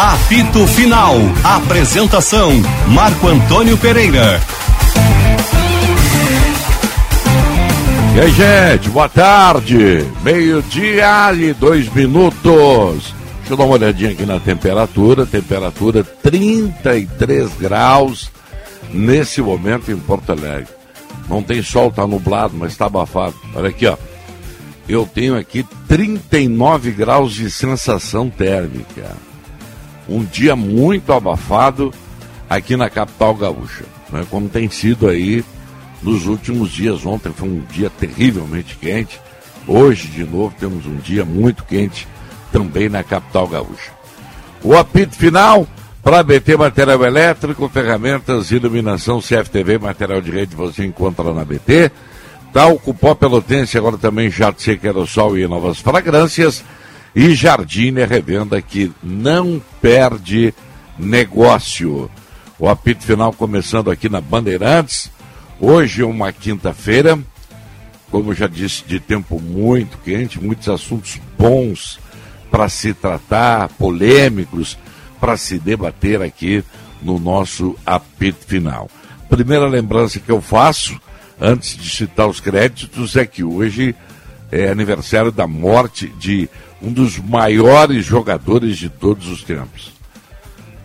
Apito 0.00 0.64
Final. 0.68 1.16
Apresentação: 1.42 2.52
Marco 2.86 3.26
Antônio 3.26 3.76
Pereira. 3.76 4.40
E 8.14 8.20
aí, 8.20 8.30
gente, 8.30 8.90
boa 8.90 9.08
tarde. 9.08 10.06
Meio-dia 10.22 11.34
e 11.34 11.52
dois 11.52 11.92
minutos. 11.92 13.12
Deixa 13.38 13.50
eu 13.50 13.56
dar 13.56 13.64
uma 13.64 13.74
olhadinha 13.74 14.12
aqui 14.12 14.24
na 14.24 14.38
temperatura. 14.38 15.26
Temperatura 15.26 16.04
33 16.04 17.50
graus 17.54 18.30
nesse 18.94 19.42
momento 19.42 19.90
em 19.90 19.96
Porto 19.96 20.30
Alegre. 20.30 20.68
Não 21.28 21.42
tem 21.42 21.60
sol, 21.60 21.90
tá 21.90 22.06
nublado, 22.06 22.54
mas 22.56 22.70
está 22.70 22.86
abafado. 22.86 23.34
Olha 23.52 23.70
aqui, 23.70 23.84
ó. 23.88 23.96
Eu 24.88 25.04
tenho 25.12 25.36
aqui 25.36 25.66
39 25.88 26.92
graus 26.92 27.34
de 27.34 27.50
sensação 27.50 28.30
térmica. 28.30 29.28
Um 30.08 30.24
dia 30.24 30.56
muito 30.56 31.12
abafado 31.12 31.92
aqui 32.48 32.76
na 32.76 32.88
capital 32.88 33.34
gaúcha, 33.34 33.84
né? 34.10 34.26
como 34.30 34.48
tem 34.48 34.70
sido 34.70 35.08
aí 35.08 35.44
nos 36.02 36.26
últimos 36.26 36.70
dias. 36.70 37.04
Ontem 37.04 37.32
foi 37.32 37.48
um 37.48 37.62
dia 37.70 37.90
terrivelmente 37.90 38.76
quente. 38.76 39.20
Hoje, 39.66 40.08
de 40.08 40.24
novo, 40.24 40.54
temos 40.58 40.86
um 40.86 40.96
dia 40.96 41.24
muito 41.24 41.64
quente 41.64 42.08
também 42.50 42.88
na 42.88 43.02
capital 43.02 43.46
gaúcha. 43.46 43.92
O 44.62 44.76
apito 44.76 45.14
final 45.14 45.66
para 46.02 46.22
BT 46.22 46.56
Material 46.56 47.04
Elétrico, 47.04 47.68
ferramentas, 47.68 48.50
iluminação, 48.50 49.20
CFTV, 49.20 49.78
material 49.78 50.22
de 50.22 50.30
rede 50.30 50.56
você 50.56 50.84
encontra 50.84 51.34
na 51.34 51.44
BT. 51.44 51.90
Talco 52.52 52.94
Pó 52.94 53.14
Pelotense, 53.14 53.76
agora 53.76 53.98
também 53.98 54.30
Jato 54.30 54.62
Seco 54.62 54.86
Aerosol 54.86 55.36
e 55.36 55.46
novas 55.46 55.80
fragrâncias. 55.80 56.64
E 57.18 57.34
Jardine 57.34 58.04
revenda 58.04 58.62
que 58.62 58.92
não 59.02 59.60
perde 59.82 60.54
negócio. 60.96 62.08
O 62.56 62.68
apito 62.68 63.02
final 63.02 63.32
começando 63.32 63.90
aqui 63.90 64.08
na 64.08 64.20
Bandeirantes. 64.20 65.10
Hoje 65.58 66.02
é 66.02 66.06
uma 66.06 66.32
quinta-feira, 66.32 67.18
como 68.08 68.32
já 68.32 68.46
disse, 68.46 68.84
de 68.86 69.00
tempo 69.00 69.40
muito 69.40 69.98
quente, 69.98 70.40
muitos 70.40 70.68
assuntos 70.68 71.18
bons 71.36 71.98
para 72.52 72.68
se 72.68 72.94
tratar, 72.94 73.68
polêmicos, 73.70 74.78
para 75.18 75.36
se 75.36 75.58
debater 75.58 76.22
aqui 76.22 76.62
no 77.02 77.18
nosso 77.18 77.74
apito 77.84 78.46
final. 78.46 78.88
Primeira 79.28 79.66
lembrança 79.66 80.20
que 80.20 80.30
eu 80.30 80.40
faço 80.40 80.96
antes 81.40 81.76
de 81.76 81.90
citar 81.90 82.28
os 82.28 82.38
créditos, 82.38 83.16
é 83.16 83.26
que 83.26 83.42
hoje 83.42 83.92
é 84.52 84.68
aniversário 84.68 85.32
da 85.32 85.48
morte 85.48 86.06
de 86.06 86.48
um 86.80 86.92
dos 86.92 87.18
maiores 87.18 88.04
jogadores 88.04 88.78
de 88.78 88.88
todos 88.88 89.28
os 89.28 89.42
tempos. 89.42 89.92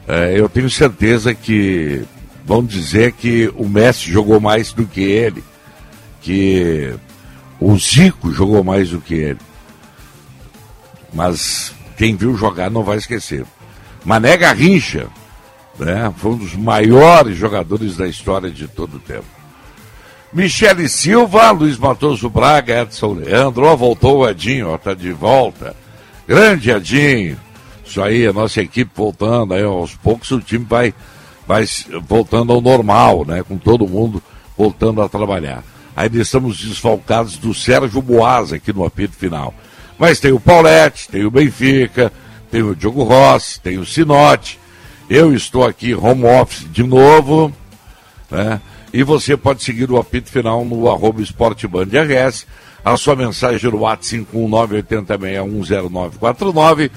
É, 0.07 0.37
eu 0.37 0.49
tenho 0.49 0.69
certeza 0.69 1.33
que 1.33 2.03
vão 2.45 2.63
dizer 2.63 3.13
que 3.13 3.51
o 3.55 3.67
Messi 3.67 4.11
jogou 4.11 4.39
mais 4.39 4.73
do 4.73 4.85
que 4.85 5.01
ele, 5.01 5.43
que 6.21 6.93
o 7.59 7.77
Zico 7.77 8.31
jogou 8.31 8.63
mais 8.63 8.89
do 8.89 8.99
que 8.99 9.13
ele. 9.13 9.39
Mas 11.13 11.73
quem 11.97 12.15
viu 12.15 12.35
jogar 12.35 12.69
não 12.69 12.83
vai 12.83 12.97
esquecer. 12.97 13.45
Mané 14.03 14.35
Garrincha, 14.35 15.07
né, 15.79 16.13
foi 16.17 16.31
um 16.31 16.37
dos 16.37 16.55
maiores 16.55 17.37
jogadores 17.37 17.95
da 17.95 18.07
história 18.07 18.49
de 18.49 18.67
todo 18.67 18.97
o 18.97 18.99
tempo. 18.99 19.25
Michele 20.33 20.89
Silva, 20.89 21.51
Luiz 21.51 21.77
Matoso 21.77 22.27
Braga, 22.29 22.81
Edson 22.81 23.13
Leandro, 23.13 23.65
ó, 23.65 23.75
voltou 23.75 24.19
o 24.19 24.27
Edinho, 24.27 24.69
ó, 24.69 24.77
tá 24.77 24.93
de 24.95 25.11
volta. 25.11 25.75
Grande 26.27 26.71
Edinho. 26.71 27.37
Isso 27.85 28.01
aí, 28.01 28.25
a 28.25 28.33
nossa 28.33 28.61
equipe 28.61 28.91
voltando, 28.95 29.53
aí 29.53 29.63
aos 29.63 29.93
poucos 29.95 30.31
o 30.31 30.39
time 30.39 30.65
vai, 30.67 30.93
vai 31.47 31.65
voltando 32.07 32.53
ao 32.53 32.61
normal, 32.61 33.25
né? 33.25 33.43
Com 33.43 33.57
todo 33.57 33.87
mundo 33.87 34.23
voltando 34.57 35.01
a 35.01 35.09
trabalhar. 35.09 35.63
Ainda 35.95 36.17
estamos 36.21 36.57
desfalcados 36.57 37.37
do 37.37 37.53
Sérgio 37.53 38.01
Boas 38.01 38.51
aqui 38.53 38.73
no 38.73 38.85
apito 38.85 39.15
final. 39.15 39.53
Mas 39.99 40.19
tem 40.19 40.31
o 40.31 40.39
Paulette, 40.39 41.07
tem 41.09 41.23
o 41.25 41.31
Benfica, 41.31 42.11
tem 42.49 42.63
o 42.63 42.75
Diogo 42.75 43.03
Rossi, 43.03 43.59
tem 43.59 43.77
o 43.77 43.85
Sinote. 43.85 44.59
Eu 45.09 45.33
estou 45.33 45.65
aqui 45.65 45.93
home 45.93 46.25
office 46.25 46.65
de 46.71 46.83
novo, 46.83 47.53
né? 48.31 48.59
E 48.91 49.03
você 49.03 49.35
pode 49.35 49.63
seguir 49.63 49.91
o 49.91 49.97
apito 49.97 50.29
final 50.29 50.63
no 50.63 50.89
arroba 50.89 51.21
esportebandrs, 51.21 52.47
a 52.83 52.97
sua 52.97 53.15
mensagem 53.15 53.71
no 53.71 53.77
WhatsApp 53.79 54.27
51986109949 54.33 56.91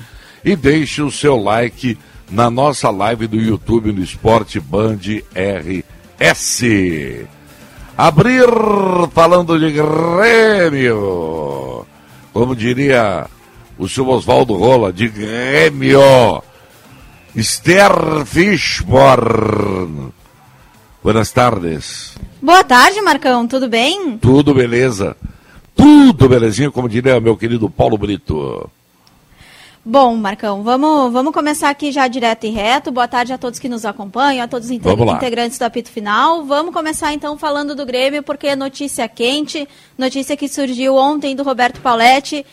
e 0.44 0.56
deixe 0.56 1.00
o 1.02 1.10
seu 1.10 1.36
like 1.36 1.98
na 2.30 2.48
nossa 2.50 2.90
live 2.90 3.26
do 3.26 3.36
YouTube 3.36 3.92
no 3.92 4.02
Esporte 4.02 4.58
Band 4.58 5.00
RS. 5.34 6.62
Abrir 7.96 8.48
falando 9.12 9.58
de 9.58 9.72
Grêmio. 9.72 11.86
Como 12.32 12.56
diria 12.56 13.26
o 13.78 13.88
seu 13.88 14.08
Oswaldo 14.08 14.54
Rola, 14.54 14.92
de 14.92 15.08
Grêmio. 15.08 16.42
Esther 17.34 18.24
Fishborn 18.24 20.12
Buenas 21.06 21.30
tardes. 21.30 22.16
Boa 22.42 22.64
tarde, 22.64 23.00
Marcão. 23.00 23.46
Tudo 23.46 23.68
bem? 23.68 24.18
Tudo 24.18 24.52
beleza. 24.52 25.16
Tudo 25.76 26.28
belezinha, 26.28 26.70
como 26.70 26.88
diria 26.88 27.20
meu 27.20 27.36
querido 27.36 27.68
Paulo 27.68 27.98
Brito. 27.98 28.68
Bom, 29.88 30.16
Marcão, 30.16 30.64
vamos, 30.64 31.12
vamos 31.12 31.32
começar 31.32 31.70
aqui 31.70 31.92
já 31.92 32.08
direto 32.08 32.44
e 32.44 32.50
reto. 32.50 32.90
Boa 32.90 33.06
tarde 33.06 33.32
a 33.32 33.38
todos 33.38 33.60
que 33.60 33.68
nos 33.68 33.84
acompanham, 33.84 34.44
a 34.44 34.48
todos 34.48 34.68
os 34.68 34.72
integrantes 34.72 35.58
do 35.58 35.62
apito 35.62 35.90
final. 35.90 36.42
Vamos 36.44 36.72
começar 36.72 37.12
então 37.12 37.38
falando 37.38 37.72
do 37.72 37.86
Grêmio, 37.86 38.20
porque 38.20 38.48
é 38.48 38.56
notícia 38.56 39.06
quente, 39.06 39.68
notícia 39.96 40.36
que 40.36 40.48
surgiu 40.48 40.96
ontem 40.96 41.36
do 41.36 41.44
Roberto 41.44 41.80
Pauletti, 41.80 42.44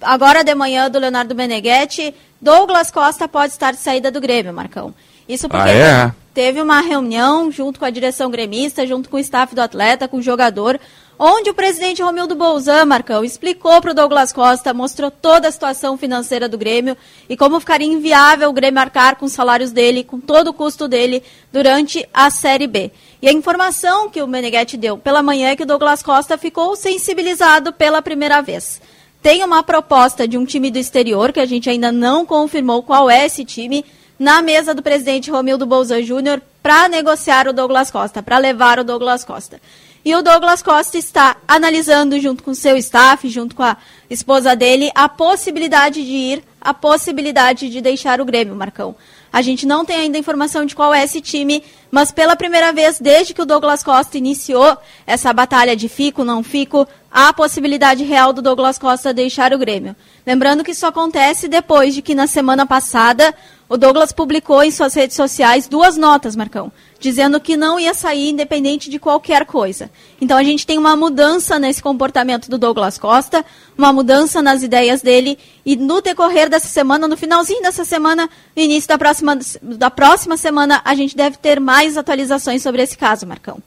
agora 0.00 0.42
de 0.42 0.54
manhã 0.54 0.88
do 0.88 0.98
Leonardo 0.98 1.34
Meneghetti. 1.34 2.14
Douglas 2.40 2.90
Costa 2.90 3.28
pode 3.28 3.52
estar 3.52 3.72
de 3.72 3.80
saída 3.80 4.10
do 4.10 4.18
Grêmio, 4.18 4.54
Marcão. 4.54 4.94
Isso 5.28 5.46
porque 5.46 5.68
ah, 5.68 6.06
é? 6.06 6.12
teve 6.32 6.62
uma 6.62 6.80
reunião 6.80 7.52
junto 7.52 7.78
com 7.78 7.84
a 7.84 7.90
direção 7.90 8.30
gremista, 8.30 8.86
junto 8.86 9.10
com 9.10 9.18
o 9.18 9.20
staff 9.20 9.54
do 9.54 9.60
atleta, 9.60 10.08
com 10.08 10.16
o 10.16 10.22
jogador, 10.22 10.80
onde 11.18 11.50
o 11.50 11.54
presidente 11.54 12.00
Romildo 12.00 12.34
Bolzan, 12.34 12.84
Marcão, 12.84 13.24
explicou 13.24 13.80
para 13.80 13.90
o 13.90 13.94
Douglas 13.94 14.32
Costa, 14.32 14.72
mostrou 14.72 15.10
toda 15.10 15.48
a 15.48 15.52
situação 15.52 15.98
financeira 15.98 16.48
do 16.48 16.56
Grêmio 16.56 16.96
e 17.28 17.36
como 17.36 17.58
ficaria 17.58 17.88
inviável 17.88 18.48
o 18.48 18.52
Grêmio 18.52 18.80
arcar 18.80 19.16
com 19.16 19.26
os 19.26 19.32
salários 19.32 19.72
dele, 19.72 20.04
com 20.04 20.20
todo 20.20 20.48
o 20.48 20.54
custo 20.54 20.86
dele 20.86 21.22
durante 21.52 22.08
a 22.14 22.30
Série 22.30 22.66
B. 22.66 22.92
E 23.20 23.28
a 23.28 23.32
informação 23.32 24.08
que 24.08 24.22
o 24.22 24.28
Meneghetti 24.28 24.76
deu 24.76 24.96
pela 24.96 25.22
manhã 25.22 25.48
é 25.48 25.56
que 25.56 25.64
o 25.64 25.66
Douglas 25.66 26.02
Costa 26.02 26.38
ficou 26.38 26.76
sensibilizado 26.76 27.72
pela 27.72 28.00
primeira 28.00 28.40
vez. 28.40 28.80
Tem 29.20 29.42
uma 29.42 29.64
proposta 29.64 30.28
de 30.28 30.38
um 30.38 30.44
time 30.44 30.70
do 30.70 30.78
exterior, 30.78 31.32
que 31.32 31.40
a 31.40 31.46
gente 31.46 31.68
ainda 31.68 31.90
não 31.90 32.24
confirmou 32.24 32.84
qual 32.84 33.10
é 33.10 33.26
esse 33.26 33.44
time, 33.44 33.84
na 34.18 34.42
mesa 34.42 34.74
do 34.74 34.82
presidente 34.82 35.30
Romildo 35.30 35.64
Bolzan 35.64 36.02
Júnior 36.02 36.42
para 36.62 36.88
negociar 36.88 37.46
o 37.46 37.52
Douglas 37.52 37.90
Costa, 37.90 38.22
para 38.22 38.38
levar 38.38 38.78
o 38.78 38.84
Douglas 38.84 39.24
Costa. 39.24 39.60
E 40.08 40.16
o 40.16 40.22
Douglas 40.22 40.62
Costa 40.62 40.96
está 40.96 41.36
analisando, 41.46 42.18
junto 42.18 42.42
com 42.42 42.54
seu 42.54 42.78
staff, 42.78 43.28
junto 43.28 43.54
com 43.54 43.62
a 43.62 43.76
esposa 44.08 44.56
dele, 44.56 44.90
a 44.94 45.06
possibilidade 45.06 46.02
de 46.02 46.10
ir, 46.10 46.44
a 46.58 46.72
possibilidade 46.72 47.68
de 47.68 47.78
deixar 47.82 48.18
o 48.18 48.24
Grêmio, 48.24 48.56
Marcão. 48.56 48.96
A 49.30 49.42
gente 49.42 49.66
não 49.66 49.84
tem 49.84 49.96
ainda 49.96 50.16
informação 50.16 50.64
de 50.64 50.74
qual 50.74 50.94
é 50.94 51.04
esse 51.04 51.20
time, 51.20 51.62
mas 51.90 52.10
pela 52.10 52.36
primeira 52.36 52.72
vez 52.72 52.98
desde 52.98 53.34
que 53.34 53.42
o 53.42 53.44
Douglas 53.44 53.82
Costa 53.82 54.16
iniciou 54.16 54.78
essa 55.06 55.30
batalha 55.30 55.76
de 55.76 55.90
fico, 55.90 56.24
não 56.24 56.42
fico, 56.42 56.88
há 57.12 57.28
a 57.28 57.32
possibilidade 57.34 58.02
real 58.02 58.32
do 58.32 58.40
Douglas 58.40 58.78
Costa 58.78 59.12
deixar 59.12 59.52
o 59.52 59.58
Grêmio. 59.58 59.94
Lembrando 60.26 60.64
que 60.64 60.70
isso 60.70 60.86
acontece 60.86 61.48
depois 61.48 61.94
de 61.94 62.00
que 62.00 62.14
na 62.14 62.26
semana 62.26 62.64
passada 62.64 63.34
o 63.68 63.76
Douglas 63.76 64.12
publicou 64.12 64.62
em 64.62 64.70
suas 64.70 64.94
redes 64.94 65.16
sociais 65.16 65.68
duas 65.68 65.98
notas, 65.98 66.34
Marcão, 66.34 66.72
dizendo 67.00 67.40
que 67.40 67.56
não 67.56 67.78
ia 67.78 67.94
sair 67.94 68.30
independente 68.30 68.90
de 68.90 68.98
qualquer 68.98 69.46
coisa. 69.46 69.90
Então 70.20 70.36
a 70.36 70.42
gente 70.42 70.66
tem 70.66 70.78
uma 70.78 70.96
mudança 70.96 71.58
nesse 71.58 71.82
comportamento 71.82 72.50
do 72.50 72.58
Douglas 72.58 72.98
Costa, 72.98 73.44
uma 73.76 73.92
mudança 73.92 74.42
nas 74.42 74.62
ideias 74.62 75.00
dele 75.00 75.38
e 75.64 75.76
no 75.76 76.00
decorrer 76.00 76.48
dessa 76.50 76.68
semana, 76.68 77.06
no 77.06 77.16
finalzinho 77.16 77.62
dessa 77.62 77.84
semana, 77.84 78.28
no 78.56 78.62
início 78.62 78.88
da 78.88 78.98
próxima, 78.98 79.38
da 79.62 79.90
próxima 79.90 80.36
semana, 80.36 80.80
a 80.84 80.94
gente 80.94 81.16
deve 81.16 81.36
ter 81.36 81.60
mais 81.60 81.96
atualizações 81.96 82.62
sobre 82.62 82.82
esse 82.82 82.96
caso, 82.96 83.26
Marcão. 83.26 83.58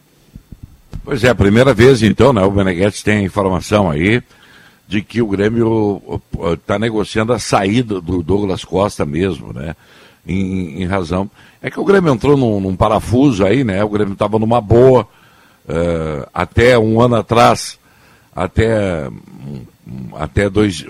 Pois 1.04 1.24
é, 1.24 1.30
a 1.30 1.36
primeira 1.36 1.74
vez 1.74 2.04
então, 2.04 2.32
né? 2.32 2.44
O 2.44 2.52
Beneguete 2.52 3.04
tem 3.04 3.26
informação 3.26 3.90
aí 3.90 4.22
de 4.88 5.02
que 5.02 5.22
o 5.22 5.28
Grêmio 5.28 6.22
está 6.54 6.78
negociando 6.78 7.32
a 7.32 7.40
saída 7.40 8.02
do 8.02 8.22
Douglas 8.22 8.66
Costa 8.66 9.06
mesmo, 9.06 9.54
né? 9.54 9.74
Em, 10.28 10.84
em, 10.84 10.86
razão. 10.86 11.30
É 11.62 11.72
que 11.72 11.80
o 11.80 11.84
Grêmio 11.84 12.14
entrou 12.14 12.38
num, 12.38 12.60
num 12.60 12.76
parafuso 12.76 13.44
aí, 13.44 13.64
né? 13.64 13.84
O 13.84 13.90
Grêmio 13.90 14.14
estava 14.14 14.38
numa 14.38 14.62
boa. 14.62 15.08
Uh, 15.68 16.28
até 16.34 16.78
um 16.78 17.02
ano 17.02 17.16
atrás, 17.16 17.80
até, 18.36 19.10
até 20.14 20.50
dois, 20.50 20.86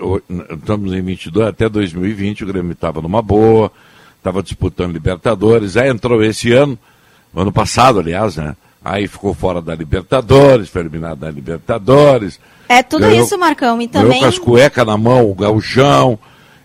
estamos 0.50 0.92
em 0.92 1.02
22, 1.02 1.48
até 1.48 1.68
2020 1.68 2.44
o 2.44 2.46
Grêmio 2.46 2.72
estava 2.72 3.00
numa 3.00 3.20
boa, 3.20 3.70
estava 4.16 4.42
disputando 4.42 4.92
Libertadores, 4.92 5.76
aí 5.76 5.90
entrou 5.90 6.22
esse 6.22 6.52
ano, 6.52 6.78
ano 7.34 7.52
passado, 7.52 8.00
aliás, 8.00 8.36
né? 8.36 8.56
Aí 8.84 9.06
ficou 9.06 9.32
fora 9.32 9.62
da 9.62 9.74
Libertadores, 9.74 10.68
foi 10.68 10.82
eliminado 10.82 11.18
da 11.18 11.30
Libertadores. 11.30 12.40
É 12.68 12.82
tudo 12.82 13.02
ganhou, 13.02 13.24
isso, 13.24 13.38
Marcão. 13.38 13.80
E 13.80 13.86
também. 13.86 14.20
com 14.20 14.26
as 14.26 14.38
cuecas 14.38 14.86
na 14.86 14.96
mão, 14.96 15.30
o 15.30 15.34
gauchão. 15.34 16.18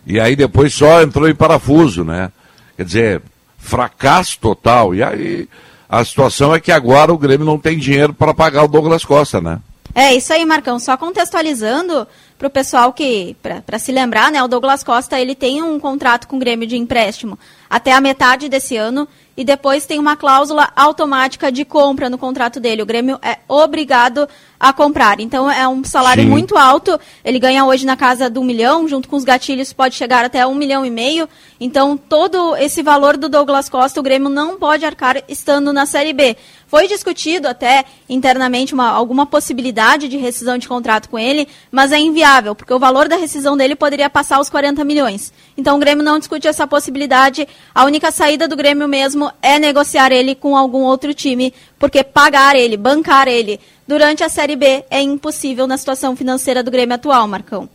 E 0.05 0.19
aí 0.19 0.35
depois 0.35 0.73
só 0.73 1.01
entrou 1.03 1.29
em 1.29 1.35
parafuso, 1.35 2.03
né? 2.03 2.31
Quer 2.77 2.85
dizer, 2.85 3.21
fracasso 3.57 4.39
total. 4.39 4.95
E 4.95 5.03
aí 5.03 5.49
a 5.89 6.05
situação 6.05 6.53
é 6.53 6.59
que 6.59 6.71
agora 6.71 7.11
o 7.11 7.17
Grêmio 7.17 7.45
não 7.45 7.59
tem 7.59 7.77
dinheiro 7.77 8.13
para 8.13 8.33
pagar 8.33 8.63
o 8.63 8.67
Douglas 8.67 9.03
Costa, 9.03 9.41
né? 9.41 9.59
É 9.95 10.13
isso 10.13 10.31
aí, 10.31 10.45
Marcão. 10.45 10.77
Só 10.77 10.95
contextualizando 10.95 12.07
para 12.37 12.47
o 12.47 12.51
pessoal 12.51 12.93
que, 12.93 13.35
para 13.41 13.79
se 13.79 13.91
lembrar, 13.91 14.31
né? 14.31 14.43
O 14.43 14.47
Douglas 14.47 14.83
Costa 14.83 15.19
ele 15.19 15.33
tem 15.33 15.63
um 15.63 15.79
contrato 15.79 16.27
com 16.27 16.35
o 16.35 16.39
Grêmio 16.39 16.67
de 16.67 16.77
empréstimo 16.77 17.37
até 17.69 17.93
a 17.93 18.01
metade 18.01 18.49
desse 18.49 18.75
ano 18.75 19.07
e 19.37 19.43
depois 19.45 19.85
tem 19.85 19.99
uma 19.99 20.15
cláusula 20.15 20.71
automática 20.75 21.51
de 21.51 21.63
compra 21.63 22.09
no 22.09 22.17
contrato 22.17 22.59
dele. 22.59 22.81
O 22.81 22.87
Grêmio 22.87 23.19
é 23.21 23.37
obrigado 23.47 24.27
a 24.59 24.73
comprar. 24.73 25.19
Então 25.19 25.49
é 25.49 25.67
um 25.67 25.83
salário 25.83 26.23
Sim. 26.23 26.29
muito 26.29 26.57
alto. 26.57 26.99
Ele 27.23 27.37
ganha 27.37 27.63
hoje 27.63 27.85
na 27.85 27.95
casa 27.95 28.29
do 28.29 28.41
um 28.41 28.43
milhão, 28.43 28.87
junto 28.87 29.07
com 29.07 29.15
os 29.15 29.23
gatilhos 29.23 29.71
pode 29.71 29.93
chegar 29.93 30.25
até 30.25 30.45
um 30.47 30.55
milhão 30.55 30.83
e 30.83 30.89
meio. 30.89 31.29
Então 31.59 31.95
todo 31.95 32.55
esse 32.55 32.81
valor 32.81 33.15
do 33.15 33.29
Douglas 33.29 33.69
Costa 33.69 33.99
o 33.99 34.03
Grêmio 34.03 34.29
não 34.29 34.57
pode 34.57 34.83
arcar 34.83 35.21
estando 35.27 35.71
na 35.71 35.85
Série 35.85 36.13
B. 36.13 36.35
Foi 36.67 36.87
discutido 36.87 37.47
até 37.47 37.85
internamente 38.09 38.73
uma, 38.73 38.89
alguma 38.89 39.25
possibilidade 39.25 40.09
de 40.09 40.17
rescisão 40.17 40.57
de 40.57 40.67
contrato 40.67 41.07
com 41.07 41.17
ele, 41.17 41.47
mas 41.71 41.93
é 41.93 41.99
inviável, 41.99 42.53
porque 42.53 42.73
o 42.73 42.79
valor 42.79 43.07
da 43.07 43.15
rescisão 43.15 43.55
dele 43.55 43.73
poderia 43.73 44.09
passar 44.09 44.39
os 44.39 44.49
40 44.49 44.83
milhões. 44.83 45.31
Então 45.55 45.77
o 45.77 45.79
Grêmio 45.79 46.03
não 46.03 46.19
discute 46.19 46.47
essa 46.47 46.67
possibilidade. 46.67 47.47
A 47.73 47.85
única 47.85 48.11
saída 48.11 48.47
do 48.47 48.55
Grêmio 48.55 48.87
mesmo 48.87 49.31
é 49.41 49.59
negociar 49.59 50.11
ele 50.11 50.33
com 50.33 50.55
algum 50.57 50.81
outro 50.81 51.13
time, 51.13 51.53
porque 51.77 52.03
pagar 52.03 52.55
ele, 52.55 52.75
bancar 52.75 53.27
ele 53.27 53.59
durante 53.87 54.23
a 54.23 54.29
Série 54.29 54.55
B 54.55 54.83
é 54.89 55.01
impossível 55.01 55.67
na 55.67 55.77
situação 55.77 56.15
financeira 56.15 56.63
do 56.63 56.71
Grêmio 56.71 56.95
atual, 56.95 57.27
Marcão. 57.27 57.69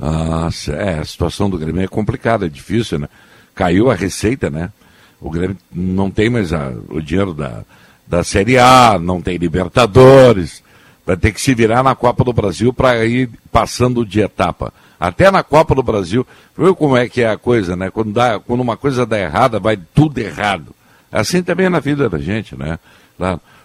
Ah, 0.00 0.48
é, 0.68 1.00
a 1.00 1.04
situação 1.04 1.50
do 1.50 1.58
Grêmio 1.58 1.82
é 1.82 1.86
complicada, 1.86 2.46
é 2.46 2.48
difícil, 2.48 2.98
né? 2.98 3.08
Caiu 3.54 3.90
a 3.90 3.94
receita, 3.94 4.48
né? 4.48 4.70
O 5.20 5.28
Grêmio 5.28 5.58
não 5.70 6.10
tem 6.10 6.30
mais 6.30 6.52
a, 6.52 6.72
o 6.88 7.02
dinheiro 7.02 7.34
da, 7.34 7.62
da 8.06 8.24
Série 8.24 8.58
A, 8.58 8.98
não 8.98 9.20
tem 9.20 9.36
Libertadores, 9.36 10.62
vai 11.04 11.16
ter 11.16 11.32
que 11.32 11.40
se 11.40 11.54
virar 11.54 11.82
na 11.82 11.94
Copa 11.94 12.24
do 12.24 12.32
Brasil 12.32 12.72
para 12.72 13.04
ir 13.04 13.28
passando 13.52 14.06
de 14.06 14.20
etapa. 14.20 14.72
Até 15.00 15.30
na 15.30 15.42
Copa 15.42 15.74
do 15.74 15.82
Brasil, 15.82 16.26
viu 16.56 16.76
como 16.76 16.94
é 16.94 17.08
que 17.08 17.22
é 17.22 17.30
a 17.30 17.38
coisa, 17.38 17.74
né? 17.74 17.90
Quando, 17.90 18.12
dá, 18.12 18.38
quando 18.38 18.60
uma 18.60 18.76
coisa 18.76 19.06
dá 19.06 19.18
errada, 19.18 19.58
vai 19.58 19.78
tudo 19.94 20.18
errado. 20.18 20.74
Assim 21.10 21.42
também 21.42 21.66
é 21.66 21.70
na 21.70 21.80
vida 21.80 22.06
da 22.06 22.18
gente, 22.18 22.54
né? 22.54 22.78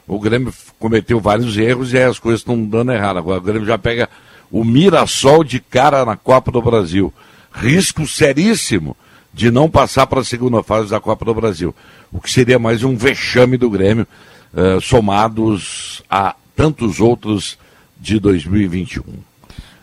O 0.08 0.18
Grêmio 0.18 0.54
cometeu 0.80 1.20
vários 1.20 1.58
erros 1.58 1.92
e 1.92 1.98
aí 1.98 2.04
as 2.04 2.20
coisas 2.20 2.40
estão 2.40 2.64
dando 2.64 2.94
errado. 2.94 3.18
Agora 3.18 3.40
o 3.40 3.44
Grêmio 3.44 3.66
já 3.66 3.78
pega 3.78 4.10
o 4.50 4.64
Mirassol 4.64 5.44
de 5.44 5.60
cara 5.60 6.06
na 6.06 6.16
Copa 6.16 6.52
do 6.52 6.62
Brasil. 6.62 7.14
Risco 7.52 8.08
seríssimo 8.08 8.96
de 9.34 9.52
não 9.52 9.70
passar 9.70 10.08
para 10.08 10.22
a 10.22 10.24
segunda 10.24 10.64
fase 10.64 10.90
da 10.90 11.02
Copa 11.02 11.26
do 11.26 11.34
Brasil. 11.34 11.76
O 12.14 12.22
que 12.22 12.32
seria 12.32 12.58
mais 12.58 12.84
um 12.84 12.96
vexame 12.96 13.58
do 13.58 13.70
Grêmio 13.70 14.08
uh, 14.54 14.80
somados 14.80 16.02
a 16.10 16.34
tantos 16.56 17.02
outros 17.02 17.58
de 18.00 18.20
2021. 18.20 19.04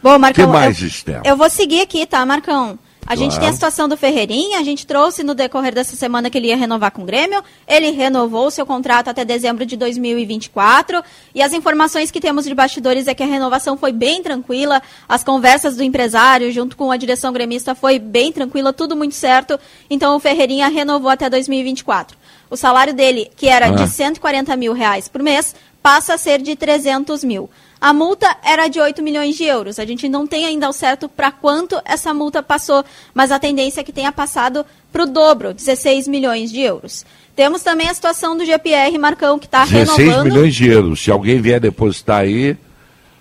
Bom, 0.02 0.18
Marcão, 0.18 0.46
que 0.46 0.52
mais, 0.52 1.04
eu, 1.06 1.20
eu 1.24 1.36
vou 1.36 1.48
seguir 1.48 1.80
aqui, 1.82 2.04
tá, 2.04 2.26
Marcão? 2.26 2.78
A 3.02 3.16
claro. 3.16 3.20
gente 3.20 3.38
tem 3.38 3.48
a 3.48 3.52
situação 3.52 3.88
do 3.88 3.96
Ferreirinha, 3.96 4.60
a 4.60 4.62
gente 4.62 4.86
trouxe 4.86 5.24
no 5.24 5.34
decorrer 5.34 5.74
dessa 5.74 5.96
semana 5.96 6.30
que 6.30 6.38
ele 6.38 6.48
ia 6.48 6.56
renovar 6.56 6.92
com 6.92 7.02
o 7.02 7.04
Grêmio, 7.04 7.42
ele 7.66 7.90
renovou 7.90 8.48
seu 8.48 8.64
contrato 8.64 9.08
até 9.08 9.24
dezembro 9.24 9.66
de 9.66 9.76
2024, 9.76 11.02
e 11.34 11.42
as 11.42 11.52
informações 11.52 12.12
que 12.12 12.20
temos 12.20 12.44
de 12.44 12.54
bastidores 12.54 13.08
é 13.08 13.14
que 13.14 13.22
a 13.22 13.26
renovação 13.26 13.76
foi 13.76 13.90
bem 13.90 14.22
tranquila, 14.22 14.80
as 15.08 15.24
conversas 15.24 15.76
do 15.76 15.82
empresário 15.82 16.52
junto 16.52 16.76
com 16.76 16.92
a 16.92 16.96
direção 16.96 17.32
gremista 17.32 17.74
foi 17.74 17.98
bem 17.98 18.32
tranquila, 18.32 18.72
tudo 18.72 18.96
muito 18.96 19.16
certo, 19.16 19.58
então 19.90 20.14
o 20.14 20.20
Ferreirinha 20.20 20.68
renovou 20.68 21.10
até 21.10 21.28
2024. 21.28 22.16
O 22.48 22.56
salário 22.56 22.94
dele, 22.94 23.30
que 23.36 23.48
era 23.48 23.66
ah. 23.66 23.70
de 23.70 23.88
140 23.88 24.56
mil 24.56 24.72
reais 24.72 25.08
por 25.08 25.22
mês, 25.22 25.56
passa 25.82 26.14
a 26.14 26.18
ser 26.18 26.40
de 26.40 26.54
300 26.54 27.24
mil. 27.24 27.50
A 27.82 27.92
multa 27.92 28.36
era 28.44 28.68
de 28.68 28.78
8 28.78 29.02
milhões 29.02 29.36
de 29.36 29.42
euros. 29.42 29.80
A 29.80 29.84
gente 29.84 30.08
não 30.08 30.24
tem 30.24 30.46
ainda 30.46 30.68
o 30.68 30.72
certo 30.72 31.08
para 31.08 31.32
quanto 31.32 31.82
essa 31.84 32.14
multa 32.14 32.40
passou, 32.40 32.84
mas 33.12 33.32
a 33.32 33.40
tendência 33.40 33.80
é 33.80 33.82
que 33.82 33.90
tenha 33.90 34.12
passado 34.12 34.64
para 34.92 35.02
o 35.02 35.06
dobro, 35.06 35.52
16 35.52 36.06
milhões 36.06 36.52
de 36.52 36.60
euros. 36.60 37.04
Temos 37.34 37.64
também 37.64 37.88
a 37.88 37.94
situação 37.94 38.36
do 38.36 38.44
GPR 38.44 38.96
Marcão, 39.00 39.36
que 39.36 39.46
está 39.46 39.64
renovando... 39.64 39.96
16 39.96 40.22
milhões 40.22 40.54
de 40.54 40.68
euros. 40.68 41.02
Se 41.02 41.10
alguém 41.10 41.42
vier 41.42 41.58
depositar 41.58 42.20
aí, 42.20 42.56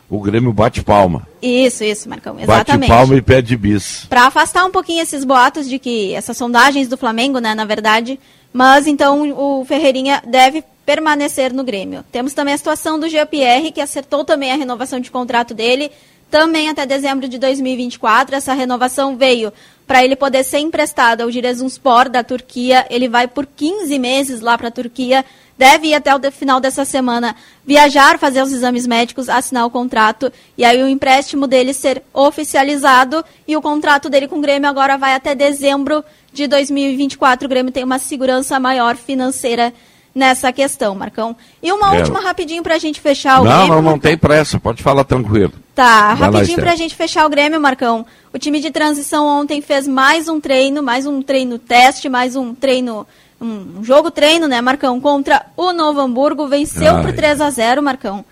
o 0.08 0.20
Grêmio 0.20 0.54
bate 0.54 0.84
palma. 0.84 1.28
Isso, 1.42 1.84
isso, 1.84 2.08
Marcão, 2.08 2.40
exatamente. 2.40 2.90
Bate 2.90 3.00
palma 3.00 3.16
e 3.16 3.22
pede 3.24 3.58
bis. 3.58 4.06
Para 4.08 4.28
afastar 4.28 4.64
um 4.64 4.72
pouquinho 4.72 5.02
esses 5.02 5.24
boatos 5.24 5.68
de 5.68 5.80
que 5.80 6.14
essas 6.14 6.38
sondagens 6.38 6.88
do 6.88 6.98
Flamengo, 6.98 7.40
né, 7.40 7.56
na 7.56 7.66
verdade, 7.66 8.20
mas 8.54 8.86
então 8.86 9.32
o 9.32 9.66
Ferreirinha 9.66 10.22
deve 10.28 10.64
permanecer 10.86 11.54
no 11.54 11.64
Grêmio. 11.64 12.04
Temos 12.12 12.34
também 12.34 12.54
a 12.54 12.58
situação 12.58 13.00
do 13.00 13.08
GPR, 13.08 13.72
que 13.72 13.82
acertou 13.82 14.24
também 14.24 14.52
a 14.52 14.56
renovação 14.56 15.00
de 15.00 15.12
contrato 15.12 15.54
dele, 15.54 15.92
também 16.30 16.70
até 16.70 16.86
dezembro 16.86 17.28
de 17.28 17.38
2024. 17.38 18.36
Essa 18.36 18.54
renovação 18.54 19.18
veio 19.18 19.52
para 19.86 20.04
ele 20.04 20.16
poder 20.16 20.44
ser 20.44 20.60
emprestado 20.60 21.22
ao 21.22 21.30
Giresunspor 21.30 22.10
da 22.10 22.24
Turquia. 22.24 22.86
Ele 22.90 23.10
vai 23.10 23.28
por 23.28 23.46
15 23.46 24.00
meses 24.00 24.40
lá 24.40 24.58
para 24.58 24.70
a 24.70 24.72
Turquia. 24.72 25.26
Deve 25.58 25.90
ir 25.90 25.94
até 25.94 26.16
o 26.16 26.32
final 26.32 26.60
dessa 26.60 26.86
semana 26.86 27.36
viajar, 27.64 28.18
fazer 28.18 28.42
os 28.42 28.52
exames 28.52 28.88
médicos, 28.88 29.30
assinar 29.30 29.66
o 29.66 29.70
contrato 29.70 30.32
e 30.58 30.64
aí 30.64 30.82
o 30.82 30.88
empréstimo 30.88 31.46
dele 31.46 31.72
ser 31.72 32.02
oficializado 32.12 33.24
e 33.48 33.56
o 33.56 33.62
contrato 33.62 34.10
dele 34.10 34.28
com 34.28 34.38
o 34.38 34.42
Grêmio 34.42 34.68
agora 34.68 34.98
vai 34.98 35.14
até 35.14 35.36
dezembro 35.36 36.04
de 36.34 36.48
2024. 36.48 37.46
O 37.46 37.50
Grêmio 37.50 37.72
tem 37.72 37.84
uma 37.84 38.00
segurança 38.00 38.60
maior 38.60 38.96
financeira 38.96 39.72
nessa 40.14 40.52
questão, 40.52 40.94
Marcão. 40.94 41.36
E 41.62 41.72
uma 41.72 41.96
é. 41.96 42.00
última 42.00 42.20
rapidinho 42.20 42.62
para 42.62 42.76
a 42.76 42.78
gente 42.78 43.00
fechar 43.00 43.42
o 43.42 43.44
não, 43.44 43.52
Grêmio. 43.52 43.68
Não, 43.68 43.82
não, 43.82 43.92
não 43.92 44.00
tem 44.00 44.18
pressa, 44.18 44.60
pode 44.60 44.84
falar 44.84 45.04
tranquilo. 45.04 45.54
Tá, 45.74 46.14
Vai 46.14 46.30
rapidinho 46.30 46.60
para 46.60 46.74
a 46.74 46.76
gente 46.76 46.96
fechar 46.96 47.26
o 47.26 47.30
Grêmio, 47.30 47.60
Marcão. 47.60 48.06
O 48.34 48.38
time 48.38 48.60
de 48.60 48.72
transição 48.72 49.26
ontem 49.26 49.62
fez 49.62 49.88
mais 49.88 50.28
um 50.28 50.40
treino, 50.40 50.84
mais 50.84 51.06
um 51.06 51.22
treino 51.22 51.58
teste, 51.58 52.10
mais 52.10 52.36
um 52.36 52.54
treino, 52.54 53.08
um 53.40 53.84
jogo 53.84 54.12
treino, 54.12 54.48
né, 54.48 54.62
Marcão, 54.62 55.00
contra 55.00 55.46
o 55.56 55.72
Novo 55.72 56.02
Hamburgo. 56.02 56.48
Venceu 56.48 56.98
Ai. 56.98 57.04
por 57.04 57.14
3 57.14 57.42
a 57.42 57.50
0 57.50 57.82
Marcão. 57.82 58.26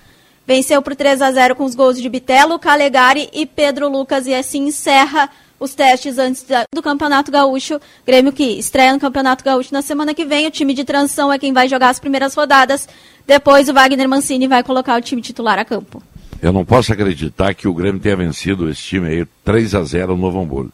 Venceu 0.46 0.82
por 0.82 0.96
3 0.96 1.22
a 1.22 1.32
0 1.32 1.56
com 1.56 1.64
os 1.64 1.76
gols 1.76 2.02
de 2.02 2.10
Bitelo, 2.10 2.60
Calegari 2.60 3.30
e 3.32 3.46
Pedro 3.46 3.88
Lucas 3.88 4.26
e 4.26 4.34
assim 4.34 4.68
encerra 4.68 5.30
os 5.60 5.74
testes 5.74 6.18
antes 6.18 6.46
do 6.74 6.82
Campeonato 6.82 7.32
Gaúcho. 7.32 7.80
Grêmio 8.06 8.32
que 8.32 8.44
estreia 8.44 8.94
no 8.94 9.00
Campeonato 9.00 9.44
Gaúcho 9.44 9.74
na 9.74 9.82
semana 9.82 10.14
que 10.14 10.26
vem. 10.26 10.48
O 10.48 10.52
time 10.52 10.74
de 10.74 10.84
transição 10.84 11.32
é 11.32 11.38
quem 11.38 11.54
vai 11.54 11.68
jogar 11.68 11.90
as 11.90 12.00
primeiras 12.00 12.34
rodadas. 12.34 12.88
Depois 13.28 13.68
o 13.70 13.74
Wagner 13.74 14.08
Mancini 14.08 14.48
vai 14.48 14.64
colocar 14.64 14.98
o 14.98 15.02
time 15.02 15.22
titular 15.22 15.60
a 15.60 15.66
campo. 15.66 16.02
Eu 16.42 16.54
não 16.54 16.64
posso 16.64 16.94
acreditar 16.94 17.54
que 17.54 17.68
o 17.68 17.74
Grêmio 17.74 18.00
tenha 18.00 18.16
vencido 18.16 18.70
esse 18.70 18.82
time 18.82 19.08
aí 19.08 19.28
3 19.44 19.76
a 19.76 19.84
0 19.84 20.16
no 20.16 20.22
Novo 20.22 20.42
Hamburgo. 20.42 20.72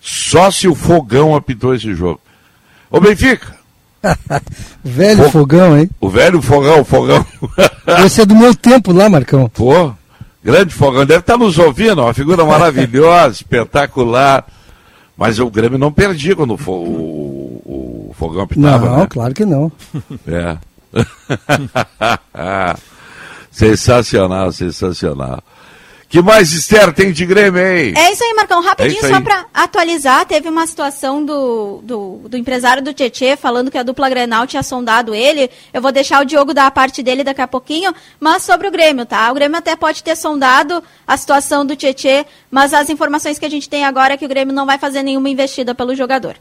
Só 0.00 0.50
se 0.50 0.66
o 0.66 0.74
Fogão 0.74 1.36
apitou 1.36 1.74
esse 1.74 1.94
jogo. 1.94 2.20
Ô 2.90 3.00
Benfica! 3.00 3.62
velho 4.82 5.30
fogão, 5.30 5.78
hein? 5.78 5.88
O 6.00 6.08
velho 6.08 6.42
fogão, 6.42 6.84
fogão. 6.84 7.24
Esse 8.04 8.22
é 8.22 8.26
do 8.26 8.34
meu 8.34 8.54
tempo 8.54 8.92
lá, 8.92 9.08
Marcão. 9.08 9.48
Pô, 9.48 9.94
Grande 10.42 10.74
Fogão, 10.74 11.06
deve 11.06 11.20
estar 11.20 11.36
nos 11.38 11.58
ouvindo, 11.58 12.02
uma 12.02 12.12
figura 12.14 12.44
maravilhosa, 12.44 13.34
espetacular. 13.36 14.46
Mas 15.16 15.38
o 15.38 15.48
Grêmio 15.50 15.78
não 15.78 15.92
perdia 15.92 16.34
quando 16.34 16.54
o, 16.54 16.72
o, 16.72 18.08
o 18.10 18.14
Fogão 18.14 18.42
apitava, 18.42 18.86
Não, 18.86 18.98
né? 18.98 19.06
claro 19.08 19.34
que 19.34 19.44
não. 19.44 19.70
É. 20.26 20.56
sensacional, 23.50 24.52
sensacional 24.52 25.42
que 26.12 26.20
mais, 26.20 26.52
Esther, 26.52 26.92
tem 26.92 27.10
de 27.10 27.24
Grêmio 27.24 27.58
aí? 27.58 27.94
É 27.96 28.12
isso 28.12 28.22
aí, 28.22 28.34
Marcão. 28.34 28.60
Rapidinho, 28.60 29.02
é 29.02 29.08
só 29.08 29.18
para 29.18 29.46
atualizar, 29.54 30.26
teve 30.26 30.46
uma 30.46 30.66
situação 30.66 31.24
do, 31.24 31.80
do, 31.82 32.28
do, 32.28 32.36
empresário 32.36 32.82
do 32.82 32.92
Tietê 32.92 33.34
falando 33.34 33.70
que 33.70 33.78
a 33.78 33.82
dupla 33.82 34.10
Grenal 34.10 34.46
tinha 34.46 34.62
sondado 34.62 35.14
ele. 35.14 35.50
Eu 35.72 35.80
vou 35.80 35.90
deixar 35.90 36.20
o 36.20 36.26
Diogo 36.26 36.52
dar 36.52 36.66
a 36.66 36.70
parte 36.70 37.02
dele 37.02 37.24
daqui 37.24 37.40
a 37.40 37.48
pouquinho, 37.48 37.94
mas 38.20 38.42
sobre 38.42 38.68
o 38.68 38.70
Grêmio, 38.70 39.06
tá? 39.06 39.30
O 39.30 39.34
Grêmio 39.34 39.56
até 39.56 39.74
pode 39.74 40.02
ter 40.02 40.14
sondado 40.14 40.84
a 41.06 41.16
situação 41.16 41.64
do 41.64 41.74
Tietê, 41.74 42.26
mas 42.50 42.74
as 42.74 42.90
informações 42.90 43.38
que 43.38 43.46
a 43.46 43.50
gente 43.50 43.66
tem 43.66 43.86
agora 43.86 44.12
é 44.12 44.16
que 44.18 44.26
o 44.26 44.28
Grêmio 44.28 44.54
não 44.54 44.66
vai 44.66 44.76
fazer 44.76 45.02
nenhuma 45.02 45.30
investida 45.30 45.74
pelo 45.74 45.94
jogador. 45.94 46.36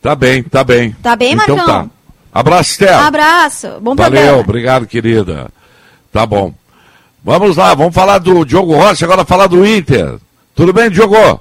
Tá 0.00 0.14
bem, 0.14 0.42
tá 0.42 0.64
bem. 0.64 0.96
Tá 1.02 1.14
bem, 1.14 1.34
então, 1.34 1.56
Marcão? 1.56 1.88
Tá. 1.88 1.94
Abraço, 2.32 2.70
Esther. 2.70 2.98
Abraço. 2.98 3.68
Bom 3.82 3.94
Valeu, 3.94 4.12
programa. 4.12 4.40
obrigado, 4.40 4.86
querida. 4.86 5.50
Tá 6.10 6.24
bom. 6.24 6.54
Vamos 7.26 7.56
lá, 7.56 7.74
vamos 7.74 7.94
falar 7.94 8.18
do 8.18 8.44
Diogo 8.44 8.74
Rossi, 8.74 9.02
agora 9.02 9.24
falar 9.24 9.46
do 9.46 9.64
Inter. 9.64 10.18
Tudo 10.54 10.74
bem, 10.74 10.90
Diogo? 10.90 11.40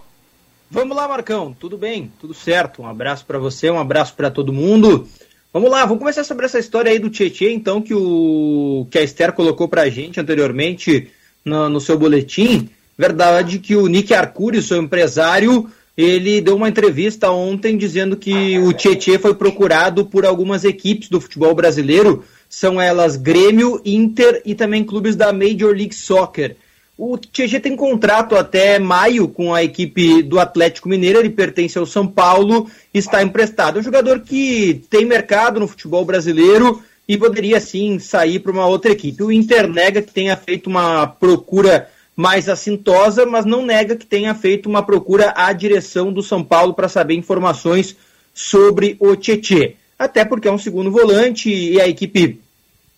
Vamos 0.72 0.96
lá, 0.96 1.10
Marcão. 1.10 1.54
Tudo 1.60 1.78
bem? 1.78 2.10
Tudo 2.22 2.34
certo. 2.34 2.82
Um 2.82 2.88
abraço 2.88 3.26
para 3.26 3.38
você, 3.38 3.70
um 3.70 3.78
abraço 3.78 4.14
para 4.14 4.32
todo 4.32 4.54
mundo. 4.54 5.06
Vamos 5.52 5.70
lá, 5.70 5.84
vamos 5.84 6.00
começar 6.00 6.24
sobre 6.24 6.46
essa 6.46 6.58
história 6.58 6.90
aí 6.90 7.00
do 7.00 7.10
Tietchan, 7.10 7.52
então, 7.52 7.82
que, 7.82 7.94
o, 7.94 8.88
que 8.90 8.98
a 8.98 9.04
Esther 9.04 9.34
colocou 9.34 9.68
pra 9.68 9.90
gente 9.90 10.22
anteriormente 10.22 11.12
no, 11.44 11.68
no 11.68 11.82
seu 11.82 12.00
boletim. 12.00 12.70
Verdade 12.98 13.60
que 13.60 13.76
o 13.76 13.88
Nick 13.88 14.14
Arcuri, 14.14 14.62
seu 14.62 14.82
empresário, 14.82 15.70
ele 15.98 16.40
deu 16.40 16.56
uma 16.56 16.70
entrevista 16.70 17.30
ontem 17.30 17.78
dizendo 17.78 18.16
que 18.16 18.58
o 18.58 18.72
Tietchan 18.72 19.20
foi 19.20 19.34
procurado 19.34 20.06
por 20.06 20.26
algumas 20.26 20.64
equipes 20.64 21.10
do 21.10 21.20
futebol 21.20 21.54
brasileiro, 21.54 22.24
são 22.54 22.80
elas 22.80 23.16
Grêmio, 23.16 23.82
Inter 23.84 24.40
e 24.46 24.54
também 24.54 24.84
clubes 24.84 25.16
da 25.16 25.34
Major 25.34 25.76
League 25.76 25.96
Soccer. 25.96 26.56
O 26.96 27.18
Tietchan 27.18 27.60
tem 27.60 27.76
contrato 27.76 28.36
até 28.36 28.78
maio 28.78 29.28
com 29.28 29.56
a 29.56 29.64
equipe 29.64 30.22
do 30.22 30.40
Atlético 30.40 30.88
Mineiro, 30.88 31.18
ele 31.18 31.32
pertence 31.32 31.80
ao 31.80 31.86
São 31.88 32.06
Paulo, 32.06 32.70
está 32.94 33.24
emprestado. 33.24 33.78
É 33.78 33.80
um 33.80 33.84
jogador 33.84 34.20
que 34.20 34.86
tem 34.88 35.04
mercado 35.04 35.60
no 35.60 35.68
futebol 35.68 36.06
brasileiro 36.06 36.80
e 37.08 37.18
poderia 37.18 37.60
sim 37.60 37.98
sair 37.98 38.38
para 38.38 38.52
uma 38.52 38.68
outra 38.68 38.92
equipe. 38.92 39.24
O 39.24 39.32
Inter 39.32 39.68
nega 39.68 40.04
que 40.04 40.14
tenha 40.14 40.38
feito 40.38 40.68
uma 40.68 41.08
procura 41.08 41.90
mais 42.16 42.48
assintosa, 42.48 43.26
mas 43.26 43.46
não 43.46 43.66
nega 43.66 43.96
que 43.96 44.06
tenha 44.06 44.36
feito 44.36 44.70
uma 44.70 44.84
procura 44.84 45.34
à 45.36 45.52
direção 45.54 46.14
do 46.14 46.22
São 46.22 46.44
Paulo 46.44 46.76
para 46.76 46.88
saber 46.88 47.16
informações 47.16 47.98
sobre 48.32 48.96
o 49.00 49.16
Tietchan. 49.16 49.72
Até 49.98 50.24
porque 50.24 50.48
é 50.48 50.52
um 50.52 50.60
segundo 50.60 50.92
volante 50.92 51.50
e 51.50 51.82
a 51.82 51.88
equipe 51.88 52.43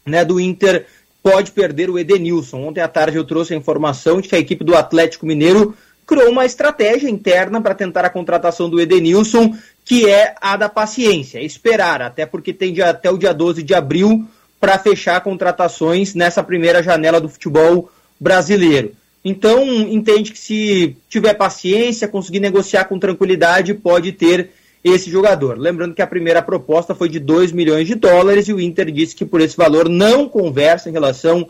né, 0.05 0.23
do 0.23 0.39
Inter 0.39 0.85
pode 1.23 1.51
perder 1.51 1.89
o 1.89 1.97
Edenilson. 1.97 2.67
Ontem 2.67 2.81
à 2.81 2.87
tarde 2.87 3.17
eu 3.17 3.23
trouxe 3.23 3.53
a 3.53 3.57
informação 3.57 4.21
de 4.21 4.29
que 4.29 4.35
a 4.35 4.39
equipe 4.39 4.63
do 4.63 4.75
Atlético 4.75 5.25
Mineiro 5.25 5.75
criou 6.05 6.29
uma 6.29 6.45
estratégia 6.45 7.09
interna 7.09 7.59
para 7.59 7.73
tentar 7.73 8.05
a 8.05 8.09
contratação 8.09 8.69
do 8.69 8.79
Edenilson, 8.79 9.55
que 9.83 10.07
é 10.07 10.35
a 10.39 10.55
da 10.55 10.69
paciência, 10.69 11.41
esperar, 11.41 12.01
até 12.01 12.25
porque 12.27 12.53
tem 12.53 12.71
dia, 12.71 12.91
até 12.91 13.09
o 13.09 13.17
dia 13.17 13.33
12 13.33 13.63
de 13.63 13.73
abril 13.73 14.27
para 14.59 14.77
fechar 14.77 15.21
contratações 15.21 16.13
nessa 16.13 16.43
primeira 16.43 16.83
janela 16.83 17.19
do 17.19 17.27
futebol 17.27 17.89
brasileiro. 18.19 18.93
Então, 19.23 19.63
entende 19.65 20.31
que 20.31 20.37
se 20.37 20.95
tiver 21.09 21.33
paciência, 21.33 22.07
conseguir 22.07 22.39
negociar 22.39 22.85
com 22.85 22.99
tranquilidade, 22.99 23.73
pode 23.73 24.11
ter 24.11 24.51
esse 24.85 25.09
jogador. 25.09 25.57
Lembrando 25.57 25.95
que 25.95 26.01
a 26.03 26.07
primeira 26.07 26.43
proposta 26.43 26.93
foi 26.93 27.09
de 27.09 27.19
2 27.19 27.51
milhões 27.51 27.87
de 27.87 27.95
dólares 27.95 28.47
e 28.47 28.53
o 28.53 28.61
Inter 28.61 28.91
disse 28.91 29.15
que 29.15 29.25
por 29.25 29.41
esse 29.41 29.57
valor 29.57 29.89
não 29.89 30.29
conversa 30.29 30.87
em 30.87 30.93
relação 30.93 31.49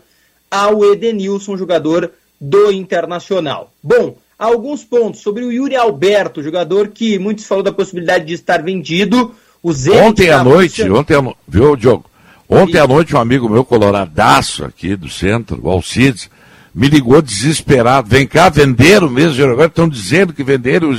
ao 0.50 0.82
Edenilson, 0.82 1.54
jogador 1.54 2.10
do 2.40 2.72
Internacional. 2.72 3.70
Bom, 3.82 4.16
alguns 4.38 4.82
pontos 4.84 5.20
sobre 5.20 5.44
o 5.44 5.52
Yuri 5.52 5.76
Alberto, 5.76 6.42
jogador 6.42 6.88
que 6.88 7.18
muitos 7.18 7.44
falou 7.44 7.62
da 7.62 7.70
possibilidade 7.70 8.24
de 8.24 8.32
estar 8.32 8.62
vendido. 8.62 9.34
O 9.62 9.70
ontem 9.92 10.30
à 10.30 10.42
noite, 10.42 10.88
ontem 10.88 11.14
à 11.14 11.20
no... 11.20 11.36
viu, 11.46 11.76
Diogo? 11.76 12.06
Ontem 12.48 12.78
à 12.78 12.86
noite 12.86 13.14
um 13.14 13.20
amigo 13.20 13.50
meu 13.50 13.64
coloradaço 13.64 14.64
aqui 14.64 14.96
do 14.96 15.10
centro, 15.10 15.60
o 15.62 15.68
Alcides, 15.68 16.30
me 16.74 16.88
ligou 16.88 17.20
desesperado. 17.20 18.08
Vem 18.08 18.26
cá, 18.26 18.48
venderam 18.48 19.10
mesmo, 19.10 19.44
agora 19.44 19.66
estão 19.66 19.88
dizendo 19.88 20.32
que 20.32 20.44
venderam 20.44 20.88
o 20.90 20.94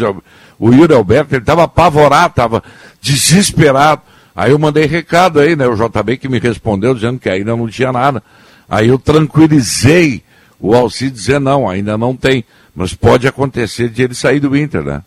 Yuri 0.59 0.93
Alberto, 0.93 1.33
ele 1.33 1.41
estava 1.41 1.63
apavorado, 1.63 2.31
estava 2.31 2.63
desesperado. 3.01 4.01
Aí 4.35 4.51
eu 4.51 4.59
mandei 4.59 4.85
recado 4.85 5.39
aí, 5.39 5.55
né? 5.55 5.67
O 5.67 5.75
JB 5.75 6.17
que 6.17 6.29
me 6.29 6.39
respondeu 6.39 6.93
dizendo 6.93 7.19
que 7.19 7.29
ainda 7.29 7.55
não 7.55 7.67
tinha 7.67 7.91
nada. 7.91 8.21
Aí 8.69 8.87
eu 8.87 8.99
tranquilizei 8.99 10.21
o 10.59 10.75
Alci 10.75 11.09
dizer 11.09 11.39
não, 11.39 11.69
ainda 11.69 11.97
não 11.97 12.15
tem. 12.15 12.43
Mas 12.75 12.93
pode 12.93 13.27
acontecer 13.27 13.89
de 13.89 14.03
ele 14.03 14.13
sair 14.13 14.39
do 14.39 14.55
Inter, 14.55 14.83
né? 14.83 15.01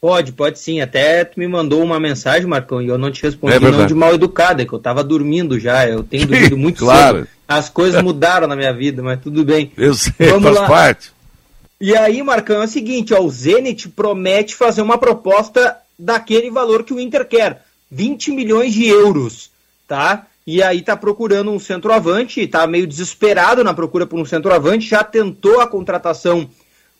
Pode, 0.00 0.32
pode 0.32 0.58
sim. 0.58 0.80
Até 0.80 1.24
tu 1.24 1.38
me 1.40 1.48
mandou 1.48 1.82
uma 1.82 1.98
mensagem, 1.98 2.46
Marcão, 2.46 2.80
e 2.80 2.86
eu 2.86 2.96
não 2.96 3.10
te 3.10 3.22
respondi 3.22 3.56
é 3.56 3.60
não 3.60 3.86
de 3.86 3.94
mal 3.94 4.14
educada, 4.14 4.62
é 4.62 4.64
que 4.64 4.72
eu 4.72 4.78
estava 4.78 5.02
dormindo 5.02 5.58
já. 5.58 5.86
Eu 5.86 6.02
tenho 6.04 6.24
dormido 6.28 6.56
muito 6.56 6.78
claro. 6.78 7.18
cedo. 7.18 7.28
As 7.46 7.68
coisas 7.68 8.02
mudaram 8.02 8.46
na 8.46 8.54
minha 8.54 8.72
vida, 8.72 9.02
mas 9.02 9.20
tudo 9.20 9.44
bem. 9.44 9.72
Eu 9.76 9.94
sei, 9.94 10.28
Vamos 10.28 10.44
faz 10.44 10.56
lá. 10.56 10.66
parte. 10.66 11.12
E 11.80 11.96
aí, 11.96 12.20
Marcão, 12.24 12.60
é 12.60 12.64
o 12.64 12.68
seguinte, 12.68 13.14
ó, 13.14 13.20
o 13.20 13.30
Zenit 13.30 13.88
promete 13.90 14.56
fazer 14.56 14.82
uma 14.82 14.98
proposta 14.98 15.76
daquele 15.96 16.50
valor 16.50 16.82
que 16.82 16.92
o 16.92 16.98
Inter 16.98 17.24
quer, 17.24 17.64
20 17.90 18.32
milhões 18.32 18.74
de 18.74 18.86
euros, 18.86 19.50
tá? 19.86 20.26
E 20.44 20.60
aí 20.60 20.82
tá 20.82 20.96
procurando 20.96 21.52
um 21.52 21.58
centroavante, 21.60 22.46
tá 22.48 22.66
meio 22.66 22.86
desesperado 22.86 23.62
na 23.62 23.72
procura 23.72 24.06
por 24.06 24.18
um 24.18 24.24
centroavante, 24.24 24.88
já 24.88 25.04
tentou 25.04 25.60
a 25.60 25.68
contratação 25.68 26.50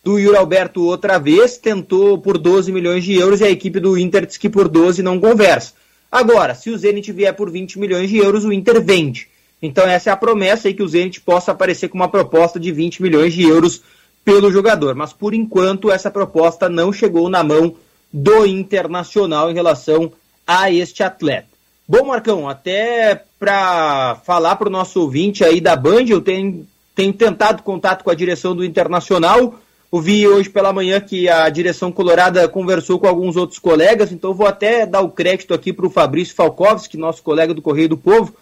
do 0.04 0.16
Yuri 0.16 0.36
Alberto 0.36 0.84
outra 0.84 1.18
vez, 1.18 1.56
tentou 1.56 2.18
por 2.18 2.38
12 2.38 2.70
milhões 2.70 3.02
de 3.02 3.14
euros 3.14 3.40
e 3.40 3.44
a 3.44 3.50
equipe 3.50 3.80
do 3.80 3.98
Inter 3.98 4.26
diz 4.26 4.36
que 4.36 4.48
por 4.48 4.68
12 4.68 5.02
não 5.02 5.18
conversa. 5.18 5.72
Agora, 6.10 6.54
se 6.54 6.70
o 6.70 6.78
Zenit 6.78 7.10
vier 7.10 7.34
por 7.34 7.50
20 7.50 7.80
milhões 7.80 8.08
de 8.08 8.18
euros, 8.18 8.44
o 8.44 8.52
Inter 8.52 8.80
vende. 8.80 9.28
Então 9.60 9.86
essa 9.88 10.10
é 10.10 10.12
a 10.12 10.16
promessa 10.16 10.68
aí 10.68 10.74
que 10.74 10.82
o 10.82 10.88
Zenit 10.88 11.20
possa 11.20 11.50
aparecer 11.50 11.88
com 11.88 11.98
uma 11.98 12.08
proposta 12.08 12.60
de 12.60 12.70
20 12.70 13.02
milhões 13.02 13.34
de 13.34 13.42
euros 13.42 13.82
pelo 14.24 14.50
jogador. 14.50 14.94
Mas 14.94 15.12
por 15.12 15.34
enquanto 15.34 15.90
essa 15.90 16.10
proposta 16.10 16.68
não 16.68 16.92
chegou 16.92 17.28
na 17.28 17.42
mão 17.42 17.74
do 18.12 18.46
Internacional 18.46 19.50
em 19.50 19.54
relação 19.54 20.12
a 20.46 20.70
este 20.70 21.02
atleta. 21.02 21.48
Bom, 21.86 22.06
Marcão, 22.06 22.48
até 22.48 23.22
para 23.38 24.16
falar 24.24 24.56
para 24.56 24.68
o 24.68 24.72
nosso 24.72 25.00
ouvinte 25.00 25.44
aí 25.44 25.60
da 25.60 25.74
Band, 25.74 26.04
eu 26.08 26.20
tenho, 26.20 26.66
tenho 26.94 27.12
tentado 27.12 27.62
contato 27.62 28.04
com 28.04 28.10
a 28.10 28.14
direção 28.14 28.54
do 28.54 28.64
Internacional. 28.64 29.54
Ouvi 29.90 30.28
hoje 30.28 30.50
pela 30.50 30.72
manhã 30.72 31.00
que 31.00 31.30
a 31.30 31.48
direção 31.48 31.90
colorada 31.90 32.46
conversou 32.46 32.98
com 32.98 33.06
alguns 33.06 33.36
outros 33.36 33.58
colegas, 33.58 34.12
então 34.12 34.34
vou 34.34 34.46
até 34.46 34.84
dar 34.84 35.00
o 35.00 35.10
crédito 35.10 35.54
aqui 35.54 35.72
para 35.72 35.86
o 35.86 35.90
Fabrício 35.90 36.34
Falkovski, 36.34 36.98
nosso 36.98 37.22
colega 37.22 37.54
do 37.54 37.62
Correio 37.62 37.88
do 37.88 37.96
Povo, 37.96 38.34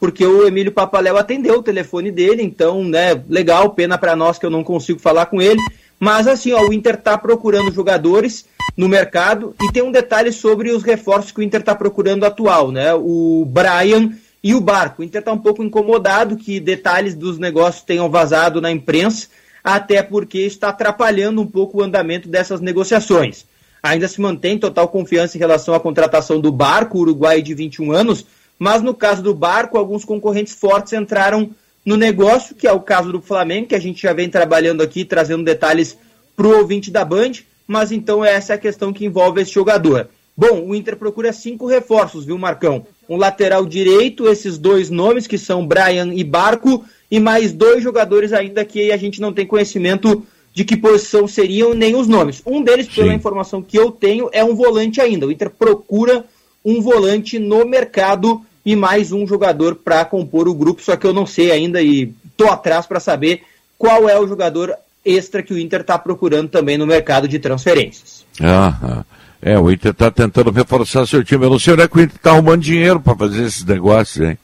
porque 0.00 0.26
o 0.26 0.46
Emílio 0.46 0.72
Papaléu 0.72 1.18
atendeu 1.18 1.58
o 1.58 1.62
telefone 1.62 2.10
dele, 2.10 2.42
então, 2.42 2.82
né, 2.82 3.22
legal, 3.28 3.70
pena 3.74 3.98
para 3.98 4.16
nós 4.16 4.38
que 4.38 4.46
eu 4.46 4.50
não 4.50 4.64
consigo 4.64 4.98
falar 4.98 5.26
com 5.26 5.42
ele. 5.42 5.60
Mas 6.00 6.26
assim, 6.26 6.52
ó, 6.52 6.62
o 6.66 6.72
Inter 6.72 6.94
está 6.94 7.18
procurando 7.18 7.70
jogadores 7.70 8.46
no 8.74 8.88
mercado 8.88 9.54
e 9.62 9.70
tem 9.70 9.82
um 9.82 9.92
detalhe 9.92 10.32
sobre 10.32 10.70
os 10.70 10.82
reforços 10.82 11.30
que 11.30 11.40
o 11.40 11.42
Inter 11.42 11.60
está 11.60 11.74
procurando 11.74 12.24
atual, 12.24 12.72
né? 12.72 12.94
O 12.94 13.44
Brian 13.46 14.12
e 14.42 14.54
o 14.54 14.60
Barco. 14.62 15.02
O 15.02 15.04
Inter 15.04 15.18
está 15.20 15.32
um 15.32 15.38
pouco 15.38 15.62
incomodado 15.62 16.38
que 16.38 16.58
detalhes 16.58 17.14
dos 17.14 17.38
negócios 17.38 17.84
tenham 17.84 18.08
vazado 18.08 18.62
na 18.62 18.70
imprensa, 18.70 19.28
até 19.62 20.02
porque 20.02 20.38
está 20.38 20.70
atrapalhando 20.70 21.42
um 21.42 21.46
pouco 21.46 21.78
o 21.78 21.82
andamento 21.82 22.26
dessas 22.26 22.62
negociações. 22.62 23.44
Ainda 23.82 24.08
se 24.08 24.18
mantém 24.18 24.58
total 24.58 24.88
confiança 24.88 25.36
em 25.36 25.40
relação 25.40 25.74
à 25.74 25.80
contratação 25.80 26.40
do 26.40 26.50
Barco, 26.50 26.98
uruguai 26.98 27.42
de 27.42 27.52
21 27.54 27.92
anos, 27.92 28.24
mas 28.60 28.82
no 28.82 28.92
caso 28.92 29.22
do 29.22 29.32
Barco, 29.32 29.78
alguns 29.78 30.04
concorrentes 30.04 30.54
fortes 30.54 30.92
entraram 30.92 31.50
no 31.82 31.96
negócio, 31.96 32.54
que 32.54 32.66
é 32.66 32.72
o 32.72 32.80
caso 32.80 33.10
do 33.10 33.22
Flamengo, 33.22 33.68
que 33.68 33.74
a 33.74 33.80
gente 33.80 34.02
já 34.02 34.12
vem 34.12 34.28
trabalhando 34.28 34.82
aqui, 34.82 35.02
trazendo 35.02 35.42
detalhes 35.42 35.96
para 36.36 36.46
o 36.46 36.58
ouvinte 36.58 36.90
da 36.90 37.02
Band, 37.02 37.32
mas 37.66 37.90
então 37.90 38.22
essa 38.22 38.52
é 38.52 38.56
a 38.56 38.58
questão 38.58 38.92
que 38.92 39.06
envolve 39.06 39.40
esse 39.40 39.50
jogador. 39.50 40.10
Bom, 40.36 40.68
o 40.68 40.74
Inter 40.74 40.94
procura 40.94 41.32
cinco 41.32 41.66
reforços, 41.66 42.26
viu, 42.26 42.36
Marcão? 42.36 42.86
Um 43.08 43.16
lateral 43.16 43.64
direito, 43.64 44.28
esses 44.28 44.58
dois 44.58 44.90
nomes, 44.90 45.26
que 45.26 45.38
são 45.38 45.66
Brian 45.66 46.12
e 46.12 46.22
Barco, 46.22 46.84
e 47.10 47.18
mais 47.18 47.54
dois 47.54 47.82
jogadores 47.82 48.30
ainda 48.30 48.62
que 48.62 48.92
a 48.92 48.96
gente 48.98 49.22
não 49.22 49.32
tem 49.32 49.46
conhecimento 49.46 50.22
de 50.52 50.66
que 50.66 50.76
posição 50.76 51.26
seriam 51.26 51.72
nem 51.72 51.96
os 51.96 52.06
nomes. 52.06 52.42
Um 52.44 52.62
deles, 52.62 52.88
pela 52.88 53.08
Sim. 53.08 53.14
informação 53.14 53.62
que 53.62 53.78
eu 53.78 53.90
tenho, 53.90 54.28
é 54.32 54.44
um 54.44 54.54
volante 54.54 55.00
ainda. 55.00 55.26
O 55.26 55.32
Inter 55.32 55.48
procura 55.48 56.26
um 56.62 56.82
volante 56.82 57.38
no 57.38 57.64
mercado 57.64 58.44
e 58.64 58.76
mais 58.76 59.12
um 59.12 59.26
jogador 59.26 59.74
para 59.74 60.04
compor 60.04 60.48
o 60.48 60.54
grupo, 60.54 60.82
só 60.82 60.96
que 60.96 61.06
eu 61.06 61.12
não 61.12 61.26
sei 61.26 61.50
ainda 61.50 61.82
e 61.82 62.12
tô 62.36 62.48
atrás 62.48 62.86
para 62.86 63.00
saber 63.00 63.42
qual 63.78 64.08
é 64.08 64.18
o 64.18 64.26
jogador 64.26 64.74
extra 65.04 65.42
que 65.42 65.54
o 65.54 65.58
Inter 65.58 65.80
está 65.80 65.98
procurando 65.98 66.48
também 66.48 66.76
no 66.76 66.86
mercado 66.86 67.26
de 67.26 67.38
transferências. 67.38 68.24
Ah, 68.40 69.04
é, 69.40 69.58
o 69.58 69.70
Inter 69.70 69.92
está 69.92 70.10
tentando 70.10 70.50
reforçar 70.50 71.06
seu 71.06 71.24
time. 71.24 71.44
Eu 71.44 71.50
não 71.50 71.58
sei 71.58 71.72
onde 71.72 71.82
é 71.82 71.88
que 71.88 71.96
o 71.96 72.00
Inter 72.00 72.16
está 72.16 72.32
arrumando 72.32 72.60
dinheiro 72.60 73.00
para 73.00 73.16
fazer 73.16 73.44
esses 73.44 73.64
negócios, 73.64 74.28
hein? 74.28 74.38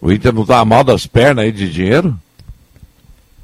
O 0.00 0.10
Inter 0.10 0.32
não 0.32 0.42
está 0.42 0.64
mal 0.64 0.82
das 0.82 1.06
pernas 1.06 1.44
aí 1.44 1.52
de 1.52 1.70
dinheiro? 1.70 2.18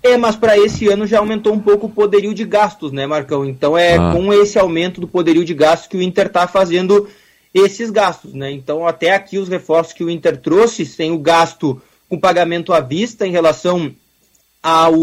É, 0.03 0.17
mas 0.17 0.35
para 0.35 0.57
esse 0.57 0.89
ano 0.89 1.07
já 1.07 1.19
aumentou 1.19 1.53
um 1.53 1.61
pouco 1.61 1.87
o 1.87 1.91
poderio 1.91 2.33
de 2.33 2.45
gastos, 2.45 2.91
né, 2.91 3.07
Marcão? 3.07 3.45
Então 3.45 3.77
é 3.77 3.97
ah. 3.97 4.13
com 4.15 4.33
esse 4.33 4.59
aumento 4.59 5.01
do 5.01 5.07
poderio 5.07 5.45
de 5.45 5.53
gastos 5.53 5.89
que 5.89 5.97
o 5.97 6.03
Inter 6.03 6.27
está 6.27 6.47
fazendo 6.47 7.07
esses 7.53 7.91
gastos, 7.91 8.33
né? 8.33 8.51
Então, 8.51 8.87
até 8.87 9.13
aqui 9.13 9.39
os 9.39 9.49
reforços 9.49 9.93
que 9.93 10.05
o 10.05 10.11
Inter 10.11 10.37
trouxe, 10.37 10.87
sem 10.87 11.11
o 11.11 11.19
gasto 11.19 11.81
com 12.09 12.19
pagamento 12.19 12.73
à 12.73 12.81
vista 12.81 13.27
em 13.27 13.31
relação 13.31 13.95
ao, 14.63 14.95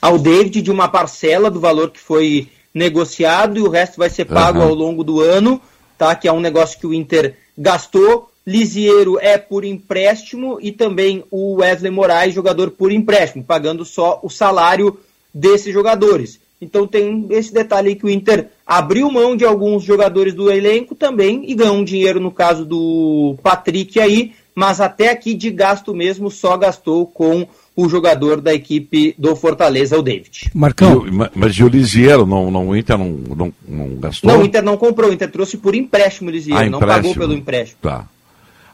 ao 0.00 0.18
David 0.18 0.62
de 0.62 0.70
uma 0.70 0.88
parcela 0.88 1.50
do 1.50 1.60
valor 1.60 1.90
que 1.90 2.00
foi 2.00 2.48
negociado 2.72 3.58
e 3.58 3.62
o 3.62 3.70
resto 3.70 3.96
vai 3.96 4.10
ser 4.10 4.26
pago 4.26 4.58
uhum. 4.58 4.66
ao 4.66 4.74
longo 4.74 5.02
do 5.02 5.20
ano, 5.20 5.60
tá? 5.96 6.14
Que 6.14 6.28
é 6.28 6.32
um 6.32 6.40
negócio 6.40 6.78
que 6.78 6.86
o 6.86 6.92
Inter 6.92 7.36
gastou. 7.56 8.30
Lisieiro 8.46 9.18
é 9.18 9.36
por 9.38 9.64
empréstimo 9.64 10.58
e 10.60 10.70
também 10.70 11.24
o 11.30 11.56
Wesley 11.56 11.90
Moraes, 11.90 12.34
jogador 12.34 12.70
por 12.70 12.92
empréstimo, 12.92 13.42
pagando 13.42 13.84
só 13.84 14.20
o 14.22 14.30
salário 14.30 15.00
desses 15.34 15.72
jogadores. 15.72 16.38
Então 16.60 16.86
tem 16.86 17.26
esse 17.30 17.52
detalhe 17.52 17.90
aí 17.90 17.94
que 17.96 18.06
o 18.06 18.10
Inter 18.10 18.48
abriu 18.66 19.10
mão 19.10 19.36
de 19.36 19.44
alguns 19.44 19.84
jogadores 19.84 20.32
do 20.34 20.50
elenco 20.50 20.94
também 20.94 21.44
e 21.50 21.54
ganhou 21.54 21.76
um 21.76 21.84
dinheiro 21.84 22.18
no 22.18 22.30
caso 22.30 22.64
do 22.64 23.36
Patrick 23.42 24.00
aí, 24.00 24.32
mas 24.54 24.80
até 24.80 25.10
aqui 25.10 25.34
de 25.34 25.50
gasto 25.50 25.94
mesmo 25.94 26.30
só 26.30 26.56
gastou 26.56 27.06
com 27.06 27.46
o 27.76 27.90
jogador 27.90 28.40
da 28.40 28.54
equipe 28.54 29.14
do 29.18 29.36
Fortaleza, 29.36 29.98
o 29.98 30.02
David. 30.02 30.50
Marcão. 30.54 31.04
mas 31.34 31.54
e 31.56 31.62
o 31.62 31.68
Lisieiro, 31.68 32.24
não, 32.24 32.50
não, 32.50 32.68
o 32.70 32.76
Inter 32.76 32.96
não, 32.96 33.10
não, 33.10 33.52
não, 33.68 33.96
gastou? 33.96 34.32
Não, 34.32 34.40
o 34.40 34.46
Inter 34.46 34.62
não 34.62 34.78
comprou, 34.78 35.10
o 35.10 35.12
Inter 35.12 35.30
trouxe 35.30 35.58
por 35.58 35.74
empréstimo 35.74 36.30
o 36.30 36.32
Lisieiro, 36.32 36.58
ah, 36.58 36.70
não 36.70 36.80
pagou 36.80 37.14
pelo 37.14 37.34
empréstimo. 37.34 37.78
Tá. 37.82 38.06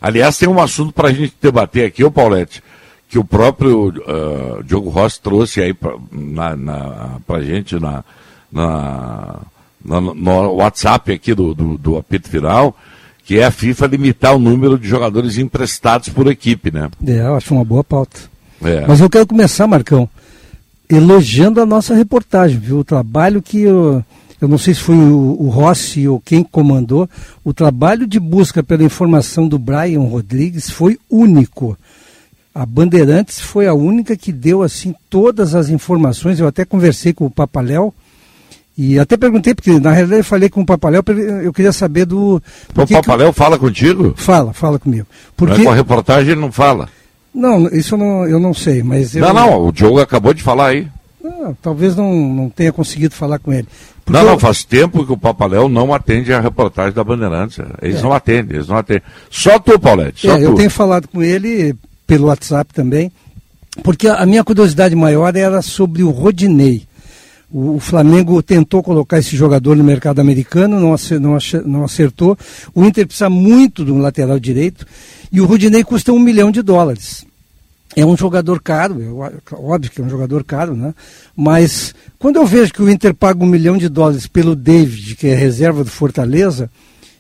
Aliás, 0.01 0.39
tem 0.39 0.49
um 0.49 0.61
assunto 0.61 0.93
para 0.93 1.09
a 1.09 1.13
gente 1.13 1.35
debater 1.43 1.87
aqui, 1.87 2.05
ô 2.05 2.13
Paulette, 2.13 2.63
que 3.13 3.19
o 3.19 3.25
próprio 3.25 3.89
uh, 3.89 4.65
Diogo 4.65 4.89
Rossi 4.89 5.21
trouxe 5.21 5.61
aí 5.61 5.75
para 5.75 5.97
na, 6.11 6.57
na, 6.57 7.21
a 7.29 7.41
gente 7.43 7.79
na, 7.79 8.03
na, 8.51 9.37
na, 9.85 10.01
no 10.01 10.55
WhatsApp 10.55 11.13
aqui 11.13 11.35
do, 11.35 11.55
do, 11.55 11.77
do 11.77 11.99
apito 11.99 12.31
final, 12.31 12.75
que 13.23 13.39
é 13.39 13.45
a 13.45 13.51
FIFA 13.51 13.87
limitar 13.89 14.35
o 14.35 14.39
número 14.39 14.79
de 14.79 14.89
jogadores 14.89 15.37
emprestados 15.37 16.09
por 16.09 16.27
equipe, 16.27 16.71
né? 16.71 16.89
É, 17.07 17.19
eu 17.19 17.35
acho 17.35 17.53
uma 17.53 17.67
boa 17.67 17.85
pauta. 17.85 18.19
É. 18.65 18.87
Mas 18.89 18.99
eu 18.99 19.11
quero 19.11 19.27
começar, 19.27 19.67
Marcão, 19.67 20.09
elogiando 20.89 21.61
a 21.61 21.67
nossa 21.67 21.95
reportagem, 21.95 22.59
viu? 22.59 22.79
O 22.79 22.85
trabalho 22.85 23.43
que 23.43 23.61
eu, 23.61 24.03
eu 24.41 24.49
não 24.49 24.57
sei 24.57 24.73
se 24.73 24.81
foi 24.81 24.97
o, 24.97 25.37
o 25.39 25.51
Rossi 25.51 26.09
ou 26.09 26.19
quem 26.19 26.43
comandou, 26.43 27.07
o 27.45 27.53
trabalho 27.53 28.07
de 28.07 28.19
busca 28.19 28.63
pela 28.63 28.85
informação 28.85 29.47
do 29.47 29.59
Brian 29.59 30.01
Rodrigues 30.01 30.71
foi 30.71 30.99
único. 31.11 31.77
A 32.55 32.67
Bandeirantes 32.67 33.41
foi 33.41 33.67
a 33.67 33.75
única 33.75 34.17
que 34.17 34.31
deu 34.31 34.63
assim 34.63 34.95
todas 35.09 35.55
as 35.55 35.71
informações. 35.71 36.39
Eu 36.39 36.47
até 36.47 36.65
conversei 36.65 37.13
com 37.13 37.25
o 37.25 37.31
Papaléu 37.31 37.95
e 38.77 38.99
até 38.99 39.17
perguntei, 39.17 39.55
porque 39.55 39.79
na 39.79 39.93
realidade 39.93 40.21
eu 40.21 40.25
falei 40.25 40.49
com 40.49 40.63
o 40.63 40.67
Papaléu, 40.67 41.03
eu 41.43 41.53
queria 41.53 41.73
saber 41.73 42.05
do. 42.05 42.43
O 42.75 42.87
Papaléu 42.87 43.33
que... 43.33 43.39
fala 43.39 43.59
contigo? 43.59 44.15
Fala, 44.17 44.53
fala 44.53 44.79
comigo. 44.79 45.07
Porque... 45.37 45.55
Mas 45.55 45.65
com 45.65 45.71
a 45.71 45.75
reportagem 45.75 46.33
ele 46.33 46.41
não 46.41 46.53
fala. 46.53 46.89
Não, 47.35 47.67
isso 47.69 47.95
eu 47.95 47.99
não, 47.99 48.27
eu 48.27 48.39
não 48.39 48.53
sei, 48.53 48.83
mas 48.83 49.17
eu... 49.17 49.23
Não, 49.23 49.33
não, 49.33 49.67
o 49.67 49.73
Diogo 49.73 50.01
acabou 50.01 50.35
de 50.35 50.43
falar 50.43 50.69
aí. 50.69 50.87
Não, 51.23 51.55
talvez 51.63 51.97
não, 51.97 52.13
não 52.13 52.51
tenha 52.51 52.73
conseguido 52.73 53.15
falar 53.15 53.39
com 53.39 53.53
ele. 53.53 53.67
Porque 54.05 54.19
não, 54.19 54.33
não, 54.33 54.39
faz 54.39 54.65
tempo 54.65 55.07
que 55.07 55.13
o 55.13 55.17
Papaléu 55.17 55.69
não 55.69 55.95
atende 55.95 56.33
a 56.33 56.41
reportagem 56.41 56.93
da 56.93 57.05
Bandeirantes. 57.05 57.59
Eles 57.81 58.01
é. 58.01 58.03
não 58.03 58.13
atendem, 58.13 58.57
eles 58.57 58.69
não 58.69 58.77
atendem. 58.77 59.03
Só 59.31 59.59
tu, 59.59 59.79
Paulette, 59.79 60.27
só 60.27 60.35
é, 60.35 60.39
tu. 60.39 60.43
Eu 60.43 60.55
tenho 60.55 60.71
falado 60.71 61.09
com 61.09 61.23
ele 61.23 61.75
pelo 62.13 62.27
WhatsApp 62.27 62.75
também, 62.75 63.11
porque 63.83 64.07
a 64.07 64.27
minha 64.27 64.45
curiosidade 64.45 64.95
maior 64.95 65.35
era 65.35 65.63
sobre 65.63 66.03
o 66.03 66.11
Rodinei. 66.11 66.83
O, 67.51 67.81
Flamengo 67.81 68.43
tentou 68.43 68.83
colocar 68.83 69.19
esse 69.19 69.35
jogador 69.35 69.75
no 69.75 69.83
mercado 69.83 70.21
americano, 70.21 70.79
não, 70.79 71.83
acertou. 71.83 72.37
O 72.75 72.85
Inter 72.85 73.07
precisa 73.07 73.31
muito 73.31 73.83
do 73.83 73.97
lateral 73.97 74.39
direito 74.39 74.87
e 75.31 75.41
o 75.41 75.47
Rudinei 75.47 75.83
custa 75.85 76.13
um 76.13 76.19
milhão 76.19 76.51
de 76.51 76.61
dólares. 76.61 77.25
É 77.97 78.05
um 78.05 78.17
jogador 78.17 78.61
caro, 78.61 79.03
é 79.03 79.55
óbvio 79.55 79.91
que 79.91 80.03
é 80.03 80.05
um 80.05 80.11
jogador 80.11 80.45
caro, 80.45 80.77
né? 80.77 80.95
Mas 81.35 81.95
quando 82.19 82.37
eu 82.37 82.45
vejo 82.45 82.75
que 82.75 82.83
o 82.83 82.91
Inter 82.91 83.15
paga 83.15 83.43
um 83.43 83.49
milhão 83.49 83.79
de 83.79 83.89
dólares 83.89 84.27
pelo 84.27 84.55
David, 84.55 85.17
que 85.17 85.29
é 85.29 85.35
reserva 85.35 85.83
do 85.83 85.91
Fortaleza, 85.91 86.71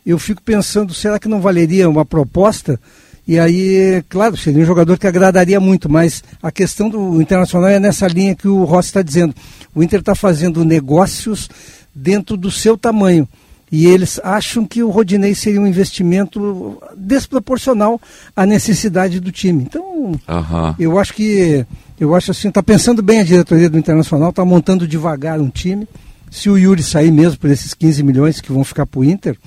eu 0.05 0.19
fico 0.19 0.43
pensando, 0.43 0.93
será 0.93 1.19
que 1.19 1.29
não 1.29 1.41
valeria 1.41 1.89
uma 1.89 2.05
proposta? 2.05 2.79
E 3.26 3.38
aí, 3.38 4.02
claro, 4.09 4.37
seria 4.37 4.62
um 4.62 4.67
jogador 4.67 4.99
que 4.99 5.07
agradaria 5.07 5.61
muito, 5.61 5.88
mas 5.88 6.25
a 6.43 6.50
questão 6.50 6.88
do 6.88 7.23
Internacional 7.23 7.69
é 7.69 7.79
nessa 7.79 8.09
linha 8.09 8.35
que 8.35 8.49
o 8.49 8.64
Rossi 8.64 8.88
está 8.88 9.02
dizendo. 9.02 9.35
O 9.75 9.83
Inter 9.83 10.00
está 10.00 10.14
fazendo 10.14 10.64
negócios 10.64 11.49
dentro 11.95 12.37
do 12.37 12.50
seu 12.50 12.76
tamanho. 12.76 13.29
E 13.71 13.87
eles 13.87 14.21
acham 14.23 14.67
que 14.67 14.82
o 14.82 14.91
Rodinei 14.91 15.35
seria 15.35 15.61
um 15.61 15.67
investimento 15.67 16.78
desproporcional 16.95 17.99
à 18.37 18.45
necessidade 18.45 19.19
do 19.19 19.32
time. 19.32 19.63
Então, 19.63 19.82
uhum. 19.82 20.75
eu 20.78 20.99
acho 20.99 21.15
que, 21.15 21.65
eu 21.99 22.15
acho 22.15 22.32
assim, 22.32 22.49
está 22.49 22.63
pensando 22.63 23.02
bem 23.02 23.21
a 23.21 23.25
diretoria 23.25 23.71
do 23.71 23.78
Internacional, 23.78 24.28
está 24.28 24.45
montando 24.45 24.87
devagar 24.87 25.41
um 25.41 25.49
time. 25.49 25.89
Se 26.30 26.50
o 26.50 26.58
Yuri 26.58 26.82
sair 26.82 27.11
mesmo 27.11 27.39
por 27.39 27.49
esses 27.49 27.73
15 27.73 28.02
milhões 28.02 28.43
que 28.43 28.52
vão 28.52 28.63
ficar 28.63 28.85
para 28.85 29.00
o 29.00 29.04
Inter, 29.04 29.39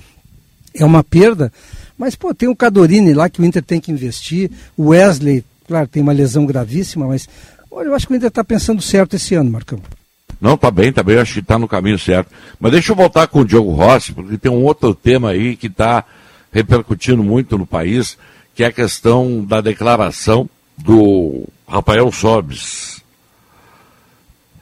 é 0.74 0.84
uma 0.84 1.04
perda. 1.04 1.52
Mas, 1.98 2.14
pô, 2.14 2.34
tem 2.34 2.48
o 2.48 2.56
Cadorini 2.56 3.14
lá 3.14 3.28
que 3.28 3.40
o 3.40 3.44
Inter 3.44 3.62
tem 3.62 3.80
que 3.80 3.90
investir. 3.90 4.50
O 4.76 4.88
Wesley, 4.88 5.44
claro, 5.66 5.88
tem 5.88 6.02
uma 6.02 6.12
lesão 6.12 6.44
gravíssima, 6.44 7.06
mas 7.06 7.28
olha, 7.70 7.86
eu 7.86 7.94
acho 7.94 8.06
que 8.06 8.12
o 8.12 8.16
Inter 8.16 8.28
está 8.28 8.44
pensando 8.44 8.82
certo 8.82 9.16
esse 9.16 9.34
ano, 9.34 9.50
Marcão. 9.50 9.80
Não, 10.38 10.56
tá 10.56 10.70
bem, 10.70 10.92
tá 10.92 11.02
bem, 11.02 11.18
acho 11.18 11.34
que 11.34 11.40
está 11.40 11.58
no 11.58 11.66
caminho 11.66 11.98
certo. 11.98 12.30
Mas 12.60 12.72
deixa 12.72 12.92
eu 12.92 12.96
voltar 12.96 13.26
com 13.26 13.40
o 13.40 13.44
Diogo 13.44 13.72
Rossi, 13.72 14.12
porque 14.12 14.36
tem 14.36 14.52
um 14.52 14.64
outro 14.64 14.94
tema 14.94 15.30
aí 15.30 15.56
que 15.56 15.68
está 15.68 16.04
repercutindo 16.52 17.24
muito 17.24 17.56
no 17.56 17.66
país, 17.66 18.18
que 18.54 18.62
é 18.62 18.66
a 18.66 18.72
questão 18.72 19.42
da 19.42 19.62
declaração 19.62 20.48
do 20.76 21.44
Rafael 21.66 22.12
Sobes. 22.12 23.02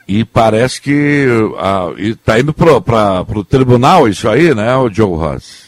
E 0.07 0.25
parece 0.25 0.81
que 0.81 1.27
está 1.99 2.39
indo 2.39 2.53
para 2.53 3.23
o 3.23 3.45
tribunal 3.45 4.09
isso 4.09 4.29
aí, 4.29 4.55
né, 4.55 4.77
o 4.77 4.89
Diogo 4.89 5.17
Rossi? 5.17 5.64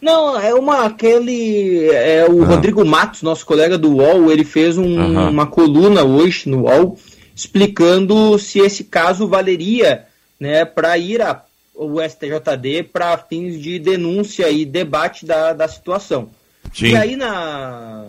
Não, 0.00 0.38
é 0.40 0.54
uma 0.54 0.86
aquele. 0.86 1.90
É 1.90 2.26
o 2.28 2.42
ah. 2.42 2.46
Rodrigo 2.46 2.84
Matos, 2.84 3.22
nosso 3.22 3.44
colega 3.44 3.76
do 3.76 3.96
UOL, 3.96 4.30
ele 4.32 4.44
fez 4.44 4.78
um, 4.78 5.28
uma 5.28 5.46
coluna 5.46 6.02
hoje 6.02 6.48
no 6.48 6.62
UOL 6.62 6.98
explicando 7.34 8.38
se 8.38 8.58
esse 8.58 8.84
caso 8.84 9.26
valeria 9.26 10.06
né, 10.38 10.64
para 10.64 10.96
ir 10.98 11.22
ao 11.22 11.46
STJD 12.08 12.84
para 12.84 13.16
fins 13.16 13.60
de 13.60 13.78
denúncia 13.78 14.50
e 14.50 14.64
debate 14.64 15.24
da, 15.24 15.52
da 15.52 15.66
situação. 15.66 16.28
Sim. 16.74 16.88
E 16.88 16.96
aí, 16.96 17.16
na, 17.16 18.04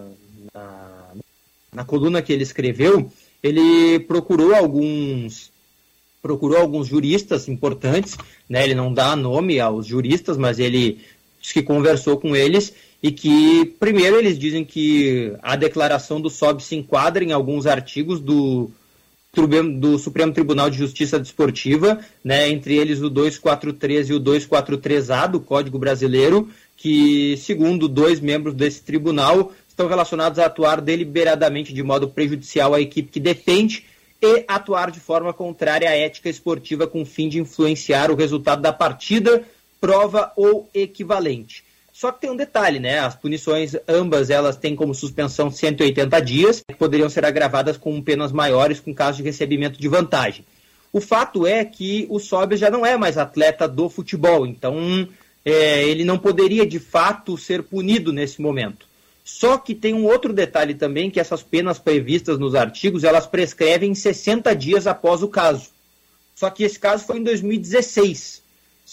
na, 0.53 1.09
na 1.73 1.85
coluna 1.85 2.21
que 2.21 2.33
ele 2.33 2.43
escreveu, 2.43 3.11
ele 3.41 3.99
procurou 4.01 4.53
alguns 4.53 5.49
procurou 6.21 6.57
alguns 6.57 6.87
juristas 6.87 7.47
importantes, 7.47 8.15
né? 8.47 8.63
Ele 8.63 8.75
não 8.75 8.93
dá 8.93 9.15
nome 9.15 9.59
aos 9.59 9.87
juristas, 9.87 10.37
mas 10.37 10.59
ele 10.59 10.99
diz 11.41 11.51
que 11.51 11.63
conversou 11.63 12.17
com 12.17 12.35
eles 12.35 12.73
e 13.01 13.11
que 13.11 13.65
primeiro 13.79 14.17
eles 14.17 14.37
dizem 14.37 14.63
que 14.63 15.33
a 15.41 15.55
declaração 15.55 16.21
do 16.21 16.29
SOB 16.29 16.61
se 16.61 16.75
enquadra 16.75 17.23
em 17.23 17.31
alguns 17.31 17.65
artigos 17.65 18.19
do 18.19 18.69
do 19.79 19.97
Supremo 19.97 20.33
Tribunal 20.33 20.69
de 20.69 20.77
Justiça 20.77 21.17
Desportiva, 21.17 22.01
né, 22.21 22.49
entre 22.49 22.75
eles 22.75 22.99
o 22.99 23.09
243 23.09 24.09
e 24.09 24.13
o 24.13 24.19
243A 24.19 25.29
do 25.29 25.39
Código 25.39 25.79
Brasileiro, 25.79 26.49
que, 26.75 27.37
segundo 27.37 27.87
dois 27.87 28.19
membros 28.19 28.53
desse 28.53 28.81
tribunal, 28.81 29.53
estão 29.69 29.87
relacionados 29.87 30.37
a 30.37 30.47
atuar 30.47 30.81
deliberadamente 30.81 31.73
de 31.73 31.81
modo 31.81 32.09
prejudicial 32.09 32.73
à 32.73 32.81
equipe 32.81 33.09
que 33.09 33.21
defende 33.21 33.85
e 34.21 34.43
atuar 34.47 34.91
de 34.91 34.99
forma 34.99 35.33
contrária 35.33 35.89
à 35.89 35.95
ética 35.95 36.29
esportiva 36.29 36.85
com 36.85 37.01
o 37.01 37.05
fim 37.05 37.29
de 37.29 37.39
influenciar 37.39 38.11
o 38.11 38.15
resultado 38.15 38.61
da 38.61 38.73
partida, 38.73 39.43
prova 39.81 40.31
ou 40.37 40.69
equivalente. 40.73 41.63
Só 41.91 42.11
que 42.11 42.21
tem 42.21 42.29
um 42.29 42.35
detalhe, 42.35 42.79
né? 42.79 42.99
As 42.99 43.15
punições, 43.15 43.75
ambas 43.87 44.29
elas 44.29 44.55
têm 44.55 44.75
como 44.75 44.95
suspensão 44.95 45.51
180 45.51 46.19
dias, 46.21 46.63
que 46.65 46.75
poderiam 46.75 47.09
ser 47.09 47.25
agravadas 47.25 47.75
com 47.75 48.01
penas 48.01 48.31
maiores 48.31 48.79
com 48.79 48.93
caso 48.93 49.17
de 49.17 49.23
recebimento 49.23 49.79
de 49.79 49.87
vantagem. 49.87 50.45
O 50.93 51.01
fato 51.01 51.45
é 51.45 51.65
que 51.65 52.05
o 52.09 52.19
Sobis 52.19 52.59
já 52.59 52.69
não 52.69 52.85
é 52.85 52.95
mais 52.95 53.17
atleta 53.17 53.67
do 53.67 53.89
futebol, 53.89 54.45
então 54.45 55.07
é, 55.43 55.83
ele 55.83 56.05
não 56.05 56.17
poderia 56.17 56.65
de 56.65 56.79
fato 56.79 57.37
ser 57.37 57.63
punido 57.63 58.13
nesse 58.13 58.41
momento. 58.41 58.85
Só 59.23 59.57
que 59.57 59.75
tem 59.75 59.93
um 59.93 60.05
outro 60.05 60.33
detalhe 60.33 60.73
também, 60.73 61.09
que 61.09 61.19
essas 61.19 61.43
penas 61.43 61.79
previstas 61.79 62.37
nos 62.37 62.55
artigos, 62.55 63.03
elas 63.03 63.27
prescrevem 63.27 63.93
60 63.93 64.53
dias 64.55 64.87
após 64.87 65.23
o 65.23 65.27
caso. 65.27 65.69
Só 66.35 66.49
que 66.49 66.63
esse 66.63 66.79
caso 66.79 67.05
foi 67.05 67.19
em 67.19 67.23
2016. 67.23 68.41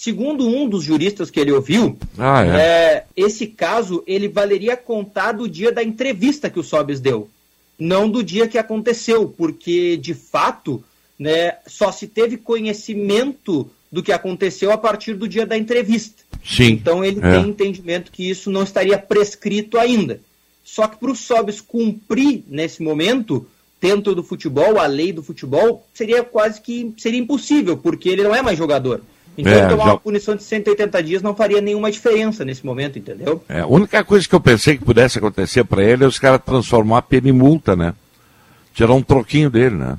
Segundo 0.01 0.47
um 0.47 0.69
dos 0.69 0.85
juristas 0.85 1.29
que 1.29 1.41
ele 1.41 1.51
ouviu, 1.51 1.99
ah, 2.17 2.45
é. 2.45 2.61
É, 2.61 3.05
esse 3.17 3.49
caso 3.49 4.05
ele 4.07 4.29
valeria 4.29 4.77
contar 4.77 5.33
do 5.33 5.49
dia 5.49 5.73
da 5.73 5.83
entrevista 5.83 6.49
que 6.49 6.61
o 6.61 6.63
Sobes 6.63 7.01
deu, 7.01 7.29
não 7.77 8.09
do 8.09 8.23
dia 8.23 8.47
que 8.47 8.57
aconteceu, 8.57 9.27
porque 9.37 9.97
de 9.97 10.15
fato 10.15 10.85
né, 11.19 11.55
só 11.67 11.91
se 11.91 12.07
teve 12.07 12.37
conhecimento 12.37 13.69
do 13.91 14.01
que 14.01 14.13
aconteceu 14.13 14.71
a 14.71 14.79
partir 14.79 15.15
do 15.15 15.27
dia 15.27 15.45
da 15.45 15.59
entrevista. 15.59 16.23
Sim, 16.45 16.75
então 16.75 17.05
ele 17.05 17.19
é. 17.19 17.33
tem 17.33 17.49
entendimento 17.49 18.13
que 18.13 18.31
isso 18.31 18.53
não 18.53 18.63
estaria 18.63 18.97
prescrito 18.97 19.81
ainda. 19.81 20.21
Só 20.63 20.87
que 20.87 20.97
para 20.97 21.11
o 21.11 21.17
Sobes 21.17 21.61
cumprir 21.61 22.45
nesse 22.47 22.85
momento, 22.85 23.49
dentro 23.81 24.15
do 24.15 24.23
futebol, 24.23 24.79
a 24.79 24.87
lei 24.87 25.13
do 25.13 25.25
futebol, 25.25 25.85
seria 25.93 26.23
quase 26.23 26.61
que 26.61 26.95
seria 26.97 27.19
impossível, 27.19 27.77
porque 27.77 28.09
ele 28.09 28.23
não 28.23 28.33
é 28.33 28.41
mais 28.41 28.57
jogador. 28.57 29.03
Então, 29.39 29.53
é, 29.53 29.69
tomar 29.69 29.85
já... 29.85 29.91
uma 29.93 30.01
punição 30.01 30.35
de 30.35 30.43
180 30.43 31.01
dias 31.01 31.23
não 31.23 31.33
faria 31.33 31.61
nenhuma 31.61 31.93
diferença 31.93 32.45
nesse 32.45 32.67
momento, 32.67 32.99
entendeu? 32.99 33.41
É, 33.49 33.61
a 33.61 33.67
única 33.69 34.03
coisa 34.03 34.29
que 34.29 34.35
eu 34.35 34.41
pensei 34.41 34.77
que 34.77 34.85
pudesse 34.85 35.19
acontecer 35.19 35.63
para 35.63 35.85
ele 35.85 36.03
é 36.03 36.07
os 36.09 36.19
caras 36.19 36.41
transformar 36.45 36.99
a 36.99 37.03
pena 37.03 37.29
em 37.29 37.33
multa, 37.33 37.77
né? 37.77 37.95
Tirar 38.75 38.93
um 38.93 39.03
troquinho 39.03 39.49
dele, 39.49 39.77
né? 39.77 39.97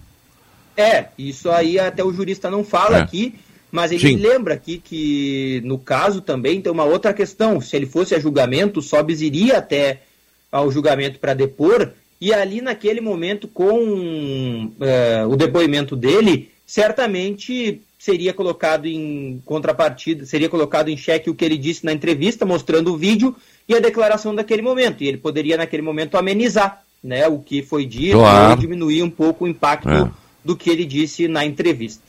É, 0.76 1.06
isso 1.18 1.50
aí 1.50 1.80
até 1.80 2.04
o 2.04 2.12
jurista 2.12 2.52
não 2.52 2.66
fala 2.66 2.98
é. 2.98 3.02
aqui, 3.02 3.36
mas 3.72 3.94
ele 3.94 4.02
Sim. 4.02 4.18
lembra 4.18 4.56
aqui 4.56 4.78
que 4.78 5.62
no 5.64 5.78
caso 5.78 6.20
também 6.20 6.62
tem 6.62 6.72
uma 6.72 6.84
outra 6.84 7.14
questão. 7.14 7.62
Se 7.62 7.78
ele 7.78 7.86
fosse 7.86 8.14
a 8.14 8.20
julgamento, 8.20 8.82
o 8.82 8.84
Sobis 8.84 9.22
iria 9.22 9.58
até 9.60 10.02
ao 10.52 10.70
julgamento 10.70 11.18
para 11.18 11.34
depor, 11.34 11.92
e 12.20 12.34
ali 12.34 12.60
naquele 12.60 13.00
momento, 13.00 13.48
com 13.48 14.66
uh, 14.66 15.30
o 15.30 15.38
depoimento 15.38 15.96
dele, 15.96 16.52
certamente 16.66 17.82
seria 18.00 18.34
colocado 18.34 18.88
em 18.88 19.42
contrapartida, 19.46 20.26
seria 20.26 20.48
colocado 20.48 20.88
em 20.88 20.96
xeque 20.96 21.30
o 21.30 21.36
que 21.36 21.44
ele 21.44 21.58
disse 21.58 21.86
na 21.86 21.92
entrevista, 21.92 22.46
mostrando 22.46 22.94
o 22.94 22.98
vídeo 22.98 23.36
e 23.68 23.76
a 23.76 23.80
declaração 23.80 24.34
daquele 24.34 24.62
momento. 24.62 25.04
E 25.04 25.08
ele 25.08 25.18
poderia, 25.18 25.58
naquele 25.58 25.84
momento, 25.84 26.18
amenizar 26.18 26.82
né, 27.04 27.28
o 27.28 27.40
que 27.40 27.62
foi 27.62 27.86
dito 27.86 28.18
claro. 28.18 28.54
e 28.54 28.62
diminuir 28.62 29.04
um 29.04 29.10
pouco 29.10 29.44
o 29.44 29.48
impacto 29.48 29.90
é. 29.90 30.10
do 30.44 30.56
que 30.56 30.70
ele 30.70 30.86
disse 30.86 31.28
na 31.28 31.46
entrevista. 31.46 32.02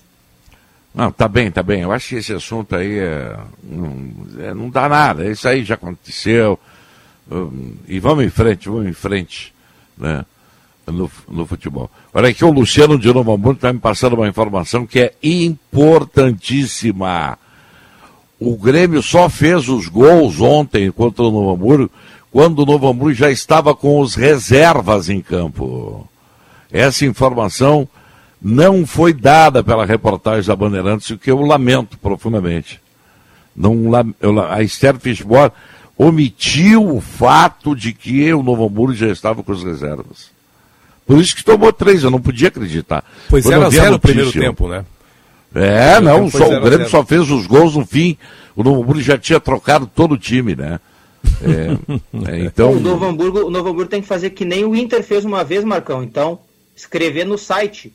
Não, 0.94 1.10
tá 1.10 1.26
bem, 1.26 1.50
tá 1.50 1.62
bem. 1.62 1.82
Eu 1.82 1.92
acho 1.92 2.10
que 2.10 2.14
esse 2.16 2.32
assunto 2.32 2.74
aí 2.76 2.98
é, 2.98 3.36
não, 3.62 4.12
é, 4.38 4.54
não 4.54 4.70
dá 4.70 4.88
nada. 4.88 5.28
Isso 5.28 5.48
aí 5.48 5.64
já 5.64 5.74
aconteceu. 5.74 6.58
Um, 7.30 7.74
e 7.86 7.98
vamos 7.98 8.24
em 8.24 8.30
frente, 8.30 8.68
vamos 8.68 8.88
em 8.88 8.92
frente. 8.92 9.52
Né? 9.98 10.24
No, 10.86 11.10
no 11.28 11.46
futebol. 11.46 11.90
Olha 12.12 12.28
aqui, 12.28 12.44
o 12.44 12.50
Luciano 12.50 12.98
de 12.98 13.12
Novo 13.12 13.32
Hamburgo 13.32 13.58
está 13.58 13.72
me 13.72 13.78
passando 13.78 14.14
uma 14.14 14.28
informação 14.28 14.86
que 14.86 15.00
é 15.00 15.14
importantíssima. 15.22 17.38
O 18.38 18.56
Grêmio 18.56 19.02
só 19.02 19.28
fez 19.28 19.68
os 19.68 19.88
gols 19.88 20.40
ontem 20.40 20.90
contra 20.90 21.24
o 21.24 21.30
Novo 21.30 21.52
Hamburgo 21.52 21.90
quando 22.30 22.60
o 22.60 22.66
Novo 22.66 22.88
Hamburgo 22.88 23.14
já 23.14 23.30
estava 23.30 23.74
com 23.74 24.00
os 24.00 24.14
reservas 24.14 25.08
em 25.08 25.20
campo. 25.20 26.08
Essa 26.70 27.04
informação 27.04 27.88
não 28.40 28.86
foi 28.86 29.12
dada 29.12 29.62
pela 29.62 29.84
reportagem 29.84 30.46
da 30.46 30.56
Bandeirantes, 30.56 31.10
o 31.10 31.18
que 31.18 31.30
eu 31.30 31.42
lamento 31.42 31.98
profundamente. 31.98 32.80
Não, 33.54 33.74
a 34.48 34.62
Esther 34.62 34.98
Fishborn 34.98 35.52
omitiu 35.98 36.96
o 36.96 37.00
fato 37.00 37.76
de 37.76 37.92
que 37.92 38.32
o 38.32 38.42
Novo 38.42 38.64
Hamburgo 38.64 38.94
já 38.94 39.08
estava 39.08 39.42
com 39.42 39.52
as 39.52 39.62
reservas. 39.62 40.30
Por 41.10 41.20
isso 41.20 41.34
que 41.34 41.42
tomou 41.42 41.72
três, 41.72 42.04
eu 42.04 42.10
não 42.10 42.20
podia 42.20 42.46
acreditar. 42.46 43.04
Pois 43.28 43.44
era 43.44 43.68
zero 43.68 43.90
no 43.90 43.98
primeiro 43.98 44.30
tempo, 44.30 44.68
né? 44.68 44.84
É, 45.52 46.00
não, 46.00 46.30
só, 46.30 46.48
o 46.48 46.60
Grêmio 46.60 46.88
só 46.88 47.04
fez 47.04 47.28
os 47.28 47.48
gols 47.48 47.74
no 47.74 47.84
fim. 47.84 48.16
O 48.54 48.62
Novo 48.62 48.80
Hamburgo 48.80 49.02
já 49.02 49.18
tinha 49.18 49.40
trocado 49.40 49.90
todo 49.92 50.12
o 50.12 50.16
time, 50.16 50.54
né? 50.54 50.78
É, 51.42 52.30
é, 52.30 52.44
então... 52.44 52.70
o, 52.78 52.78
Novo 52.78 53.04
Hamburgo, 53.04 53.40
o 53.40 53.50
Novo 53.50 53.70
Hamburgo 53.70 53.90
tem 53.90 54.00
que 54.00 54.06
fazer 54.06 54.30
que 54.30 54.44
nem 54.44 54.64
o 54.64 54.76
Inter 54.76 55.02
fez 55.02 55.24
uma 55.24 55.42
vez, 55.42 55.64
Marcão. 55.64 56.00
Então, 56.04 56.38
escrever 56.76 57.26
no 57.26 57.36
site. 57.36 57.92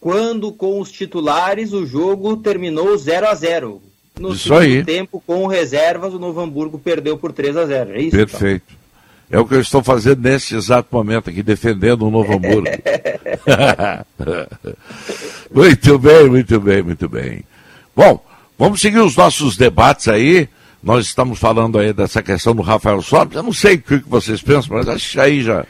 Quando 0.00 0.50
com 0.50 0.80
os 0.80 0.90
titulares 0.90 1.72
o 1.72 1.86
jogo 1.86 2.36
terminou 2.38 2.98
0 2.98 3.28
a 3.28 3.34
0 3.36 3.80
No 4.18 4.30
isso 4.30 4.48
segundo 4.48 4.60
aí. 4.60 4.84
tempo, 4.84 5.22
com 5.24 5.46
reservas, 5.46 6.12
o 6.14 6.18
Novo 6.18 6.40
Hamburgo 6.40 6.80
perdeu 6.80 7.16
por 7.16 7.32
3 7.32 7.56
a 7.56 7.66
0 7.66 7.92
É 7.92 8.02
isso? 8.02 8.16
Perfeito. 8.16 8.64
Então? 8.66 8.79
É 9.30 9.38
o 9.38 9.46
que 9.46 9.54
eu 9.54 9.60
estou 9.60 9.82
fazendo 9.82 10.28
nesse 10.28 10.56
exato 10.56 10.88
momento 10.90 11.30
aqui, 11.30 11.42
defendendo 11.42 12.06
o 12.06 12.10
Novo 12.10 12.32
Hamburgo. 12.32 12.66
muito 15.54 15.98
bem, 16.00 16.28
muito 16.28 16.60
bem, 16.60 16.82
muito 16.82 17.08
bem. 17.08 17.44
Bom, 17.94 18.24
vamos 18.58 18.80
seguir 18.80 18.98
os 18.98 19.14
nossos 19.14 19.56
debates 19.56 20.08
aí. 20.08 20.48
Nós 20.82 21.06
estamos 21.06 21.38
falando 21.38 21.78
aí 21.78 21.92
dessa 21.92 22.22
questão 22.22 22.56
do 22.56 22.62
Rafael 22.62 23.00
Sobres. 23.02 23.36
Eu 23.36 23.44
não 23.44 23.52
sei 23.52 23.76
o 23.76 23.82
que 23.82 24.02
vocês 24.06 24.42
pensam, 24.42 24.76
mas 24.76 24.88
acho 24.88 25.12
que 25.12 25.20
aí 25.20 25.42
já. 25.42 25.64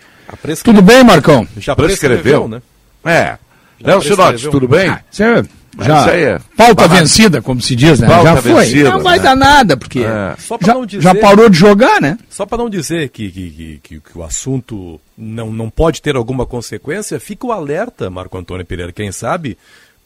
Tudo 0.64 0.80
bem, 0.80 1.04
Marcão? 1.04 1.46
Já 1.58 1.76
prescreveu, 1.76 2.48
prescreveu 2.48 2.48
né? 2.48 2.62
É. 3.04 3.36
Léo 3.82 4.00
Sinotes, 4.00 4.42
tudo 4.42 4.68
bem? 4.68 4.88
Ah, 4.88 5.02
senhor, 5.10 5.46
já 5.78 6.16
é 6.16 6.40
pauta 6.56 6.88
vencida, 6.88 7.40
como 7.40 7.60
se 7.60 7.76
diz, 7.76 8.00
né? 8.00 8.08
Pauta 8.08 8.24
já 8.24 8.42
foi. 8.42 8.64
Vencida, 8.64 8.90
não 8.90 9.02
vai 9.02 9.18
né? 9.18 9.24
dar 9.24 9.36
nada, 9.36 9.76
porque 9.76 10.00
é. 10.00 10.34
já, 10.60 10.84
dizer, 10.84 11.02
já, 11.02 11.14
parou 11.14 11.48
de 11.48 11.56
jogar, 11.56 12.00
né? 12.00 12.18
Só 12.28 12.44
para 12.44 12.58
não 12.58 12.68
dizer 12.68 13.08
que, 13.10 13.30
que, 13.30 13.80
que, 13.82 14.00
que, 14.00 14.18
o 14.18 14.22
assunto 14.22 15.00
não, 15.16 15.52
não 15.52 15.70
pode 15.70 16.02
ter 16.02 16.16
alguma 16.16 16.44
consequência, 16.44 17.20
fica 17.20 17.46
o 17.46 17.52
alerta, 17.52 18.10
Marco 18.10 18.36
Antônio 18.36 18.66
Pereira, 18.66 18.92
quem 18.92 19.12
sabe, 19.12 19.56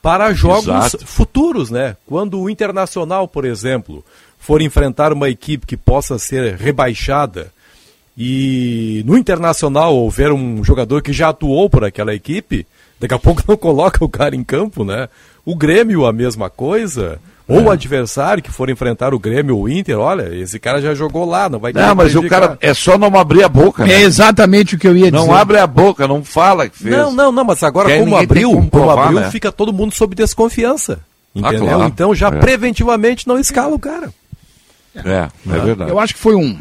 para 0.03 0.35
jogos 0.35 0.69
Exato. 0.69 1.07
futuros, 1.07 1.71
né? 1.71 1.97
Quando 2.07 2.39
o 2.39 2.51
Internacional, 2.51 3.27
por 3.27 3.47
exemplo, 3.47 4.05
for 4.39 4.61
enfrentar 4.61 5.13
uma 5.13 5.31
equipe 5.31 5.67
que 5.67 5.79
possa 5.79 6.19
ser 6.19 6.57
rebaixada 6.57 7.51
e 8.17 9.03
no 9.07 9.17
Internacional 9.17 9.97
houver 9.97 10.31
um 10.31 10.63
jogador 10.63 11.03
que 11.03 11.13
já 11.13 11.31
atuou 11.31 11.69
por 11.69 11.85
aquela 11.85 12.15
equipe, 12.15 12.67
daqui 13.01 13.15
a 13.15 13.19
pouco 13.19 13.43
não 13.49 13.57
coloca 13.57 14.05
o 14.05 14.09
cara 14.09 14.37
em 14.37 14.45
campo, 14.45 14.85
né? 14.85 15.09
O 15.45 15.55
Grêmio, 15.55 16.07
a 16.07 16.13
mesma 16.13 16.49
coisa. 16.49 17.21
Ou 17.47 17.61
é. 17.61 17.63
o 17.65 17.71
adversário 17.71 18.43
que 18.43 18.51
for 18.51 18.71
enfrentar 18.71 19.13
o 19.13 19.19
Grêmio 19.19 19.57
ou 19.57 19.65
o 19.65 19.69
Inter, 19.69 19.99
olha, 19.99 20.35
esse 20.35 20.59
cara 20.59 20.81
já 20.81 20.95
jogou 20.95 21.27
lá, 21.27 21.49
não 21.49 21.59
vai 21.59 21.75
ter 21.75 21.81
Não, 21.81 21.95
mas 21.95 22.15
o 22.15 22.27
cara 22.27 22.57
é 22.61 22.73
só 22.73 22.97
não 22.97 23.15
abrir 23.19 23.45
a 23.45 23.49
boca, 23.49 23.85
né? 23.85 23.93
É 23.93 24.01
exatamente 24.01 24.75
o 24.75 24.79
que 24.79 24.89
eu 24.89 24.97
ia 24.97 25.11
não 25.11 25.21
dizer. 25.21 25.31
Não 25.31 25.35
abre 25.37 25.59
a 25.59 25.67
boca, 25.67 26.09
não 26.09 26.25
fala 26.25 26.69
que 26.71 26.79
fez. 26.79 26.97
Não, 26.97 27.13
não, 27.13 27.31
não, 27.31 27.45
mas 27.45 27.63
agora 27.63 27.99
como 27.99 28.17
abriu, 28.17 28.51
como, 28.51 28.71
como 28.71 28.91
abriu, 28.91 29.21
né? 29.21 29.31
fica 29.31 29.53
todo 29.53 29.75
mundo 29.75 29.95
sob 29.95 30.15
desconfiança. 30.15 31.01
Ah, 31.35 31.49
entendeu? 31.49 31.67
Ah, 31.67 31.75
claro. 31.75 31.85
Então 31.85 32.15
já 32.15 32.29
é. 32.29 32.39
preventivamente 32.39 33.29
não 33.29 33.39
escala 33.39 33.75
o 33.75 33.79
cara. 33.79 34.11
É, 34.95 35.29
é 35.51 35.59
verdade. 35.61 35.91
Eu 35.91 35.99
acho 35.99 36.15
que 36.15 36.21
foi 36.21 36.35
um. 36.35 36.59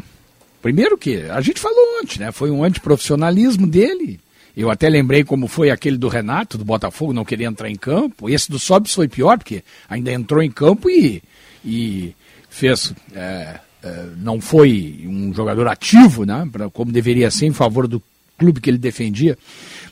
Primeiro 0.60 0.98
que 0.98 1.22
a 1.30 1.40
gente 1.40 1.60
falou 1.60 2.00
antes, 2.02 2.18
né? 2.18 2.30
Foi 2.30 2.50
um 2.50 2.62
antiprofissionalismo 2.62 3.66
dele. 3.66 4.20
Eu 4.56 4.70
até 4.70 4.88
lembrei 4.88 5.24
como 5.24 5.48
foi 5.48 5.70
aquele 5.70 5.96
do 5.96 6.08
Renato, 6.08 6.56
do 6.56 6.64
Botafogo, 6.64 7.12
não 7.12 7.24
queria 7.24 7.48
entrar 7.48 7.68
em 7.68 7.74
campo. 7.74 8.28
Esse 8.28 8.50
do 8.50 8.58
Sobis 8.58 8.94
foi 8.94 9.08
pior, 9.08 9.36
porque 9.36 9.64
ainda 9.88 10.12
entrou 10.12 10.42
em 10.42 10.50
campo 10.50 10.88
e, 10.88 11.22
e 11.64 12.14
fez. 12.48 12.94
É, 13.12 13.58
é, 13.82 14.04
não 14.16 14.40
foi 14.40 15.04
um 15.06 15.34
jogador 15.34 15.66
ativo, 15.66 16.24
né? 16.24 16.48
Pra, 16.50 16.70
como 16.70 16.92
deveria 16.92 17.30
ser, 17.30 17.46
em 17.46 17.52
favor 17.52 17.88
do 17.88 18.00
clube 18.38 18.60
que 18.60 18.70
ele 18.70 18.78
defendia. 18.78 19.36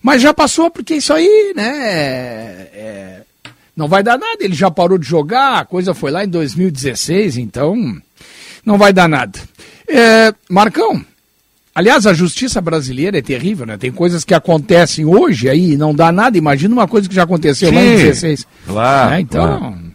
Mas 0.01 0.22
já 0.22 0.33
passou, 0.33 0.70
porque 0.70 0.94
isso 0.94 1.12
aí, 1.12 1.53
né? 1.57 1.68
É, 2.72 3.22
não 3.77 3.88
vai 3.88 4.03
dar 4.03 4.16
nada. 4.16 4.44
Ele 4.44 4.55
já 4.55 4.70
parou 4.70 4.96
de 4.96 5.07
jogar, 5.07 5.59
a 5.59 5.64
coisa 5.64 5.92
foi 5.92 6.12
lá 6.12 6.25
em 6.25 6.29
2016, 6.29 7.37
então 7.37 8.01
não 8.64 8.79
vai 8.79 8.92
dar 8.92 9.09
nada. 9.09 9.38
É, 9.88 10.33
Marcão, 10.48 11.05
Aliás, 11.74 12.06
a 12.06 12.12
justiça 12.12 12.61
brasileira 12.61 13.18
é 13.18 13.22
terrível, 13.22 13.64
né? 13.64 13.78
Tem 13.78 13.90
coisas 13.90 14.24
que 14.24 14.35
acontecem 14.35 15.06
hoje 15.06 15.48
aí 15.48 15.72
e 15.72 15.76
não 15.76 15.94
dá 15.94 16.12
nada. 16.12 16.37
Imagina 16.37 16.74
uma 16.74 16.87
coisa 16.87 17.08
que 17.08 17.14
já 17.14 17.22
aconteceu 17.22 17.70
Sim, 17.70 17.74
lá 17.74 17.82
em 17.82 17.96
16. 17.96 18.46
Claro. 18.66 19.11
Né? 19.11 19.20
Então, 19.20 19.58
claro. 19.58 19.92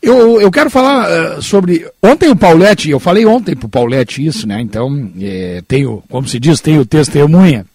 Eu, 0.00 0.40
eu 0.40 0.50
quero 0.52 0.70
falar 0.70 1.08
uh, 1.08 1.42
sobre. 1.42 1.84
Ontem 2.00 2.28
o 2.28 2.36
Paulette, 2.36 2.90
eu 2.90 3.00
falei 3.00 3.26
ontem 3.26 3.56
pro 3.56 3.68
Paulette 3.68 4.24
isso, 4.24 4.46
né? 4.46 4.60
Então, 4.60 5.10
é, 5.20 5.62
tenho, 5.66 6.02
como 6.08 6.28
se 6.28 6.38
diz, 6.38 6.60
tenho 6.60 6.86
testemunha. 6.86 7.66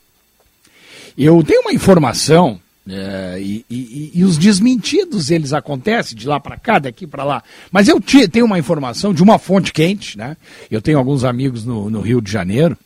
Eu 1.17 1.43
tenho 1.43 1.61
uma 1.61 1.73
informação 1.73 2.57
é, 2.89 3.37
e, 3.39 3.65
e, 3.69 4.11
e, 4.15 4.23
os 4.23 4.37
desmentidos 4.37 5.29
eles 5.29 5.51
acontecem 5.51 6.17
de 6.17 6.25
lá 6.25 6.39
para 6.39 6.57
cá, 6.57 6.79
daqui 6.79 7.05
para 7.05 7.25
lá. 7.25 7.43
Mas 7.69 7.89
eu 7.89 8.01
tenho 8.31 8.45
uma 8.45 8.57
informação 8.57 9.13
de 9.13 9.21
uma 9.21 9.37
fonte 9.37 9.73
quente, 9.73 10.17
né? 10.17 10.37
Eu 10.69 10.81
tenho 10.81 10.97
alguns 10.97 11.25
amigos 11.25 11.65
no, 11.65 11.89
no 11.89 11.99
Rio 11.99 12.21
de 12.21 12.31
Janeiro 12.31 12.77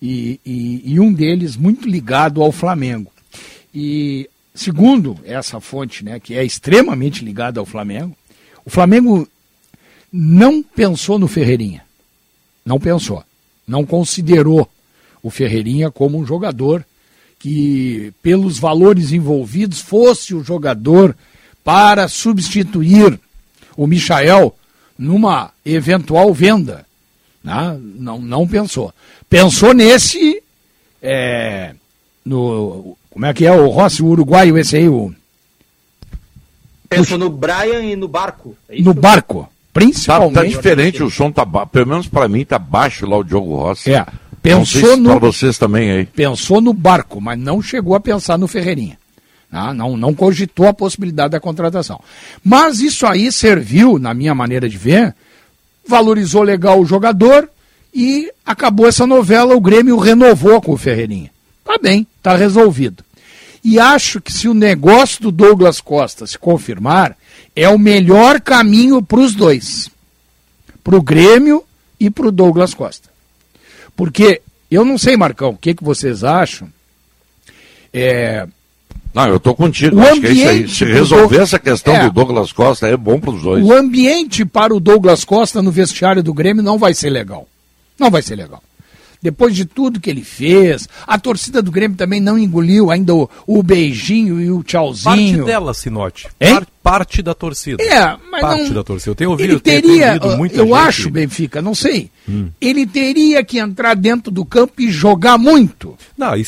e, 0.00 0.40
e, 0.44 0.94
e 0.94 1.00
um 1.00 1.12
deles 1.12 1.56
muito 1.56 1.88
ligado 1.88 2.42
ao 2.42 2.52
Flamengo. 2.52 3.12
E 3.74 4.28
segundo 4.54 5.18
essa 5.24 5.60
fonte, 5.60 6.04
né, 6.04 6.18
que 6.18 6.34
é 6.34 6.44
extremamente 6.44 7.24
ligada 7.24 7.60
ao 7.60 7.66
Flamengo, 7.66 8.16
o 8.64 8.70
Flamengo 8.70 9.28
não 10.12 10.62
pensou 10.62 11.18
no 11.18 11.28
Ferreirinha. 11.28 11.84
Não 12.64 12.78
pensou. 12.78 13.22
Não 13.66 13.86
considerou 13.86 14.68
o 15.22 15.30
Ferreirinha 15.30 15.90
como 15.90 16.18
um 16.18 16.26
jogador 16.26 16.84
que, 17.38 18.12
pelos 18.22 18.58
valores 18.58 19.12
envolvidos, 19.12 19.80
fosse 19.80 20.34
o 20.34 20.42
jogador 20.42 21.16
para 21.64 22.08
substituir 22.08 23.18
o 23.76 23.86
Michael 23.86 24.54
numa 24.98 25.50
eventual 25.64 26.34
venda. 26.34 26.86
Né? 27.42 27.78
Não, 27.96 28.18
não 28.18 28.46
pensou. 28.46 28.92
Pensou 29.28 29.72
nesse. 29.72 30.42
É, 31.02 31.74
no, 32.24 32.96
como 33.10 33.26
é 33.26 33.32
que 33.32 33.46
é 33.46 33.52
o 33.52 33.68
Rossi, 33.68 34.02
o 34.02 34.06
uruguaio, 34.06 34.58
esse 34.58 34.76
aí? 34.76 34.88
O... 34.88 35.14
Pensou 36.88 37.18
no 37.18 37.30
Brian 37.30 37.82
e 37.82 37.96
no 37.96 38.08
barco. 38.08 38.56
É 38.68 38.80
no 38.82 38.92
barco. 38.92 39.48
Principalmente. 39.72 40.34
Tá, 40.34 40.40
tá 40.42 40.46
diferente, 40.46 41.02
o 41.02 41.10
som 41.10 41.30
tá 41.30 41.46
pelo 41.66 41.86
menos 41.86 42.08
para 42.08 42.28
mim 42.28 42.44
tá 42.44 42.58
baixo 42.58 43.06
lá 43.06 43.16
o 43.18 43.24
Diogo 43.24 43.54
Rossi. 43.54 43.92
É. 43.92 44.04
Pensou 44.42 44.96
no. 44.96 45.10
Para 45.10 45.18
vocês 45.18 45.58
também 45.58 45.90
aí. 45.90 46.06
Pensou 46.06 46.60
no 46.60 46.72
barco, 46.72 47.20
mas 47.20 47.38
não 47.38 47.62
chegou 47.62 47.94
a 47.94 48.00
pensar 48.00 48.38
no 48.38 48.48
Ferreirinha. 48.48 48.98
Não, 49.50 49.74
não, 49.74 49.96
não 49.96 50.14
cogitou 50.14 50.66
a 50.66 50.72
possibilidade 50.72 51.32
da 51.32 51.40
contratação. 51.40 52.00
Mas 52.42 52.80
isso 52.80 53.06
aí 53.06 53.32
serviu, 53.32 53.98
na 53.98 54.14
minha 54.14 54.34
maneira 54.34 54.68
de 54.68 54.78
ver, 54.78 55.14
valorizou 55.90 56.42
legal 56.42 56.80
o 56.80 56.86
jogador 56.86 57.50
e 57.92 58.32
acabou 58.46 58.86
essa 58.86 59.06
novela, 59.06 59.54
o 59.54 59.60
Grêmio 59.60 59.98
renovou 59.98 60.62
com 60.62 60.72
o 60.72 60.78
Ferreirinha. 60.78 61.30
Tá 61.64 61.76
bem, 61.76 62.06
tá 62.22 62.36
resolvido. 62.36 63.04
E 63.62 63.78
acho 63.78 64.20
que 64.20 64.32
se 64.32 64.48
o 64.48 64.54
negócio 64.54 65.20
do 65.20 65.30
Douglas 65.30 65.80
Costa 65.80 66.26
se 66.26 66.38
confirmar, 66.38 67.16
é 67.54 67.68
o 67.68 67.78
melhor 67.78 68.40
caminho 68.40 69.02
para 69.02 69.20
os 69.20 69.34
dois. 69.34 69.90
Para 70.82 70.96
o 70.96 71.02
Grêmio 71.02 71.62
e 71.98 72.08
para 72.08 72.28
o 72.28 72.32
Douglas 72.32 72.72
Costa. 72.72 73.10
Porque, 73.94 74.40
eu 74.70 74.84
não 74.84 74.96
sei, 74.96 75.16
Marcão, 75.16 75.50
o 75.50 75.56
que, 75.56 75.74
que 75.74 75.84
vocês 75.84 76.24
acham? 76.24 76.68
É, 77.92 78.46
não, 79.12 79.26
eu 79.28 79.36
estou 79.36 79.54
contigo. 79.54 79.96
O 79.96 80.00
Acho 80.00 80.20
que 80.20 80.26
é 80.26 80.32
isso 80.32 80.48
aí. 80.48 80.68
Se 80.68 80.84
resolver 80.84 81.38
essa 81.38 81.58
questão 81.58 81.94
é, 81.94 82.04
do 82.04 82.12
Douglas 82.12 82.52
Costa, 82.52 82.86
é 82.86 82.96
bom 82.96 83.18
para 83.18 83.30
os 83.30 83.42
dois. 83.42 83.64
O 83.64 83.72
ambiente 83.72 84.44
para 84.44 84.74
o 84.74 84.80
Douglas 84.80 85.24
Costa 85.24 85.60
no 85.60 85.70
vestiário 85.70 86.22
do 86.22 86.32
Grêmio 86.32 86.62
não 86.62 86.78
vai 86.78 86.94
ser 86.94 87.10
legal. 87.10 87.48
Não 87.98 88.10
vai 88.10 88.22
ser 88.22 88.36
legal 88.36 88.62
depois 89.22 89.54
de 89.54 89.64
tudo 89.64 90.00
que 90.00 90.08
ele 90.08 90.24
fez. 90.24 90.88
A 91.06 91.18
torcida 91.18 91.62
do 91.62 91.70
Grêmio 91.70 91.96
também 91.96 92.20
não 92.20 92.38
engoliu 92.38 92.90
ainda 92.90 93.14
o, 93.14 93.28
o 93.46 93.62
beijinho 93.62 94.40
e 94.40 94.50
o 94.50 94.62
tchauzinho. 94.62 95.04
Parte 95.04 95.44
dela, 95.44 95.74
Sinote. 95.74 96.28
Par, 96.38 96.66
parte 96.82 97.22
da 97.22 97.34
torcida. 97.34 97.82
É, 97.82 98.16
mas 98.30 98.40
parte 98.40 98.64
não... 98.64 98.74
da 98.74 98.84
torcida. 98.84 99.10
Eu 99.10 99.14
tenho 99.14 99.30
ouvido, 99.30 99.52
ele 99.52 99.60
teria, 99.60 100.16
eu, 100.16 100.36
muita 100.36 100.56
eu 100.56 100.74
acho, 100.74 101.10
Benfica, 101.10 101.60
não 101.60 101.74
sei. 101.74 102.10
Hum. 102.28 102.48
Ele 102.60 102.86
teria 102.86 103.44
que 103.44 103.58
entrar 103.58 103.94
dentro 103.94 104.30
do 104.30 104.44
campo 104.44 104.74
e 104.78 104.90
jogar 104.90 105.36
muito. 105.36 105.96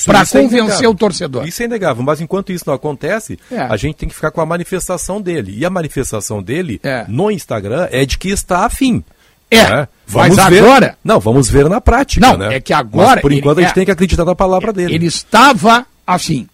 Para 0.06 0.20
é 0.20 0.26
convencer 0.26 0.84
é 0.84 0.88
o 0.88 0.94
torcedor. 0.94 1.46
Isso 1.46 1.62
é 1.62 1.66
inegável, 1.66 2.02
mas 2.02 2.20
enquanto 2.20 2.52
isso 2.52 2.64
não 2.66 2.74
acontece, 2.74 3.38
é. 3.50 3.60
a 3.60 3.76
gente 3.76 3.96
tem 3.96 4.08
que 4.08 4.14
ficar 4.14 4.30
com 4.30 4.40
a 4.40 4.46
manifestação 4.46 5.20
dele. 5.20 5.54
E 5.56 5.64
a 5.64 5.70
manifestação 5.70 6.42
dele 6.42 6.80
é. 6.82 7.04
no 7.08 7.30
Instagram 7.30 7.88
é 7.90 8.06
de 8.06 8.16
que 8.16 8.28
está 8.28 8.64
afim. 8.64 9.04
É. 9.50 9.68
Né? 9.68 9.88
Vamos 10.12 10.36
mas 10.36 10.48
ver, 10.48 10.62
agora. 10.62 10.98
Não, 11.02 11.18
vamos 11.18 11.48
ver 11.48 11.68
na 11.68 11.80
prática. 11.80 12.26
Não, 12.26 12.36
né? 12.36 12.56
é 12.56 12.60
que 12.60 12.72
agora. 12.72 13.12
Mas 13.12 13.20
por 13.22 13.32
enquanto 13.32 13.58
ele, 13.58 13.64
a 13.64 13.68
gente 13.68 13.72
é, 13.72 13.80
tem 13.80 13.84
que 13.86 13.90
acreditar 13.90 14.24
na 14.24 14.34
palavra 14.34 14.70
é, 14.70 14.72
dele. 14.72 14.94
Ele 14.94 15.06
estava 15.06 15.86
assim. 16.06 16.46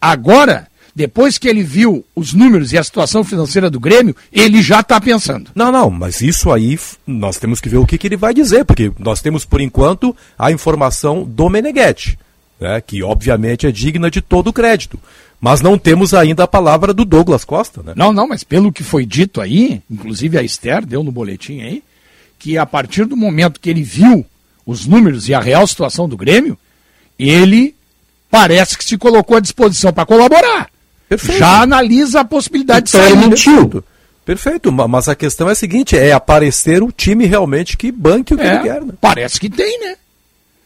Agora, 0.00 0.66
depois 0.96 1.36
que 1.36 1.46
ele 1.46 1.62
viu 1.62 2.02
os 2.16 2.32
números 2.32 2.72
e 2.72 2.78
a 2.78 2.82
situação 2.82 3.22
financeira 3.22 3.68
do 3.68 3.78
Grêmio, 3.78 4.16
ele 4.32 4.62
já 4.62 4.80
está 4.80 4.98
pensando. 4.98 5.50
Não, 5.54 5.70
não, 5.70 5.90
mas 5.90 6.22
isso 6.22 6.50
aí 6.50 6.78
nós 7.06 7.36
temos 7.36 7.60
que 7.60 7.68
ver 7.68 7.76
o 7.76 7.86
que, 7.86 7.98
que 7.98 8.06
ele 8.06 8.16
vai 8.16 8.32
dizer, 8.32 8.64
porque 8.64 8.90
nós 8.98 9.20
temos 9.20 9.44
por 9.44 9.60
enquanto 9.60 10.16
a 10.38 10.50
informação 10.50 11.22
do 11.22 11.50
Meneghetti, 11.50 12.18
né, 12.58 12.80
que 12.80 13.02
obviamente 13.02 13.66
é 13.66 13.70
digna 13.70 14.10
de 14.10 14.22
todo 14.22 14.48
o 14.48 14.52
crédito. 14.54 14.98
Mas 15.38 15.60
não 15.60 15.76
temos 15.76 16.14
ainda 16.14 16.44
a 16.44 16.48
palavra 16.48 16.94
do 16.94 17.04
Douglas 17.04 17.44
Costa, 17.44 17.82
né? 17.82 17.92
Não, 17.94 18.10
não, 18.10 18.26
mas 18.26 18.42
pelo 18.42 18.72
que 18.72 18.82
foi 18.82 19.04
dito 19.04 19.42
aí, 19.42 19.82
inclusive 19.90 20.38
a 20.38 20.42
Esther 20.42 20.86
deu 20.86 21.04
no 21.04 21.12
boletim 21.12 21.60
aí, 21.60 21.82
que 22.38 22.58
a 22.58 22.66
partir 22.66 23.04
do 23.04 23.16
momento 23.16 23.60
que 23.60 23.70
ele 23.70 23.82
viu 23.82 24.24
os 24.64 24.86
números 24.86 25.28
e 25.28 25.34
a 25.34 25.40
real 25.40 25.66
situação 25.66 26.08
do 26.08 26.16
Grêmio, 26.16 26.58
ele 27.18 27.74
parece 28.30 28.76
que 28.76 28.84
se 28.84 28.98
colocou 28.98 29.36
à 29.36 29.40
disposição 29.40 29.92
para 29.92 30.06
colaborar. 30.06 30.68
Perfeito. 31.08 31.38
Já 31.38 31.62
analisa 31.62 32.20
a 32.20 32.24
possibilidade 32.24 32.88
então 32.88 33.00
de 33.00 33.06
sair. 33.06 33.16
Ele 33.16 33.28
mentiu. 33.28 33.84
Perfeito, 34.24 34.72
mas 34.72 35.08
a 35.08 35.14
questão 35.14 35.48
é 35.48 35.52
a 35.52 35.54
seguinte: 35.54 35.96
é 35.96 36.12
aparecer 36.12 36.82
o 36.82 36.90
time 36.90 37.26
realmente 37.26 37.76
que 37.76 37.92
banque 37.92 38.34
o 38.34 38.36
que 38.36 38.42
é, 38.42 38.54
ele 38.54 38.62
quer. 38.64 38.84
Né? 38.84 38.92
Parece 39.00 39.38
que 39.38 39.48
tem, 39.48 39.78
né? 39.80 39.96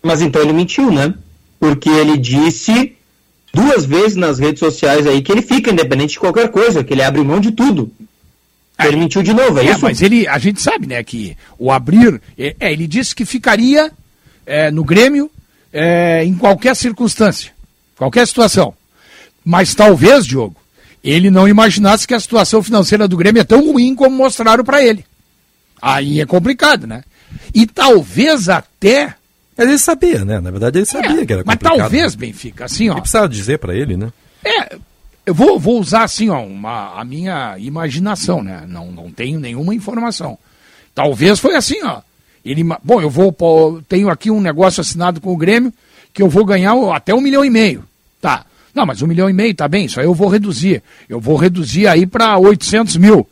Mas 0.03 0.23
então 0.23 0.41
ele 0.41 0.55
mentiu, 0.55 0.91
né? 0.91 1.13
Porque 1.59 1.91
ele 1.91 2.17
disse 2.17 2.97
duas 3.53 3.85
vezes 3.85 4.17
nas 4.17 4.39
redes 4.39 4.61
sociais 4.61 5.07
aí 5.07 5.21
que 5.21 5.31
ele 5.31 5.43
fica 5.43 5.71
independente 5.71 6.15
de 6.15 6.21
qualquer 6.21 6.51
coisa, 6.51 6.83
que 6.83 6.95
ele 6.95 7.03
abre 7.03 7.23
mão 7.23 7.39
de 7.39 7.53
tudo. 7.53 7.93
Ele 8.87 8.97
mentiu 8.97 9.23
de 9.23 9.33
novo, 9.33 9.59
é, 9.59 9.67
é, 9.67 9.71
isso? 9.73 9.83
mas 9.83 10.01
ele, 10.03 10.27
a 10.27 10.39
gente 10.39 10.61
sabe, 10.61 10.87
né, 10.87 11.03
que 11.03 11.37
o 11.59 11.71
abrir. 11.71 12.21
É, 12.39 12.57
é 12.59 12.73
ele 12.73 12.87
disse 12.87 13.15
que 13.15 13.25
ficaria 13.25 13.91
é, 14.47 14.71
no 14.71 14.85
Grêmio 14.85 15.31
é, 15.73 16.25
em 16.25 16.35
qualquer 16.35 16.75
circunstância, 16.75 17.53
qualquer 17.97 18.27
situação. 18.27 18.75
Mas 19.45 19.75
talvez, 19.75 20.27
Diogo, 20.27 20.57
ele 21.03 21.31
não 21.31 21.49
imaginasse 21.49 22.07
que 22.07 22.15
a 22.15 22.21
situação 22.21 22.63
financeira 22.63 23.09
do 23.09 23.17
Grêmio 23.17 23.41
é 23.41 23.45
tão 23.45 23.73
ruim 23.73 23.95
como 23.95 24.17
mostraram 24.17 24.65
para 24.65 24.83
ele. 24.83 25.05
Aí 25.81 26.21
é 26.21 26.27
complicado, 26.27 26.87
né? 26.87 27.03
E 27.55 27.67
talvez 27.67 28.49
até. 28.49 29.15
Mas 29.57 29.69
ele 29.69 29.79
sabia, 29.79 30.25
né? 30.25 30.41
Na 30.41 30.51
verdade, 30.51 30.79
ele 30.79 30.87
sabia 30.87 31.23
é, 31.23 31.27
que 31.27 31.33
era 31.33 31.45
complicado. 31.45 31.71
Mas 31.71 31.79
talvez, 31.79 32.15
Benfica, 32.15 32.67
assim, 32.67 32.89
ó. 32.91 32.95
Ele 32.95 33.01
precisava 33.01 33.29
dizer 33.29 33.59
para 33.59 33.75
ele, 33.75 33.97
né? 33.97 34.13
É, 34.45 34.77
eu 35.27 35.35
vou, 35.35 35.59
vou 35.59 35.79
usar 35.79 36.05
assim, 36.05 36.29
ó, 36.29 36.43
uma, 36.43 36.99
a 36.99 37.05
minha 37.05 37.57
imaginação, 37.59 38.43
né? 38.43 38.65
Não, 38.67 38.91
não 38.91 39.11
tenho 39.11 39.39
nenhuma 39.39 39.75
informação. 39.75 40.39
Talvez 40.95 41.39
foi 41.39 41.55
assim, 41.55 41.83
ó. 41.83 42.01
Ele, 42.45 42.65
bom, 42.83 43.01
eu 43.01 43.11
vou, 43.11 43.35
tenho 43.89 44.09
aqui 44.09 44.31
um 44.31 44.41
negócio 44.41 44.81
assinado 44.81 45.21
com 45.21 45.33
o 45.33 45.37
Grêmio 45.37 45.73
que 46.13 46.23
eu 46.23 46.29
vou 46.29 46.45
ganhar 46.45 46.75
até 46.95 47.15
um 47.15 47.21
milhão 47.21 47.45
e 47.45 47.51
meio. 47.51 47.85
Tá. 48.21 48.45
Não, 48.75 48.87
mas 48.87 49.03
um 49.03 49.07
milhão 49.07 49.29
e 49.29 49.33
meio 49.33 49.55
tá 49.55 49.69
bem, 49.69 49.87
isso 49.87 50.01
aí 50.01 50.07
eu 50.07 50.15
vou 50.15 50.29
reduzir. 50.29 50.83
Eu 51.09 51.21
vou 51.21 51.37
reduzir 51.37 51.87
aí 51.87 52.07
para 52.07 52.39
800 52.39 52.97
mil. 52.97 53.29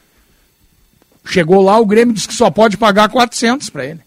Chegou 1.25 1.63
lá, 1.63 1.79
o 1.79 1.87
Grêmio 1.87 2.15
disse 2.15 2.29
que 2.29 2.35
só 2.35 2.51
pode 2.51 2.77
pagar 2.77 3.09
400 3.09 3.71
para 3.71 3.87
ele. 3.87 4.01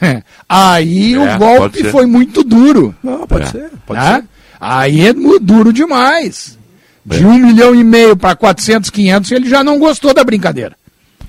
aí 0.48 1.14
é, 1.14 1.18
o 1.18 1.38
golpe 1.38 1.84
foi 1.84 2.06
muito 2.06 2.42
duro. 2.42 2.94
Não, 3.02 3.26
pode 3.26 3.44
é. 3.44 3.50
ser, 3.50 3.70
pode 3.86 4.00
né? 4.00 4.16
ser. 4.16 4.28
Aí 4.64 5.08
é 5.08 5.12
duro 5.12 5.72
demais. 5.72 6.56
De 7.04 7.26
um 7.26 7.36
milhão 7.36 7.74
e 7.74 7.82
meio 7.82 8.16
para 8.16 8.36
400, 8.36 8.90
500, 8.90 9.32
ele 9.32 9.48
já 9.48 9.64
não 9.64 9.76
gostou 9.76 10.14
da 10.14 10.22
brincadeira. 10.22 10.76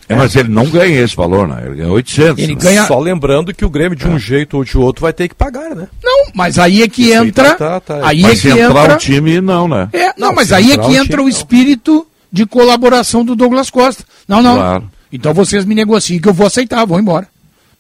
É, 0.08 0.16
mas 0.16 0.36
ele 0.36 0.50
não 0.50 0.70
ganha 0.70 1.02
esse 1.02 1.16
valor, 1.16 1.48
né? 1.48 1.64
Ele 1.66 1.78
ganha 1.78 1.92
800. 1.92 2.44
Ele 2.44 2.54
né? 2.54 2.62
ganha... 2.62 2.86
Só 2.86 3.00
lembrando 3.00 3.52
que 3.52 3.66
o 3.66 3.70
Grêmio, 3.72 3.98
de 3.98 4.08
um 4.08 4.18
é. 4.18 4.20
jeito 4.20 4.58
ou 4.58 4.64
de 4.64 4.78
outro, 4.78 5.02
vai 5.02 5.14
ter 5.14 5.28
que 5.28 5.34
pagar, 5.34 5.74
né? 5.76 5.88
Não, 6.04 6.28
mas 6.36 6.60
aí 6.60 6.84
é 6.84 6.88
que 6.88 7.10
Isso 7.10 7.24
entra. 7.24 7.56
Tá, 7.56 7.80
tá, 7.80 8.00
tá. 8.00 8.08
Aí 8.08 8.22
mas 8.22 8.38
é 8.38 8.42
que 8.42 8.50
entrar 8.50 8.84
entra... 8.84 8.96
o 8.96 8.98
time, 9.00 9.42
não, 9.42 9.68
né? 9.68 9.90
É, 9.94 10.08
não, 10.10 10.28
não 10.28 10.36
mas 10.36 10.52
aí 10.52 10.72
é 10.72 10.78
que 10.78 10.96
entra 10.96 11.04
o, 11.04 11.08
time, 11.08 11.24
o 11.24 11.30
espírito 11.30 12.06
de 12.32 12.46
colaboração 12.46 13.26
do 13.26 13.36
Douglas 13.36 13.72
Costa. 13.72 14.04
Não, 14.28 14.44
não. 14.44 14.58
Claro. 14.58 14.92
Então 15.12 15.34
vocês 15.34 15.66
me 15.66 15.74
negociem 15.74 16.20
que 16.20 16.30
eu 16.30 16.34
vou 16.34 16.46
aceitar, 16.46 16.86
vou 16.86 17.00
embora. 17.00 17.28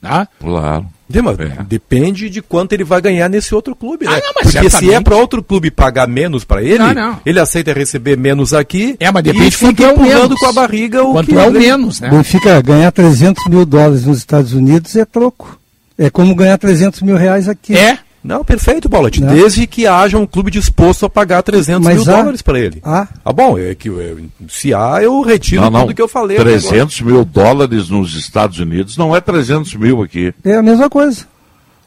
Tá? 0.01 0.27
Claro. 0.39 0.87
É. 1.13 1.63
Depende 1.63 2.29
de 2.29 2.41
quanto 2.41 2.73
ele 2.73 2.83
vai 2.83 3.01
ganhar 3.01 3.29
nesse 3.29 3.53
outro 3.53 3.75
clube, 3.75 4.05
né? 4.05 4.13
Ah, 4.15 4.21
não, 4.25 4.33
Porque 4.33 4.49
certamente... 4.49 4.89
se 4.89 4.93
é 4.93 5.01
para 5.01 5.15
outro 5.15 5.43
clube 5.43 5.69
pagar 5.69 6.07
menos 6.07 6.43
para 6.43 6.63
ele, 6.63 6.79
não, 6.79 6.93
não. 6.93 7.19
ele 7.25 7.39
aceita 7.39 7.73
receber 7.73 8.17
menos 8.17 8.53
aqui. 8.53 8.95
É, 8.99 9.11
mas 9.11 9.23
depende 9.23 9.47
e 9.47 9.51
fica 9.51 9.83
é 9.83 9.91
empurrando 9.91 10.35
com 10.35 10.45
a 10.45 10.53
barriga 10.53 11.03
o 11.03 11.11
quanto 11.11 11.29
que 11.29 11.37
é 11.37 11.47
o 11.47 11.51
menos, 11.51 11.99
né? 11.99 12.09
Benfica 12.09 12.61
ganhar 12.61 12.91
300 12.91 13.45
mil 13.47 13.65
dólares 13.65 14.05
nos 14.05 14.17
Estados 14.17 14.53
Unidos 14.53 14.95
é 14.95 15.05
troco. 15.05 15.59
É 15.97 16.09
como 16.09 16.33
ganhar 16.33 16.57
300 16.57 17.01
mil 17.01 17.15
reais 17.15 17.47
aqui. 17.47 17.75
É, 17.77 17.99
não, 18.23 18.43
perfeito, 18.43 18.89
Paulette. 18.89 19.21
Não. 19.21 19.33
Desde 19.33 19.67
que 19.67 19.85
haja 19.85 20.17
um 20.17 20.25
clube 20.25 20.49
disposto 20.49 21.05
a 21.05 21.09
pagar 21.09 21.43
300 21.43 21.83
Mas 21.83 21.97
mil 21.97 22.13
há, 22.13 22.17
dólares 22.17 22.41
para 22.41 22.59
ele. 22.59 22.81
Ah. 22.83 23.07
ah, 23.25 23.33
bom, 23.33 23.57
é 23.57 23.75
que 23.75 23.89
eu, 23.89 24.19
se 24.47 24.73
há, 24.73 25.03
eu 25.03 25.21
retiro 25.21 25.61
não, 25.63 25.69
não. 25.69 25.81
tudo 25.81 25.93
que 25.93 26.01
eu 26.01 26.07
falei. 26.07 26.37
300 26.37 27.01
mil 27.01 27.25
dólares 27.25 27.89
nos 27.89 28.15
Estados 28.15 28.59
Unidos 28.59 28.95
não 28.95 29.15
é 29.15 29.19
300 29.19 29.75
mil 29.75 30.01
aqui. 30.01 30.33
É 30.43 30.55
a 30.55 30.63
mesma 30.63 30.89
coisa. 30.89 31.25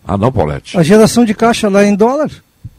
Ah, 0.06 0.18
não, 0.18 0.30
Paulette. 0.30 0.78
A 0.78 0.82
geração 0.82 1.24
de 1.24 1.34
caixa 1.34 1.68
lá 1.68 1.82
é 1.82 1.86
em 1.86 1.96
dólar. 1.96 2.30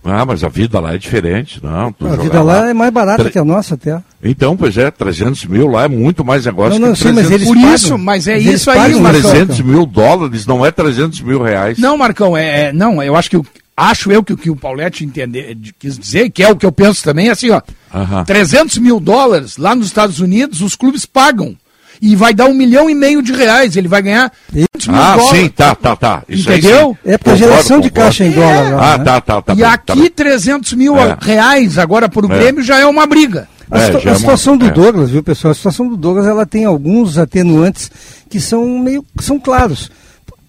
Ah, 0.04 0.26
mas 0.26 0.44
a 0.44 0.50
vida 0.50 0.80
lá 0.80 0.94
é 0.94 0.98
diferente, 0.98 1.60
não. 1.64 1.94
a 2.00 2.16
vida 2.16 2.42
lá, 2.42 2.62
lá, 2.62 2.70
é 2.70 2.74
mais 2.74 2.92
barata 2.92 3.24
Tre... 3.24 3.32
que 3.32 3.40
a 3.40 3.44
nossa 3.44 3.76
até. 3.76 4.02
Então, 4.24 4.56
pois 4.56 4.78
é, 4.78 4.90
300 4.90 5.46
mil 5.46 5.68
lá 5.68 5.84
é 5.84 5.88
muito 5.88 6.24
mais 6.24 6.46
negócio 6.46 6.80
não, 6.80 6.90
não, 6.90 6.94
que 6.96 7.02
sim, 7.02 7.12
mas 7.12 7.30
eles 7.30 7.48
Por 7.48 7.56
pagam, 7.56 7.74
isso, 7.74 7.98
mas 7.98 8.28
é 8.28 8.38
isso 8.38 8.72
aí, 8.72 8.96
Marcão. 9.00 9.22
300 9.22 9.62
mil 9.62 9.86
dólares 9.86 10.46
não 10.46 10.66
é 10.66 10.72
300 10.72 11.22
mil 11.22 11.42
reais. 11.42 11.78
Não, 11.78 11.98
Marcão, 11.98 12.36
é, 12.36 12.66
é 12.66 12.74
não, 12.74 13.02
eu 13.04 13.16
acho 13.16 13.30
que, 13.30 13.42
acho 13.76 14.12
eu 14.12 14.24
que 14.24 14.34
o 14.34 14.38
que 14.38 14.50
o 14.50 14.56
Paulette 14.56 15.04
entender, 15.04 15.58
quis 15.78 15.98
dizer, 15.98 16.30
que 16.30 16.44
é 16.44 16.50
o 16.50 16.56
que 16.56 16.66
eu 16.66 16.72
penso 16.72 17.04
também, 17.04 17.28
é 17.28 17.32
assim, 17.32 17.50
ó, 17.50 17.58
uh 17.58 18.00
-huh. 18.00 18.26
300 18.26 18.78
mil 18.78 19.00
dólares 19.00 19.58
lá 19.58 19.76
nos 19.76 19.88
Estados 19.88 20.20
Unidos, 20.20 20.62
os 20.62 20.76
clubes 20.76 21.06
pagam 21.06 21.56
e 22.02 22.16
vai 22.16 22.34
dar 22.34 22.46
um 22.46 22.54
milhão 22.54 22.90
e 22.90 22.96
meio 22.96 23.22
de 23.22 23.34
reais. 23.34 23.76
Ele 23.76 23.88
vai 23.88 24.02
ganhar 24.02 24.32
500 24.52 24.88
mil 24.88 24.98
ah, 24.98 25.16
dólares. 25.16 25.40
sim, 25.40 25.50
tá, 25.50 25.76
tá, 25.76 25.96
tá. 25.96 26.24
Isso 26.28 26.50
Entendeu? 26.50 26.98
Aí, 27.06 27.14
é 27.14 27.18
porque 27.18 27.32
a 27.32 27.36
geração 27.36 27.80
de 27.80 27.90
caixa 27.90 28.26
em 28.26 28.32
dólar. 28.32 28.66
É. 28.66 28.76
Lá, 28.76 28.94
ah, 28.94 28.98
né? 28.98 29.04
tá, 29.04 29.22
tá, 29.22 29.42
tá. 29.42 29.54
E 29.54 29.58
tá, 29.58 29.74
aqui 29.74 30.10
tá 30.10 30.24
300 30.24 30.74
mil 30.74 30.98
é. 30.98 31.18
reais 31.20 31.78
agora 31.78 32.08
para 32.08 32.26
o 32.26 32.32
é. 32.32 32.38
Grêmio 32.38 32.64
já 32.64 32.80
é 32.80 32.86
uma 32.86 33.06
briga. 33.06 33.48
A, 33.70 33.80
é, 33.80 34.12
a 34.12 34.16
situação 34.16 34.54
uma... 34.54 34.60
do 34.60 34.66
é. 34.68 34.72
Douglas, 34.72 35.10
viu, 35.10 35.24
pessoal? 35.24 35.52
A 35.52 35.56
situação 35.56 35.88
do 35.88 35.98
Douglas 35.98 36.26
ela 36.26 36.46
tem 36.46 36.66
alguns 36.66 37.18
atenuantes 37.18 37.92
que 38.30 38.40
são 38.40 38.80
meio 38.80 39.06
são 39.20 39.40
claros. 39.40 39.92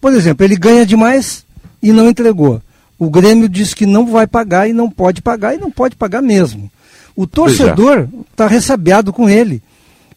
Por 0.00 0.12
exemplo, 0.12 0.44
ele 0.44 0.56
ganha 0.56 0.86
demais 0.86 1.44
e 1.82 1.92
não 1.92 2.08
entregou. 2.08 2.62
O 2.98 3.10
Grêmio 3.10 3.48
diz 3.48 3.74
que 3.74 3.86
não 3.86 4.06
vai 4.06 4.26
pagar 4.26 4.68
e 4.68 4.72
não 4.72 4.90
pode 4.90 5.22
pagar 5.22 5.54
e 5.54 5.58
não 5.58 5.70
pode 5.70 5.96
pagar 5.96 6.20
mesmo. 6.20 6.70
O 7.14 7.26
torcedor 7.26 8.08
está 8.30 8.46
ressabiado 8.46 9.12
com 9.12 9.28
ele 9.28 9.62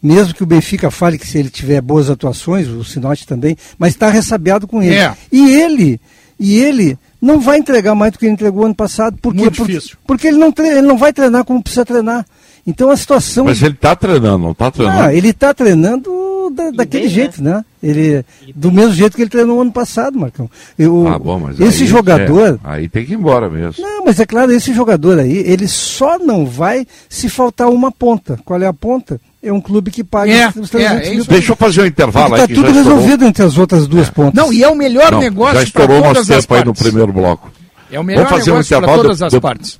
mesmo 0.01 0.33
que 0.33 0.43
o 0.43 0.47
Benfica 0.47 0.89
fale 0.89 1.17
que 1.17 1.27
se 1.27 1.37
ele 1.37 1.49
tiver 1.49 1.81
boas 1.81 2.09
atuações, 2.09 2.67
o 2.67 2.83
Sinote 2.83 3.27
também, 3.27 3.55
mas 3.77 3.93
está 3.93 4.09
ressabiado 4.09 4.67
com 4.67 4.81
ele. 4.81 4.95
É. 4.95 5.15
E 5.31 5.55
ele, 5.61 5.99
e 6.39 6.57
ele 6.57 6.97
não 7.21 7.39
vai 7.39 7.59
entregar 7.59 7.93
mais 7.93 8.11
do 8.11 8.19
que 8.19 8.25
ele 8.25 8.33
entregou 8.33 8.65
ano 8.65 8.73
passado. 8.73 9.17
Por 9.21 9.33
quê? 9.33 9.51
Porque, 9.51 9.79
porque 10.07 10.27
ele, 10.27 10.37
não 10.37 10.53
ele 10.57 10.81
não 10.81 10.97
vai 10.97 11.13
treinar 11.13 11.45
como 11.45 11.61
precisa 11.61 11.85
treinar. 11.85 12.25
Então 12.65 12.89
a 12.89 12.97
situação. 12.97 13.45
Mas 13.45 13.61
ele 13.61 13.73
está 13.73 13.95
treinando, 13.95 14.39
não 14.39 14.51
está 14.51 14.71
treinando? 14.71 15.01
Ah, 15.01 15.13
ele 15.13 15.29
está 15.29 15.53
treinando 15.53 16.51
da, 16.53 16.71
daquele 16.71 17.05
bem, 17.05 17.13
jeito, 17.13 17.43
né? 17.43 17.55
né? 17.55 17.65
Ele, 17.81 18.25
do 18.55 18.71
mesmo 18.71 18.93
jeito 18.93 19.15
que 19.15 19.21
ele 19.23 19.29
treinou 19.29 19.61
ano 19.61 19.71
passado, 19.71 20.17
Marcão. 20.19 20.49
Eu, 20.77 21.07
ah, 21.07 21.17
bom, 21.17 21.39
mas 21.39 21.59
esse 21.59 21.83
aí, 21.83 21.89
jogador. 21.89 22.59
É, 22.63 22.69
aí 22.71 22.89
tem 22.89 23.05
que 23.05 23.13
ir 23.13 23.15
embora 23.15 23.49
mesmo. 23.49 23.83
Não, 23.83 24.05
mas 24.05 24.19
é 24.19 24.25
claro, 24.25 24.51
esse 24.51 24.73
jogador 24.73 25.19
aí, 25.19 25.37
ele 25.37 25.67
só 25.67 26.19
não 26.19 26.45
vai 26.45 26.85
se 27.09 27.29
faltar 27.29 27.69
uma 27.69 27.91
ponta. 27.91 28.39
Qual 28.45 28.61
é 28.61 28.67
a 28.67 28.73
ponta? 28.73 29.19
É 29.43 29.51
um 29.51 29.59
clube 29.59 29.89
que 29.89 30.03
paga 30.03 30.31
é, 30.31 30.47
os 30.49 30.69
300 30.69 31.07
é, 31.07 31.09
mil. 31.09 31.25
Deixa 31.25 31.51
eu 31.51 31.55
fazer 31.55 31.81
um 31.81 31.85
intervalo 31.87 32.35
Está 32.35 32.47
tudo 32.47 32.71
resolvido 32.71 33.25
entre 33.25 33.43
as 33.43 33.57
outras 33.57 33.87
duas 33.87 34.07
é. 34.07 34.11
pontas. 34.11 34.33
Não, 34.35 34.53
e 34.53 34.63
é 34.63 34.69
o 34.69 34.75
melhor 34.75 35.11
não, 35.11 35.19
negócio 35.19 35.55
Já 35.55 35.63
estourou 35.63 35.99
nosso 35.99 36.27
tempo 36.27 36.53
aí 36.53 36.63
no 36.63 36.73
primeiro 36.73 37.11
bloco. 37.11 37.51
É 37.91 37.99
o 37.99 38.03
melhor 38.03 38.25
Vamos 38.25 38.37
fazer 38.37 38.51
negócio 38.51 38.75
um 38.75 38.79
intervalo 38.79 38.99
para 38.99 39.09
todas 39.09 39.21
as 39.23 39.33
de, 39.33 39.39
partes. 39.39 39.79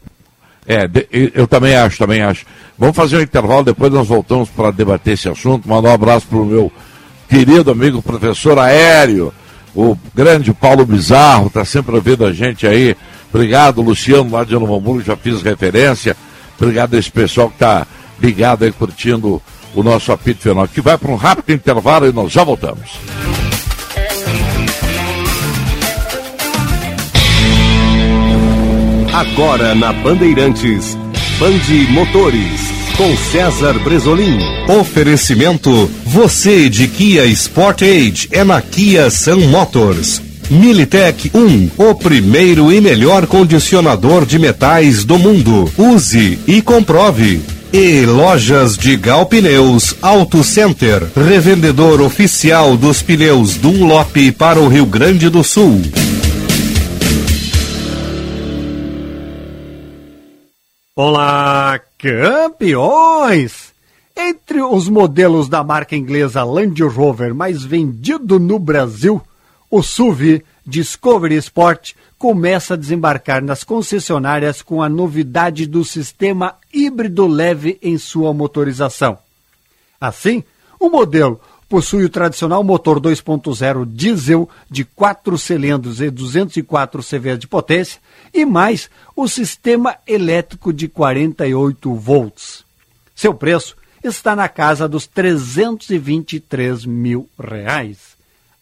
É, 0.66 0.88
de, 0.88 1.08
eu 1.36 1.48
também 1.48 1.76
acho, 1.76 1.98
também 2.00 2.22
acho. 2.24 2.46
Vamos 2.78 2.96
fazer 2.96 3.18
um 3.18 3.22
intervalo, 3.22 3.64
depois 3.64 3.94
nós 3.94 4.08
voltamos 4.08 4.50
para 4.50 4.72
debater 4.72 5.14
esse 5.14 5.30
assunto. 5.30 5.70
Mandar 5.70 5.90
um 5.90 5.94
abraço 5.94 6.26
para 6.28 6.40
o 6.40 6.46
meu 6.46 6.72
querido 7.30 7.70
amigo 7.70 8.02
professor 8.02 8.58
Aéreo, 8.58 9.32
o 9.76 9.96
grande 10.16 10.52
Paulo 10.54 10.86
Bizarro, 10.86 11.48
está 11.48 11.64
sempre 11.64 11.96
ouvindo 11.96 12.26
a 12.26 12.34
gente 12.34 12.66
aí. 12.66 12.96
Obrigado, 13.32 13.82
Luciano, 13.82 14.32
lá 14.32 14.44
de 14.44 14.54
Novo 14.54 14.76
Hamburgo, 14.76 15.04
já 15.04 15.16
fiz 15.16 15.42
referência. 15.42 16.18
Obrigado 16.60 16.96
a 16.96 17.00
esse 17.00 17.12
pessoal 17.12 17.48
que 17.48 17.56
está 17.56 17.88
ligado 18.22 18.64
aí, 18.64 18.72
curtindo 18.72 19.42
o 19.74 19.84
nosso 19.84 20.12
apito 20.12 20.44
final, 20.44 20.68
que 20.68 20.82
vai 20.82 20.98
para 20.98 21.12
um 21.12 21.16
rápido 21.16 21.54
intervalo 21.54 22.08
e 22.08 22.12
nós 22.12 22.32
já 22.32 22.44
voltamos. 22.44 23.00
Agora 29.14 29.76
na 29.76 29.92
Bandeirantes, 29.92 30.98
Bande 31.38 31.88
Motores, 31.92 32.62
com 32.96 33.16
César 33.18 33.74
Bresolim. 33.80 34.40
Oferecimento, 34.80 35.90
você 36.06 36.70
de 36.70 36.88
Kia 36.88 37.26
Sportage 37.28 38.30
é 38.32 38.44
na 38.44 38.62
Kia 38.62 39.10
Sun 39.10 39.48
Motors. 39.48 40.22
Militech 40.50 41.32
1, 41.34 41.72
o 41.78 41.96
primeiro 41.96 42.72
e 42.72 42.82
melhor 42.82 43.26
condicionador 43.26 44.26
de 44.26 44.38
metais 44.38 45.06
do 45.06 45.18
mundo. 45.18 45.72
Use 45.78 46.40
e 46.48 46.62
comprove. 46.62 47.42
E 47.74 48.06
Lojas 48.06 48.78
de 48.78 48.98
Gal 48.98 49.26
Pneus 49.28 49.96
Auto 50.02 50.44
Center, 50.44 51.10
revendedor 51.16 52.02
oficial 52.02 52.76
dos 52.76 53.02
pneus 53.02 53.56
Dunlop 53.56 54.34
para 54.38 54.60
o 54.60 54.68
Rio 54.68 54.86
Grande 54.86 55.30
do 55.30 55.42
Sul. 55.42 55.82
Olá, 60.94 61.80
campeões! 61.98 63.72
Entre 64.18 64.62
os 64.62 64.90
modelos 64.90 65.48
da 65.48 65.64
marca 65.64 65.96
inglesa 65.96 66.44
Land 66.44 66.84
Rover 66.84 67.34
mais 67.34 67.64
vendido 67.64 68.38
no 68.38 68.60
Brasil, 68.60 69.22
o 69.70 69.82
SUV 69.82 70.44
Discovery 70.68 71.38
Sport 71.38 71.94
começa 72.22 72.76
a 72.76 72.78
desembarcar 72.78 73.44
nas 73.44 73.64
concessionárias 73.64 74.62
com 74.62 74.84
a 74.84 74.88
novidade 74.88 75.66
do 75.66 75.84
sistema 75.84 76.56
híbrido 76.72 77.26
leve 77.26 77.80
em 77.82 77.98
sua 77.98 78.32
motorização. 78.32 79.18
Assim, 80.00 80.44
o 80.80 80.88
modelo 80.88 81.42
possui 81.68 82.04
o 82.06 82.10
tradicional 82.10 82.64
motor 82.64 83.02
2.0 83.02 83.88
diesel 83.88 84.48
de 84.70 84.86
4 84.86 85.36
cilindros 85.36 86.00
e 86.00 86.12
204 86.12 87.02
CV 87.02 87.38
de 87.38 87.48
potência 87.48 88.00
e 88.32 88.46
mais 88.46 88.88
o 89.16 89.28
sistema 89.28 89.96
elétrico 90.06 90.72
de 90.72 90.88
48 90.88 91.96
volts. 91.96 92.64
Seu 93.16 93.34
preço 93.34 93.76
está 94.04 94.36
na 94.36 94.48
casa 94.48 94.88
dos 94.88 95.08
323 95.08 96.86
mil 96.86 97.28
reais. 97.40 98.11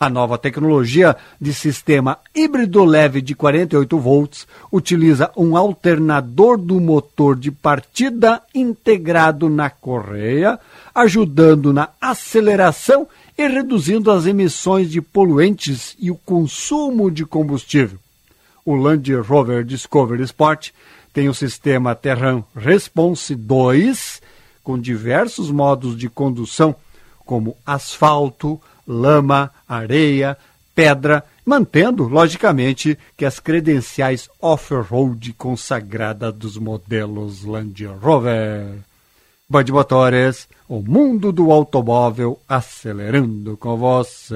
A 0.02 0.10
nova 0.10 0.38
tecnologia 0.38 1.14
de 1.42 1.54
sistema 1.54 2.20
híbrido 2.34 2.86
leve 2.86 3.22
de 3.22 3.36
48 3.36 4.00
volts 4.00 4.48
utiliza 4.72 5.30
um 5.36 5.58
alternador 5.58 6.58
do 6.58 6.80
motor 6.80 7.36
de 7.36 7.52
partida 7.52 8.42
integrado 8.56 9.50
na 9.50 9.70
correia, 9.70 10.58
ajudando 10.96 11.74
na 11.74 11.90
aceleração 12.00 13.10
e 13.38 13.46
reduzindo 13.46 14.10
as 14.10 14.26
emissões 14.26 14.90
de 14.90 15.02
poluentes 15.02 15.98
e 16.00 16.10
o 16.10 16.16
consumo 16.16 17.12
de 17.12 17.26
combustível. 17.26 18.00
O 18.66 18.76
Land 18.76 19.14
Rover 19.16 19.66
Discovery 19.66 20.24
Sport 20.24 20.70
tem 21.12 21.28
o 21.28 21.34
sistema 21.34 21.94
Terran 21.94 22.42
Response 22.56 23.36
2, 23.36 24.22
com 24.64 24.80
diversos 24.80 25.52
modos 25.52 25.98
de 25.98 26.08
condução, 26.08 26.74
como 27.26 27.58
asfalto, 27.66 28.62
lama, 28.90 29.52
areia, 29.68 30.36
pedra, 30.74 31.24
mantendo, 31.46 32.08
logicamente, 32.08 32.98
que 33.16 33.24
as 33.24 33.40
credenciais 33.40 34.28
off-road 34.42 35.32
consagradas 35.34 36.34
dos 36.34 36.58
modelos 36.58 37.46
Land 37.46 37.86
Rover. 37.86 38.80
Band 39.48 39.66
Motores, 39.70 40.48
o 40.68 40.82
mundo 40.82 41.32
do 41.32 41.52
automóvel 41.52 42.40
acelerando 42.48 43.56
com 43.58 43.78
você. 43.78 44.36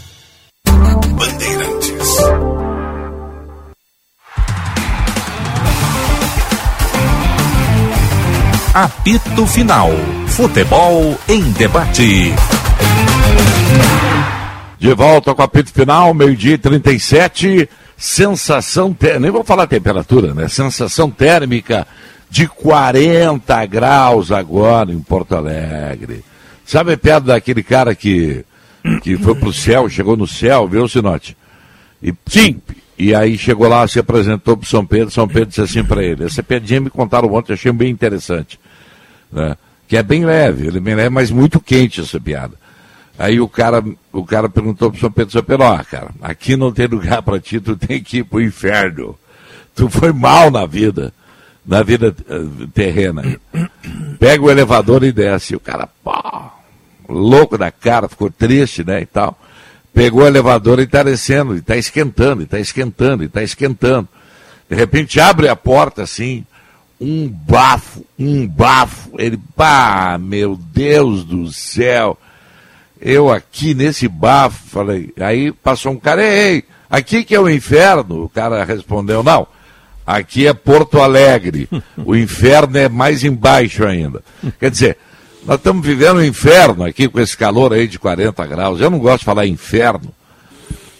Bandeirantes. 1.21 2.17
Apito 8.73 9.45
Final. 9.45 9.91
Futebol 10.29 11.15
em 11.29 11.43
debate. 11.51 12.33
De 14.79 14.93
volta 14.95 15.35
com 15.35 15.43
a 15.43 15.45
apito 15.45 15.71
final, 15.71 16.11
meio-dia 16.15 16.57
37. 16.57 17.69
Sensação 17.95 18.91
térmica, 18.91 19.19
nem 19.19 19.29
vou 19.29 19.43
falar 19.43 19.67
temperatura, 19.67 20.33
né? 20.33 20.47
Sensação 20.47 21.11
térmica 21.11 21.85
de 22.31 22.47
40 22.47 23.63
graus 23.67 24.31
agora 24.31 24.91
em 24.91 24.99
Porto 24.99 25.35
Alegre. 25.35 26.25
Sabe 26.65 26.97
perto 26.97 27.25
daquele 27.25 27.61
cara 27.61 27.93
que, 27.93 28.43
que 29.01 29.17
foi 29.17 29.35
pro 29.35 29.53
céu, 29.53 29.89
chegou 29.89 30.17
no 30.17 30.27
céu, 30.27 30.67
viu, 30.67 30.87
Sinote? 30.87 31.35
E, 32.01 32.13
Sim. 32.27 32.61
E 32.97 33.15
aí 33.15 33.35
chegou 33.35 33.67
lá, 33.67 33.87
se 33.87 33.97
apresentou 33.97 34.55
para 34.55 34.69
São 34.69 34.85
Pedro, 34.85 35.09
São 35.09 35.27
Pedro 35.27 35.47
disse 35.47 35.61
assim 35.61 35.83
para 35.83 36.03
ele. 36.03 36.23
Essa 36.23 36.43
piadinha 36.43 36.81
me 36.81 36.89
contaram 36.91 37.33
ontem, 37.33 37.53
achei 37.53 37.71
bem 37.71 37.89
interessante. 37.89 38.59
Né? 39.31 39.57
Que 39.87 39.97
é 39.97 40.03
bem 40.03 40.23
leve, 40.23 40.67
ele 40.67 40.77
é 40.77 40.81
bem 40.81 40.93
leve, 40.93 41.09
mas 41.09 41.31
muito 41.31 41.59
quente 41.59 41.99
essa 41.99 42.19
piada. 42.19 42.53
Aí 43.17 43.41
o 43.41 43.47
cara, 43.47 43.83
o 44.13 44.23
cara 44.23 44.47
perguntou 44.47 44.91
para 44.91 44.99
São 44.99 45.11
Pedro, 45.11 45.31
São 45.31 45.43
Pedro, 45.43 45.65
ó, 45.65 45.83
cara, 45.83 46.11
aqui 46.21 46.55
não 46.55 46.71
tem 46.71 46.85
lugar 46.85 47.23
para 47.23 47.39
ti, 47.39 47.59
tu 47.59 47.75
tem 47.75 48.03
que 48.03 48.17
ir 48.17 48.23
pro 48.23 48.39
inferno. 48.39 49.17
Tu 49.73 49.89
foi 49.89 50.13
mal 50.13 50.51
na 50.51 50.67
vida, 50.67 51.11
na 51.65 51.81
vida 51.81 52.15
uh, 52.29 52.67
terrena. 52.67 53.23
Pega 54.19 54.43
o 54.43 54.51
elevador 54.51 55.03
e 55.03 55.11
desce. 55.11 55.53
E 55.53 55.55
o 55.55 55.59
cara, 55.59 55.89
pá, 56.03 56.53
louco 57.11 57.57
da 57.57 57.71
cara, 57.71 58.09
ficou 58.09 58.29
triste, 58.31 58.83
né, 58.83 59.01
e 59.01 59.05
tal. 59.05 59.37
Pegou 59.93 60.23
o 60.23 60.27
elevador 60.27 60.79
e 60.79 60.83
está 60.83 61.03
descendo, 61.03 61.55
e 61.55 61.59
está 61.59 61.75
esquentando, 61.75 62.41
e 62.41 62.45
está 62.45 62.59
esquentando, 62.59 63.23
e 63.23 63.25
está 63.25 63.43
esquentando. 63.43 64.07
De 64.69 64.75
repente 64.75 65.19
abre 65.19 65.49
a 65.49 65.55
porta 65.55 66.03
assim, 66.03 66.45
um 66.99 67.27
bafo, 67.27 68.05
um 68.17 68.47
bafo. 68.47 69.11
Ele, 69.17 69.37
pá, 69.55 70.17
meu 70.17 70.55
Deus 70.55 71.25
do 71.25 71.51
céu 71.51 72.17
eu 73.01 73.31
aqui 73.31 73.73
nesse 73.73 74.07
bafo, 74.07 74.69
falei, 74.69 75.11
aí 75.19 75.51
passou 75.51 75.91
um 75.91 75.99
cara, 75.99 76.23
ei, 76.23 76.63
aqui 76.87 77.23
que 77.23 77.33
é 77.33 77.39
o 77.39 77.49
inferno? 77.49 78.25
O 78.25 78.29
cara 78.29 78.63
respondeu, 78.63 79.23
não, 79.23 79.47
aqui 80.05 80.45
é 80.45 80.53
Porto 80.53 81.01
Alegre, 81.01 81.67
o 81.97 82.15
inferno 82.15 82.77
é 82.77 82.87
mais 82.87 83.23
embaixo 83.23 83.83
ainda. 83.85 84.23
Quer 84.59 84.69
dizer, 84.69 84.97
nós 85.45 85.57
estamos 85.57 85.85
vivendo 85.85 86.17
um 86.17 86.23
inferno 86.23 86.83
aqui 86.83 87.07
com 87.07 87.19
esse 87.19 87.35
calor 87.35 87.73
aí 87.73 87.87
de 87.87 87.97
40 87.97 88.45
graus. 88.45 88.79
Eu 88.79 88.89
não 88.89 88.99
gosto 88.99 89.19
de 89.19 89.25
falar 89.25 89.47
inferno, 89.47 90.13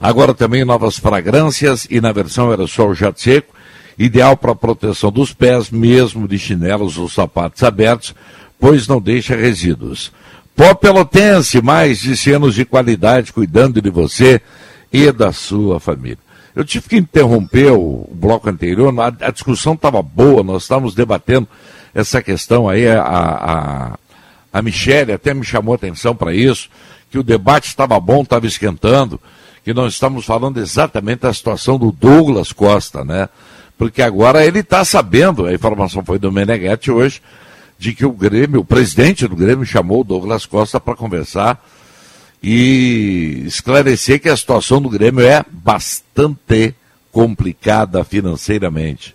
Agora 0.01 0.33
também 0.33 0.65
novas 0.65 0.99
fragrâncias 0.99 1.87
e 1.91 2.01
na 2.01 2.11
versão 2.11 2.49
aerosol 2.49 2.95
jato 2.95 3.21
seco, 3.21 3.53
ideal 3.99 4.37
para 4.37 4.55
proteção 4.55 5.11
dos 5.11 5.33
pés, 5.33 5.71
mesmo 5.71 6.29
de 6.29 6.39
chinelos 6.39 6.97
ou 6.99 7.09
sapatos 7.09 7.63
abertos, 7.63 8.15
pois 8.59 8.87
não 8.87 9.01
deixa 9.01 9.35
resíduos. 9.35 10.13
Pó 10.55 10.75
Pelotense, 10.75 11.61
mais 11.63 12.01
de 12.01 12.33
anos 12.33 12.55
de 12.55 12.65
qualidade 12.65 13.33
cuidando 13.33 13.81
de 13.81 13.91
você 13.91 14.41
e 14.93 15.11
da 15.13 15.33
sua 15.33 15.79
família. 15.79 16.19
Eu 16.55 16.65
tive 16.65 16.89
que 16.89 16.97
interromper 16.97 17.73
o, 17.73 18.09
bloco 18.13 18.49
anterior, 18.49 18.93
a, 19.01 19.27
a 19.27 19.31
discussão 19.31 19.75
estava 19.75 20.03
boa, 20.03 20.43
nós 20.43 20.63
estávamos 20.63 20.95
debatendo 20.95 21.47
essa 21.95 22.21
questão 22.23 22.69
aí, 22.69 22.89
a, 22.89 23.03
a 23.03 23.99
a 24.53 24.63
Michelle 24.63 25.13
até 25.13 25.35
me 25.35 25.45
chamou 25.45 25.75
atenção 25.75 26.15
para 26.15 26.35
isso, 26.35 26.69
que 27.11 27.19
o 27.19 27.23
debate 27.23 27.69
estava 27.69 27.99
bom, 28.01 28.23
estava 28.23 28.47
esquentando, 28.47 29.21
que 29.65 29.73
nós 29.75 29.95
estamos 29.95 30.25
falando 30.25 30.59
exatamente 30.59 31.21
da 31.21 31.33
situação 31.33 31.79
do 31.79 31.93
Douglas 31.93 32.53
Costa, 32.53 33.05
né? 33.05 33.29
Porque 33.79 34.03
agora 34.03 34.45
ele 34.45 34.59
está 34.59 34.85
sabendo, 34.85 35.47
a 35.47 35.55
informação 35.55 36.05
foi 36.05 36.19
do 36.19 36.33
Meneghetti 36.33 36.91
hoje, 36.91 37.23
de 37.79 37.95
que 37.95 38.05
o 38.05 38.11
Grêmio, 38.11 38.61
o 38.61 38.65
presidente 38.65 39.27
do 39.29 39.37
Grêmio 39.37 39.65
chamou 39.65 40.01
o 40.01 40.05
Douglas 40.05 40.45
Costa 40.45 40.81
para 40.81 40.97
conversar 40.97 41.65
e 42.43 43.45
esclarecer 43.47 44.21
que 44.21 44.29
a 44.29 44.37
situação 44.37 44.83
do 44.83 44.89
Grêmio 44.91 45.25
é 45.25 45.45
bastante 45.49 46.75
complicada 47.13 48.03
financeiramente. 48.03 49.15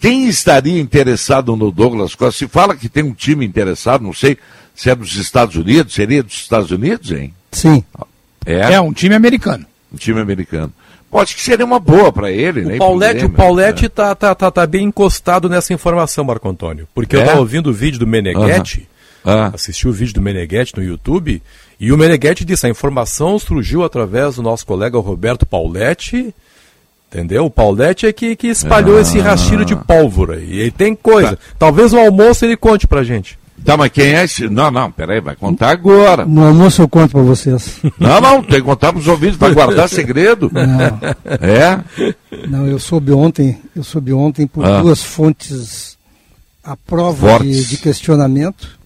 Quem 0.00 0.26
estaria 0.26 0.80
interessado 0.80 1.54
no 1.54 1.70
Douglas 1.70 2.14
Costa? 2.14 2.38
Se 2.38 2.48
fala 2.48 2.74
que 2.74 2.88
tem 2.88 3.04
um 3.04 3.12
time 3.12 3.44
interessado, 3.44 4.02
não 4.02 4.14
sei 4.14 4.38
se 4.74 4.88
é 4.88 4.94
dos 4.94 5.14
Estados 5.16 5.54
Unidos, 5.56 5.92
seria 5.92 6.22
dos 6.22 6.34
Estados 6.34 6.70
Unidos, 6.70 7.12
hein? 7.12 7.34
Sim. 7.52 7.84
É, 8.46 8.72
é 8.72 8.80
um 8.80 8.94
time 8.94 9.14
americano. 9.14 9.66
Um 9.92 9.96
time 9.96 10.20
americano. 10.20 10.72
Pode 11.12 11.34
que 11.34 11.42
seria 11.42 11.66
uma 11.66 11.78
boa 11.78 12.10
para 12.10 12.32
ele, 12.32 12.62
o 12.62 12.68
né? 12.70 12.78
Paulette, 12.78 13.26
o 13.26 13.30
Paulette 13.30 13.84
está 13.84 14.08
né? 14.08 14.14
tá, 14.14 14.34
tá, 14.34 14.50
tá 14.50 14.66
bem 14.66 14.86
encostado 14.86 15.46
nessa 15.46 15.74
informação, 15.74 16.24
Marco 16.24 16.48
Antônio. 16.48 16.88
Porque 16.94 17.14
é? 17.14 17.18
eu 17.18 17.22
estava 17.22 17.38
ouvindo 17.38 17.68
o 17.68 17.72
vídeo 17.72 17.98
do 17.98 18.06
Meneghetti, 18.06 18.88
uh. 19.22 19.54
assisti 19.54 19.86
o 19.86 19.92
vídeo 19.92 20.14
do 20.14 20.22
Meneghetti 20.22 20.74
no 20.74 20.82
YouTube, 20.82 21.42
e 21.78 21.92
o 21.92 21.98
Meneghetti 21.98 22.46
disse, 22.46 22.66
a 22.66 22.70
informação 22.70 23.38
surgiu 23.38 23.84
através 23.84 24.36
do 24.36 24.42
nosso 24.42 24.64
colega 24.64 24.98
Roberto 24.98 25.44
Pauletti, 25.44 26.34
Entendeu? 27.12 27.44
O 27.44 27.50
Paulette 27.50 28.06
é 28.06 28.12
que, 28.12 28.34
que 28.34 28.46
espalhou 28.46 28.96
ah. 28.96 29.02
esse 29.02 29.18
rastilho 29.18 29.66
de 29.66 29.76
pólvora. 29.76 30.40
E 30.40 30.60
ele 30.60 30.70
tem 30.70 30.94
coisa. 30.94 31.36
Tá. 31.36 31.42
Talvez 31.58 31.92
no 31.92 32.00
almoço 32.00 32.42
ele 32.42 32.56
conte 32.56 32.86
pra 32.86 33.04
gente. 33.04 33.38
Tá, 33.64 33.76
mas 33.76 33.92
quem 33.92 34.14
é 34.14 34.24
esse? 34.24 34.48
Não, 34.48 34.70
não, 34.70 34.90
peraí, 34.90 35.20
vai 35.20 35.36
contar 35.36 35.70
agora. 35.70 36.24
No 36.26 36.44
almoço 36.44 36.82
eu 36.82 36.88
conto 36.88 37.12
pra 37.12 37.22
vocês. 37.22 37.80
Não, 37.98 38.20
não, 38.20 38.42
tem 38.42 38.56
que 38.56 38.62
contar 38.62 38.92
pros 38.92 39.06
ouvintes, 39.06 39.36
vai 39.36 39.54
guardar 39.54 39.88
segredo. 39.90 40.50
Não. 40.52 40.98
É? 41.40 41.82
Não, 42.48 42.66
eu 42.66 42.78
soube 42.78 43.12
ontem, 43.12 43.58
eu 43.74 43.84
soube 43.84 44.12
ontem 44.12 44.46
por 44.46 44.64
ah. 44.64 44.80
duas 44.80 45.02
fontes 45.02 45.96
a 46.64 46.76
prova 46.76 47.40
de, 47.40 47.64
de, 47.66 47.76
questionamento 47.76 48.78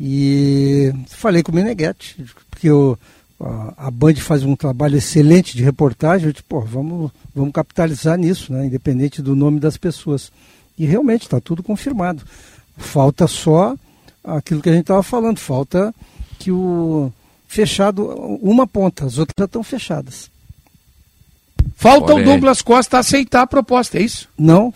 e 0.00 0.92
falei 1.08 1.42
com 1.42 1.52
o 1.52 1.54
Meneghetti, 1.54 2.24
porque 2.50 2.68
eu 2.68 2.98
a 3.38 3.90
Band 3.90 4.14
faz 4.14 4.42
um 4.42 4.56
trabalho 4.56 4.96
excelente 4.96 5.56
de 5.56 5.62
reportagem, 5.62 6.26
eu 6.26 6.32
disse, 6.32 6.44
pô, 6.44 6.60
vamos, 6.60 7.10
vamos 7.34 7.52
capitalizar 7.52 8.16
nisso, 8.16 8.52
né, 8.52 8.66
independente 8.66 9.20
do 9.20 9.36
nome 9.36 9.60
das 9.60 9.76
pessoas. 9.76 10.32
E 10.78 10.86
realmente 10.86 11.22
está 11.22 11.40
tudo 11.40 11.62
confirmado. 11.62 12.22
Falta 12.78 13.26
só 13.26 13.76
aquilo 14.26 14.60
que 14.60 14.68
a 14.68 14.72
gente 14.72 14.82
estava 14.82 15.02
falando, 15.02 15.38
falta 15.38 15.94
que 16.38 16.50
o 16.50 17.12
fechado 17.46 18.04
uma 18.42 18.66
ponta, 18.66 19.06
as 19.06 19.18
outras 19.18 19.34
já 19.38 19.44
estão 19.44 19.62
fechadas. 19.62 20.30
Falta 21.76 22.14
Olha 22.14 22.22
o 22.22 22.24
Douglas 22.24 22.62
Costa 22.62 22.98
aceitar 22.98 23.42
a 23.42 23.46
proposta, 23.46 23.98
é 23.98 24.02
isso? 24.02 24.28
Não, 24.38 24.72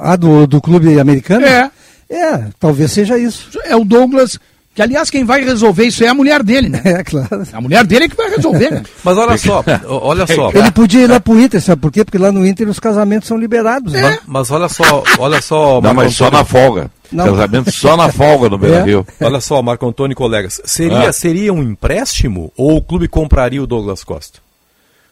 a 0.00 0.16
do, 0.16 0.46
do 0.46 0.60
clube 0.60 0.98
americano? 0.98 1.46
É. 1.46 1.70
É, 2.08 2.46
talvez 2.58 2.90
seja 2.90 3.16
isso. 3.16 3.50
É 3.64 3.76
o 3.76 3.84
Douglas 3.84 4.38
que, 4.74 4.82
aliás, 4.82 5.10
quem 5.10 5.24
vai 5.24 5.44
resolver 5.44 5.84
isso 5.84 6.04
é 6.04 6.08
a 6.08 6.14
mulher 6.14 6.42
dele, 6.42 6.68
né? 6.68 6.80
É, 6.90 7.04
claro. 7.04 7.42
A 7.52 7.60
mulher 7.60 7.84
dele 7.84 8.04
é 8.04 8.08
que 8.08 8.16
vai 8.16 8.30
resolver, 8.30 8.70
né? 8.70 8.82
Mas 9.04 9.18
olha 9.18 9.36
só, 9.36 9.64
olha 9.86 10.26
só. 10.26 10.50
Ele 10.54 10.70
podia 10.70 11.02
ir 11.02 11.06
lá 11.08 11.20
pro 11.20 11.38
Inter, 11.38 11.60
sabe 11.60 11.82
por 11.82 11.92
quê? 11.92 12.04
Porque 12.04 12.18
lá 12.18 12.32
no 12.32 12.46
Inter 12.46 12.68
os 12.68 12.80
casamentos 12.80 13.28
são 13.28 13.36
liberados, 13.36 13.92
né? 13.92 14.02
Mas, 14.02 14.20
mas 14.26 14.50
olha 14.50 14.68
só, 14.68 15.04
olha 15.18 15.42
só. 15.42 15.80
Não, 15.80 15.92
mas 15.92 16.14
só 16.14 16.30
na 16.30 16.44
folga. 16.44 16.90
Não. 17.12 17.24
Casamento 17.24 17.70
só 17.72 17.96
na 17.96 18.10
folga 18.10 18.48
no 18.48 18.58
Brasil. 18.58 19.06
É. 19.20 19.26
Olha 19.26 19.40
só, 19.40 19.60
Marco 19.62 19.86
Antônio 19.86 20.12
e 20.12 20.16
colegas. 20.16 20.60
Seria, 20.64 21.08
ah. 21.08 21.12
seria 21.12 21.52
um 21.52 21.62
empréstimo 21.62 22.52
ou 22.56 22.76
o 22.76 22.82
clube 22.82 23.08
compraria 23.08 23.62
o 23.62 23.66
Douglas 23.66 24.02
Costa? 24.02 24.38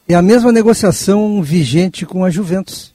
É 0.08 0.14
a 0.14 0.22
mesma 0.22 0.50
negociação 0.50 1.42
vigente 1.42 2.06
com 2.06 2.24
a 2.24 2.30
Juventus. 2.30 2.92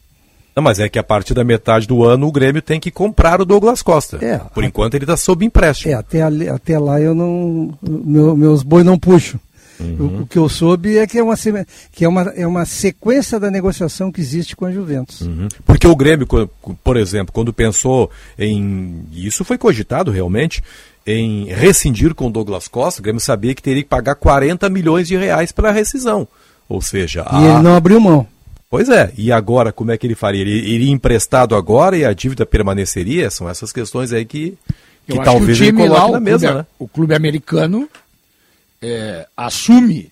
Não, 0.55 0.63
mas 0.63 0.79
é 0.79 0.87
que 0.87 0.99
a 0.99 1.03
partir 1.03 1.33
da 1.33 1.43
metade 1.43 1.87
do 1.87 2.03
ano 2.03 2.27
o 2.27 2.31
Grêmio 2.31 2.61
tem 2.61 2.79
que 2.79 2.91
comprar 2.91 3.41
o 3.41 3.45
Douglas 3.45 3.81
Costa. 3.81 4.23
É, 4.23 4.37
Por 4.37 4.63
enquanto 4.63 4.95
ele 4.95 5.03
está 5.03 5.17
sob 5.17 5.45
empréstimo. 5.45 5.91
É, 5.91 5.95
até, 5.95 6.21
ali, 6.21 6.47
até 6.47 6.77
lá 6.77 6.99
eu 6.99 7.15
não. 7.15 7.73
Meu, 7.81 8.35
meus 8.35 8.63
boi 8.63 8.83
não 8.83 8.97
puxo. 8.97 9.39
Uhum. 9.83 10.19
O, 10.19 10.21
o, 10.21 10.27
que 10.27 10.37
eu 10.37 10.47
soube 10.47 10.97
é 10.97 11.05
que, 11.05 11.17
é 11.17 11.23
uma, 11.23 11.35
que 11.91 12.05
é, 12.05 12.07
uma, 12.07 12.21
é 12.35 12.47
uma 12.47 12.65
sequência 12.65 13.39
da 13.39 13.51
negociação 13.51 14.11
que 14.11 14.21
existe 14.21 14.55
com 14.55 14.65
a 14.65 14.71
Juventus. 14.71 15.21
Uhum. 15.21 15.47
Porque 15.65 15.87
o 15.87 15.95
Grêmio, 15.95 16.27
por 16.83 16.97
exemplo, 16.97 17.33
quando 17.33 17.53
pensou 17.53 18.09
em. 18.37 19.05
E 19.11 19.27
isso 19.27 19.43
foi 19.43 19.57
cogitado 19.57 20.11
realmente, 20.11 20.63
em 21.05 21.45
rescindir 21.45 22.15
com 22.15 22.27
o 22.27 22.31
Douglas 22.31 22.67
Costa, 22.67 23.01
o 23.01 23.03
Grêmio 23.03 23.21
sabia 23.21 23.53
que 23.53 23.61
teria 23.61 23.83
que 23.83 23.89
pagar 23.89 24.15
40 24.15 24.69
milhões 24.69 25.07
de 25.07 25.17
reais 25.17 25.51
para 25.51 25.69
a 25.69 25.71
rescisão. 25.71 26.27
Ou 26.67 26.81
seja. 26.81 27.25
E 27.31 27.35
a... 27.35 27.53
ele 27.53 27.63
não 27.63 27.75
abriu 27.75 27.99
mão. 27.99 28.27
Pois 28.73 28.89
é, 28.89 29.13
e 29.15 29.31
agora 29.31 29.71
como 29.71 29.91
é 29.91 29.97
que 29.99 30.07
ele 30.07 30.15
faria? 30.15 30.41
Ele 30.41 30.51
iria 30.51 30.91
emprestado 30.91 31.55
agora 31.55 31.95
e 31.95 32.03
a 32.03 32.11
dívida 32.11 32.43
permaneceria? 32.43 33.29
São 33.29 33.47
essas 33.47 33.71
questões 33.71 34.11
aí 34.11 34.25
que, 34.25 34.57
que 35.07 35.23
talvez 35.23 35.59
que 35.59 35.65
ele 35.65 35.73
coloque 35.73 36.01
lá, 36.01 36.11
na 36.11 36.19
mesa, 36.19 36.47
clube, 36.47 36.57
né? 36.57 36.65
O 36.79 36.87
clube 36.87 37.13
americano 37.13 37.87
é, 38.83 39.27
assume, 39.35 40.11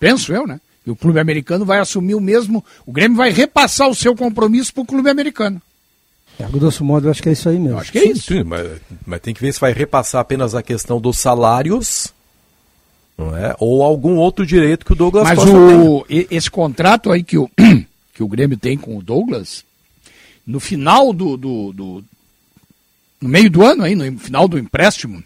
penso 0.00 0.32
eu, 0.32 0.46
né? 0.46 0.60
E 0.84 0.90
o 0.90 0.96
clube 0.96 1.20
americano 1.20 1.64
vai 1.64 1.78
assumir 1.78 2.14
o 2.14 2.20
mesmo. 2.20 2.64
O 2.84 2.92
Grêmio 2.92 3.16
vai 3.16 3.30
repassar 3.30 3.88
o 3.88 3.94
seu 3.94 4.16
compromisso 4.16 4.74
para 4.74 4.82
o 4.82 4.86
clube 4.86 5.08
americano. 5.08 5.62
É, 6.38 6.44
grosso 6.44 6.84
modo, 6.84 7.06
eu 7.06 7.10
acho 7.10 7.22
que 7.22 7.28
é 7.28 7.32
isso 7.32 7.48
aí 7.48 7.58
mesmo. 7.58 7.76
Eu 7.76 7.78
acho 7.78 7.92
que 7.92 7.98
é 7.98 8.10
isso. 8.10 8.32
Sim, 8.34 8.42
mas, 8.42 8.80
mas 9.06 9.20
tem 9.20 9.32
que 9.32 9.40
ver 9.40 9.52
se 9.52 9.60
vai 9.60 9.72
repassar 9.72 10.20
apenas 10.20 10.54
a 10.54 10.62
questão 10.62 11.00
dos 11.00 11.18
salários 11.18 12.12
não 13.16 13.36
é? 13.36 13.54
Ou 13.58 13.82
algum 13.82 14.16
outro 14.16 14.44
direito 14.44 14.84
que 14.84 14.92
o 14.92 14.96
Douglas 14.96 15.24
Mas 15.24 15.38
Costa 15.38 15.56
o, 15.56 16.04
tem. 16.04 16.26
esse 16.30 16.50
contrato 16.50 17.10
aí 17.10 17.22
que 17.22 17.38
o, 17.38 17.48
que 18.14 18.22
o 18.22 18.28
Grêmio 18.28 18.56
tem 18.56 18.76
com 18.76 18.96
o 18.96 19.02
Douglas, 19.02 19.64
no 20.46 20.58
final 20.58 21.12
do, 21.12 21.36
do, 21.36 21.72
do 21.72 22.04
no 23.20 23.28
meio 23.28 23.50
do 23.50 23.64
ano 23.64 23.84
aí, 23.84 23.94
no 23.94 24.18
final 24.18 24.48
do 24.48 24.58
empréstimo, 24.58 25.22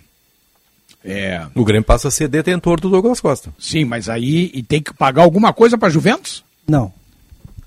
é... 1.07 1.47
O 1.55 1.65
Grêmio 1.65 1.85
passa 1.85 2.09
a 2.09 2.11
ser 2.11 2.29
detentor 2.29 2.81
do 2.81 2.91
Douglas 2.91 3.21
Costa. 3.21 3.53
Sim, 3.59 3.85
mas 3.85 4.09
aí 4.09 4.51
e 4.53 4.63
tem 4.63 4.83
que 4.83 4.93
pagar 4.93 5.23
alguma 5.23 5.53
coisa 5.53 5.79
para 5.79 5.89
Juventus? 5.89 6.45
Não. 6.67 6.93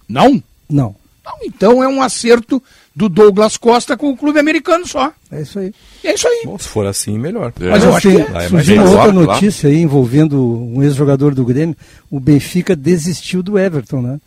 Não? 0.07 0.43
Não. 0.69 0.95
Não, 1.23 1.37
então 1.43 1.83
é 1.83 1.87
um 1.87 2.01
acerto 2.01 2.61
do 2.95 3.07
Douglas 3.07 3.55
Costa 3.55 3.95
com 3.95 4.09
o 4.09 4.17
clube 4.17 4.39
americano 4.39 4.85
só. 4.87 5.13
É 5.31 5.41
isso 5.41 5.59
aí. 5.59 5.73
É 6.03 6.13
isso 6.13 6.27
aí. 6.27 6.41
Bom, 6.45 6.57
se 6.57 6.67
for 6.67 6.85
assim, 6.85 7.17
melhor. 7.17 7.53
É. 7.61 7.69
Mas 7.69 7.83
eu 7.83 7.95
acho 7.95 8.09
que 8.09 8.17
é 8.17 8.49
surgiu 8.49 8.81
uma 8.81 8.89
outra 8.89 9.11
notícia 9.11 9.69
aí 9.69 9.79
envolvendo 9.79 10.41
um 10.41 10.81
ex-jogador 10.83 11.35
do 11.35 11.45
Grêmio. 11.45 11.77
O 12.09 12.19
Benfica 12.19 12.75
desistiu 12.75 13.43
do 13.43 13.57
Everton, 13.57 14.01
né? 14.01 14.19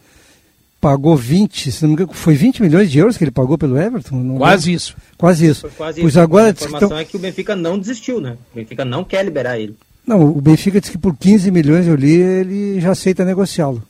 Pagou 0.82 1.16
20, 1.16 1.70
se 1.70 1.80
não 1.82 1.90
me 1.90 1.94
engano, 1.94 2.12
foi 2.12 2.34
20 2.34 2.60
milhões 2.60 2.90
de 2.90 2.98
euros 2.98 3.16
que 3.16 3.22
ele 3.22 3.30
pagou 3.30 3.56
pelo 3.56 3.78
Everton? 3.78 4.16
Não 4.16 4.36
quase 4.36 4.66
lembro. 4.66 4.76
isso. 4.76 4.96
Quase 5.16 5.46
isso. 5.46 5.60
Foi 5.60 5.70
quase 5.70 6.00
pois 6.00 6.12
isso. 6.14 6.20
agora 6.20 6.48
a 6.48 6.50
informação 6.50 6.88
então... 6.88 6.98
é 6.98 7.04
que 7.04 7.16
o 7.16 7.20
Benfica 7.20 7.54
não 7.54 7.78
desistiu, 7.78 8.20
né? 8.20 8.36
O 8.52 8.56
Benfica 8.56 8.84
não 8.84 9.04
quer 9.04 9.24
liberar 9.24 9.60
ele. 9.60 9.76
Não, 10.04 10.20
o 10.20 10.40
Benfica 10.40 10.80
disse 10.80 10.90
que 10.90 10.98
por 10.98 11.16
15 11.16 11.52
milhões 11.52 11.86
eu 11.86 11.94
li, 11.94 12.16
ele 12.16 12.80
já 12.80 12.90
aceita 12.90 13.24
negociá-lo. 13.24 13.80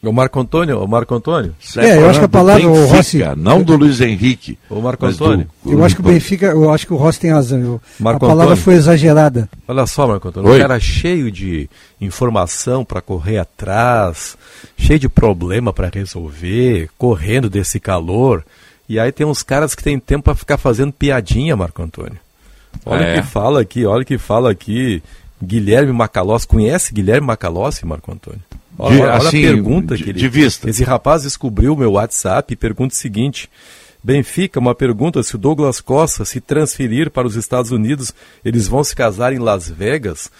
O 0.00 0.12
Marco 0.12 0.38
Antônio, 0.38 0.80
o 0.80 0.86
Marco 0.86 1.12
Antônio. 1.12 1.56
É, 1.76 1.96
eu 1.96 2.08
acho 2.08 2.20
que 2.20 2.24
a 2.24 2.28
palavra 2.28 2.62
Benfica, 2.62 2.84
o 2.84 2.86
Rossi, 2.86 3.18
não 3.36 3.62
do 3.64 3.76
Luiz 3.76 4.00
Henrique. 4.00 4.56
O 4.70 4.80
Marco 4.80 5.04
Antônio. 5.04 5.48
Do, 5.64 5.72
eu 5.72 5.84
acho 5.84 5.96
que 5.96 6.00
o 6.00 6.04
Benfica, 6.04 6.46
eu 6.46 6.72
acho 6.72 6.86
que 6.86 6.92
o 6.92 6.96
Rossi 6.96 7.18
tem 7.18 7.32
razão. 7.32 7.60
Eu, 7.60 7.80
a 8.00 8.18
palavra 8.18 8.44
Antônio. 8.44 8.56
foi 8.56 8.74
exagerada. 8.74 9.48
Olha 9.66 9.86
só, 9.86 10.06
Marco 10.06 10.28
Antônio, 10.28 10.50
Oi. 10.50 10.58
um 10.58 10.60
cara 10.60 10.78
cheio 10.78 11.32
de 11.32 11.68
informação 12.00 12.84
para 12.84 13.00
correr 13.00 13.38
atrás, 13.38 14.36
cheio 14.76 15.00
de 15.00 15.08
problema 15.08 15.72
para 15.72 15.90
resolver, 15.92 16.88
correndo 16.96 17.50
desse 17.50 17.80
calor. 17.80 18.44
E 18.88 19.00
aí 19.00 19.10
tem 19.10 19.26
uns 19.26 19.42
caras 19.42 19.74
que 19.74 19.82
tem 19.82 19.98
tempo 19.98 20.24
para 20.24 20.34
ficar 20.36 20.58
fazendo 20.58 20.92
piadinha, 20.92 21.56
Marco 21.56 21.82
Antônio. 21.82 22.18
Olha 22.86 23.02
o 23.02 23.04
é. 23.04 23.14
que 23.20 23.22
fala 23.26 23.60
aqui, 23.60 23.84
olha 23.84 24.02
o 24.02 24.06
que 24.06 24.16
fala 24.16 24.50
aqui. 24.50 25.02
Guilherme 25.42 25.92
Macalossi, 25.92 26.46
conhece 26.46 26.94
Guilherme 26.94 27.26
Macalossi, 27.26 27.84
Marco 27.84 28.12
Antônio? 28.12 28.40
Olha, 28.78 28.94
de, 28.94 29.02
olha 29.02 29.16
assim, 29.16 29.44
a 29.44 29.50
pergunta 29.50 29.96
de, 29.96 30.04
que 30.04 30.10
ele, 30.10 30.18
de 30.18 30.28
vista. 30.28 30.70
Esse 30.70 30.84
rapaz 30.84 31.22
descobriu 31.24 31.74
o 31.74 31.76
meu 31.76 31.92
WhatsApp 31.92 32.52
e 32.52 32.56
pergunta 32.56 32.94
o 32.94 32.96
seguinte: 32.96 33.50
Benfica, 34.02 34.60
uma 34.60 34.74
pergunta: 34.74 35.22
se 35.22 35.34
o 35.34 35.38
Douglas 35.38 35.80
Costa 35.80 36.24
se 36.24 36.40
transferir 36.40 37.10
para 37.10 37.26
os 37.26 37.34
Estados 37.34 37.72
Unidos, 37.72 38.14
eles 38.44 38.68
vão 38.68 38.84
se 38.84 38.94
casar 38.94 39.32
em 39.32 39.38
Las 39.38 39.68
Vegas? 39.68 40.30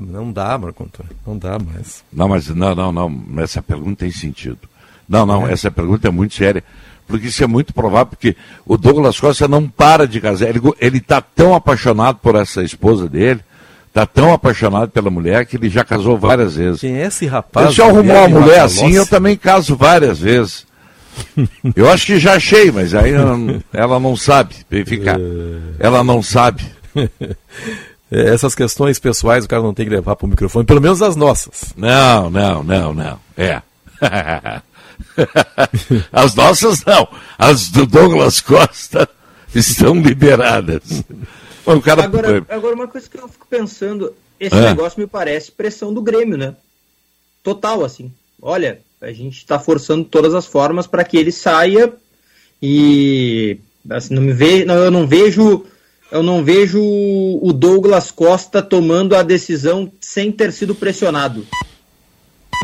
Não 0.00 0.30
dá, 0.32 0.56
Marco 0.58 0.84
Antônio, 0.84 1.12
não 1.26 1.36
dá 1.36 1.58
mais. 1.58 2.04
Não, 2.12 2.28
mas 2.28 2.48
não, 2.48 2.74
não, 2.74 2.92
não, 2.92 3.24
essa 3.38 3.62
pergunta 3.62 4.04
tem 4.04 4.10
sentido. 4.10 4.58
Não, 5.08 5.26
não, 5.26 5.48
é. 5.48 5.52
essa 5.52 5.70
pergunta 5.70 6.06
é 6.06 6.10
muito 6.10 6.34
séria, 6.34 6.62
porque 7.08 7.26
isso 7.26 7.42
é 7.42 7.46
muito 7.46 7.74
provável, 7.74 8.06
porque 8.06 8.36
o 8.64 8.76
Douglas 8.76 9.18
Costa 9.18 9.48
não 9.48 9.68
para 9.68 10.06
de 10.06 10.20
casar, 10.20 10.48
ele 10.78 10.98
está 10.98 11.20
tão 11.20 11.54
apaixonado 11.54 12.18
por 12.18 12.36
essa 12.36 12.62
esposa 12.62 13.08
dele, 13.08 13.40
Está 13.90 14.06
tão 14.06 14.32
apaixonado 14.32 14.90
pela 14.90 15.10
mulher 15.10 15.44
que 15.44 15.56
ele 15.56 15.68
já 15.68 15.84
casou 15.84 16.16
várias 16.16 16.54
vezes. 16.54 16.80
Quem 16.80 16.96
é 16.96 17.06
esse 17.06 17.26
rapaz? 17.26 17.74
Se 17.74 17.80
eu 17.80 17.86
arrumar 17.86 18.26
uma 18.26 18.40
mulher 18.40 18.60
assim, 18.60 18.92
eu 18.92 19.04
também 19.04 19.36
caso 19.36 19.74
várias 19.74 20.20
vezes. 20.20 20.64
eu 21.74 21.90
acho 21.90 22.06
que 22.06 22.20
já 22.20 22.34
achei, 22.34 22.70
mas 22.70 22.94
aí 22.94 23.12
ela 23.72 23.98
não 23.98 24.16
sabe 24.16 24.54
ficar. 24.86 25.18
É. 25.18 25.22
Ela 25.80 26.04
não 26.04 26.22
sabe. 26.22 26.64
É, 28.12 28.34
essas 28.34 28.56
questões 28.56 28.98
pessoais 28.98 29.44
o 29.44 29.48
cara 29.48 29.62
não 29.62 29.72
tem 29.72 29.86
que 29.86 29.94
levar 29.94 30.16
para 30.16 30.26
o 30.26 30.28
microfone, 30.28 30.66
pelo 30.66 30.80
menos 30.80 31.00
as 31.00 31.14
nossas. 31.14 31.72
Não, 31.76 32.28
não, 32.28 32.64
não, 32.64 32.92
não. 32.92 33.20
É. 33.36 33.62
as 36.12 36.34
nossas 36.34 36.84
não. 36.84 37.06
As 37.38 37.68
do 37.68 37.86
Douglas 37.86 38.40
Costa 38.40 39.08
estão 39.54 39.94
liberadas. 39.94 41.04
O 41.66 41.80
cara... 41.80 42.04
agora, 42.04 42.46
agora, 42.48 42.74
uma 42.74 42.88
coisa 42.88 43.08
que 43.08 43.18
eu 43.18 43.28
fico 43.28 43.46
pensando, 43.48 44.14
esse 44.38 44.56
é. 44.56 44.60
negócio 44.60 45.00
me 45.00 45.06
parece 45.06 45.52
pressão 45.52 45.92
do 45.92 46.02
Grêmio, 46.02 46.38
né? 46.38 46.54
Total, 47.42 47.84
assim. 47.84 48.12
Olha, 48.40 48.80
a 49.00 49.12
gente 49.12 49.38
está 49.38 49.58
forçando 49.58 50.04
todas 50.04 50.34
as 50.34 50.46
formas 50.46 50.86
para 50.86 51.04
que 51.04 51.16
ele 51.16 51.32
saia 51.32 51.92
e 52.62 53.58
assim, 53.88 54.14
não 54.14 54.22
me 54.22 54.32
ve, 54.32 54.64
não, 54.64 54.74
eu 54.74 54.90
não 54.90 55.06
vejo 55.06 55.64
eu 56.10 56.22
não 56.22 56.42
vejo 56.44 56.80
o 56.82 57.52
Douglas 57.52 58.10
Costa 58.10 58.60
tomando 58.60 59.14
a 59.14 59.22
decisão 59.22 59.90
sem 60.00 60.32
ter 60.32 60.52
sido 60.52 60.74
pressionado. 60.74 61.46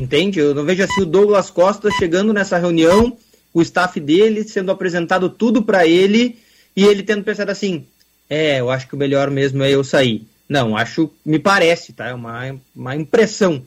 Entende? 0.00 0.40
Eu 0.40 0.54
não 0.54 0.64
vejo 0.64 0.82
assim 0.82 1.02
o 1.02 1.06
Douglas 1.06 1.48
Costa 1.48 1.88
chegando 1.92 2.32
nessa 2.32 2.58
reunião, 2.58 3.16
o 3.54 3.62
staff 3.62 4.00
dele 4.00 4.42
sendo 4.42 4.72
apresentado 4.72 5.30
tudo 5.30 5.62
para 5.62 5.86
ele 5.86 6.38
e 6.74 6.84
ele 6.84 7.04
tendo 7.04 7.22
pensado 7.22 7.50
assim: 7.50 7.86
é, 8.28 8.60
eu 8.60 8.70
acho 8.70 8.88
que 8.88 8.94
o 8.94 8.98
melhor 8.98 9.30
mesmo 9.30 9.62
é 9.62 9.70
eu 9.70 9.84
sair. 9.84 10.26
Não, 10.48 10.76
acho, 10.76 11.10
me 11.24 11.38
parece, 11.38 11.92
tá? 11.92 12.08
É 12.08 12.14
uma, 12.14 12.56
uma 12.74 12.96
impressão 12.96 13.64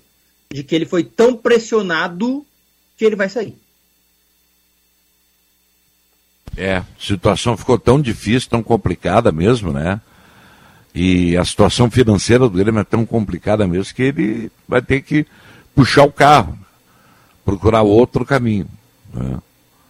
de 0.52 0.64
que 0.64 0.76
ele 0.76 0.86
foi 0.86 1.04
tão 1.04 1.36
pressionado 1.36 2.46
que 2.98 3.06
ele 3.06 3.16
vai 3.16 3.30
sair. 3.30 3.56
É, 6.58 6.84
situação 7.00 7.56
ficou 7.56 7.78
tão 7.80 8.02
difícil, 8.02 8.50
tão 8.50 8.62
complicada 8.62 9.32
mesmo, 9.32 9.72
né? 9.72 10.02
E 10.94 11.38
a 11.38 11.46
situação 11.46 11.90
financeira 11.90 12.44
do 12.44 12.50
Grêmio 12.50 12.82
é 12.82 12.84
tão 12.84 13.06
complicada 13.06 13.68
mesmo 13.68 13.94
que 13.94 14.04
ele 14.04 14.52
vai 14.68 14.82
ter 14.82 15.02
que 15.02 15.26
puxar 15.76 16.04
o 16.04 16.12
carro, 16.12 16.58
procurar 17.46 17.84
outro 17.84 18.26
caminho. 18.26 18.68
Né? 19.14 19.38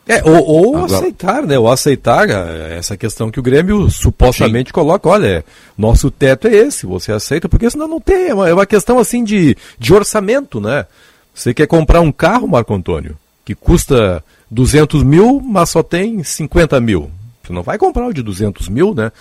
É, 0.10 0.24
ou, 0.24 0.44
ou 0.44 0.78
Agora... 0.78 0.98
aceitar, 0.98 1.46
né? 1.46 1.60
Ou 1.60 1.72
aceitar 1.72 2.28
é, 2.28 2.76
essa 2.76 2.98
questão 2.98 3.30
que 3.30 3.40
o 3.40 3.44
Grêmio 3.44 3.88
supostamente 3.92 4.70
Sim. 4.70 4.74
coloca. 4.74 5.08
Olha, 5.08 5.46
nosso 5.78 6.10
teto 6.10 6.48
é 6.48 6.56
esse, 6.56 6.88
você 6.88 7.12
aceita, 7.12 7.48
porque 7.48 7.70
senão 7.70 7.88
não 7.88 8.02
tem. 8.02 8.30
É 8.30 8.34
uma, 8.34 8.50
é 8.50 8.54
uma 8.54 8.66
questão 8.66 8.98
assim 8.98 9.24
de, 9.24 9.56
de 9.78 9.94
orçamento, 9.94 10.60
né? 10.60 10.88
Você 11.32 11.54
quer 11.54 11.68
comprar 11.68 12.02
um 12.02 12.12
carro, 12.12 12.48
Marco 12.48 12.74
Antônio, 12.74 13.16
que 13.46 13.54
custa 13.54 14.24
200 14.50 15.04
mil, 15.04 15.40
mas 15.46 15.70
só 15.70 15.84
tem 15.84 16.24
50 16.24 16.82
mil. 16.82 17.12
Você 17.44 17.54
não 17.54 17.62
vai 17.62 17.78
comprar 17.78 18.08
o 18.08 18.14
de 18.14 18.24
200 18.24 18.68
mil, 18.68 18.96
né? 18.96 19.12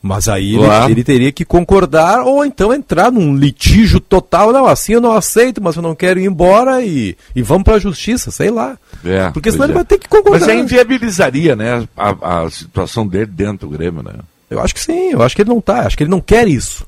Mas 0.00 0.28
aí 0.28 0.54
ele, 0.54 0.64
ele, 0.90 1.04
teria 1.04 1.32
que 1.32 1.44
concordar 1.44 2.22
ou 2.22 2.44
então 2.44 2.72
entrar 2.72 3.10
num 3.10 3.36
litígio 3.36 3.98
total. 3.98 4.52
Não, 4.52 4.64
assim 4.64 4.92
eu 4.92 5.00
não 5.00 5.12
aceito, 5.12 5.60
mas 5.60 5.74
eu 5.74 5.82
não 5.82 5.94
quero 5.94 6.20
ir 6.20 6.24
embora 6.24 6.82
e, 6.82 7.16
e 7.34 7.42
vamos 7.42 7.64
para 7.64 7.74
a 7.74 7.80
justiça, 7.80 8.30
sei 8.30 8.48
lá. 8.48 8.78
É, 9.04 9.30
Porque 9.32 9.50
senão 9.50 9.64
ele 9.64 9.72
é. 9.72 9.74
vai 9.74 9.84
ter 9.84 9.98
que 9.98 10.08
concordar. 10.08 10.38
Mas 10.38 10.48
aí 10.48 10.60
inviabilizaria 10.60 11.56
né, 11.56 11.86
a, 11.96 12.44
a, 12.44 12.50
situação 12.50 13.06
dele 13.06 13.26
dentro 13.26 13.68
do 13.68 13.76
Grêmio, 13.76 14.02
né? 14.02 14.12
Eu 14.48 14.60
acho 14.60 14.72
que 14.72 14.80
sim, 14.80 15.10
eu 15.10 15.20
acho 15.20 15.34
que 15.34 15.42
ele 15.42 15.50
não 15.50 15.60
tá, 15.60 15.80
acho 15.80 15.96
que 15.96 16.04
ele 16.04 16.10
não 16.10 16.20
quer 16.20 16.46
isso. 16.46 16.86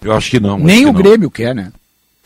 Eu 0.00 0.12
acho 0.12 0.30
que 0.30 0.38
não. 0.38 0.56
Nem 0.56 0.84
o 0.84 0.92
não. 0.92 0.94
Grêmio 0.94 1.30
quer, 1.30 1.52
né? 1.52 1.72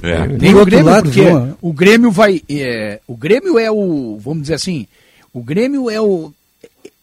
É. 0.03 0.27
Nem 0.27 0.55
o 0.55 0.65
Grêmio, 0.67 0.87
lado, 0.87 1.05
porque 1.05 1.23
o 1.63 1.73
Grêmio 1.73 2.11
vai. 2.11 2.43
É, 2.51 3.01
o 3.07 3.17
Grêmio 3.17 3.59
é 3.59 3.71
o. 3.71 4.19
Vamos 4.21 4.43
dizer 4.43 4.55
assim. 4.55 4.87
O 5.33 5.43
Grêmio 5.43 5.89
é 5.89 5.99
o 5.99 6.31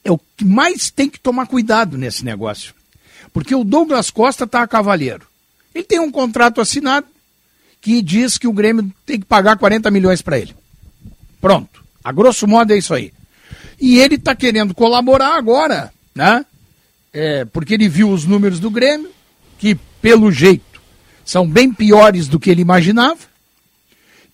é 0.04 0.12
o 0.12 0.20
que 0.38 0.46
mais 0.46 0.90
tem 0.90 1.10
que 1.10 1.20
tomar 1.20 1.48
cuidado 1.48 1.98
nesse 1.98 2.24
negócio. 2.24 2.74
Porque 3.34 3.54
o 3.54 3.64
Douglas 3.64 4.10
Costa 4.10 4.46
está 4.46 4.64
a 4.64 4.68
cavaleiro. 4.68 5.28
Ele 5.74 5.84
tem 5.84 6.00
um 6.00 6.12
contrato 6.12 6.62
assinado 6.62 7.08
que 7.82 8.02
diz 8.02 8.38
que 8.38 8.48
o 8.48 8.54
Grêmio 8.54 8.92
tem 9.06 9.20
que 9.20 9.26
pagar 9.26 9.58
40 9.58 9.90
milhões 9.92 10.22
para 10.22 10.40
ele. 10.40 10.56
Pronto. 11.40 11.84
A 12.04 12.12
grosso 12.12 12.48
modo 12.48 12.74
é 12.74 12.78
isso 12.78 12.94
aí. 12.94 13.14
E 13.80 14.00
ele 14.00 14.16
está 14.16 14.36
querendo 14.36 14.74
colaborar 14.74 15.38
agora, 15.38 15.94
né? 16.14 16.46
É, 17.14 17.46
porque 17.46 17.74
ele 17.74 17.88
viu 17.88 18.10
os 18.10 18.26
números 18.26 18.60
do 18.60 18.70
Grêmio, 18.70 19.10
que 19.58 19.76
pelo 20.02 20.32
jeito 20.32 20.82
são 21.24 21.48
bem 21.48 21.72
piores 21.72 22.28
do 22.28 22.40
que 22.40 22.50
ele 22.50 22.62
imaginava. 22.62 23.20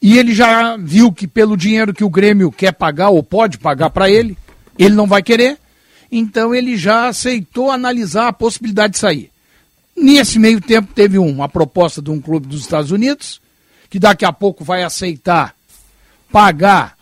E 0.02 0.18
ele 0.18 0.34
já 0.34 0.78
viu 0.78 1.12
que 1.12 1.28
pelo 1.28 1.58
dinheiro 1.58 1.94
que 1.94 2.04
o 2.04 2.10
Grêmio 2.10 2.52
quer 2.52 2.72
pagar 2.72 3.10
ou 3.10 3.24
pode 3.24 3.58
pagar 3.58 3.90
para 3.90 4.10
ele, 4.10 4.38
ele 4.78 4.96
não 4.96 5.08
vai 5.08 5.22
querer. 5.22 5.58
Então 6.12 6.54
ele 6.54 6.78
já 6.78 7.08
aceitou 7.08 7.72
analisar 7.72 8.28
a 8.28 8.34
possibilidade 8.34 8.94
de 8.94 9.00
sair. 9.00 9.32
Nesse 9.96 10.38
meio 10.40 10.60
tempo 10.60 10.94
teve 10.94 11.18
uma 11.18 11.48
proposta 11.48 12.02
de 12.02 12.12
um 12.12 12.20
clube 12.20 12.48
dos 12.48 12.62
Estados 12.62 12.92
Unidos, 12.92 13.42
que 13.90 14.00
daqui 14.00 14.26
a 14.26 14.34
pouco 14.34 14.64
vai 14.64 14.84
aceitar 14.84 15.56
pagar 16.32 16.98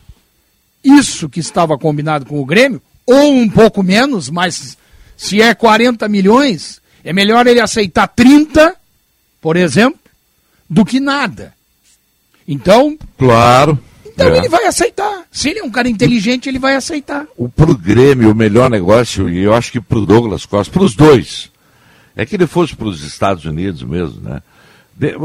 isso 0.84 1.30
que 1.30 1.40
estava 1.40 1.78
combinado 1.78 2.26
com 2.26 2.40
o 2.40 2.46
Grêmio, 2.46 2.82
ou 3.06 3.34
um 3.34 3.50
pouco 3.50 3.82
menos, 3.82 4.30
mas 4.30 4.78
se 5.18 5.42
é 5.42 5.54
40 5.56 6.08
milhões, 6.08 6.82
é 7.04 7.14
melhor 7.14 7.48
ele 7.48 7.60
aceitar 7.60 8.08
30, 8.08 8.76
por 9.42 9.56
exemplo, 9.56 10.00
do 10.70 10.86
que 10.86 11.00
nada. 11.00 11.54
Então. 12.48 12.98
Claro. 13.18 13.80
Então 14.14 14.28
é. 14.28 14.38
ele 14.38 14.50
vai 14.50 14.66
aceitar. 14.66 15.24
Se 15.32 15.50
ele 15.50 15.60
é 15.60 15.64
um 15.64 15.72
cara 15.72 15.90
inteligente, 15.90 16.48
ele 16.48 16.60
vai 16.60 16.76
aceitar. 16.76 17.26
O 17.36 17.50
pro 17.50 17.76
Grêmio, 17.76 18.32
o 18.32 18.36
melhor 18.36 18.70
negócio, 18.70 19.30
e 19.30 19.44
eu 19.44 19.54
acho 19.54 19.72
que 19.72 19.82
pro 19.82 20.06
Douglas 20.06 20.46
Costa, 20.46 20.72
pros 20.72 20.96
dois, 20.96 21.52
é 22.16 22.26
que 22.26 22.36
ele 22.36 22.48
fosse 22.48 22.76
para 22.76 22.88
os 22.88 23.04
Estados 23.04 23.46
Unidos 23.46 23.84
mesmo, 23.84 24.22
né? 24.22 24.42
De, 24.96 25.16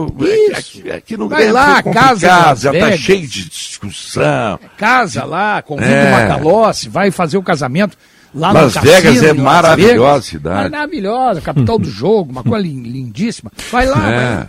aqui, 0.55 0.91
aqui, 0.91 1.17
no 1.17 1.29
Vai 1.29 1.53
lá, 1.53 1.83
casa, 1.83 2.55
já 2.57 2.73
está 2.73 2.97
cheio 2.97 3.29
de 3.29 3.51
discussão. 3.51 4.59
Casa 4.79 5.25
lá, 5.25 5.61
convida 5.61 5.91
é. 5.91 6.09
o 6.09 6.11
Macalossi, 6.11 6.89
vai 6.89 7.11
fazer 7.11 7.37
o 7.37 7.43
casamento 7.43 7.95
lá 8.35 8.53
Las 8.53 8.75
no 8.75 8.81
Vegas 8.81 9.23
é 9.23 9.33
maravilhosa 9.35 10.13
Vegas. 10.13 10.25
cidade. 10.25 10.71
Maravilhosa, 10.71 11.41
capital 11.43 11.79
do 11.79 11.91
jogo, 11.91 12.31
uma 12.31 12.43
coisa 12.43 12.67
lindíssima. 12.67 13.53
Vai 13.71 13.87
lá, 13.87 14.11
é. 14.11 14.37
vai. 14.37 14.47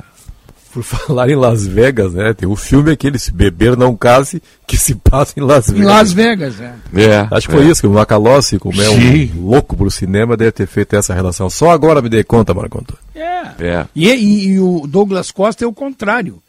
Por 0.71 0.83
falar 0.83 1.29
em 1.29 1.35
Las 1.35 1.65
Vegas, 1.65 2.13
né? 2.13 2.33
Tem 2.33 2.47
o 2.47 2.53
um 2.53 2.55
filme 2.55 2.91
aquele, 2.91 3.17
Se 3.17 3.31
Beber 3.31 3.75
Não 3.75 3.95
Case, 3.95 4.41
que 4.67 4.77
se 4.77 4.95
passa 4.95 5.33
em 5.37 5.43
Las 5.43 5.67
Vegas. 5.67 5.81
Em 5.81 5.85
Las 5.85 6.13
Vegas, 6.13 6.61
é. 6.61 6.73
é 6.95 7.27
Acho 7.31 7.47
que 7.47 7.55
foi 7.55 7.65
é. 7.65 7.69
isso, 7.69 7.81
que 7.81 7.87
o 7.87 7.91
Macalossi, 7.91 8.59
como 8.59 8.81
é 8.81 8.89
um 8.89 9.41
louco 9.41 9.75
pro 9.75 9.89
cinema, 9.89 10.37
deve 10.37 10.51
ter 10.51 10.67
feito 10.67 10.95
essa 10.95 11.13
relação. 11.13 11.49
Só 11.49 11.71
agora 11.71 12.01
me 12.01 12.09
dei 12.09 12.23
conta, 12.23 12.53
Marco 12.53 12.79
Antônio. 12.79 13.01
É. 13.15 13.67
é. 13.67 13.85
E, 13.95 14.09
e, 14.09 14.47
e, 14.47 14.59
o 14.59 14.85
Douglas 14.87 15.31
Costa 15.31 15.63
é 15.63 15.67
o 15.67 15.73
contrário. 15.73 16.41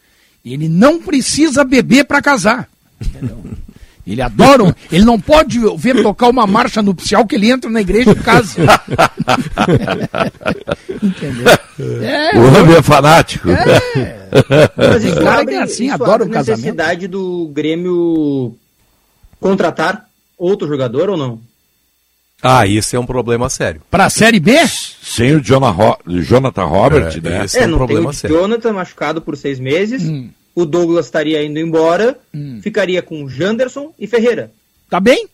Ele 0.45 0.69
não 0.69 1.01
precisa 1.01 1.65
beber 1.65 2.05
para 2.05 2.23
casar. 2.23 2.69
Entendeu? 3.01 3.39
Ele 4.07 4.23
adora, 4.23 4.75
ele 4.91 5.05
não 5.05 5.21
pode 5.21 5.59
ver 5.77 6.03
tocar 6.03 6.29
uma 6.29 6.47
marcha 6.47 6.81
nupcial 6.83 7.27
que 7.27 7.35
ele 7.37 7.51
entra 7.51 7.71
na 7.71 7.81
igreja 7.81 8.11
e 8.11 8.15
casa. 8.15 8.61
Entendeu? 11.03 11.47
É, 12.03 12.37
o 12.37 12.47
homem 12.47 12.77
é 12.77 12.83
fanático. 12.83 13.51
É. 13.51 14.29
Mas 14.77 15.05
isso 15.05 15.29
abre, 15.29 15.55
é 15.55 15.63
assim, 15.63 15.87
isso 15.87 15.95
adora 15.95 16.25
o 16.25 16.31
casamento. 16.31 16.61
necessidade 16.61 17.09
do 17.09 17.51
Grêmio 17.53 18.57
contratar 19.39 20.07
outro 20.37 20.67
jogador 20.67 21.11
ou 21.11 21.17
não? 21.17 21.41
Ah, 22.43 22.67
isso 22.67 22.97
é 22.97 22.99
um 22.99 23.07
problema 23.07 23.51
sério. 23.51 23.83
Para 23.91 24.07
a 24.07 24.11
Série 24.11 24.41
B? 24.41 24.57
Sem 24.67 25.37
o 25.37 25.43
Jonathan 25.43 26.65
Robert, 26.65 27.19
é, 27.19 27.21
né? 27.21 27.45
Esse 27.45 27.59
é, 27.59 27.65
é 27.65 27.67
um 27.67 27.75
problema 27.75 28.15
sério. 28.15 28.35
Jonathan 28.35 28.73
machucado 28.73 29.21
por 29.21 29.37
seis 29.37 29.61
meses. 29.61 30.03
Hum 30.03 30.31
o 30.55 30.65
Douglas 30.65 31.07
estaria 31.07 31.45
indo 31.45 31.59
embora, 31.59 32.19
hum. 32.35 32.61
ficaria 32.63 33.03
com 33.03 33.29
Janderson 33.29 33.93
e 33.99 34.07
Ferreira. 34.07 34.51
Tá 34.89 34.99
bem? 34.99 35.29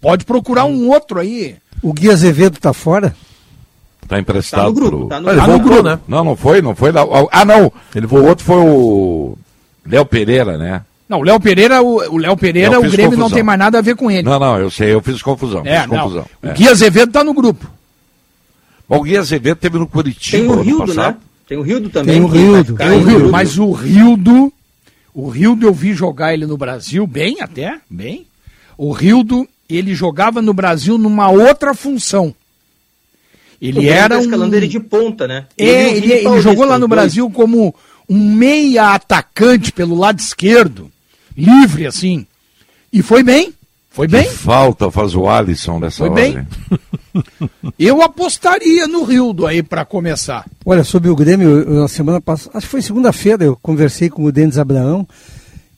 Pode 0.00 0.24
procurar 0.24 0.64
um 0.64 0.88
outro 0.88 1.20
aí. 1.20 1.56
O 1.82 1.92
Gui 1.92 2.10
Azevedo 2.10 2.58
tá 2.58 2.72
fora? 2.72 3.14
Tá 4.06 4.18
emprestado. 4.18 4.62
Tá 4.62 4.68
no 4.68 4.74
grupo. 4.74 4.96
Pro... 4.96 5.08
Tá 5.08 5.20
no, 5.20 5.28
ah, 5.28 5.32
ele 5.32 5.40
voltou, 5.40 5.82
né? 5.82 6.00
Não, 6.08 6.24
não 6.24 6.36
foi, 6.36 6.62
não 6.62 6.74
foi. 6.74 6.90
Ah, 7.30 7.44
não. 7.44 7.70
Ele 7.94 8.06
o 8.06 8.24
outro 8.24 8.44
foi 8.44 8.56
o 8.56 9.36
Léo 9.86 10.06
Pereira, 10.06 10.56
né? 10.56 10.82
Não, 11.08 11.20
o 11.20 11.22
Léo 11.22 11.40
Pereira, 11.40 11.82
o 11.82 12.18
Léo 12.18 12.36
Pereira, 12.36 12.78
o 12.78 12.82
Grêmio 12.82 13.10
confusão. 13.12 13.28
não 13.28 13.30
tem 13.30 13.42
mais 13.42 13.58
nada 13.58 13.78
a 13.78 13.82
ver 13.82 13.96
com 13.96 14.10
ele. 14.10 14.22
Não, 14.22 14.38
não, 14.38 14.58
eu 14.58 14.70
sei, 14.70 14.92
eu 14.92 15.00
fiz 15.00 15.22
confusão. 15.22 15.62
É, 15.64 15.80
fiz 15.80 15.88
confusão. 15.88 16.26
É. 16.42 16.50
O 16.50 16.54
Gui 16.54 16.68
Azevedo 16.68 17.12
tá 17.12 17.24
no 17.24 17.32
grupo. 17.32 17.66
Bom, 18.86 18.98
o 18.98 19.02
Gui 19.02 19.16
Azevedo 19.16 19.56
teve 19.56 19.78
no 19.78 19.86
Curitiba. 19.86 20.38
Tem 20.38 20.50
o 20.50 20.60
Rildo, 20.60 20.94
né? 20.94 21.16
Tem 21.48 21.58
o 21.58 21.62
Rildo 21.62 21.88
também. 21.88 22.16
Tem 22.16 22.22
o 22.22 22.26
Rildo. 22.26 22.76
Tem 22.76 22.90
o 22.90 23.04
Rildo. 23.04 23.30
Mas 23.30 23.58
o 23.58 23.72
Rildo 23.72 24.52
o 25.18 25.28
Rildo 25.28 25.66
eu 25.66 25.74
vi 25.74 25.94
jogar 25.94 26.32
ele 26.32 26.46
no 26.46 26.56
Brasil, 26.56 27.04
bem 27.04 27.40
até, 27.40 27.80
bem. 27.90 28.24
O 28.76 28.92
Rildo, 28.92 29.48
ele 29.68 29.92
jogava 29.92 30.40
no 30.40 30.54
Brasil 30.54 30.96
numa 30.96 31.28
outra 31.28 31.74
função. 31.74 32.32
Ele 33.60 33.88
era 33.88 34.22
tá 34.22 34.36
um... 34.36 34.54
ele 34.54 34.68
de 34.68 34.78
ponta, 34.78 35.26
né? 35.26 35.46
Ele, 35.58 35.70
é, 35.70 35.96
ele, 35.96 36.12
ele 36.12 36.40
jogou 36.40 36.64
lá 36.64 36.78
no 36.78 36.86
dois. 36.86 37.00
Brasil 37.00 37.28
como 37.30 37.74
um 38.08 38.32
meia 38.32 38.94
atacante 38.94 39.72
pelo 39.72 39.96
lado 39.96 40.20
esquerdo, 40.20 40.88
livre 41.36 41.84
assim. 41.84 42.24
E 42.92 43.02
foi 43.02 43.24
bem. 43.24 43.52
Foi 43.90 44.06
bem? 44.06 44.24
Que 44.24 44.34
falta 44.34 44.90
faz 44.90 45.14
o 45.14 45.28
Alisson 45.28 45.80
dessa 45.80 45.98
Foi 45.98 46.10
hora. 46.10 46.20
bem. 46.20 46.46
Eu 47.78 48.02
apostaria 48.02 48.86
no 48.86 49.04
Rildo 49.04 49.46
aí 49.46 49.62
para 49.62 49.84
começar. 49.84 50.44
Olha, 50.64 50.84
sobre 50.84 51.08
o 51.08 51.16
Grêmio, 51.16 51.68
na 51.68 51.88
semana 51.88 52.20
passada, 52.20 52.56
acho 52.56 52.66
que 52.66 52.70
foi 52.70 52.82
segunda-feira, 52.82 53.44
eu 53.44 53.58
conversei 53.60 54.08
com 54.08 54.24
o 54.24 54.32
Denis 54.32 54.58
Abraão 54.58 55.06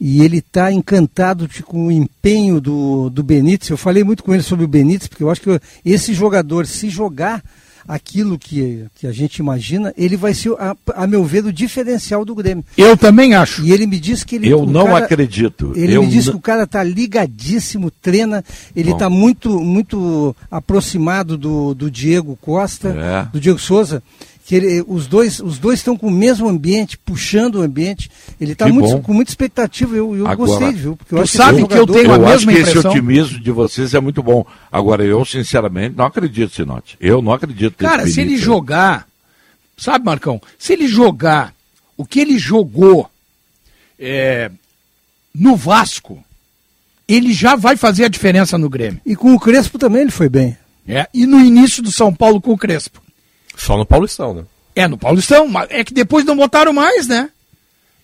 e 0.01 0.23
ele 0.23 0.39
está 0.39 0.73
encantado 0.73 1.49
com 1.65 1.87
o 1.87 1.93
empenho 1.93 2.61
do, 2.61 3.11
do 3.11 3.23
Benítez. 3.23 3.71
Eu 3.71 3.77
falei 3.77 4.03
muito 4.03 4.23
com 4.25 4.33
ele 4.33 4.43
sobre 4.43 4.65
o 4.65 4.69
Benítez, 4.69 5.09
porque 5.09 5.23
eu 5.23 5.31
acho 5.31 5.43
que 5.43 5.61
esse 5.85 6.15
jogador, 6.15 6.67
se 6.67 6.89
jogar 6.89 7.43
aquilo 7.91 8.39
que, 8.39 8.87
que 8.95 9.05
a 9.05 9.13
gente 9.13 9.39
imagina, 9.39 9.93
ele 9.97 10.17
vai 10.17 10.33
ser, 10.33 10.53
a, 10.53 10.77
a, 10.95 11.07
meu 11.09 11.25
ver, 11.25 11.45
o 11.45 11.53
diferencial 11.53 12.25
do 12.25 12.37
Grêmio. 12.37 12.65
Eu 12.79 12.97
também 12.97 13.35
acho. 13.35 13.65
E 13.65 13.73
ele 13.73 13.85
me 13.85 13.99
disse 13.99 14.25
que 14.25 14.37
ele. 14.37 14.49
Eu 14.49 14.65
não 14.65 14.87
cara, 14.87 15.05
acredito. 15.05 15.73
Ele 15.75 15.95
eu 15.95 16.03
me 16.03 16.09
disse 16.09 16.31
que 16.31 16.37
o 16.37 16.41
cara 16.41 16.63
está 16.63 16.85
ligadíssimo, 16.85 17.91
treina, 17.91 18.45
ele 18.77 18.93
está 18.93 19.11
muito, 19.11 19.61
muito 19.61 20.35
aproximado 20.49 21.37
do, 21.37 21.75
do 21.75 21.91
Diego 21.91 22.39
Costa, 22.41 22.91
é. 22.91 23.33
do 23.33 23.41
Diego 23.41 23.59
Souza 23.59 24.01
que 24.51 24.57
ele, 24.57 24.85
os 24.89 25.07
dois 25.07 25.39
os 25.39 25.61
dois 25.61 25.79
estão 25.79 25.97
com 25.97 26.09
o 26.09 26.11
mesmo 26.11 26.49
ambiente, 26.49 26.99
puxando 26.99 27.55
o 27.55 27.63
ambiente. 27.63 28.11
Ele 28.41 28.51
está 28.51 28.69
com 28.69 29.15
muita 29.15 29.31
expectativa. 29.31 29.95
Eu, 29.95 30.17
eu 30.17 30.27
Agora, 30.27 30.51
gostei, 30.51 30.73
viu? 30.73 30.97
Porque 30.97 31.15
eu 31.15 31.25
sabe 31.25 31.65
que, 31.69 31.75
eu 31.75 31.87
tenho 31.87 32.13
a 32.13 32.19
mesma 32.19 32.35
acho 32.35 32.47
que 32.47 32.53
impressão. 32.55 32.81
esse 32.81 32.89
otimismo 32.89 33.39
de 33.39 33.53
vocês 33.53 33.95
é 33.95 34.01
muito 34.01 34.25
bom. 34.25 34.45
Agora, 34.73 35.05
eu, 35.05 35.25
sinceramente, 35.25 35.95
não 35.97 36.05
acredito, 36.05 36.53
Sinote. 36.53 36.97
Eu 37.01 37.23
não 37.23 37.33
acredito. 37.33 37.77
Cara, 37.77 38.09
se 38.09 38.21
ele 38.21 38.37
jogar, 38.37 39.07
sabe, 39.77 40.05
Marcão? 40.05 40.43
Se 40.59 40.73
ele 40.73 40.89
jogar 40.89 41.55
o 41.97 42.05
que 42.05 42.19
ele 42.19 42.37
jogou 42.37 43.09
é, 44.01 44.51
no 45.33 45.55
Vasco, 45.55 46.25
ele 47.07 47.33
já 47.33 47.55
vai 47.55 47.77
fazer 47.77 48.05
a 48.07 48.09
diferença 48.09 48.59
no 48.59 48.69
Grêmio. 48.69 49.01
E 49.07 49.15
com 49.15 49.33
o 49.33 49.39
Crespo 49.39 49.79
também 49.79 50.03
ele 50.03 50.11
foi 50.11 50.29
bem. 50.29 50.59
É, 50.89 51.09
e 51.15 51.25
no 51.25 51.39
início 51.39 51.85
do 51.85 51.93
São 51.93 52.13
Paulo 52.13 52.41
com 52.41 52.51
o 52.51 52.59
Crespo. 52.59 53.01
Só 53.61 53.77
no 53.77 53.85
Paulistão, 53.85 54.33
né? 54.33 54.45
É, 54.75 54.89
no 54.89 54.97
Paulistão. 54.97 55.47
É 55.69 55.85
que 55.85 55.93
depois 55.93 56.25
não 56.25 56.35
botaram 56.35 56.73
mais, 56.73 57.07
né? 57.07 57.29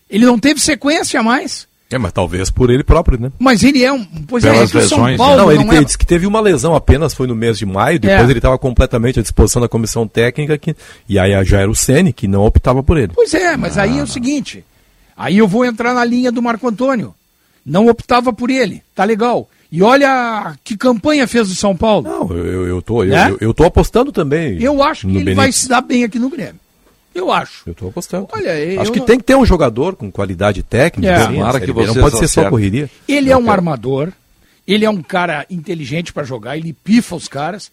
Ele 0.07 0.25
não 0.25 0.37
teve 0.37 0.59
sequência 0.59 1.23
mais. 1.23 1.67
É, 1.89 1.97
mas 1.97 2.11
talvez 2.11 2.51
por 2.51 2.69
ele 2.69 2.83
próprio, 2.83 3.19
né? 3.19 3.31
Mas 3.39 3.63
ele 3.63 3.83
é 3.83 3.91
um. 3.91 4.05
Pois 4.27 4.43
é, 4.43 4.51
Pelas 4.51 4.71
é, 4.71 4.77
lesões, 4.77 4.89
São 4.89 5.05
né? 5.05 5.17
Paulo. 5.17 5.37
Não, 5.37 5.51
ele 5.51 5.63
não 5.63 5.73
é... 5.73 5.83
disse 5.83 5.97
que 5.97 6.05
teve 6.05 6.27
uma 6.27 6.39
lesão 6.39 6.75
apenas, 6.75 7.13
foi 7.13 7.25
no 7.25 7.35
mês 7.35 7.57
de 7.57 7.65
maio, 7.65 7.99
depois 7.99 8.27
é. 8.27 8.31
ele 8.31 8.39
estava 8.39 8.57
completamente 8.57 9.19
à 9.19 9.21
disposição 9.23 9.61
da 9.61 9.67
comissão 9.67 10.07
técnica, 10.07 10.57
que, 10.57 10.75
e 11.09 11.17
aí 11.17 11.31
já 11.43 11.59
era 11.59 11.71
o 11.71 11.75
Sene 11.75 12.13
que 12.13 12.27
não 12.27 12.45
optava 12.45 12.83
por 12.83 12.97
ele. 12.97 13.13
Pois 13.15 13.33
é, 13.33 13.57
mas 13.57 13.77
ah. 13.77 13.83
aí 13.83 13.97
é 13.97 14.03
o 14.03 14.07
seguinte. 14.07 14.63
Aí 15.15 15.37
eu 15.37 15.47
vou 15.47 15.65
entrar 15.65 15.93
na 15.93 16.05
linha 16.05 16.31
do 16.31 16.41
Marco 16.41 16.67
Antônio. 16.67 17.15
Não 17.65 17.87
optava 17.87 18.31
por 18.31 18.51
ele. 18.51 18.83
Tá 18.93 19.03
legal. 19.03 19.49
E 19.71 19.81
olha 19.81 20.55
que 20.63 20.77
campanha 20.77 21.27
fez 21.27 21.51
o 21.51 21.55
São 21.55 21.75
Paulo. 21.75 22.07
Não, 22.07 22.37
eu, 22.37 22.67
eu, 22.67 22.81
tô, 22.81 23.03
né? 23.03 23.31
eu, 23.31 23.37
eu, 23.39 23.53
tô 23.53 23.65
apostando 23.65 24.11
também. 24.11 24.61
Eu 24.61 24.81
acho 24.81 25.01
que 25.01 25.07
ele 25.07 25.25
Benítez. 25.25 25.35
vai 25.35 25.51
se 25.51 25.67
dar 25.67 25.81
bem 25.81 26.03
aqui 26.05 26.17
no 26.17 26.29
Grêmio. 26.29 26.59
Eu 27.13 27.31
acho. 27.31 27.63
Eu 27.65 27.73
tô 27.73 27.87
apostando. 27.87 28.27
Olha, 28.31 28.81
acho 28.81 28.91
que 28.91 28.99
não... 28.99 29.05
tem 29.05 29.17
que 29.17 29.23
ter 29.23 29.35
um 29.35 29.45
jogador 29.45 29.95
com 29.95 30.11
qualidade 30.11 30.61
técnica. 30.61 31.11
É. 31.11 31.25
Tomara 31.25 31.59
que 31.59 31.71
você 31.71 31.87
não 31.87 31.95
pode 31.95 32.19
ser 32.19 32.27
só 32.27 32.49
correria. 32.49 32.89
Ele 33.07 33.31
é 33.31 33.35
um 33.37 33.49
armador. 33.49 34.11
Ele 34.67 34.85
é 34.85 34.89
um 34.89 35.01
cara 35.01 35.45
inteligente 35.49 36.13
para 36.13 36.23
jogar. 36.23 36.57
Ele 36.57 36.73
pifa 36.73 37.15
os 37.15 37.27
caras. 37.27 37.71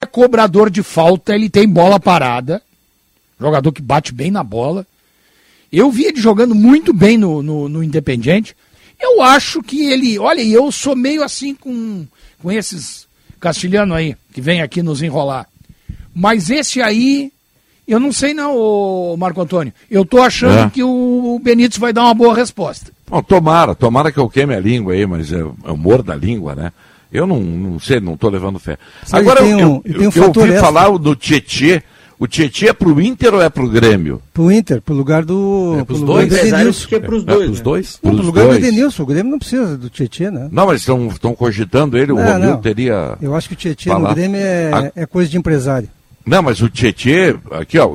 É 0.00 0.06
cobrador 0.06 0.70
de 0.70 0.82
falta. 0.82 1.34
Ele 1.34 1.50
tem 1.50 1.68
bola 1.68 1.98
parada. 1.98 2.62
Jogador 3.40 3.72
que 3.72 3.82
bate 3.82 4.14
bem 4.14 4.30
na 4.30 4.44
bola. 4.44 4.86
Eu 5.72 5.90
vi 5.90 6.04
ele 6.04 6.20
jogando 6.20 6.54
muito 6.54 6.92
bem 6.92 7.18
no, 7.18 7.42
no, 7.42 7.68
no 7.68 7.82
Independiente. 7.82 8.56
Eu 9.00 9.22
acho 9.22 9.62
que 9.62 9.86
ele. 9.86 10.18
Olha, 10.18 10.42
eu 10.42 10.70
sou 10.72 10.96
meio 10.96 11.22
assim 11.22 11.54
com, 11.54 12.06
com 12.42 12.50
esses 12.50 13.06
castilhanos 13.38 13.96
aí, 13.96 14.16
que 14.32 14.40
vem 14.40 14.62
aqui 14.62 14.82
nos 14.82 15.02
enrolar. 15.02 15.46
Mas 16.14 16.48
esse 16.50 16.80
aí, 16.80 17.30
Eu 17.86 18.00
não 18.00 18.12
sei 18.12 18.34
não, 18.34 18.56
ô 18.56 19.16
Marco 19.16 19.40
Antônio. 19.40 19.72
Eu 19.88 20.04
tô 20.04 20.20
achando 20.20 20.58
é. 20.58 20.70
que 20.70 20.82
o 20.82 21.40
Benítez 21.42 21.78
vai 21.78 21.92
dar 21.92 22.02
uma 22.02 22.14
boa 22.14 22.34
resposta. 22.34 22.90
Bom, 23.08 23.22
tomara, 23.22 23.74
tomara 23.76 24.10
que 24.10 24.18
eu 24.18 24.28
queime 24.28 24.54
a 24.54 24.60
língua 24.60 24.94
aí, 24.94 25.06
mas 25.06 25.32
é, 25.32 25.38
é 25.38 25.44
o 25.44 25.74
humor 25.74 26.02
da 26.02 26.16
língua, 26.16 26.56
né? 26.56 26.72
Eu 27.12 27.26
não, 27.26 27.38
não 27.38 27.78
sei, 27.78 28.00
não 28.00 28.14
estou 28.14 28.28
levando 28.28 28.58
fé. 28.58 28.76
Agora, 29.12 29.44
um, 29.44 29.60
eu, 29.60 29.82
eu, 29.84 30.02
eu, 30.02 30.12
eu 30.12 30.32
ouvi 30.36 30.58
falar 30.58 30.90
do 30.98 31.14
Tietê. 31.14 31.82
O 32.18 32.26
Tietê 32.26 32.68
é 32.68 32.72
pro 32.72 32.98
Inter 33.00 33.34
ou 33.34 33.42
é 33.42 33.50
pro 33.50 33.68
Grêmio? 33.68 34.22
Pro 34.32 34.50
Inter, 34.50 34.80
pro 34.80 34.94
lugar 34.94 35.24
do. 35.24 35.76
É 35.80 35.84
pros 35.84 36.00
dois? 36.00 36.28
Do 36.28 36.36
Edenilson. 36.36 36.88
Que 36.88 36.94
é 36.94 37.00
pros 37.00 37.24
dois. 37.24 37.40
É, 37.40 37.44
pros 37.44 37.58
né? 37.58 37.64
dois? 37.64 37.98
Não, 38.02 38.14
pro 38.14 38.24
lugar 38.24 38.46
dois. 38.46 38.58
do 38.58 38.66
Edenilson. 38.66 39.02
O 39.02 39.06
Grêmio 39.06 39.30
não 39.30 39.38
precisa 39.38 39.76
do 39.76 39.90
Tietê, 39.90 40.30
né? 40.30 40.48
Não, 40.50 40.66
mas 40.66 40.80
estão 40.80 41.34
cogitando 41.34 41.98
ele, 41.98 42.12
o 42.12 42.16
Romil 42.16 42.56
teria. 42.58 43.18
Eu 43.20 43.34
acho 43.34 43.48
que 43.48 43.54
o 43.54 43.56
Tietê 43.56 43.90
no 43.90 44.14
Grêmio 44.14 44.40
é, 44.40 44.70
a... 44.72 44.92
é 45.02 45.06
coisa 45.06 45.30
de 45.30 45.36
empresário. 45.36 45.88
Não, 46.24 46.42
mas 46.42 46.60
o 46.60 46.68
Tietê, 46.68 47.36
aqui 47.52 47.78
ó, 47.78 47.88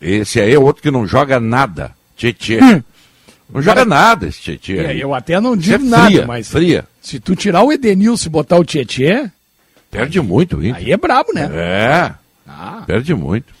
esse 0.00 0.40
aí 0.40 0.54
é 0.54 0.58
outro 0.58 0.82
que 0.82 0.90
não 0.90 1.06
joga 1.06 1.38
nada. 1.40 1.90
Tietê. 2.16 2.62
Hum. 2.62 2.82
Não 3.52 3.60
joga 3.60 3.84
nada 3.84 4.28
esse 4.28 4.40
Tietê. 4.40 4.78
É, 4.78 4.96
eu 4.96 5.12
até 5.12 5.38
não 5.38 5.54
digo 5.54 5.84
é 5.84 5.88
nada, 5.88 6.06
fria, 6.06 6.26
mas 6.26 6.48
fria. 6.48 6.84
se 7.02 7.20
tu 7.20 7.36
tirar 7.36 7.62
o 7.62 7.72
Edenilson 7.72 8.28
e 8.28 8.30
botar 8.30 8.56
o 8.56 8.64
Tietê... 8.64 9.28
Perde 9.90 10.18
muito, 10.22 10.62
hein? 10.62 10.72
Aí 10.74 10.90
é 10.90 10.96
brabo, 10.96 11.34
né? 11.34 11.50
É, 11.52 12.12
ah. 12.62 12.82
perde 12.86 13.14
muito. 13.14 13.52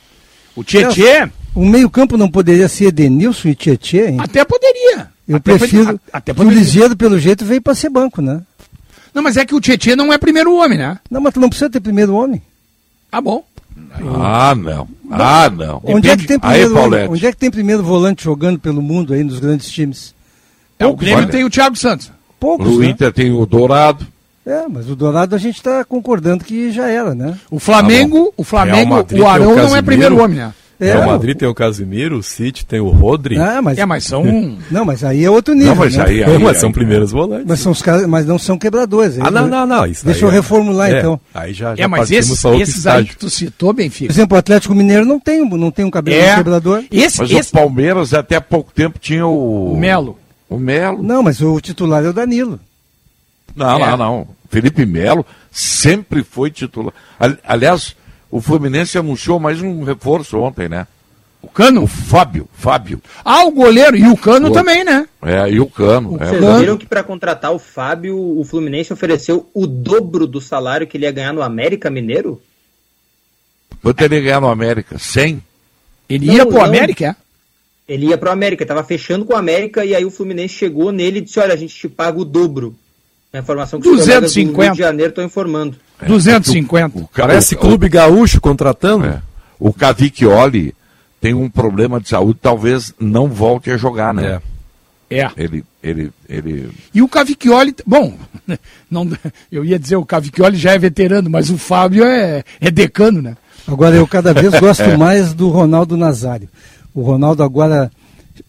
O 0.54 0.62
Tietê... 0.62 1.28
O 1.54 1.66
meio 1.66 1.90
campo 1.90 2.16
não 2.16 2.30
poderia 2.30 2.66
ser 2.66 2.86
Edenilson 2.86 3.48
e 3.48 3.54
Tietê, 3.54 4.08
hein? 4.08 4.16
Até 4.18 4.42
poderia. 4.42 5.08
Eu 5.28 5.36
até 5.36 5.58
prefiro... 5.58 5.84
Pode... 5.84 6.00
Até 6.10 6.32
poderia. 6.32 6.58
O 6.58 6.60
Lisieiro, 6.60 6.96
pelo 6.96 7.18
jeito, 7.18 7.44
veio 7.44 7.60
para 7.60 7.74
ser 7.74 7.90
banco, 7.90 8.22
né? 8.22 8.40
Não, 9.12 9.22
mas 9.22 9.36
é 9.36 9.44
que 9.44 9.54
o 9.54 9.60
Tietê 9.60 9.94
não 9.94 10.10
é 10.10 10.16
primeiro 10.16 10.54
homem, 10.54 10.78
né? 10.78 10.98
Não, 11.10 11.20
mas 11.20 11.34
tu 11.34 11.40
não 11.40 11.50
precisa 11.50 11.68
ter 11.68 11.80
primeiro 11.80 12.14
homem. 12.14 12.40
Ah, 13.10 13.20
bom. 13.20 13.44
Ah, 13.94 14.54
não. 14.54 14.88
Ah, 15.10 15.50
não. 15.50 15.80
Onde 15.84 16.08
é, 16.08 16.16
que 16.16 16.26
tem 16.26 16.38
primeiro, 16.38 16.94
aí, 16.94 17.08
onde 17.08 17.26
é 17.26 17.32
que 17.32 17.38
tem 17.38 17.50
primeiro 17.50 17.82
volante 17.82 18.24
jogando 18.24 18.58
pelo 18.58 18.80
mundo 18.80 19.12
aí 19.12 19.22
nos 19.22 19.38
grandes 19.38 19.70
times? 19.70 20.14
É, 20.78 20.86
o 20.86 20.96
Grêmio 20.96 21.28
tem 21.28 21.44
o 21.44 21.50
Thiago 21.50 21.76
Santos. 21.76 22.10
Poucos, 22.40 22.66
no 22.66 22.78
né? 22.78 22.86
Inter 22.86 23.12
tem 23.12 23.30
o 23.30 23.44
Dourado. 23.44 24.06
É, 24.44 24.66
mas 24.68 24.90
o 24.90 24.96
Dourado 24.96 25.34
a 25.36 25.38
gente 25.38 25.56
está 25.56 25.84
concordando 25.84 26.44
que 26.44 26.72
já 26.72 26.88
era, 26.88 27.14
né? 27.14 27.38
O 27.50 27.60
Flamengo, 27.60 28.28
ah, 28.30 28.34
o 28.36 28.44
Flamengo, 28.44 29.06
o 29.12 29.26
Arão 29.26 29.54
não 29.54 29.76
é 29.76 29.82
primeiro 29.82 30.20
homem, 30.20 30.38
né? 30.38 30.52
É, 30.80 30.98
o 30.98 31.06
Madrid 31.06 31.36
tem 31.36 31.48
o 31.48 31.54
Casimiro, 31.54 32.18
o 32.18 32.22
City 32.24 32.66
tem 32.66 32.80
o 32.80 32.88
Rodri. 32.88 33.38
Ah, 33.38 33.62
mas, 33.62 33.78
é, 33.78 33.86
mas 33.86 34.02
são. 34.02 34.24
Não, 34.68 34.84
mas 34.84 35.04
aí 35.04 35.24
é 35.24 35.30
outro 35.30 35.54
nível. 35.54 35.76
Não, 35.76 35.76
mas 35.76 35.94
né? 35.94 36.04
aí, 36.04 36.24
aí, 36.24 36.38
mas 36.38 36.56
são 36.56 36.72
primeiros 36.72 37.12
volantes. 37.12 37.46
Mas, 37.46 37.60
são 37.60 37.70
os 37.70 37.80
caras, 37.80 38.04
mas 38.06 38.26
não 38.26 38.36
são 38.36 38.58
quebradores. 38.58 39.16
Ah, 39.20 39.30
não, 39.30 39.46
não, 39.46 39.64
não. 39.64 39.86
Isso 39.86 40.04
Deixa 40.04 40.24
eu 40.24 40.30
é- 40.30 40.32
reformular 40.32 40.90
é, 40.90 40.98
então. 40.98 41.20
Aí 41.32 41.52
já, 41.52 41.76
já 41.76 41.84
é, 41.84 41.86
mas 41.86 42.10
esses, 42.10 42.44
esses 42.44 42.84
aí 42.84 43.04
que 43.04 43.16
tu 43.16 43.30
citou, 43.30 43.72
Benfica. 43.72 44.12
Por 44.12 44.12
exemplo, 44.12 44.36
o 44.36 44.38
Atlético 44.38 44.74
Mineiro 44.74 45.04
não 45.04 45.20
tem, 45.20 45.48
não 45.48 45.70
tem 45.70 45.84
um 45.84 45.90
cabelo 45.90 46.20
é. 46.20 46.34
quebrador. 46.34 46.82
Esse, 46.90 47.20
mas 47.20 47.30
esse... 47.30 47.50
o 47.50 47.52
Palmeiras 47.52 48.12
até 48.12 48.40
pouco 48.40 48.72
tempo 48.72 48.98
tinha 48.98 49.24
o. 49.24 49.74
O 49.74 49.76
Melo. 49.76 50.18
O 50.50 50.58
Melo. 50.58 51.00
Não, 51.00 51.22
mas 51.22 51.40
o 51.40 51.60
titular 51.60 52.04
é 52.04 52.08
o 52.08 52.12
Danilo. 52.12 52.58
Não, 53.54 53.76
é. 53.76 53.90
não, 53.90 53.96
não. 53.96 54.28
Felipe 54.48 54.84
Melo 54.84 55.24
sempre 55.50 56.22
foi 56.22 56.50
titular. 56.50 56.92
Aliás, 57.44 57.96
o 58.30 58.40
Fluminense 58.40 58.98
anunciou 58.98 59.38
mais 59.38 59.60
um 59.60 59.82
reforço 59.82 60.38
ontem, 60.38 60.68
né? 60.68 60.86
O 61.42 61.48
Cano? 61.48 61.82
O 61.82 61.86
Fábio, 61.88 62.48
Fábio. 62.52 63.02
Ah, 63.24 63.44
o 63.44 63.50
goleiro. 63.50 63.96
E 63.96 64.06
o 64.08 64.16
Cano 64.16 64.48
o... 64.48 64.52
também, 64.52 64.84
né? 64.84 65.08
É, 65.22 65.50
e 65.50 65.58
o 65.58 65.66
Cano. 65.66 66.16
É, 66.20 66.26
Vocês 66.26 66.60
viram 66.60 66.76
que 66.76 66.86
para 66.86 67.02
contratar 67.02 67.52
o 67.52 67.58
Fábio, 67.58 68.16
o 68.16 68.44
Fluminense 68.44 68.92
ofereceu 68.92 69.50
o 69.52 69.66
dobro 69.66 70.26
do 70.26 70.40
salário 70.40 70.86
que 70.86 70.96
ele 70.96 71.04
ia 71.04 71.10
ganhar 71.10 71.32
no 71.32 71.42
América 71.42 71.90
Mineiro? 71.90 72.40
Quanto 73.82 74.00
ele 74.02 74.14
ia 74.14 74.22
ganhar 74.22 74.40
no 74.40 74.48
América? 74.48 74.98
100? 74.98 75.42
Ele 76.08 76.26
não, 76.26 76.34
ia 76.34 76.46
pro 76.46 76.58
não. 76.58 76.64
América? 76.64 77.16
Ele 77.88 78.06
ia 78.06 78.16
pro 78.16 78.30
América, 78.30 78.64
tava 78.64 78.84
fechando 78.84 79.24
com 79.24 79.32
o 79.32 79.36
América 79.36 79.84
e 79.84 79.94
aí 79.94 80.04
o 80.04 80.10
Fluminense 80.10 80.54
chegou 80.54 80.92
nele 80.92 81.18
e 81.18 81.22
disse, 81.22 81.40
olha, 81.40 81.54
a 81.54 81.56
gente 81.56 81.74
te 81.74 81.88
paga 81.88 82.20
o 82.20 82.24
dobro. 82.24 82.76
A 83.32 83.38
informação 83.38 83.80
que 83.80 83.88
250. 83.88 84.50
os 84.50 84.56
do 84.56 84.62
Rio 84.62 84.72
de 84.72 84.78
Janeiro 84.78 85.10
estão 85.10 85.24
informando. 85.24 85.76
É, 86.00 86.06
250. 86.06 86.98
O, 86.98 87.02
o, 87.02 87.08
Parece 87.08 87.54
o, 87.54 87.58
clube 87.58 87.88
gaúcho 87.88 88.40
contratando. 88.40 89.06
É. 89.06 89.22
O 89.58 89.72
Cavicchioli 89.72 90.74
tem 91.20 91.32
um 91.32 91.48
problema 91.48 92.00
de 92.00 92.08
saúde, 92.08 92.38
talvez 92.42 92.92
não 92.98 93.28
volte 93.28 93.70
a 93.70 93.76
jogar, 93.76 94.12
né? 94.12 94.40
É. 95.08 95.20
é. 95.20 95.30
Ele, 95.36 95.64
ele, 95.82 96.12
ele... 96.28 96.70
E 96.92 97.00
o 97.00 97.08
Cavicchioli, 97.08 97.74
bom, 97.86 98.14
não, 98.90 99.08
eu 99.50 99.64
ia 99.64 99.78
dizer 99.78 99.96
o 99.96 100.04
Cavicchioli 100.04 100.56
já 100.56 100.72
é 100.72 100.78
veterano, 100.78 101.30
mas 101.30 101.48
o 101.48 101.56
Fábio 101.56 102.04
é, 102.04 102.44
é 102.60 102.70
decano, 102.70 103.22
né? 103.22 103.36
Agora 103.66 103.94
eu 103.96 104.06
cada 104.06 104.34
vez 104.34 104.52
gosto 104.60 104.82
é. 104.82 104.96
mais 104.96 105.32
do 105.32 105.48
Ronaldo 105.48 105.96
Nazário. 105.96 106.48
O 106.92 107.02
Ronaldo 107.02 107.42
agora 107.42 107.90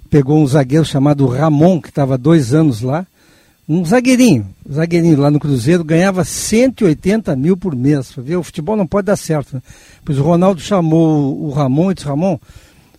pegou 0.09 0.41
um 0.41 0.47
zagueiro 0.47 0.83
chamado 0.83 1.25
Ramon, 1.27 1.79
que 1.79 1.89
estava 1.89 2.17
dois 2.17 2.53
anos 2.53 2.81
lá, 2.81 3.05
um 3.67 3.85
zagueirinho, 3.85 4.47
um 4.67 4.73
zagueirinho 4.73 5.19
lá 5.19 5.31
no 5.31 5.39
Cruzeiro, 5.39 5.83
ganhava 5.83 6.23
180 6.23 7.35
mil 7.35 7.55
por 7.55 7.75
mês. 7.75 8.13
Viu? 8.17 8.41
O 8.41 8.43
futebol 8.43 8.75
não 8.75 8.85
pode 8.85 9.05
dar 9.05 9.15
certo. 9.15 9.55
Né? 9.55 9.61
Pois 10.03 10.19
o 10.19 10.23
Ronaldo 10.23 10.59
chamou 10.59 11.41
o 11.41 11.51
Ramon 11.51 11.91
e 11.91 11.93
disse, 11.93 12.07
Ramon, 12.07 12.37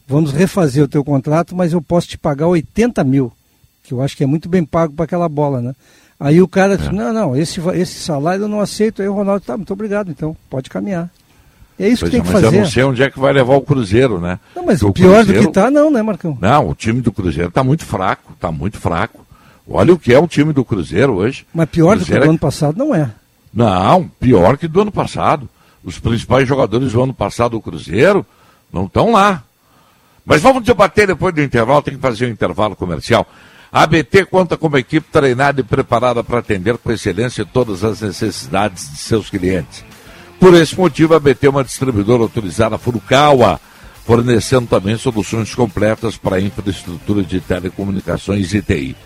vamos 0.06 0.32
refazer 0.32 0.82
o 0.82 0.88
teu 0.88 1.04
contrato, 1.04 1.54
mas 1.54 1.72
eu 1.72 1.82
posso 1.82 2.08
te 2.08 2.16
pagar 2.16 2.46
80 2.46 3.04
mil, 3.04 3.32
que 3.82 3.92
eu 3.92 4.00
acho 4.00 4.16
que 4.16 4.24
é 4.24 4.26
muito 4.26 4.48
bem 4.48 4.64
pago 4.64 4.94
para 4.94 5.04
aquela 5.04 5.28
bola, 5.28 5.60
né? 5.60 5.74
Aí 6.18 6.40
o 6.40 6.48
cara 6.48 6.76
disse, 6.78 6.88
é. 6.88 6.92
não, 6.92 7.12
não, 7.12 7.36
esse, 7.36 7.60
esse 7.74 8.00
salário 8.00 8.44
eu 8.44 8.48
não 8.48 8.60
aceito. 8.60 9.02
Aí 9.02 9.08
o 9.08 9.12
Ronaldo, 9.14 9.44
tá, 9.44 9.56
muito 9.56 9.72
obrigado, 9.72 10.10
então, 10.10 10.34
pode 10.48 10.70
caminhar. 10.70 11.10
É 11.78 11.88
isso 11.88 12.00
pois 12.00 12.10
que 12.10 12.16
tem 12.16 12.20
é, 12.20 12.22
que 12.22 12.32
mas 12.32 12.42
fazer. 12.42 12.56
eu 12.56 12.60
não 12.60 12.70
sei 12.70 12.84
onde 12.84 13.02
é 13.02 13.10
que 13.10 13.18
vai 13.18 13.32
levar 13.32 13.56
o 13.56 13.60
Cruzeiro, 13.60 14.20
né? 14.20 14.38
Não, 14.54 14.64
mas 14.64 14.80
Porque 14.80 15.02
pior 15.02 15.16
Cruzeiro... 15.16 15.42
do 15.42 15.46
que 15.48 15.52
tá, 15.52 15.70
não, 15.70 15.90
né, 15.90 16.02
Marcão? 16.02 16.38
Não, 16.40 16.70
o 16.70 16.74
time 16.74 17.00
do 17.00 17.12
Cruzeiro 17.12 17.48
está 17.48 17.64
muito 17.64 17.84
fraco, 17.84 18.32
está 18.32 18.52
muito 18.52 18.78
fraco. 18.78 19.23
Olha 19.68 19.94
o 19.94 19.98
que 19.98 20.12
é 20.12 20.18
o 20.18 20.28
time 20.28 20.52
do 20.52 20.64
Cruzeiro 20.64 21.14
hoje. 21.14 21.46
Mas 21.54 21.68
pior 21.68 21.96
do 21.96 22.04
que 22.04 22.14
o 22.14 22.20
do 22.20 22.30
ano 22.30 22.38
passado 22.38 22.76
não 22.76 22.94
é. 22.94 23.10
Não, 23.52 24.08
pior 24.20 24.58
que 24.58 24.68
do 24.68 24.80
ano 24.80 24.92
passado. 24.92 25.48
Os 25.82 25.98
principais 25.98 26.46
jogadores 26.46 26.92
do 26.92 27.02
ano 27.02 27.14
passado 27.14 27.52
do 27.52 27.60
Cruzeiro 27.60 28.26
não 28.72 28.86
estão 28.86 29.12
lá. 29.12 29.42
Mas 30.24 30.42
vamos 30.42 30.64
debater 30.64 31.06
depois 31.06 31.34
do 31.34 31.42
intervalo, 31.42 31.82
tem 31.82 31.94
que 31.94 32.00
fazer 32.00 32.26
um 32.26 32.30
intervalo 32.30 32.74
comercial. 32.74 33.26
A 33.70 33.82
ABT 33.82 34.26
conta 34.26 34.56
com 34.56 34.68
uma 34.68 34.78
equipe 34.78 35.06
treinada 35.10 35.60
e 35.60 35.64
preparada 35.64 36.22
para 36.22 36.38
atender 36.38 36.78
com 36.78 36.92
excelência 36.92 37.44
todas 37.44 37.84
as 37.84 38.00
necessidades 38.00 38.90
de 38.90 38.98
seus 38.98 39.28
clientes. 39.28 39.84
Por 40.38 40.54
esse 40.54 40.76
motivo, 40.78 41.14
a 41.14 41.16
ABT 41.16 41.46
é 41.46 41.50
uma 41.50 41.64
distribuidora 41.64 42.22
autorizada 42.22 42.78
Furukawa, 42.78 43.60
fornecendo 44.04 44.66
também 44.66 44.96
soluções 44.96 45.54
completas 45.54 46.16
para 46.16 46.36
a 46.36 46.40
infraestrutura 46.40 47.22
de 47.22 47.40
telecomunicações 47.40 48.52
e 48.54 48.62
TI 48.62 48.96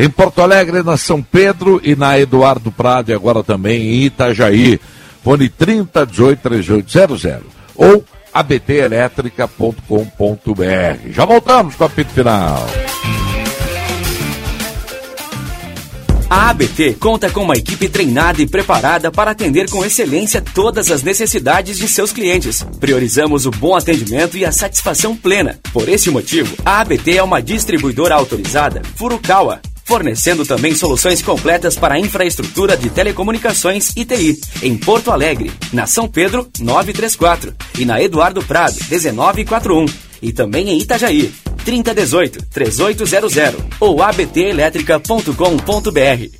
em 0.00 0.08
Porto 0.08 0.40
Alegre, 0.40 0.82
na 0.82 0.96
São 0.96 1.22
Pedro 1.22 1.78
e 1.84 1.94
na 1.94 2.18
Eduardo 2.18 2.72
Prado 2.72 3.10
e 3.10 3.14
agora 3.14 3.44
também 3.44 3.82
em 3.82 4.04
Itajaí. 4.04 4.80
Fone 5.22 5.50
3018-3800 5.50 7.40
ou 7.76 8.02
abtelétrica.com.br. 8.32 11.10
Já 11.10 11.26
voltamos 11.26 11.74
com 11.74 11.84
o 11.84 11.86
apito 11.86 12.12
final. 12.12 12.66
A 16.30 16.50
ABT 16.50 16.94
conta 16.94 17.28
com 17.28 17.42
uma 17.42 17.56
equipe 17.56 17.88
treinada 17.88 18.40
e 18.40 18.46
preparada 18.46 19.10
para 19.10 19.32
atender 19.32 19.68
com 19.68 19.84
excelência 19.84 20.40
todas 20.40 20.90
as 20.90 21.02
necessidades 21.02 21.76
de 21.76 21.88
seus 21.88 22.12
clientes. 22.12 22.64
Priorizamos 22.78 23.44
o 23.44 23.50
bom 23.50 23.74
atendimento 23.74 24.38
e 24.38 24.46
a 24.46 24.52
satisfação 24.52 25.14
plena. 25.14 25.58
Por 25.72 25.88
esse 25.88 26.08
motivo, 26.08 26.54
a 26.64 26.80
ABT 26.80 27.16
é 27.16 27.22
uma 27.22 27.42
distribuidora 27.42 28.14
autorizada 28.14 28.80
Furukawa 28.94 29.60
fornecendo 29.90 30.46
também 30.46 30.72
soluções 30.72 31.20
completas 31.20 31.74
para 31.74 31.96
a 31.96 31.98
infraestrutura 31.98 32.76
de 32.76 32.88
telecomunicações 32.90 33.90
e 33.96 34.04
TI, 34.04 34.40
em 34.62 34.76
Porto 34.76 35.10
Alegre, 35.10 35.50
na 35.72 35.84
São 35.84 36.06
Pedro 36.06 36.48
934 36.60 37.52
e 37.76 37.84
na 37.84 38.00
Eduardo 38.00 38.40
Prado 38.40 38.76
1941 38.88 39.86
e 40.22 40.32
também 40.32 40.70
em 40.70 40.78
Itajaí 40.78 41.32
3018 41.64 42.46
3800 42.52 43.34
ou 43.80 44.00
abtelétrica.com.br. 44.00 46.39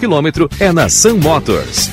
quilômetro 0.01 0.49
é 0.59 0.73
na 0.73 0.89
Sun 0.89 1.17
Motors. 1.17 1.91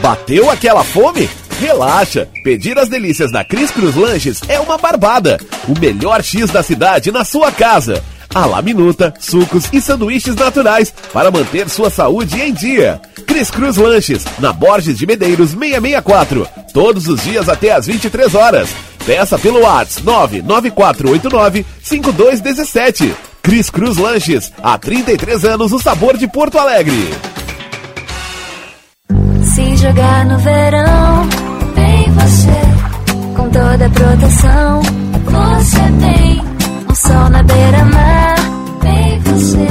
Bateu 0.00 0.50
aquela 0.50 0.82
fome? 0.82 1.28
Relaxa! 1.60 2.26
Pedir 2.42 2.78
as 2.78 2.88
delícias 2.88 3.30
da 3.30 3.44
Cris 3.44 3.70
Cruz 3.70 3.94
Lanches 3.94 4.40
é 4.48 4.58
uma 4.58 4.78
barbada. 4.78 5.38
O 5.68 5.78
melhor 5.78 6.24
X 6.24 6.50
da 6.50 6.62
cidade 6.62 7.12
na 7.12 7.22
sua 7.22 7.52
casa. 7.52 8.02
A 8.32 8.46
la 8.46 8.62
minuta, 8.62 9.12
sucos 9.18 9.64
e 9.72 9.80
sanduíches 9.80 10.36
naturais 10.36 10.94
para 11.12 11.32
manter 11.32 11.68
sua 11.68 11.90
saúde 11.90 12.40
em 12.40 12.52
dia. 12.52 13.00
Cris 13.26 13.50
Cruz 13.50 13.76
Lanches, 13.76 14.24
na 14.38 14.52
Borges 14.52 14.96
de 14.96 15.04
Medeiros 15.04 15.50
664. 15.50 16.46
Todos 16.72 17.08
os 17.08 17.22
dias 17.24 17.48
até 17.48 17.72
às 17.72 17.86
23 17.86 18.32
horas. 18.36 18.68
Peça 19.04 19.36
pelo 19.36 19.62
WhatsApp 19.62 20.06
99489 20.06 21.66
5217. 21.82 23.14
Cris 23.42 23.68
Cruz 23.68 23.96
Lanches, 23.96 24.52
há 24.62 24.78
33 24.78 25.44
anos 25.44 25.72
o 25.72 25.80
sabor 25.80 26.16
de 26.16 26.28
Porto 26.28 26.56
Alegre. 26.56 27.10
Se 29.42 29.76
jogar 29.76 30.26
no 30.26 30.38
verão, 30.38 31.28
vem 31.74 32.12
você, 32.12 33.34
com 33.36 33.50
toda 33.50 33.86
a 33.86 33.90
proteção, 33.90 34.82
você 35.24 35.80
tem 36.00 36.49
sol 37.10 37.28
na 37.30 37.42
beira-mar, 37.42 38.36
vem 38.82 39.20
você, 39.20 39.66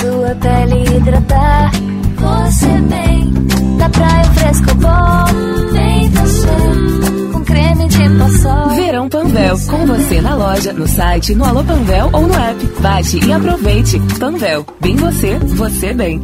sua 0.00 0.34
pele 0.36 0.96
hidratar, 0.96 1.72
você 2.16 2.66
vem, 2.88 3.32
da 3.78 3.88
praia 3.88 4.24
fresco 4.24 4.74
bom, 4.76 5.72
vem 5.72 6.08
você, 6.10 7.32
com 7.32 7.44
creme 7.44 7.88
de 7.88 8.08
passol. 8.18 8.68
Verão 8.76 9.08
Panvel, 9.08 9.58
com 9.68 9.86
você 9.86 10.20
na 10.20 10.34
loja, 10.36 10.72
no 10.72 10.86
site, 10.86 11.34
no 11.34 11.44
Alô 11.44 11.64
Panvel 11.64 12.10
ou 12.12 12.26
no 12.28 12.34
app. 12.34 12.66
Baixe 12.80 13.18
e 13.24 13.32
aproveite. 13.32 14.00
Panvel, 14.20 14.64
bem 14.80 14.96
você, 14.96 15.38
você 15.38 15.92
bem. 15.92 16.20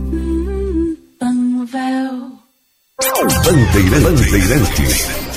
Panvel. 1.19 2.31
Bandeirantes. 3.45 4.03
Bandeirantes. 4.03 5.30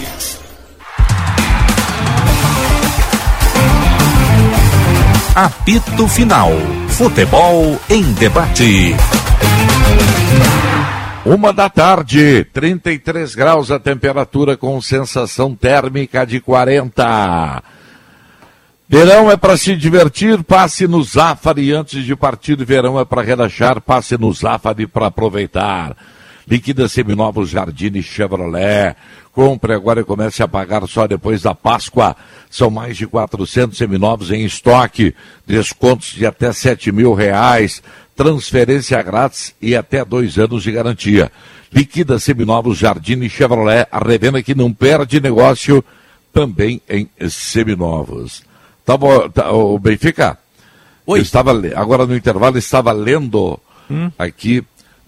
Apito 5.35 6.07
Final. 6.07 6.51
Futebol 6.89 7.79
em 7.89 8.13
debate. 8.13 8.95
Uma 11.25 11.51
da 11.51 11.67
tarde, 11.67 12.45
33 12.53 13.33
graus 13.33 13.71
a 13.71 13.79
temperatura 13.79 14.55
com 14.55 14.79
sensação 14.79 15.55
térmica 15.55 16.23
de 16.23 16.39
40. 16.39 17.63
Verão 18.87 19.31
é 19.31 19.35
para 19.35 19.57
se 19.57 19.75
divertir, 19.75 20.43
passe 20.43 20.87
no 20.87 21.01
Zafari 21.01 21.71
antes 21.71 22.05
de 22.05 22.15
partir. 22.15 22.63
Verão 22.63 22.99
é 22.99 23.05
para 23.05 23.23
relaxar, 23.23 23.81
passe 23.81 24.15
no 24.15 24.31
Zafari 24.31 24.85
para 24.85 25.07
aproveitar. 25.07 25.97
Liquida 26.47 26.87
seminovos 26.87 27.49
Jardine 27.49 28.03
Chevrolet. 28.03 28.95
Compre 29.31 29.73
agora 29.73 30.01
e 30.01 30.03
comece 30.03 30.43
a 30.43 30.47
pagar 30.47 30.87
só 30.87 31.07
depois 31.07 31.41
da 31.41 31.55
Páscoa. 31.55 32.15
São 32.49 32.69
mais 32.69 32.97
de 32.97 33.07
400 33.07 33.77
seminovos 33.77 34.31
em 34.31 34.45
estoque. 34.45 35.15
Descontos 35.45 36.13
de 36.13 36.25
até 36.25 36.51
7 36.51 36.91
mil 36.91 37.13
reais. 37.13 37.81
Transferência 38.15 39.01
grátis 39.01 39.55
e 39.61 39.75
até 39.75 40.05
dois 40.05 40.37
anos 40.37 40.61
de 40.63 40.71
garantia. 40.71 41.31
Liquida 41.71 42.19
seminovos 42.19 42.77
Jardine 42.77 43.29
Chevrolet. 43.29 43.87
A 43.91 43.99
revenda 43.99 44.43
que 44.43 44.53
não 44.53 44.71
perde 44.71 45.19
negócio 45.19 45.83
também 46.31 46.81
em 46.89 47.09
seminovos. 47.29 48.43
Tá 48.85 48.97
bom, 48.97 49.29
tá, 49.29 49.51
o 49.51 49.79
Benfica? 49.79 50.37
Oi. 51.05 51.19
Eu 51.19 51.23
estava, 51.23 51.51
agora 51.75 52.05
no 52.05 52.15
intervalo 52.15 52.57
estava 52.57 52.91
lendo 52.91 53.59
hum? 53.89 54.11
aqui 54.17 54.63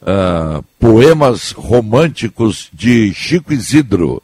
uh, 0.06 0.64
poemas 0.80 1.52
românticos 1.52 2.70
de 2.72 3.14
Chico 3.14 3.52
Isidro, 3.52 4.22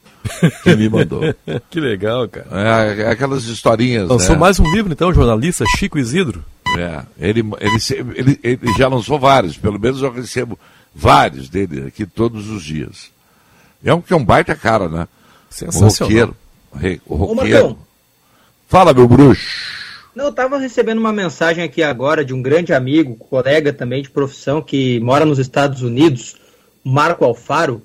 que 0.64 0.76
me 0.76 0.88
mandou. 0.88 1.22
que 1.70 1.80
legal, 1.80 2.28
cara. 2.30 2.48
É, 2.52 3.10
aquelas 3.10 3.44
historinhas. 3.46 4.08
Lançou 4.08 4.36
né? 4.36 4.42
mais 4.42 4.60
um 4.60 4.72
livro, 4.72 4.94
então, 4.94 5.14
jornalista 5.14 5.66
Chico 5.78 5.98
Isidro. 5.98 6.46
É, 6.78 7.04
ele, 7.20 7.42
ele, 7.60 8.12
ele, 8.16 8.40
ele 8.44 8.74
já 8.78 8.88
lançou 8.88 9.20
vários, 9.20 9.58
pelo 9.58 9.80
menos 9.80 10.02
eu 10.02 10.12
recebo 10.12 10.58
vários 10.96 11.50
dele 11.50 11.88
aqui 11.88 12.06
todos 12.06 12.50
os 12.50 12.64
dias. 12.64 13.10
É 13.84 13.94
um 13.94 14.00
que 14.00 14.14
é 14.14 14.16
um 14.16 14.24
baita 14.24 14.56
cara, 14.56 14.88
né? 14.88 15.08
Sensacional. 15.50 16.36
O 16.70 16.76
roqueiro. 16.76 17.02
O 17.06 17.16
roqueiro. 17.16 17.78
Fala, 18.70 18.94
meu 18.94 19.08
bruxo. 19.08 19.81
Não, 20.14 20.26
eu 20.26 20.30
estava 20.30 20.58
recebendo 20.58 21.00
uma 21.00 21.14
mensagem 21.14 21.64
aqui 21.64 21.82
agora 21.82 22.26
de 22.26 22.34
um 22.34 22.42
grande 22.42 22.74
amigo, 22.74 23.16
colega 23.16 23.72
também 23.72 24.02
de 24.02 24.10
profissão, 24.10 24.62
que 24.62 25.00
mora 25.00 25.26
nos 25.26 25.40
Estados 25.40 25.82
Unidos, 25.82 26.36
Marco 26.84 27.24
Alfaro, 27.24 27.82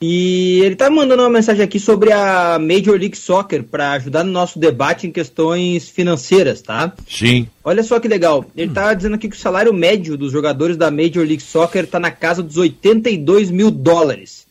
e 0.00 0.60
ele 0.62 0.72
está 0.72 0.90
mandando 0.90 1.22
uma 1.22 1.30
mensagem 1.30 1.62
aqui 1.62 1.78
sobre 1.78 2.12
a 2.12 2.58
Major 2.58 2.98
League 2.98 3.16
Soccer 3.16 3.62
para 3.62 3.92
ajudar 3.92 4.24
no 4.24 4.32
nosso 4.32 4.58
debate 4.58 5.06
em 5.06 5.12
questões 5.12 5.88
financeiras, 5.88 6.62
tá? 6.62 6.92
Sim. 7.08 7.48
Olha 7.62 7.82
só 7.82 7.98
que 8.00 8.08
legal. 8.08 8.44
Ele 8.56 8.70
está 8.70 8.92
dizendo 8.92 9.14
aqui 9.14 9.28
que 9.28 9.36
o 9.36 9.38
salário 9.38 9.72
médio 9.72 10.16
dos 10.16 10.32
jogadores 10.32 10.76
da 10.76 10.90
Major 10.90 11.26
League 11.26 11.42
Soccer 11.42 11.84
está 11.84 11.98
na 11.98 12.10
casa 12.10 12.42
dos 12.42 12.56
82 12.56 13.50
mil 13.50 13.70
dólares, 13.70 14.46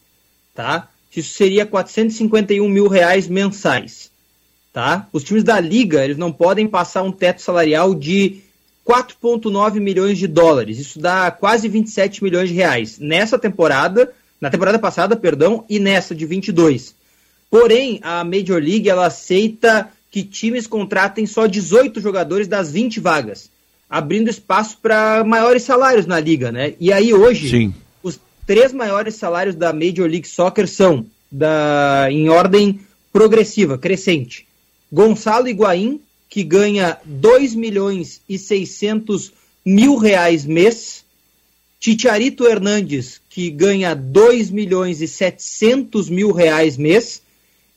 tá? 0.54 0.90
Isso 1.16 1.34
seria 1.34 1.66
451 1.66 2.68
mil 2.68 2.88
reais 2.88 3.28
mensais 3.28 4.12
tá? 4.76 5.08
Os 5.14 5.24
times 5.24 5.42
da 5.42 5.58
liga, 5.58 6.04
eles 6.04 6.18
não 6.18 6.34
podem 6.34 6.68
passar 6.68 7.02
um 7.02 7.12
teto 7.12 7.42
salarial 7.42 7.96
de 7.96 8.42
4.9 8.86 9.80
milhões 9.80 10.18
de 10.18 10.28
dólares. 10.28 10.78
Isso 10.78 11.00
dá 11.00 11.32
quase 11.32 11.70
27 11.70 12.22
milhões 12.22 12.50
de 12.50 12.56
reais. 12.56 13.00
Nessa 13.00 13.40
temporada, 13.40 14.12
na 14.40 14.50
temporada 14.50 14.78
passada, 14.78 15.16
perdão, 15.16 15.64
e 15.70 15.80
nessa 15.80 16.14
de 16.14 16.26
22. 16.26 16.94
Porém, 17.50 18.02
a 18.04 18.26
Major 18.26 18.62
League 18.62 18.90
ela 18.90 19.06
aceita 19.06 19.90
que 20.12 20.24
times 20.24 20.68
contratem 20.68 21.26
só 21.26 21.48
18 21.48 22.02
jogadores 22.02 22.46
das 22.46 22.70
20 22.70 23.00
vagas, 23.00 23.50
abrindo 23.90 24.30
espaço 24.30 24.78
para 24.82 25.24
maiores 25.24 25.64
salários 25.64 26.06
na 26.06 26.20
liga, 26.20 26.52
né? 26.52 26.74
E 26.82 26.92
aí 26.92 27.14
hoje, 27.14 27.50
Sim. 27.50 27.74
os 28.04 28.20
três 28.46 28.74
maiores 28.74 29.16
salários 29.16 29.56
da 29.56 29.72
Major 29.72 30.06
League 30.06 30.28
Soccer 30.28 30.68
são 30.68 31.06
da 31.32 32.08
em 32.12 32.28
ordem 32.28 32.82
progressiva, 33.14 33.78
crescente. 33.78 34.46
Gonçalo 34.92 35.48
Higuaín, 35.48 36.00
que 36.30 36.44
ganha 36.44 36.98
2 37.06 37.56
milhões 37.56 38.22
e 38.28 38.38
600 38.38 39.32
mil 39.66 39.98
reais 39.98 40.46
mês. 40.46 41.04
Titiarito 41.80 42.46
Hernandes, 42.48 43.22
que 43.30 43.50
ganha 43.50 43.94
2 43.94 44.50
milhões 44.50 45.02
e 45.02 45.08
700 45.08 46.10
mil 46.10 46.32
reais 46.32 46.78
mês. 46.78 47.22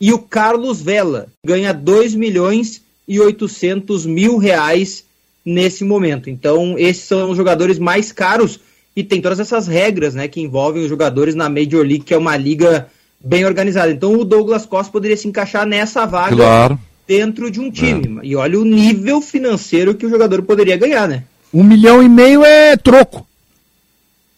E 0.00 0.12
o 0.12 0.18
Carlos 0.18 0.80
Vela, 0.80 1.28
ganha 1.44 1.74
2 1.74 2.14
milhões 2.14 2.80
e 3.06 3.18
800 3.18 4.06
mil 4.06 4.36
reais 4.36 5.04
nesse 5.44 5.84
momento. 5.84 6.30
Então, 6.30 6.78
esses 6.78 7.04
são 7.04 7.30
os 7.30 7.36
jogadores 7.36 7.78
mais 7.78 8.12
caros 8.12 8.60
e 8.94 9.02
tem 9.02 9.20
todas 9.20 9.40
essas 9.40 9.66
regras 9.66 10.14
né, 10.14 10.28
que 10.28 10.40
envolvem 10.40 10.82
os 10.82 10.88
jogadores 10.88 11.34
na 11.34 11.48
Major 11.48 11.84
League, 11.86 12.04
que 12.04 12.14
é 12.14 12.18
uma 12.18 12.36
liga 12.36 12.88
bem 13.18 13.44
organizada. 13.44 13.90
Então, 13.90 14.14
o 14.14 14.24
Douglas 14.24 14.66
Costa 14.66 14.92
poderia 14.92 15.16
se 15.16 15.26
encaixar 15.26 15.66
nessa 15.66 16.04
vaga 16.04 16.36
claro. 16.36 16.78
Dentro 17.08 17.50
de 17.50 17.58
um 17.58 17.70
time. 17.70 18.20
É. 18.22 18.26
E 18.26 18.36
olha 18.36 18.60
o 18.60 18.64
nível 18.64 19.22
financeiro 19.22 19.94
que 19.94 20.04
o 20.04 20.10
jogador 20.10 20.42
poderia 20.42 20.76
ganhar, 20.76 21.08
né? 21.08 21.24
Um 21.52 21.64
milhão 21.64 22.02
e 22.02 22.08
meio 22.08 22.44
é 22.44 22.76
troco. 22.76 23.26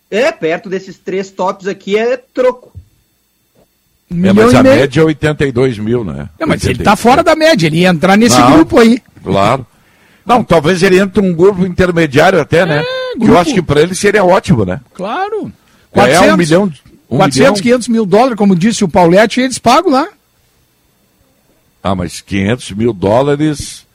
É, 0.09 0.31
perto 0.31 0.69
desses 0.69 0.97
três 0.97 1.31
tops 1.31 1.67
aqui 1.67 1.99
é 1.99 2.17
troco. 2.17 2.73
Um 4.09 4.25
é, 4.25 4.33
mas 4.33 4.55
a 4.55 4.63
meio. 4.63 4.77
média 4.77 5.01
é 5.01 5.05
82 5.05 5.79
mil, 5.79 6.05
né? 6.05 6.29
É, 6.39 6.47
mas 6.47 6.63
82. 6.63 6.79
ele 6.79 6.85
tá 6.85 6.95
fora 6.95 7.23
da 7.23 7.35
média, 7.35 7.67
ele 7.67 7.79
ia 7.79 7.89
entrar 7.89 8.17
nesse 8.17 8.39
Não, 8.39 8.53
grupo 8.53 8.79
aí. 8.79 9.03
Claro. 9.23 9.67
Não, 10.25 10.45
talvez 10.45 10.83
ele 10.83 10.99
entre 10.99 11.21
um 11.21 11.33
grupo 11.33 11.67
intermediário 11.67 12.41
até, 12.41 12.65
né? 12.65 12.85
É, 12.85 13.19
que 13.19 13.27
eu 13.27 13.39
acho 13.39 13.53
que 13.53 13.63
para 13.63 13.81
ele 13.81 13.95
seria 13.95 14.25
ótimo, 14.25 14.65
né? 14.65 14.81
Claro. 14.95 15.53
400, 15.91 16.29
é 16.29 16.33
um 16.33 16.37
milhão. 16.37 16.73
Um 17.11 17.17
400, 17.17 17.37
milhão... 17.37 17.55
500 17.55 17.89
mil 17.89 18.07
dólares, 18.07 18.37
como 18.37 18.55
disse 18.55 18.85
o 18.85 18.89
Paulette, 18.89 19.41
eles 19.41 19.59
pagam 19.59 19.91
lá. 19.91 20.09
Ah, 21.83 21.95
mas 21.95 22.21
500 22.21 22.73
mil 22.73 22.93
dólares, 22.93 23.87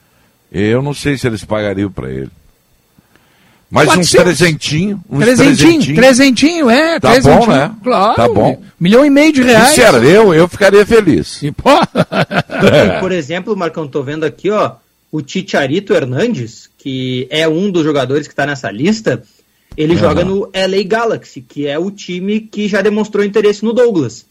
eu 0.52 0.82
não 0.82 0.94
sei 0.94 1.18
se 1.18 1.28
eles 1.28 1.44
pagariam 1.44 1.92
para 1.92 2.10
ele. 2.10 2.32
Mas 3.70 3.88
400. 3.88 3.98
uns 3.98 4.24
trezentinho. 4.24 5.04
Uns 5.10 5.20
trezentinho, 5.20 5.58
trezentinho, 5.58 5.96
trezentinho, 5.96 6.70
é. 6.70 7.00
Tá 7.00 7.12
trezentinho, 7.12 7.46
bom, 7.46 7.52
né? 7.52 7.76
Claro. 7.84 8.16
Tá 8.16 8.28
bom. 8.28 8.62
Milhão 8.80 9.06
e 9.06 9.10
meio 9.10 9.34
de 9.34 9.42
reais. 9.42 9.70
Sincero, 9.70 10.04
eu, 10.04 10.34
eu 10.34 10.48
ficaria 10.48 10.86
feliz. 10.86 11.42
E, 11.44 11.52
pô. 11.52 11.70
é. 12.74 13.00
Por 13.00 13.12
exemplo, 13.12 13.56
Marcão, 13.56 13.88
tô 13.88 14.02
vendo 14.02 14.24
aqui, 14.24 14.50
ó, 14.50 14.76
o 15.12 15.22
Ticharito 15.22 15.94
Hernandes, 15.94 16.70
que 16.78 17.28
é 17.30 17.48
um 17.48 17.70
dos 17.70 17.84
jogadores 17.84 18.28
que 18.28 18.34
está 18.34 18.46
nessa 18.46 18.72
lista, 18.72 19.24
ele 19.76 19.94
uhum. 19.94 20.00
joga 20.00 20.24
no 20.24 20.42
LA 20.54 20.84
Galaxy, 20.86 21.42
que 21.42 21.68
é 21.68 21.78
o 21.78 21.92
time 21.92 22.40
que 22.40 22.68
já 22.68 22.82
demonstrou 22.82 23.26
interesse 23.26 23.64
no 23.64 23.74
Douglas. 23.74 24.26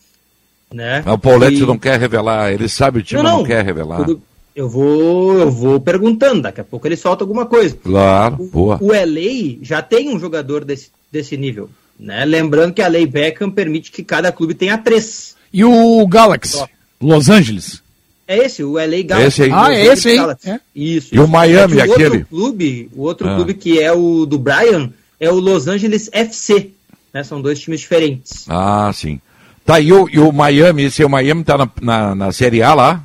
Né? 0.75 1.05
o 1.07 1.17
Paulette 1.17 1.63
e... 1.63 1.67
não 1.67 1.79
quer 1.79 2.01
revelar, 2.01 2.53
ele 2.53 2.69
sabe 2.69 2.99
o 2.99 3.03
time 3.03 3.23
não, 3.23 3.31
não, 3.31 3.39
não 3.39 3.45
quer 3.45 3.65
revelar. 3.65 4.05
Tudo... 4.05 4.21
Eu 4.55 4.69
vou, 4.69 5.39
eu 5.39 5.51
vou 5.51 5.81
perguntando, 5.81 6.43
daqui 6.43 6.61
a 6.61 6.65
pouco 6.65 6.87
ele 6.87 6.97
solta 6.97 7.23
alguma 7.25 7.47
coisa. 7.47 7.77
Claro, 7.83 8.37
o, 8.41 8.47
boa. 8.47 8.79
O 8.81 8.89
LA 8.89 9.59
já 9.63 9.83
tem 9.83 10.15
um 10.15 10.19
jogador 10.19 10.65
desse, 10.65 10.91
desse 11.11 11.37
nível. 11.37 11.71
Né? 11.99 12.25
Lembrando 12.25 12.75
que 12.75 12.83
a 12.83 12.89
lei 12.89 13.07
Beckham 13.07 13.51
permite 13.51 13.91
que 13.91 14.03
cada 14.03 14.33
clube 14.33 14.55
tenha 14.55 14.77
três. 14.79 15.37
E 15.53 15.65
o 15.65 16.07
Galaxy? 16.07 16.65
Los 17.01 17.29
Angeles? 17.29 17.83
É 18.27 18.39
esse, 18.39 18.65
o 18.65 18.73
LA 18.75 19.03
Galaxy. 19.05 19.27
Esse 19.27 19.43
aí. 19.43 19.51
Ah, 19.53 19.75
é 19.75 19.87
esse 19.87 20.09
aí. 20.09 20.19
É. 20.47 20.61
Isso. 20.75 21.15
E 21.15 21.21
o 21.21 21.29
Miami, 21.29 21.79
é 21.79 21.87
o 21.87 21.93
aquele. 21.93 22.05
Outro 22.05 22.27
clube, 22.27 22.91
o 22.95 23.03
outro 23.03 23.29
ah. 23.29 23.35
clube 23.37 23.55
que 23.55 23.81
é 23.81 23.93
o 23.93 24.25
do 24.25 24.39
Brian 24.39 24.91
é 25.21 25.31
o 25.31 25.35
Los 25.35 25.69
Angeles 25.69 26.09
FC. 26.13 26.71
Né? 27.13 27.23
São 27.23 27.41
dois 27.41 27.61
times 27.61 27.81
diferentes. 27.81 28.45
Ah, 28.49 28.91
sim. 28.95 29.21
Tá, 29.65 29.81
e 29.81 29.93
o, 29.93 30.09
e 30.11 30.19
o 30.19 30.31
Miami, 30.31 30.85
esse 30.85 31.03
é 31.03 31.07
o 31.07 31.11
Miami 31.11 31.43
tá 31.43 31.57
na, 31.57 31.71
na, 31.81 32.15
na 32.15 32.33
Série 32.33 32.63
A 32.63 32.75
lá? 32.75 33.05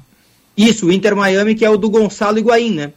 Isso, 0.57 0.87
o 0.87 0.91
Inter 0.91 1.15
Miami, 1.15 1.55
que 1.55 1.63
é 1.63 1.69
o 1.69 1.77
do 1.77 1.89
Gonçalo 1.89 2.37
Higuaín, 2.37 2.75
né? 2.75 2.91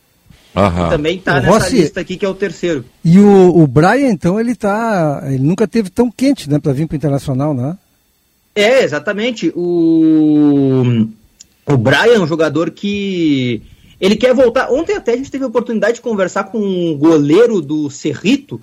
Aham. 0.55 0.91
Também 0.91 1.19
tá 1.19 1.33
o 1.33 1.35
nessa 1.37 1.49
Rossi, 1.49 1.77
lista 1.77 2.01
aqui, 2.01 2.17
que 2.17 2.27
é 2.27 2.29
o 2.29 2.35
terceiro. 2.35 2.85
E 3.05 3.19
o, 3.19 3.63
o 3.63 3.67
Brian, 3.67 4.11
então, 4.11 4.39
ele 4.39 4.55
tá. 4.55 5.23
Ele 5.27 5.39
nunca 5.39 5.67
teve 5.67 5.89
tão 5.89 6.11
quente, 6.11 6.51
né, 6.51 6.59
para 6.59 6.73
vir 6.73 6.87
para 6.87 6.95
o 6.95 6.97
Internacional, 6.97 7.55
né? 7.55 7.77
É, 8.55 8.83
exatamente. 8.83 9.53
O, 9.55 11.07
o 11.65 11.77
Brian 11.77 12.17
é 12.17 12.21
um 12.21 12.27
jogador 12.27 12.71
que. 12.71 13.63
Ele 14.01 14.17
quer 14.17 14.35
voltar. 14.35 14.71
Ontem 14.71 14.97
até 14.97 15.13
a 15.13 15.17
gente 15.17 15.31
teve 15.31 15.45
a 15.45 15.47
oportunidade 15.47 15.95
de 15.95 16.01
conversar 16.01 16.45
com 16.45 16.59
um 16.59 16.99
goleiro 16.99 17.63
do 17.63 17.89
Cerrito, 17.89 18.61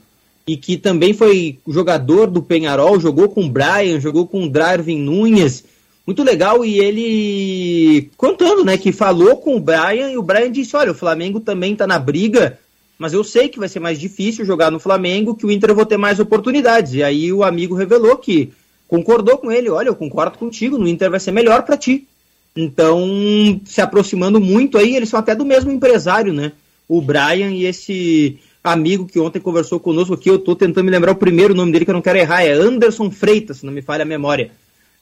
e 0.50 0.58
que 0.58 0.78
também 0.78 1.14
foi 1.14 1.60
jogador 1.68 2.26
do 2.26 2.42
Penharol, 2.42 3.00
jogou 3.00 3.30
com 3.30 3.46
o 3.46 3.50
Brian, 3.50 4.00
jogou 4.00 4.26
com 4.26 4.46
o 4.46 4.50
Darwin 4.50 4.98
Nunes 4.98 5.64
muito 6.08 6.24
legal 6.24 6.66
e 6.66 6.80
ele 6.80 8.10
contando, 8.18 8.66
né, 8.66 8.76
que 8.76 8.92
falou 8.92 9.38
com 9.38 9.56
o 9.56 9.60
Brian 9.60 10.10
e 10.10 10.18
o 10.18 10.24
Brian 10.24 10.52
disse: 10.52 10.76
"Olha, 10.76 10.92
o 10.92 10.96
Flamengo 10.96 11.40
também 11.40 11.74
está 11.74 11.86
na 11.86 12.00
briga, 12.00 12.58
mas 12.98 13.14
eu 13.14 13.24
sei 13.24 13.48
que 13.48 13.60
vai 13.60 13.70
ser 13.70 13.80
mais 13.80 14.00
difícil 14.00 14.44
jogar 14.44 14.72
no 14.72 14.80
Flamengo, 14.80 15.36
que 15.36 15.46
o 15.46 15.52
Inter 15.52 15.70
eu 15.70 15.76
vou 15.76 15.86
ter 15.86 15.98
mais 15.98 16.20
oportunidades". 16.20 16.96
E 16.96 17.04
aí 17.04 17.32
o 17.32 17.44
amigo 17.44 17.76
revelou 17.76 18.18
que 18.18 18.52
concordou 18.88 19.38
com 19.38 19.52
ele: 19.52 19.70
"Olha, 19.70 19.90
eu 19.90 19.96
concordo 19.96 20.40
contigo, 20.40 20.80
no 20.80 20.88
Inter 20.88 21.12
vai 21.12 21.20
ser 21.20 21.32
melhor 21.32 21.62
para 21.62 21.78
ti". 21.78 22.08
Então, 22.56 23.62
se 23.66 23.80
aproximando 23.80 24.42
muito 24.42 24.80
aí, 24.80 24.96
eles 24.96 25.10
são 25.10 25.20
até 25.20 25.36
do 25.36 25.46
mesmo 25.46 25.72
empresário, 25.72 26.34
né? 26.34 26.54
O 26.88 27.00
Brian 27.00 27.52
e 27.52 27.68
esse 27.68 28.40
amigo 28.64 29.06
que 29.06 29.20
ontem 29.20 29.40
conversou 29.40 29.80
conosco 29.80 30.14
aqui, 30.14 30.30
eu 30.30 30.40
tô 30.40 30.56
tentando 30.56 30.86
me 30.86 30.92
lembrar 30.92 31.12
o 31.12 31.16
primeiro 31.16 31.54
nome 31.54 31.72
dele 31.72 31.86
que 31.86 31.92
eu 31.92 31.96
não 31.96 32.02
quero 32.02 32.20
errar, 32.20 32.44
é 32.44 32.52
Anderson 32.52 33.10
Freitas, 33.10 33.58
se 33.58 33.66
não 33.66 33.74
me 33.74 33.82
falha 33.82 34.04
a 34.04 34.06
memória 34.06 34.52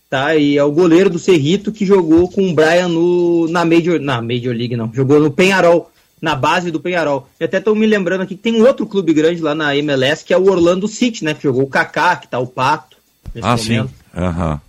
tá? 0.09 0.35
E 0.35 0.57
é 0.57 0.63
o 0.63 0.71
goleiro 0.71 1.09
do 1.09 1.19
Cerrito 1.19 1.71
que 1.71 1.85
jogou 1.85 2.29
com 2.29 2.49
o 2.49 2.53
Brian 2.53 2.87
no, 2.87 3.47
na, 3.49 3.65
Major, 3.65 3.99
na 3.99 4.21
Major 4.21 4.55
League, 4.55 4.75
não. 4.75 4.91
Jogou 4.93 5.19
no 5.19 5.31
Penharol, 5.31 5.91
na 6.21 6.35
base 6.35 6.71
do 6.71 6.79
Penharol. 6.79 7.27
E 7.39 7.43
até 7.43 7.57
estou 7.57 7.75
me 7.75 7.85
lembrando 7.85 8.21
aqui 8.21 8.35
que 8.35 8.41
tem 8.41 8.55
um 8.55 8.65
outro 8.65 8.85
clube 8.85 9.13
grande 9.13 9.41
lá 9.41 9.53
na 9.53 9.75
MLS, 9.75 10.23
que 10.23 10.33
é 10.33 10.37
o 10.37 10.49
Orlando 10.49 10.87
City, 10.87 11.23
né? 11.23 11.33
Que 11.33 11.43
jogou 11.43 11.63
o 11.63 11.69
Kaká, 11.69 12.15
que 12.15 12.27
tá 12.27 12.39
o 12.39 12.47
Pato. 12.47 12.97
ah, 13.41 13.55
momento. 13.55 13.59
sim. 13.59 13.89
Uhum. 14.15 14.59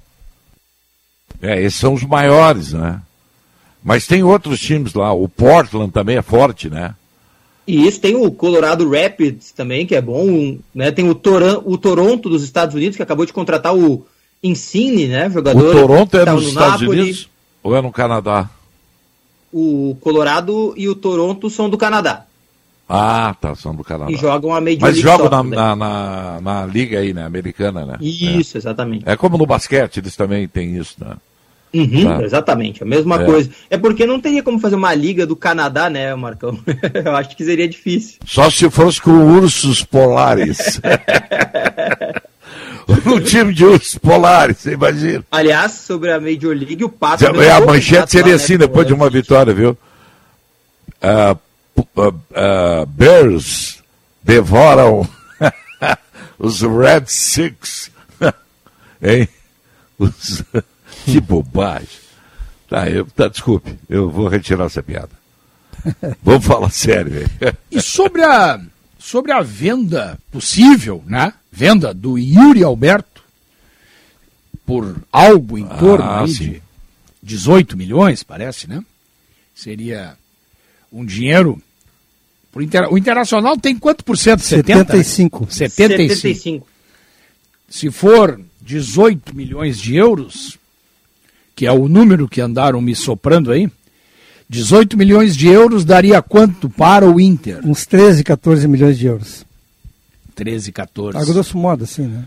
É, 1.41 1.63
esses 1.63 1.79
são 1.79 1.95
os 1.95 2.03
maiores, 2.03 2.73
né? 2.73 3.01
Mas 3.83 4.07
tem 4.07 4.23
outros 4.25 4.61
times 4.61 4.93
lá. 4.93 5.13
O 5.13 5.29
Portland 5.29 5.93
também 5.93 6.17
é 6.17 6.23
forte, 6.23 6.69
né? 6.69 6.95
E 7.69 7.87
isso 7.87 8.01
tem 8.01 8.17
o 8.17 8.31
Colorado 8.33 8.89
Rapids 8.89 9.53
também, 9.53 9.87
que 9.87 9.95
é 9.95 10.01
bom. 10.01 10.57
Né? 10.75 10.91
Tem 10.91 11.07
o, 11.07 11.15
Toran 11.15 11.61
o 11.67 11.77
Toronto 11.77 12.31
dos 12.31 12.43
Estados 12.43 12.75
Unidos, 12.75 12.97
que 12.97 13.03
acabou 13.03 13.27
de 13.27 13.33
contratar 13.35 13.77
o 13.77 14.07
Insigne, 14.43 15.07
né? 15.07 15.29
Jogador. 15.29 15.69
O 15.69 15.73
Toronto 15.73 16.17
é 16.17 16.25
nos 16.25 16.45
no 16.45 16.49
Estados. 16.49 16.89
Unidos 16.89 17.29
ou 17.63 17.77
é 17.77 17.83
no 17.83 17.93
Canadá? 17.93 18.49
O 19.53 19.95
Colorado 20.01 20.73
e 20.79 20.89
o 20.89 20.95
Toronto 20.95 21.51
são 21.51 21.69
do 21.69 21.77
Canadá. 21.77 22.25
Ah, 22.89 23.37
tá, 23.39 23.55
são 23.55 23.75
do 23.75 23.85
Canadá. 23.85 24.11
E 24.11 24.17
jogam 24.17 24.55
a 24.55 24.63
Major 24.63 24.81
Mas 24.81 24.97
jogam 24.97 25.29
na, 25.29 25.43
na, 25.43 25.77
na, 25.77 26.41
na, 26.41 26.67
liga 26.67 27.01
aí, 27.01 27.13
né, 27.13 27.23
americana, 27.23 27.85
né? 27.85 27.99
Isso, 28.01 28.57
é. 28.57 28.59
exatamente. 28.59 29.05
É 29.07 29.15
como 29.15 29.37
no 29.37 29.45
basquete, 29.45 29.99
eles 29.99 30.17
também 30.17 30.49
têm 30.49 30.75
isso, 30.75 30.97
né? 30.99 31.17
Uhum, 31.73 32.05
tá. 32.05 32.23
Exatamente, 32.23 32.83
a 32.83 32.87
mesma 32.87 33.23
é. 33.23 33.25
coisa. 33.25 33.51
É 33.69 33.77
porque 33.77 34.07
não 34.07 34.21
teria 34.21 34.43
como 34.43 34.59
fazer 34.59 34.77
uma 34.77 34.95
liga 34.95 35.27
do 35.27 35.37
Canadá, 35.37 35.91
né, 35.91 36.15
Marcão? 36.15 36.59
Eu 37.05 37.15
acho 37.15 37.37
que 37.37 37.45
seria 37.45 37.69
difícil. 37.69 38.19
Só 38.27 38.51
se 38.51 38.69
fosse 38.71 39.01
com 39.01 39.11
ursos 39.11 39.85
polares. 39.85 40.81
no 43.05 43.21
time 43.25 43.53
de 43.53 43.65
ursos 43.65 43.99
polares, 43.99 44.59
você 44.59 44.73
imagina. 44.73 45.25
Aliás, 45.31 45.73
sobre 45.73 46.11
a 46.11 46.19
Major 46.19 46.57
League, 46.57 46.85
o 46.85 46.89
Pato... 46.89 47.25
É, 47.25 47.51
a 47.51 47.61
manchete 47.61 48.13
seria 48.13 48.35
assim, 48.35 48.55
né, 48.55 48.61
depois 48.61 48.87
de 48.87 48.95
uma 48.95 49.11
vitória, 49.11 49.53
viu? 49.53 49.77
Uh, 51.03 51.39
uh, 51.77 52.09
uh, 52.09 52.87
Bears 52.87 53.83
devoram 54.23 55.09
os 56.39 56.63
Red 56.63 57.05
Six. 57.07 57.91
hein? 59.03 59.29
Os... 59.99 60.43
que 61.13 61.21
bobagem. 61.21 61.89
Tá, 62.69 62.89
eu, 62.89 63.07
tá, 63.07 63.29
desculpe, 63.29 63.79
eu 63.89 64.11
vou 64.11 64.29
retirar 64.29 64.67
essa 64.67 64.83
piada. 64.83 65.11
Vamos 66.23 66.45
falar 66.45 66.71
sério, 66.71 67.13
velho. 67.13 67.31
E 67.71 67.81
sobre 67.81 68.23
a, 68.23 68.61
sobre 68.99 69.33
a 69.33 69.41
venda 69.41 70.19
possível, 70.31 71.03
né? 71.07 71.33
venda 71.51 71.93
do 71.93 72.19
Yuri 72.19 72.63
Alberto 72.63 73.23
por 74.65 75.03
algo 75.11 75.57
em 75.57 75.67
torno 75.67 76.05
ah, 76.05 76.25
de 76.25 76.63
18 77.23 77.77
milhões, 77.77 78.23
parece, 78.23 78.69
né? 78.69 78.85
Seria 79.55 80.17
um 80.93 81.05
dinheiro. 81.05 81.61
Inter... 82.57 82.93
O 82.93 82.99
Internacional 82.99 83.57
tem 83.57 83.79
quanto 83.79 84.05
por 84.05 84.19
cento? 84.19 84.43
75. 84.43 85.47
75. 85.51 86.17
75. 86.17 86.69
Se 87.69 87.91
for 87.91 88.41
18 88.61 89.35
milhões 89.35 89.79
de 89.79 89.97
euros, 89.97 90.59
que 91.59 91.67
é 91.67 91.73
o 91.73 91.89
número 91.89 92.29
que 92.29 92.41
andaram 92.41 92.81
me 92.81 92.95
soprando 92.95 93.51
aí, 93.51 93.69
18 94.49 94.97
milhões 94.97 95.37
de 95.37 95.49
euros 95.49 95.85
daria 95.85 96.23
quanto 96.23 96.71
para 96.71 97.05
o 97.05 97.21
Inter? 97.21 97.67
Uns 97.67 97.85
13, 97.85 98.23
14 98.23 98.69
milhões 98.69 98.97
de 98.97 99.07
euros. 99.09 99.45
13, 100.37 100.71
14. 100.71 101.19
A 101.19 101.25
grosso 101.25 101.59
modo, 101.59 101.83
assim, 101.83 102.07
né? 102.07 102.27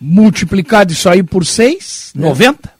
Multiplicado 0.00 0.94
isso 0.94 1.10
aí 1.10 1.22
por 1.22 1.44
6, 1.44 2.14
é. 2.16 2.18
90? 2.20 2.72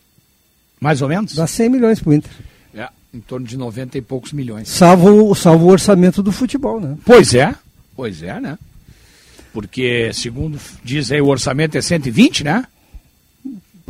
Mais 0.80 1.03
ou 1.03 1.09
menos? 1.11 1.34
Dá 1.34 1.46
100 1.46 1.68
milhões 1.68 2.01
pro 2.01 2.14
Inter. 2.14 2.32
É. 2.74 2.88
Em 3.12 3.20
torno 3.20 3.46
de 3.46 3.59
90 3.59 3.98
e 3.98 4.01
poucos 4.01 4.32
milhões. 4.32 4.70
Salvo, 4.70 5.34
salvo 5.34 5.66
o 5.66 5.70
orçamento 5.70 6.22
do 6.22 6.32
futebol, 6.32 6.80
né? 6.80 6.96
Pois 7.05 7.34
é, 7.34 7.55
pois 7.94 8.22
é, 8.22 8.40
né? 8.40 8.59
Porque, 9.53 10.11
segundo 10.14 10.59
diz 10.82 11.12
aí, 11.12 11.20
o 11.20 11.26
orçamento 11.26 11.76
é 11.76 11.82
120, 11.82 12.42
né? 12.42 12.64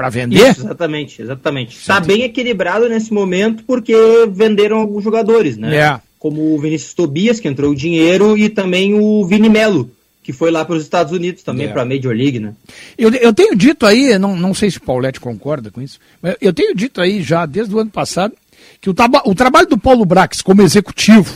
Para 0.01 0.09
vender? 0.09 0.51
Isso, 0.51 0.61
exatamente, 0.63 1.21
exatamente. 1.23 1.77
Está 1.77 2.01
bem 2.01 2.23
equilibrado 2.23 2.89
nesse 2.89 3.13
momento 3.13 3.63
porque 3.67 3.95
venderam 4.33 4.79
alguns 4.79 5.05
jogadores, 5.05 5.57
né? 5.57 5.77
É. 5.77 6.01
Como 6.19 6.55
o 6.55 6.61
Vinícius 6.61 6.95
Tobias, 6.95 7.39
que 7.41 7.49
entrou 7.49 7.71
o 7.73 7.75
dinheiro, 7.77 8.37
e 8.37 8.49
também 8.49 8.95
o 8.95 9.25
Vini 9.27 9.49
Melo, 9.49 9.91
que 10.23 10.33
foi 10.33 10.51
lá 10.51 10.65
para 10.65 10.77
os 10.77 10.83
Estados 10.83 11.13
Unidos 11.13 11.43
também, 11.43 11.67
É. 11.67 11.71
para 11.71 11.83
a 11.83 11.85
Major 11.85 12.15
League, 12.15 12.39
né? 12.41 12.53
Eu, 12.97 13.11
eu 13.15 13.33
tenho 13.33 13.55
dito 13.57 13.85
aí, 13.87 14.19
não, 14.19 14.37
não 14.37 14.53
sei 14.55 14.71
se 14.71 14.79
o 14.79 14.83
Paulette 14.83 15.19
concorda 15.21 15.71
com 15.71 15.81
isso, 15.83 15.99
mas 16.23 16.37
eu 16.41 16.53
tenho 16.53 16.75
dito 16.75 17.01
aí 17.01 17.23
já 17.23 17.45
desde 17.47 17.75
o 17.75 17.79
ano 17.79 17.91
passado 17.91 18.35
que 18.81 18.89
o, 18.91 18.95
o 19.25 19.35
trabalho 19.35 19.67
do 19.67 19.79
Paulo 19.79 20.05
Brax 20.05 20.41
como 20.43 20.63
executivo 20.63 21.35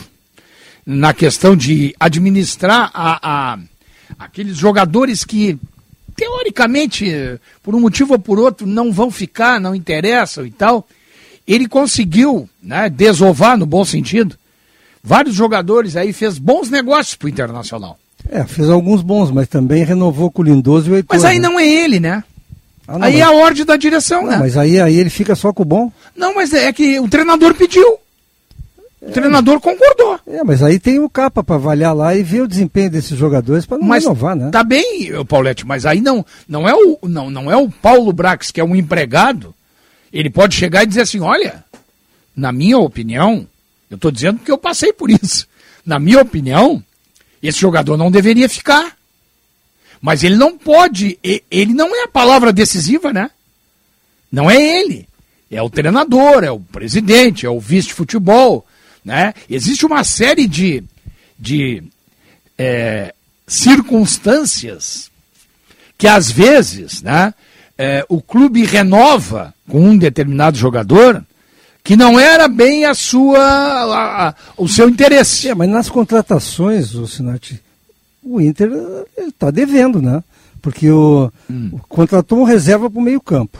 na 0.85 1.13
questão 1.13 1.55
de 1.55 1.95
administrar 1.99 2.91
a, 2.93 3.53
a- 3.53 3.59
aqueles 4.19 4.55
jogadores 4.57 5.23
que 5.23 5.57
teoricamente, 6.15 7.39
por 7.61 7.75
um 7.75 7.79
motivo 7.79 8.13
ou 8.13 8.19
por 8.19 8.39
outro, 8.39 8.65
não 8.65 8.91
vão 8.91 9.11
ficar, 9.11 9.59
não 9.59 9.75
interessam 9.75 10.45
e 10.45 10.51
tal, 10.51 10.87
ele 11.47 11.67
conseguiu 11.67 12.49
né, 12.61 12.89
desovar, 12.89 13.57
no 13.57 13.65
bom 13.65 13.85
sentido, 13.85 14.35
vários 15.03 15.35
jogadores 15.35 15.95
aí, 15.95 16.13
fez 16.13 16.37
bons 16.37 16.69
negócios 16.69 17.15
pro 17.15 17.29
Internacional. 17.29 17.97
É, 18.29 18.43
fez 18.43 18.69
alguns 18.69 19.01
bons, 19.01 19.29
mas 19.29 19.47
também 19.47 19.83
renovou 19.83 20.31
com 20.31 20.41
o 20.41 20.45
Lindoso 20.45 20.89
e 20.89 20.91
o 20.93 20.95
Heitor. 20.95 21.15
Mas 21.15 21.23
aí 21.23 21.37
né? 21.37 21.47
não 21.47 21.59
é 21.59 21.67
ele, 21.67 21.99
né? 21.99 22.23
Ah, 22.87 22.97
não, 22.97 23.07
aí 23.07 23.13
mas- 23.13 23.21
é 23.21 23.23
a 23.23 23.31
ordem 23.31 23.65
da 23.65 23.77
direção, 23.77 24.23
Não, 24.23 24.31
né? 24.31 24.37
Mas 24.37 24.57
aí, 24.57 24.79
aí 24.79 24.97
ele 24.97 25.09
fica 25.09 25.35
só 25.35 25.53
com 25.53 25.63
o 25.63 25.65
bom. 25.65 25.91
Não, 26.15 26.33
mas 26.33 26.53
é 26.53 26.71
que 26.73 26.99
o 26.99 27.07
treinador 27.07 27.53
pediu. 27.53 27.97
O 29.07 29.11
treinador 29.11 29.59
concordou. 29.59 30.19
É, 30.25 30.43
mas 30.43 30.63
aí 30.63 30.79
tem 30.79 30.99
o 30.99 31.09
capa 31.09 31.43
para 31.43 31.55
avaliar 31.55 31.95
lá 31.95 32.15
e 32.15 32.23
ver 32.23 32.41
o 32.41 32.47
desempenho 32.47 32.89
desses 32.89 33.17
jogadores 33.17 33.65
para 33.65 33.77
não 33.77 33.87
Mas 33.87 34.03
renovar, 34.03 34.35
né? 34.35 34.49
tá 34.51 34.63
bem, 34.63 35.13
ô, 35.15 35.23
Paulette, 35.23 35.65
mas 35.65 35.85
aí 35.85 36.01
não, 36.01 36.25
não, 36.47 36.67
é 36.67 36.73
o, 36.73 36.97
não, 37.03 37.29
não 37.29 37.51
é 37.51 37.55
o 37.55 37.69
Paulo 37.69 38.11
Brax, 38.11 38.49
que 38.51 38.59
é 38.59 38.63
um 38.63 38.75
empregado. 38.75 39.53
Ele 40.11 40.29
pode 40.29 40.55
chegar 40.55 40.83
e 40.83 40.87
dizer 40.87 41.01
assim: 41.01 41.19
olha, 41.19 41.63
na 42.35 42.51
minha 42.51 42.79
opinião, 42.79 43.47
eu 43.91 43.95
estou 43.95 44.09
dizendo 44.09 44.37
porque 44.39 44.51
eu 44.51 44.57
passei 44.57 44.91
por 44.91 45.09
isso. 45.11 45.47
Na 45.85 45.99
minha 45.99 46.21
opinião, 46.21 46.83
esse 47.43 47.59
jogador 47.59 47.95
não 47.97 48.09
deveria 48.09 48.49
ficar. 48.49 48.95
Mas 50.01 50.23
ele 50.23 50.35
não 50.35 50.57
pode, 50.57 51.19
e- 51.23 51.43
ele 51.51 51.73
não 51.73 51.95
é 51.95 52.03
a 52.03 52.07
palavra 52.07 52.51
decisiva, 52.51 53.13
né? 53.13 53.29
Não 54.31 54.49
é 54.49 54.55
ele. 54.55 55.07
É 55.51 55.61
o 55.61 55.69
treinador, 55.69 56.43
é 56.43 56.49
o 56.51 56.59
presidente, 56.59 57.45
é 57.45 57.49
o 57.49 57.59
vice 57.59 57.89
de 57.89 57.93
futebol. 57.93 58.64
Né? 59.05 59.33
Existe 59.47 59.85
uma 59.85 60.03
série 60.03 60.47
de, 60.47 60.83
de 61.39 61.83
é, 62.57 63.13
circunstâncias 63.47 65.11
que 65.97 66.07
às 66.07 66.29
vezes 66.31 67.01
né, 67.01 67.33
é, 67.77 68.03
o 68.09 68.19
clube 68.21 68.65
renova 68.65 69.53
com 69.69 69.79
um 69.89 69.97
determinado 69.97 70.57
jogador 70.57 71.23
que 71.83 71.95
não 71.95 72.19
era 72.19 72.47
bem 72.47 72.85
a 72.85 72.95
sua 72.95 73.39
a- 73.39 74.27
a- 74.29 74.35
o 74.57 74.67
seu 74.67 74.89
interesse. 74.89 75.49
É, 75.49 75.53
mas 75.55 75.69
nas 75.69 75.87
contratações, 75.87 76.95
o 76.95 77.07
Sinati, 77.07 77.61
o 78.23 78.41
Inter 78.41 78.71
está 79.27 79.51
devendo, 79.51 80.01
né? 80.01 80.23
Porque 80.63 80.89
o, 80.89 81.31
Hum. 81.47 81.69
o- 81.73 81.77
contratou 81.87 82.39
um 82.39 82.43
reserva 82.43 82.89
para 82.89 82.99
o 82.99 83.03
meio 83.03 83.21
campo. 83.21 83.59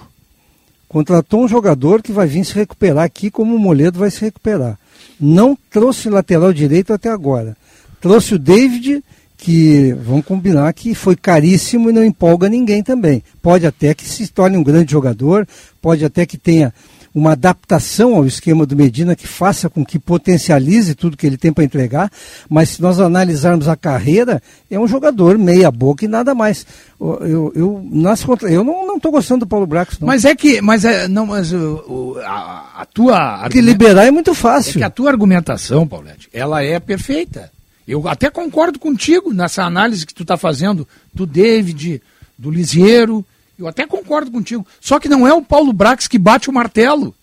Contratou 0.89 1.43
um 1.43 1.47
jogador 1.47 2.01
que 2.01 2.11
vai 2.11 2.25
vir 2.25 2.43
se 2.45 2.53
recuperar 2.55 3.03
aqui 3.03 3.29
como 3.29 3.55
o 3.55 3.59
Moledo 3.59 3.99
vai 3.99 4.09
se 4.09 4.21
recuperar. 4.21 4.77
Não 5.19 5.57
trouxe 5.69 6.09
lateral 6.09 6.51
direito 6.51 6.93
até 6.93 7.09
agora. 7.09 7.55
Trouxe 8.01 8.35
o 8.35 8.39
David, 8.39 9.03
que 9.37 9.93
vamos 9.93 10.25
combinar 10.25 10.73
que 10.73 10.95
foi 10.95 11.15
caríssimo 11.15 11.89
e 11.89 11.93
não 11.93 12.03
empolga 12.03 12.49
ninguém 12.49 12.81
também. 12.81 13.23
Pode 13.41 13.65
até 13.65 13.93
que 13.93 14.05
se 14.05 14.27
torne 14.27 14.57
um 14.57 14.63
grande 14.63 14.91
jogador, 14.91 15.47
pode 15.81 16.03
até 16.05 16.25
que 16.25 16.37
tenha 16.37 16.73
uma 17.15 17.31
adaptação 17.31 18.13
ao 18.13 18.25
esquema 18.25 18.65
do 18.65 18.75
Medina 18.75 19.15
que 19.15 19.25
faça 19.25 19.69
com 19.69 19.85
que 19.85 19.97
potencialize 19.97 20.93
tudo 20.93 21.15
que 21.15 21.25
ele 21.25 21.37
tem 21.37 21.53
para 21.53 21.63
entregar, 21.63 22.11
mas 22.49 22.69
se 22.71 22.81
nós 22.81 22.99
analisarmos 22.99 23.69
a 23.69 23.75
carreira, 23.77 24.43
é 24.69 24.77
um 24.77 24.85
jogador 24.85 25.37
meia 25.37 25.71
boca 25.71 26.03
e 26.03 26.09
nada 26.09 26.35
mais. 26.35 26.65
Eu, 26.99 27.53
eu, 27.55 27.89
nas 27.89 28.21
contra... 28.21 28.51
eu 28.51 28.65
não 28.65 28.97
estou 28.97 29.13
gostando 29.13 29.45
do 29.45 29.47
Paulo 29.47 29.65
Brax, 29.65 29.97
não. 29.97 30.07
Mas 30.07 30.25
é 30.25 30.35
que, 30.35 30.61
mas 30.61 30.83
é, 30.83 31.07
não, 31.07 31.25
mas 31.25 31.53
o- 31.53 32.17
a, 32.25 32.81
a 32.81 32.85
tua 32.85 33.13
Porque 33.43 33.59
argumen- 33.59 33.65
liberar 33.65 34.05
é 34.05 34.11
muito 34.11 34.31
é 34.31 34.35
fácil. 34.35 34.73
que 34.73 34.83
a 34.83 34.89
tua 34.89 35.09
argumentação, 35.09 35.87
Paulette, 35.87 36.27
ela 36.33 36.61
é 36.63 36.79
perfeita. 36.81 37.49
Eu 37.87 38.07
até 38.09 38.29
concordo 38.29 38.77
contigo 38.77 39.33
nessa 39.33 39.63
análise 39.63 40.05
que 40.05 40.13
tu 40.13 40.23
está 40.23 40.35
fazendo 40.35 40.85
do 41.13 41.25
David, 41.25 42.01
do 42.37 42.51
Lisieiro. 42.51 43.23
Eu 43.57 43.67
até 43.67 43.85
concordo 43.87 44.31
contigo. 44.31 44.65
Só 44.81 44.99
que 44.99 45.07
não 45.09 45.27
é 45.27 45.33
o 45.33 45.41
Paulo 45.41 45.71
Brax 45.71 46.07
que 46.07 46.17
bate 46.19 46.49
o 46.49 46.53
martelo. 46.53 47.15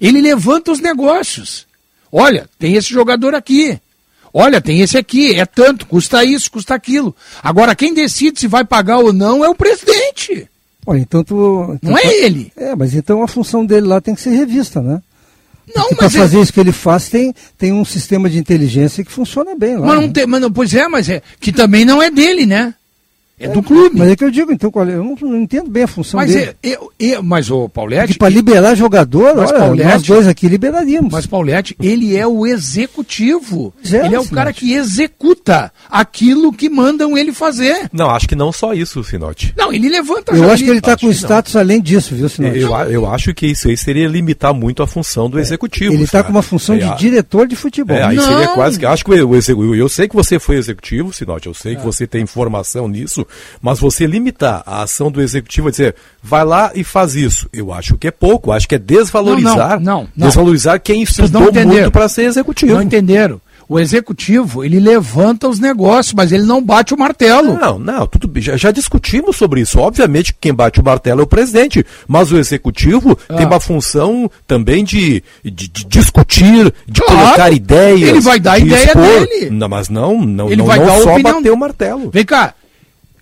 Ele 0.00 0.20
levanta 0.20 0.72
os 0.72 0.80
negócios. 0.80 1.66
Olha, 2.10 2.48
tem 2.58 2.74
esse 2.74 2.88
jogador 2.92 3.34
aqui. 3.34 3.78
Olha, 4.32 4.60
tem 4.60 4.80
esse 4.80 4.96
aqui. 4.96 5.34
É 5.34 5.44
tanto, 5.44 5.86
custa 5.86 6.24
isso, 6.24 6.50
custa 6.50 6.74
aquilo. 6.74 7.14
Agora, 7.42 7.74
quem 7.74 7.94
decide 7.94 8.40
se 8.40 8.48
vai 8.48 8.64
pagar 8.64 8.98
ou 8.98 9.12
não 9.12 9.44
é 9.44 9.48
o 9.48 9.54
presidente. 9.54 10.48
Olha, 10.86 10.98
então 10.98 11.22
tu, 11.22 11.78
Não 11.82 11.96
é 11.96 12.06
ele. 12.06 12.52
É, 12.56 12.74
mas 12.74 12.94
então 12.94 13.22
a 13.22 13.28
função 13.28 13.64
dele 13.64 13.86
lá 13.86 14.00
tem 14.00 14.14
que 14.14 14.20
ser 14.20 14.30
revista, 14.30 14.80
né? 14.80 15.02
Não, 15.74 15.88
Para 15.90 16.04
mas 16.06 16.14
é- 16.16 16.18
fazer 16.18 16.40
isso 16.40 16.52
que 16.52 16.58
ele 16.58 16.72
faz, 16.72 17.08
tem, 17.08 17.32
tem 17.56 17.72
um 17.72 17.84
sistema 17.84 18.28
de 18.28 18.38
inteligência 18.38 19.04
que 19.04 19.12
funciona 19.12 19.54
bem 19.54 19.76
lá. 19.76 19.86
Mas 19.86 19.96
não 19.96 20.06
né? 20.06 20.12
tem, 20.12 20.26
mas 20.26 20.40
não, 20.40 20.50
pois 20.50 20.74
é, 20.74 20.88
mas 20.88 21.08
é 21.08 21.22
que 21.38 21.52
também 21.52 21.84
não 21.84 22.02
é 22.02 22.10
dele, 22.10 22.46
né? 22.46 22.74
É 23.40 23.48
do 23.48 23.62
clube. 23.62 23.98
Mas 23.98 24.10
é 24.10 24.16
que 24.16 24.22
eu 24.24 24.30
digo, 24.30 24.52
então, 24.52 24.70
qual 24.70 24.86
é? 24.86 24.92
eu 24.94 25.02
não, 25.02 25.16
não 25.20 25.36
entendo 25.40 25.70
bem 25.70 25.84
a 25.84 25.86
função 25.88 26.18
Mas, 26.20 26.30
dele. 26.32 26.54
é, 26.62 26.74
eu, 26.74 26.92
eu, 26.98 27.22
mas 27.22 27.50
o 27.50 27.68
Paulette. 27.68 28.18
para 28.18 28.28
liberar 28.28 28.74
jogador, 28.74 29.34
Mas 29.34 29.50
olha, 29.50 29.58
Paulette- 29.60 29.90
nós 29.92 30.02
dois 30.02 30.28
aqui 30.28 30.46
liberaríamos. 30.46 31.10
Mas 31.12 31.26
Paulette, 31.26 31.74
ele 31.80 32.16
é 32.16 32.26
o 32.26 32.46
executivo. 32.46 33.72
É, 33.90 34.04
ele 34.06 34.14
é 34.14 34.20
o 34.20 34.28
cara 34.28 34.52
que 34.52 34.72
executa 34.74 35.72
aquilo 35.90 36.52
que 36.52 36.68
mandam 36.68 37.16
ele 37.16 37.32
fazer. 37.32 37.88
Não, 37.92 38.10
acho 38.10 38.28
que 38.28 38.34
não 38.36 38.52
só 38.52 38.74
isso, 38.74 39.02
Sinote. 39.02 39.54
Não, 39.56 39.72
ele 39.72 39.88
levanta 39.88 40.32
eu 40.32 40.38
já 40.38 40.52
acho 40.52 40.64
que 40.64 40.70
ele 40.70 40.78
está 40.78 40.92
com 40.92 40.98
que 40.98 41.06
não. 41.06 41.12
status 41.12 41.56
além 41.56 41.80
disso, 41.80 42.14
viu, 42.14 42.28
senhor? 42.28 42.54
Eu, 42.56 42.70
eu 42.90 43.10
acho 43.10 43.32
que 43.34 43.46
isso 43.46 43.68
aí 43.68 43.76
seria 43.76 44.06
limitar 44.08 44.52
muito 44.52 44.82
a 44.82 44.86
função 44.86 45.28
do 45.30 45.38
executivo. 45.38 45.94
Ele 45.94 46.04
está 46.04 46.22
com 46.22 46.30
uma 46.30 46.42
função 46.42 46.74
É, 46.74 46.78
de 46.78 46.84
a- 46.84 46.94
diretor 46.94 47.46
de 47.46 47.56
futebol. 47.56 47.96
É, 47.96 48.02
aí 48.02 48.16
Não. 48.16 48.24
seria 48.24 48.48
quase 48.48 48.78
que. 48.78 48.86
Acho 48.86 49.04
que 49.04 49.10
o, 49.12 49.28
o 49.30 49.36
execu- 49.36 49.74
eu 49.74 49.88
sei 49.88 50.08
que 50.08 50.14
você 50.14 50.38
foi 50.38 50.56
executivo, 50.56 51.12
Sinote, 51.12 51.46
eu 51.46 51.54
sei 51.54 51.76
que 51.76 51.82
você 51.82 52.06
tem 52.06 52.22
informação 52.22 52.88
nisso, 52.88 53.26
mas 53.60 53.78
você 53.78 54.06
limitar 54.06 54.62
a 54.66 54.82
ação 54.82 55.10
do 55.10 55.20
executivo 55.20 55.68
a 55.68 55.70
dizer, 55.70 55.94
vai 56.22 56.44
lá 56.44 56.70
e 56.74 56.82
faz 56.84 57.14
isso. 57.14 57.48
Eu 57.52 57.72
acho 57.72 57.96
que 57.96 58.08
é 58.08 58.10
pouco, 58.10 58.52
acho 58.52 58.68
que 58.68 58.74
é 58.74 58.78
desvalorizar. 58.78 59.80
Não, 59.80 60.02
não, 60.02 60.08
não. 60.16 60.26
Desvalorizar 60.28 60.80
quem 60.80 61.02
estudou 61.02 61.52
muito 61.52 61.90
para 61.90 62.08
ser 62.08 62.22
executivo. 62.24 62.74
Não 62.74 62.82
entenderam. 62.82 63.40
O 63.68 63.78
executivo, 63.78 64.64
ele 64.64 64.80
levanta 64.80 65.46
os 65.48 65.60
negócios, 65.60 66.12
mas 66.12 66.32
ele 66.32 66.42
não 66.42 66.60
bate 66.60 66.92
o 66.92 66.98
martelo. 66.98 67.56
Não, 67.56 67.78
não, 67.78 68.04
tudo 68.04 68.26
bem. 68.26 68.42
Já, 68.42 68.56
já 68.56 68.72
discutimos 68.72 69.36
sobre 69.36 69.60
isso. 69.60 69.78
Obviamente 69.78 70.32
que 70.32 70.38
quem 70.40 70.52
bate 70.52 70.80
o 70.80 70.84
martelo 70.84 71.20
é 71.20 71.22
o 71.22 71.26
presidente, 71.26 71.86
mas 72.08 72.32
o 72.32 72.36
executivo 72.38 73.16
Ah. 73.28 73.34
tem 73.36 73.46
uma 73.46 73.60
função 73.60 74.28
também 74.44 74.82
de, 74.82 75.22
de, 75.44 75.68
de 75.68 75.84
discutir, 75.86 76.74
de 76.88 77.00
Claro. 77.00 77.20
colocar 77.22 77.52
ideias. 77.52 78.08
Ele 78.08 78.20
vai 78.20 78.40
dar 78.40 78.54
a 78.54 78.58
de 78.58 78.66
ideia 78.66 78.92
dele. 78.92 79.50
Não, 79.50 79.68
mas 79.68 79.88
não, 79.88 80.20
não, 80.20 80.46
Ele 80.48 80.56
não, 80.56 80.66
vai 80.66 80.80
não 80.80 80.86
dar 80.86 80.98
só 81.02 81.12
opinião. 81.12 81.36
bater 81.36 81.50
o 81.52 81.56
martelo. 81.56 82.10
Vem 82.10 82.24
cá, 82.24 82.54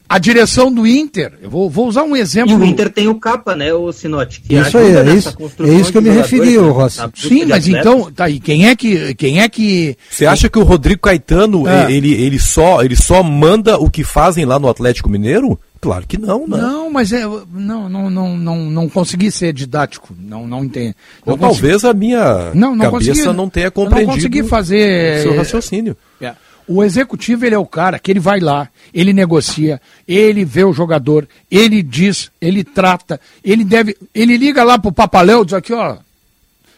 a 0.08 0.18
direção 0.18 0.72
do 0.72 0.86
Inter, 0.86 1.32
eu 1.42 1.50
vou, 1.50 1.68
vou 1.68 1.86
usar 1.86 2.02
um 2.02 2.16
E 2.16 2.20
exemplo. 2.20 2.56
o 2.56 2.64
Inter 2.64 2.88
tem 2.90 3.08
o 3.08 3.14
capa, 3.16 3.54
né, 3.54 3.72
o 3.74 3.92
Sinote? 3.92 4.40
que 4.40 4.54
Isso 4.54 4.78
aí, 4.78 4.96
é 4.96 5.14
isso- 5.14 5.36
é 5.60 5.68
isso 5.74 5.92
que 5.92 5.98
eu 5.98 6.02
me 6.02 6.10
referi, 6.10 6.56
né, 6.58 6.68
Rossi. 6.68 7.00
Sim, 7.14 7.44
mas 7.44 7.68
então, 7.68 8.10
tá 8.10 8.24
aí, 8.24 8.40
quem 8.40 8.68
é 8.68 8.74
que, 8.74 9.14
quem 9.14 9.40
é 9.40 9.48
que 9.48 9.96
Você 10.10 10.24
acha 10.26 10.48
que 10.48 10.58
o 10.58 10.62
Rodrigo 10.62 11.02
Caetano, 11.02 11.66
Ah. 11.66 11.90
ele, 11.90 12.12
ele, 12.14 12.38
só, 12.38 12.82
ele 12.82 12.96
só 12.96 13.22
manda 13.22 13.76
o 13.78 13.90
que 13.90 14.02
fazem 14.02 14.44
lá 14.44 14.58
no 14.58 14.68
Atlético 14.68 15.08
Mineiro? 15.10 15.58
Claro 15.80 16.04
que 16.08 16.18
não, 16.18 16.40
né? 16.48 16.56
Não, 16.56 16.90
mas 16.90 17.12
é, 17.12 17.22
não, 17.52 17.88
não, 17.88 18.10
não, 18.10 18.36
não, 18.36 18.56
não 18.68 18.88
consegui 18.88 19.30
ser 19.30 19.52
didático, 19.52 20.12
não, 20.18 20.44
não 20.44 20.64
entendo. 20.64 20.92
Ou 21.24 21.36
Não 21.36 21.38
consegui- 21.38 21.60
talvez 21.68 21.84
a 21.84 21.94
minha 21.94 22.50
não, 22.52 22.74
não 22.74 22.90
cabeça 22.90 23.10
consegui, 23.12 23.36
não 23.36 23.48
tenha 23.48 23.66
eu 23.66 23.72
compreendido 23.72 24.06
Não 24.08 24.14
consegui 24.16 24.42
fazer 24.42 25.20
o 25.20 25.22
seu 25.22 25.36
raciocínio. 25.36 25.96
É. 26.20 26.32
O 26.68 26.84
executivo 26.84 27.46
ele 27.46 27.54
é 27.54 27.58
o 27.58 27.64
cara 27.64 27.98
que 27.98 28.10
ele 28.10 28.20
vai 28.20 28.40
lá, 28.40 28.68
ele 28.92 29.12
negocia, 29.12 29.80
ele 30.06 30.44
vê 30.44 30.64
o 30.64 30.72
jogador, 30.72 31.26
ele 31.50 31.82
diz, 31.82 32.30
ele 32.40 32.62
trata, 32.62 33.18
ele 33.42 33.64
deve, 33.64 33.96
ele 34.14 34.36
liga 34.36 34.62
lá 34.62 34.78
pro 34.78 34.92
Papaléu, 34.92 35.44
diz 35.44 35.54
aqui, 35.54 35.72
ó, 35.72 35.96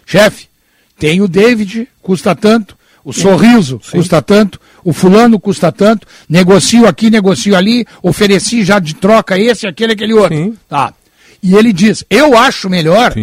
chefe, 0.06 0.48
tem 0.96 1.20
o 1.20 1.26
David, 1.26 1.88
custa 2.00 2.36
tanto, 2.36 2.78
o 3.04 3.12
sorriso 3.12 3.80
custa 3.90 4.22
tanto, 4.22 4.60
o 4.84 4.92
fulano 4.92 5.40
custa 5.40 5.72
tanto, 5.72 6.06
negocio 6.28 6.86
aqui, 6.86 7.10
negocio 7.10 7.56
ali, 7.56 7.86
ofereci 8.02 8.62
já 8.62 8.78
de 8.78 8.94
troca 8.94 9.38
esse, 9.38 9.66
aquele, 9.66 9.94
aquele 9.94 10.14
outro. 10.14 10.56
Tá. 10.68 10.94
E 11.42 11.54
ele 11.54 11.72
diz, 11.72 12.04
eu 12.08 12.36
acho 12.36 12.68
melhor, 12.68 13.14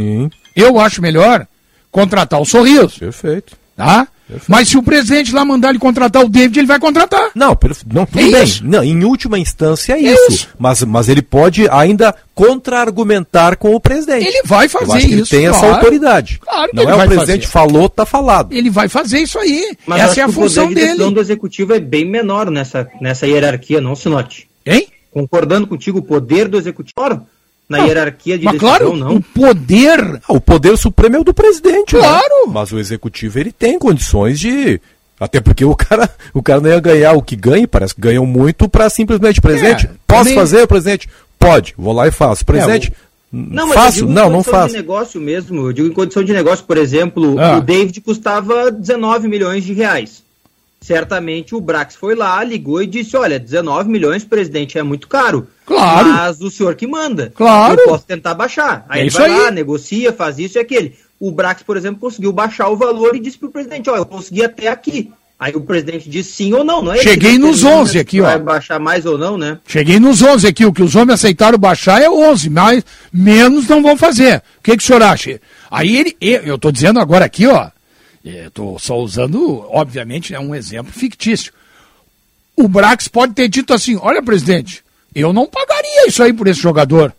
eu 0.55 0.79
acho 0.79 1.01
melhor 1.01 1.47
contratar 1.91 2.41
o 2.41 2.45
Sorriso. 2.45 2.99
Perfeito. 2.99 3.55
Tá? 3.75 4.07
Mas 4.47 4.67
se 4.69 4.77
o 4.77 4.83
presidente 4.83 5.33
lá 5.33 5.45
mandar 5.45 5.69
ele 5.69 5.79
contratar 5.79 6.23
o 6.23 6.29
David, 6.29 6.59
ele 6.59 6.67
vai 6.67 6.79
contratar. 6.79 7.31
Não, 7.33 7.57
não 7.93 8.05
tudo 8.05 8.19
É 8.19 8.31
bem. 8.31 8.43
isso. 8.43 8.65
Não, 8.65 8.83
em 8.83 9.03
última 9.05 9.39
instância 9.39 9.93
é 9.93 9.97
É 10.03 10.13
isso. 10.13 10.31
isso. 10.31 10.49
Mas, 10.59 10.83
mas 10.83 11.07
ele 11.07 11.21
pode 11.21 11.67
ainda 11.69 12.13
contra-argumentar 12.35 13.55
com 13.57 13.73
o 13.73 13.79
presidente. 13.79 14.25
Ele 14.27 14.41
vai 14.43 14.67
fazer 14.67 14.85
Eu 14.85 14.93
acho 14.95 15.07
que 15.07 15.13
isso, 15.15 15.35
Ele 15.35 15.41
tem 15.43 15.47
essa 15.49 15.59
claro. 15.59 15.75
autoridade. 15.75 16.39
Claro 16.39 16.69
que 16.69 16.75
não 16.75 16.83
ele 16.83 16.91
é 16.91 16.93
o 16.93 16.97
vai 16.97 17.07
presidente 17.07 17.47
fazer. 17.47 17.67
falou, 17.71 17.89
tá 17.89 18.05
falado. 18.05 18.53
Ele 18.53 18.69
vai 18.69 18.89
fazer 18.89 19.19
isso 19.19 19.39
aí. 19.39 19.75
Mas 19.85 20.01
Essa 20.01 20.21
é 20.21 20.23
a 20.23 20.29
função 20.29 20.65
o 20.65 20.67
poder 20.67 20.75
de 20.81 20.85
decisão 20.87 21.05
dele. 21.07 21.15
do 21.15 21.21
executivo 21.21 21.73
é 21.73 21.79
bem 21.79 22.05
menor 22.05 22.49
nessa, 22.51 22.87
nessa 23.01 23.25
hierarquia, 23.27 23.79
não 23.81 23.95
se 23.95 24.09
note. 24.09 24.47
Hein? 24.65 24.87
Concordando 25.11 25.65
contigo, 25.67 25.99
o 25.99 26.03
poder 26.03 26.47
do 26.47 26.57
executivo 26.57 26.93
na 27.69 27.79
Não, 27.79 27.87
hierarquia 27.87 28.37
de 28.37 28.45
Mas 28.45 28.53
decisão, 28.53 28.77
claro, 28.77 28.95
não. 28.95 29.15
o 29.15 29.21
poder. 29.21 30.21
Ah, 30.27 30.33
o 30.33 30.39
poder 30.39 30.77
supremo 30.77 31.17
é 31.17 31.19
o 31.19 31.23
do 31.23 31.33
presidente, 31.33 31.95
né? 31.95 32.01
Claro. 32.01 32.47
Mas 32.47 32.71
o 32.71 32.79
executivo 32.79 33.39
ele 33.39 33.51
tem 33.51 33.77
condições 33.77 34.39
de 34.39 34.79
até 35.19 35.41
porque 35.41 35.65
o 35.65 35.75
cara, 35.75 36.09
o 36.33 36.43
cara 36.43 36.61
não 36.61 36.69
ia 36.69 36.79
ganhar 36.79 37.13
o 37.13 37.21
que 37.21 37.35
ganha, 37.35 37.67
parece 37.67 37.95
que 37.95 38.01
ganham 38.01 38.25
muito 38.25 38.69
para 38.69 38.89
simplesmente 38.89 39.41
presidente. 39.41 39.87
É, 39.87 39.89
posso 40.05 40.23
também- 40.25 40.35
fazer, 40.35 40.67
presidente? 40.67 41.09
Pode. 41.39 41.73
Vou 41.77 41.91
lá 41.93 42.07
e 42.07 42.11
faço. 42.11 42.45
Presidente, 42.45 42.93
Não, 43.31 43.67
mas 43.67 43.75
faço? 43.75 43.87
eu 43.99 44.01
digo 44.05 44.11
em 44.11 44.13
Não, 44.13 44.23
não 44.29 44.31
condição 44.37 44.53
faço. 44.53 44.67
de 44.69 44.75
negócio 44.77 45.19
mesmo. 45.21 45.61
Eu 45.67 45.73
digo 45.73 45.87
em 45.87 45.91
condição 45.93 46.23
de 46.23 46.33
negócio, 46.33 46.63
por 46.65 46.77
exemplo, 46.77 47.37
Ah. 47.39 47.57
o 47.57 47.61
David 47.61 47.99
custava 48.01 48.71
19 48.71 49.27
milhões 49.27 49.63
de 49.65 49.73
reais. 49.73 50.23
Certamente 50.79 51.53
o 51.55 51.59
Brax 51.59 51.95
foi 51.95 52.15
lá, 52.15 52.41
ligou 52.43 52.81
e 52.81 52.87
disse: 52.87 53.17
Olha, 53.17 53.39
19 53.39 53.89
milhões, 53.89 54.23
presidente, 54.23 54.77
é 54.77 54.83
muito 54.83 55.07
caro. 55.07 55.47
Claro. 55.67 56.07
Mas 56.09 56.41
o 56.41 56.49
senhor 56.49 56.73
que 56.75 56.87
manda. 56.87 57.31
Claro. 57.35 57.79
Eu 57.79 57.85
posso 57.89 58.05
tentar 58.05 58.33
baixar. 58.33 58.85
Aí 58.87 59.01
É 59.01 59.03
ele 59.03 59.09
vai 59.11 59.29
aí. 59.29 59.37
lá, 59.37 59.51
negocia, 59.51 60.13
faz 60.13 60.39
isso 60.39 60.57
e 60.57 60.61
aquele. 60.61 60.95
O 61.19 61.29
Brax, 61.29 61.61
por 61.61 61.75
exemplo, 61.75 61.99
conseguiu 61.99 62.31
baixar 62.31 62.69
o 62.69 62.77
valor 62.77 63.15
e 63.15 63.19
disse 63.19 63.37
pro 63.37 63.49
presidente: 63.51 63.89
Olha, 63.89 63.99
eu 63.99 64.05
consegui 64.05 64.43
até 64.45 64.69
aqui. 64.69 65.11
Aí 65.39 65.53
o 65.55 65.61
presidente 65.61 66.09
disse 66.09 66.31
sim 66.31 66.53
ou 66.53 66.63
não, 66.63 66.81
não 66.81 66.93
é? 66.93 66.97
Cheguei 66.97 67.37
nos 67.37 67.57
determina 67.57 67.81
11 67.81 67.91
se 67.91 67.99
aqui, 67.99 68.21
ó. 68.21 68.23
Vai 68.23 68.39
baixar 68.39 68.79
mais 68.79 69.05
ou 69.05 69.17
não, 69.19 69.37
né? 69.37 69.59
Cheguei 69.67 69.99
nos 69.99 70.21
11 70.23 70.47
aqui. 70.47 70.65
O 70.65 70.73
que 70.73 70.81
os 70.81 70.95
homens 70.95 71.13
aceitaram 71.15 71.59
baixar 71.59 72.01
é 72.01 72.09
11, 72.09 72.49
mas 72.49 72.83
menos 73.13 73.67
não 73.67 73.83
vão 73.83 73.95
fazer. 73.95 74.37
O 74.57 74.63
que, 74.63 74.75
que 74.77 74.81
o 74.83 74.85
senhor 74.85 75.03
acha? 75.03 75.39
Aí 75.69 75.95
ele, 75.95 76.17
eu 76.19 76.41
eu 76.43 76.57
tô 76.57 76.71
dizendo 76.71 76.99
agora 76.99 77.25
aqui, 77.25 77.45
ó. 77.45 77.69
Eu 78.25 78.49
tô 78.49 78.79
só 78.79 78.97
usando, 78.97 79.63
obviamente, 79.69 80.33
é 80.33 80.39
um 80.39 80.55
exemplo 80.55 80.91
fictício. 80.91 81.53
O 82.55 82.67
Brax 82.67 83.07
pode 83.07 83.33
ter 83.33 83.47
dito 83.47 83.73
assim: 83.73 83.95
olha, 84.01 84.23
presidente, 84.23 84.83
eu 85.19 85.33
não 85.33 85.47
pagaria 85.47 86.07
isso 86.07 86.21
aí 86.21 86.31
por 86.31 86.47
esse 86.47 86.61
jogador. 86.61 87.13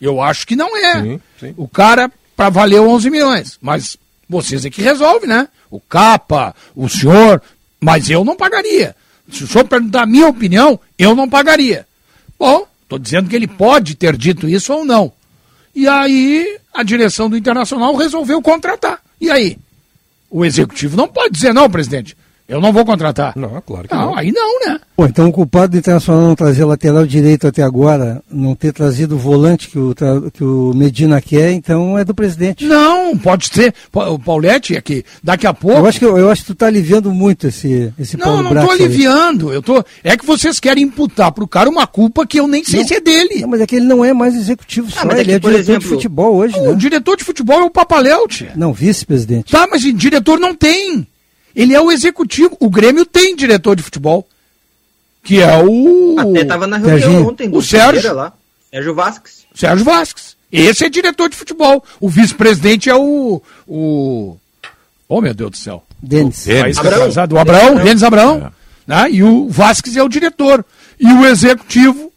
Eu 0.00 0.20
acho 0.20 0.46
que 0.46 0.54
não 0.54 0.76
é. 0.76 1.02
Sim, 1.02 1.20
sim. 1.38 1.54
O 1.56 1.66
cara, 1.68 2.10
para 2.36 2.48
valer 2.48 2.80
11 2.80 3.10
milhões. 3.10 3.58
Mas 3.60 3.98
vocês 4.28 4.64
é 4.64 4.70
que 4.70 4.80
resolve, 4.80 5.26
né? 5.26 5.48
O 5.70 5.80
Capa, 5.80 6.54
o 6.74 6.88
senhor, 6.88 7.42
mas 7.80 8.08
eu 8.08 8.24
não 8.24 8.36
pagaria. 8.36 8.94
Se 9.30 9.44
o 9.44 9.46
senhor 9.46 9.64
perguntar 9.64 10.02
a 10.02 10.06
minha 10.06 10.28
opinião, 10.28 10.78
eu 10.98 11.14
não 11.14 11.28
pagaria. 11.28 11.86
Bom, 12.38 12.66
estou 12.82 12.98
dizendo 12.98 13.28
que 13.28 13.36
ele 13.36 13.46
pode 13.46 13.94
ter 13.94 14.16
dito 14.16 14.48
isso 14.48 14.72
ou 14.72 14.84
não. 14.84 15.12
E 15.74 15.86
aí 15.86 16.58
a 16.72 16.82
direção 16.82 17.28
do 17.28 17.36
Internacional 17.36 17.94
resolveu 17.94 18.40
contratar. 18.40 19.00
E 19.20 19.30
aí? 19.30 19.58
O 20.30 20.44
executivo 20.44 20.96
não 20.96 21.08
pode 21.08 21.34
dizer, 21.34 21.52
não, 21.52 21.68
presidente, 21.68 22.16
eu 22.50 22.60
não 22.60 22.72
vou 22.72 22.84
contratar. 22.84 23.32
Não, 23.36 23.60
claro 23.64 23.88
que 23.88 23.94
Não, 23.94 24.06
não. 24.06 24.16
aí 24.18 24.32
não, 24.32 24.60
né? 24.66 24.78
Pô, 24.96 25.06
então 25.06 25.28
o 25.28 25.32
culpado 25.32 25.72
do 25.72 25.78
Internacional 25.78 26.22
não 26.22 26.34
trazer 26.34 26.64
lateral 26.64 27.06
direito 27.06 27.46
até 27.46 27.62
agora, 27.62 28.22
não 28.30 28.54
ter 28.54 28.72
trazido 28.72 29.14
o 29.14 29.18
volante 29.18 29.68
que 29.68 29.78
o, 29.78 29.94
que 30.32 30.44
o 30.44 30.72
Medina 30.74 31.20
quer, 31.22 31.52
então 31.52 31.96
é 31.98 32.04
do 32.04 32.14
presidente. 32.14 32.66
Não, 32.66 33.16
pode 33.16 33.46
ser. 33.48 33.74
O 33.92 34.18
Paulette 34.18 34.76
é 34.76 34.80
que 34.80 35.04
daqui 35.24 35.46
a 35.46 35.54
pouco. 35.54 35.78
Eu 35.78 35.86
acho 35.86 35.98
que, 35.98 36.04
eu 36.04 36.28
acho 36.30 36.42
que 36.42 36.48
tu 36.48 36.54
tá 36.54 36.66
aliviando 36.66 37.10
muito 37.12 37.46
esse, 37.46 37.92
esse 37.98 38.16
Não, 38.18 38.26
Paulo 38.26 38.42
não 38.42 38.50
Brax 38.50 38.66
tô 38.66 38.72
aí. 38.74 38.82
aliviando. 38.84 39.52
Eu 39.52 39.62
tô. 39.62 39.82
É 40.04 40.16
que 40.16 40.26
vocês 40.26 40.60
querem 40.60 40.84
imputar 40.84 41.32
pro 41.32 41.48
cara 41.48 41.70
uma 41.70 41.86
culpa 41.86 42.26
que 42.26 42.38
eu 42.40 42.46
nem 42.46 42.62
sei 42.64 42.80
Não. 42.80 42.88
se 42.88 42.94
é 42.94 43.00
dele. 43.00 43.40
Não, 43.40 43.48
mas 43.48 43.60
é 43.60 43.66
que 43.66 43.76
ele 43.76 43.86
não 43.86 44.04
é 44.04 44.12
mais 44.12 44.34
executivo 44.34 44.90
só, 44.90 45.04
mas 45.06 45.16
é 45.16 45.20
ele 45.20 45.30
que, 45.30 45.34
é 45.36 45.38
por 45.38 45.50
diretor 45.50 45.64
de 45.64 45.70
exemplo, 45.72 45.88
futebol 45.88 46.34
hoje, 46.36 46.58
O 46.58 46.70
né? 46.72 46.74
diretor 46.74 47.16
de 47.16 47.24
futebol 47.24 47.60
é 47.60 47.64
o 47.64 47.70
Papaléute. 47.70 48.48
Não, 48.56 48.72
vice-presidente. 48.72 49.50
Tá, 49.50 49.66
mas 49.70 49.80
diretor 49.82 50.38
não 50.38 50.54
tem. 50.54 51.06
Ele 51.54 51.74
é 51.74 51.80
o 51.80 51.90
executivo. 51.90 52.56
O 52.60 52.70
Grêmio 52.70 53.04
tem 53.04 53.34
diretor 53.36 53.74
de 53.76 53.82
futebol. 53.82 54.26
Que 55.22 55.40
é 55.40 55.58
o. 55.62 56.16
Até 56.18 56.44
tava 56.44 56.66
na 56.66 56.78
reunião 56.78 56.98
Serginho. 57.00 57.28
ontem 57.28 57.48
do 57.50 57.58
O 57.58 57.62
Sérgio. 57.62 58.14
Lá. 58.14 58.32
Sérgio 58.70 58.94
Vasques. 58.94 59.44
Sérgio 59.54 59.84
Vasques. 59.84 60.36
Esse 60.50 60.84
é 60.84 60.88
diretor 60.88 61.28
de 61.28 61.36
futebol. 61.36 61.84
O 62.00 62.08
vice-presidente 62.08 62.88
é 62.88 62.94
o. 62.96 63.42
o... 63.68 64.36
Oh, 65.08 65.20
meu 65.20 65.34
Deus 65.34 65.50
do 65.50 65.56
céu. 65.56 65.84
Denis. 66.02 66.46
O 66.46 66.48
país 66.60 66.78
Abrão. 66.78 67.36
o 67.36 67.38
Abraão, 67.38 67.74
Denis 67.84 68.02
Abraão. 68.02 68.52
Né? 68.86 69.10
E 69.10 69.22
o 69.22 69.48
Vasques 69.48 69.96
é 69.96 70.02
o 70.02 70.08
diretor. 70.08 70.64
E 70.98 71.06
o 71.06 71.26
executivo 71.26 72.10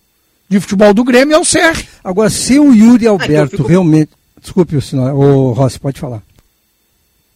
de 0.47 0.59
futebol 0.59 0.93
do 0.93 1.03
Grêmio 1.03 1.35
é 1.35 1.37
o 1.39 1.43
Serri. 1.45 1.87
Agora, 2.03 2.29
se 2.29 2.59
o 2.59 2.73
Yuri 2.73 3.07
Alberto 3.07 3.33
Ah, 3.33 3.35
então 3.45 3.49
fico- 3.57 3.67
realmente. 3.67 4.11
Desculpe, 4.41 4.79
senhor, 4.81 5.13
o 5.13 5.51
Rossi, 5.53 5.79
pode 5.79 5.99
falar. 5.99 6.21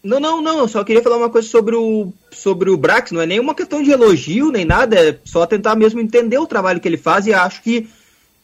Não, 0.08 0.22
não, 0.22 0.42
não. 0.42 0.60
Eu 0.60 0.70
só 0.70 0.86
queria 0.86 1.04
falar 1.04 1.18
uma 1.18 1.30
coisa 1.30 1.46
sobre 1.50 1.76
o, 1.76 2.14
sobre 2.32 2.70
o 2.70 2.78
Brax. 2.78 3.12
Não 3.12 3.20
é 3.20 3.26
nenhuma 3.26 3.54
questão 3.54 3.84
de 3.84 3.92
elogio 3.92 4.54
nem 4.54 4.64
nada. 4.64 4.96
É 4.96 5.20
só 5.26 5.46
tentar 5.46 5.76
mesmo 5.76 6.00
entender 6.00 6.38
o 6.38 6.48
trabalho 6.48 6.80
que 6.80 6.88
ele 6.88 6.96
faz. 6.96 7.28
E 7.28 7.34
acho 7.34 7.62
que 7.62 7.90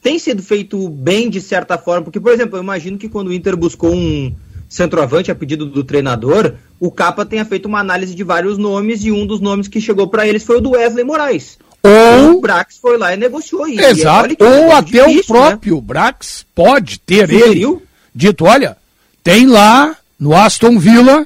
tem 0.01 0.19
sido 0.19 0.43
feito 0.43 0.89
bem 0.89 1.29
de 1.29 1.39
certa 1.39 1.77
forma. 1.77 2.03
Porque, 2.03 2.19
por 2.19 2.33
exemplo, 2.33 2.57
eu 2.57 2.63
imagino 2.63 2.97
que 2.97 3.07
quando 3.07 3.29
o 3.29 3.33
Inter 3.33 3.55
buscou 3.55 3.93
um 3.93 4.35
centroavante 4.67 5.31
a 5.31 5.35
pedido 5.35 5.65
do 5.65 5.85
treinador, 5.85 6.55
o 6.81 6.91
Capa 6.91 7.25
tenha 7.25 7.45
feito 7.45 7.67
uma 7.67 7.79
análise 7.79 8.13
de 8.13 8.23
vários 8.25 8.57
nomes. 8.57 9.05
E 9.05 9.11
um 9.13 9.25
dos 9.25 9.39
nomes 9.39 9.69
que 9.69 9.79
chegou 9.79 10.09
para 10.09 10.27
eles 10.27 10.43
foi 10.43 10.57
o 10.57 10.61
do 10.61 10.71
Wesley 10.71 11.05
Moraes. 11.05 11.57
Ou 11.81 12.37
o 12.37 12.41
Brax 12.41 12.77
foi 12.77 12.97
lá 12.97 13.13
e 13.13 13.17
negociou. 13.17 13.69
E 13.69 13.79
Exato. 13.79 14.35
é 14.37 14.43
Ou 14.43 14.49
negócio 14.49 14.77
até 14.77 15.07
difícil, 15.07 15.35
o 15.35 15.39
próprio 15.39 15.81
Brax 15.81 16.45
pode 16.53 16.99
ter 16.99 17.27
Sugeriu? 17.29 17.71
ele 17.71 17.87
dito, 18.13 18.43
olha, 18.43 18.75
tem 19.23 19.47
lá 19.47 19.95
no 20.19 20.35
Aston 20.35 20.77
Villa 20.77 21.25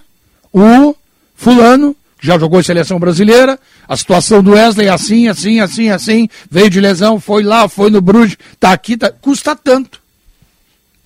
o 0.60 0.96
fulano, 1.36 1.96
que 2.20 2.26
já 2.26 2.38
jogou 2.38 2.60
em 2.60 2.64
seleção 2.64 3.00
brasileira, 3.00 3.60
a 3.88 3.96
situação 3.96 4.42
do 4.42 4.52
Wesley 4.52 4.88
é 4.88 4.90
assim, 4.90 5.28
assim, 5.28 5.60
assim, 5.60 5.90
assim, 5.90 6.30
veio 6.50 6.70
de 6.70 6.80
lesão, 6.80 7.20
foi 7.20 7.44
lá, 7.44 7.68
foi 7.70 7.90
no 7.90 8.02
Bruges, 8.02 8.38
tá 8.60 8.72
aqui, 8.72 8.98
tá, 8.98 9.12
custa 9.12 9.56
tanto. 9.56 10.02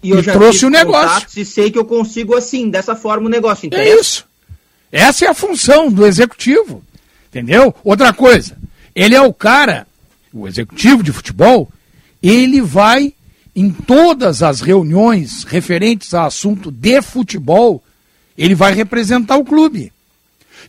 E 0.04 0.10
eu 0.10 0.20
E 0.20 0.24
já 0.24 0.34
trouxe 0.34 0.66
o 0.66 0.70
negócio. 0.70 1.28
E 1.40 1.46
sei 1.46 1.70
que 1.70 1.78
eu 1.78 1.86
consigo 1.86 2.36
assim, 2.36 2.70
dessa 2.70 2.96
forma 2.96 3.28
o 3.28 3.30
negócio. 3.30 3.66
É 3.66 3.68
Interessa? 3.68 4.02
isso. 4.02 4.26
Essa 4.92 5.26
é 5.26 5.28
a 5.30 5.34
função 5.34 5.92
do 5.92 6.06
executivo. 6.06 6.84
Entendeu? 7.30 7.74
Outra 7.84 8.12
coisa, 8.12 8.58
ele 8.94 9.16
é 9.16 9.22
o 9.22 9.34
cara, 9.34 9.88
o 10.34 10.48
executivo 10.48 11.02
de 11.02 11.14
futebol, 11.14 11.72
ele 12.22 12.62
vai 12.62 13.14
em 13.56 13.72
todas 13.72 14.44
as 14.44 14.60
reuniões 14.60 15.44
referentes 15.46 16.14
a 16.14 16.26
assunto 16.26 16.70
de 16.70 17.02
futebol, 17.02 17.82
ele 18.44 18.56
vai 18.56 18.74
representar 18.74 19.38
o 19.38 19.46
clube. 19.46 19.92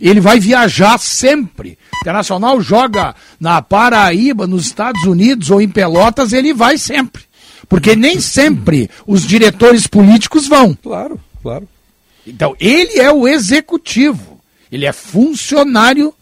Ele 0.01 0.21
vai 0.21 0.41
viajar 0.41 0.99
sempre. 0.99 1.79
O 1.95 1.97
Internacional 2.01 2.61
joga 2.61 3.15
na 3.39 3.61
Paraíba, 3.63 4.47
nos 4.47 4.67
Estados 4.67 5.05
Unidos 5.05 5.51
ou 5.51 5.61
em 5.61 5.69
Pelotas, 5.69 6.33
ele 6.33 6.53
vai 6.53 6.79
sempre. 6.79 7.23
Porque 7.69 7.95
nem 7.95 8.21
sempre 8.21 8.91
os 9.07 9.25
diretores 9.27 9.87
políticos 9.87 10.49
vão. 10.49 10.75
Claro, 10.83 11.21
claro. 11.43 11.69
Então, 12.27 12.55
ele 12.59 12.99
é 12.99 13.13
o 13.13 13.27
executivo. 13.29 14.41
Ele 14.71 14.87
é 14.87 14.93
funcionário 14.93 16.13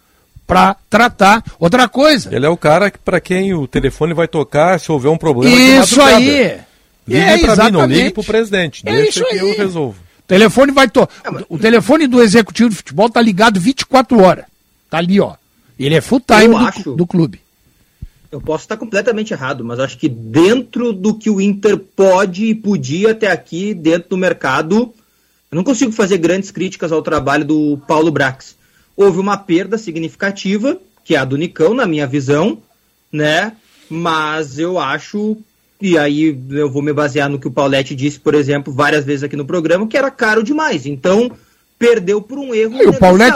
para 0.46 0.76
tratar. 0.88 1.42
Outra 1.58 1.88
coisa. 1.88 2.34
Ele 2.34 2.44
é 2.44 2.48
o 2.48 2.56
cara 2.56 2.92
para 3.04 3.20
quem 3.20 3.54
o 3.54 3.66
telefone 3.66 4.12
vai 4.12 4.26
tocar 4.28 4.78
se 4.80 4.90
houver 4.90 5.08
um 5.10 5.16
problema. 5.18 5.56
Isso 5.84 6.00
aí. 6.02 6.60
Ligue 7.06 7.20
É, 7.20 7.38
pra 7.38 7.56
mim, 7.56 7.70
não 7.70 7.80
ligue 7.86 7.94
exatamente. 7.94 8.10
pro 8.12 8.24
presidente. 8.24 8.82
É 8.84 8.92
Deixa 8.92 9.24
que 9.24 9.34
aí. 9.34 9.38
eu 9.38 9.56
resolvo. 9.56 9.96
O 10.30 10.38
telefone 10.38 10.70
vai 10.70 10.88
to... 10.88 11.08
O 11.48 11.58
telefone 11.58 12.06
do 12.06 12.22
executivo 12.22 12.70
de 12.70 12.76
futebol 12.76 13.10
tá 13.10 13.20
ligado 13.20 13.58
24 13.58 14.20
horas. 14.20 14.44
Tá 14.88 14.98
ali, 14.98 15.20
ó. 15.20 15.34
Ele 15.76 15.96
é 15.96 16.00
full 16.00 16.20
time 16.20 16.48
do, 16.48 16.56
acho. 16.56 16.94
do 16.94 17.04
clube. 17.04 17.40
Eu 18.30 18.40
posso 18.40 18.62
estar 18.62 18.76
completamente 18.76 19.32
errado, 19.32 19.64
mas 19.64 19.80
acho 19.80 19.98
que 19.98 20.08
dentro 20.08 20.92
do 20.92 21.14
que 21.14 21.28
o 21.28 21.40
Inter 21.40 21.76
pode 21.76 22.44
e 22.44 22.54
podia 22.54 23.10
até 23.10 23.28
aqui, 23.28 23.74
dentro 23.74 24.10
do 24.10 24.16
mercado, 24.16 24.94
eu 25.50 25.56
não 25.56 25.64
consigo 25.64 25.90
fazer 25.90 26.18
grandes 26.18 26.52
críticas 26.52 26.92
ao 26.92 27.02
trabalho 27.02 27.44
do 27.44 27.82
Paulo 27.88 28.12
Brax. 28.12 28.54
Houve 28.96 29.18
uma 29.18 29.36
perda 29.36 29.76
significativa, 29.76 30.78
que 31.04 31.16
é 31.16 31.18
a 31.18 31.24
do 31.24 31.36
Nicão, 31.36 31.74
na 31.74 31.86
minha 31.86 32.06
visão, 32.06 32.58
né? 33.10 33.52
Mas 33.88 34.60
eu 34.60 34.78
acho, 34.78 35.36
e 35.80 35.96
aí 35.96 36.38
eu 36.50 36.70
vou 36.70 36.82
me 36.82 36.92
basear 36.92 37.28
no 37.28 37.38
que 37.38 37.48
o 37.48 37.50
Paulette 37.50 37.94
disse, 37.94 38.18
por 38.20 38.34
exemplo, 38.34 38.72
várias 38.72 39.04
vezes 39.04 39.22
aqui 39.22 39.36
no 39.36 39.44
programa, 39.44 39.86
que 39.86 39.96
era 39.96 40.10
caro 40.10 40.42
demais. 40.42 40.84
Então, 40.86 41.30
perdeu 41.78 42.20
por 42.20 42.38
um 42.38 42.54
erro. 42.54 42.74
E 42.76 42.86
o. 42.86 42.92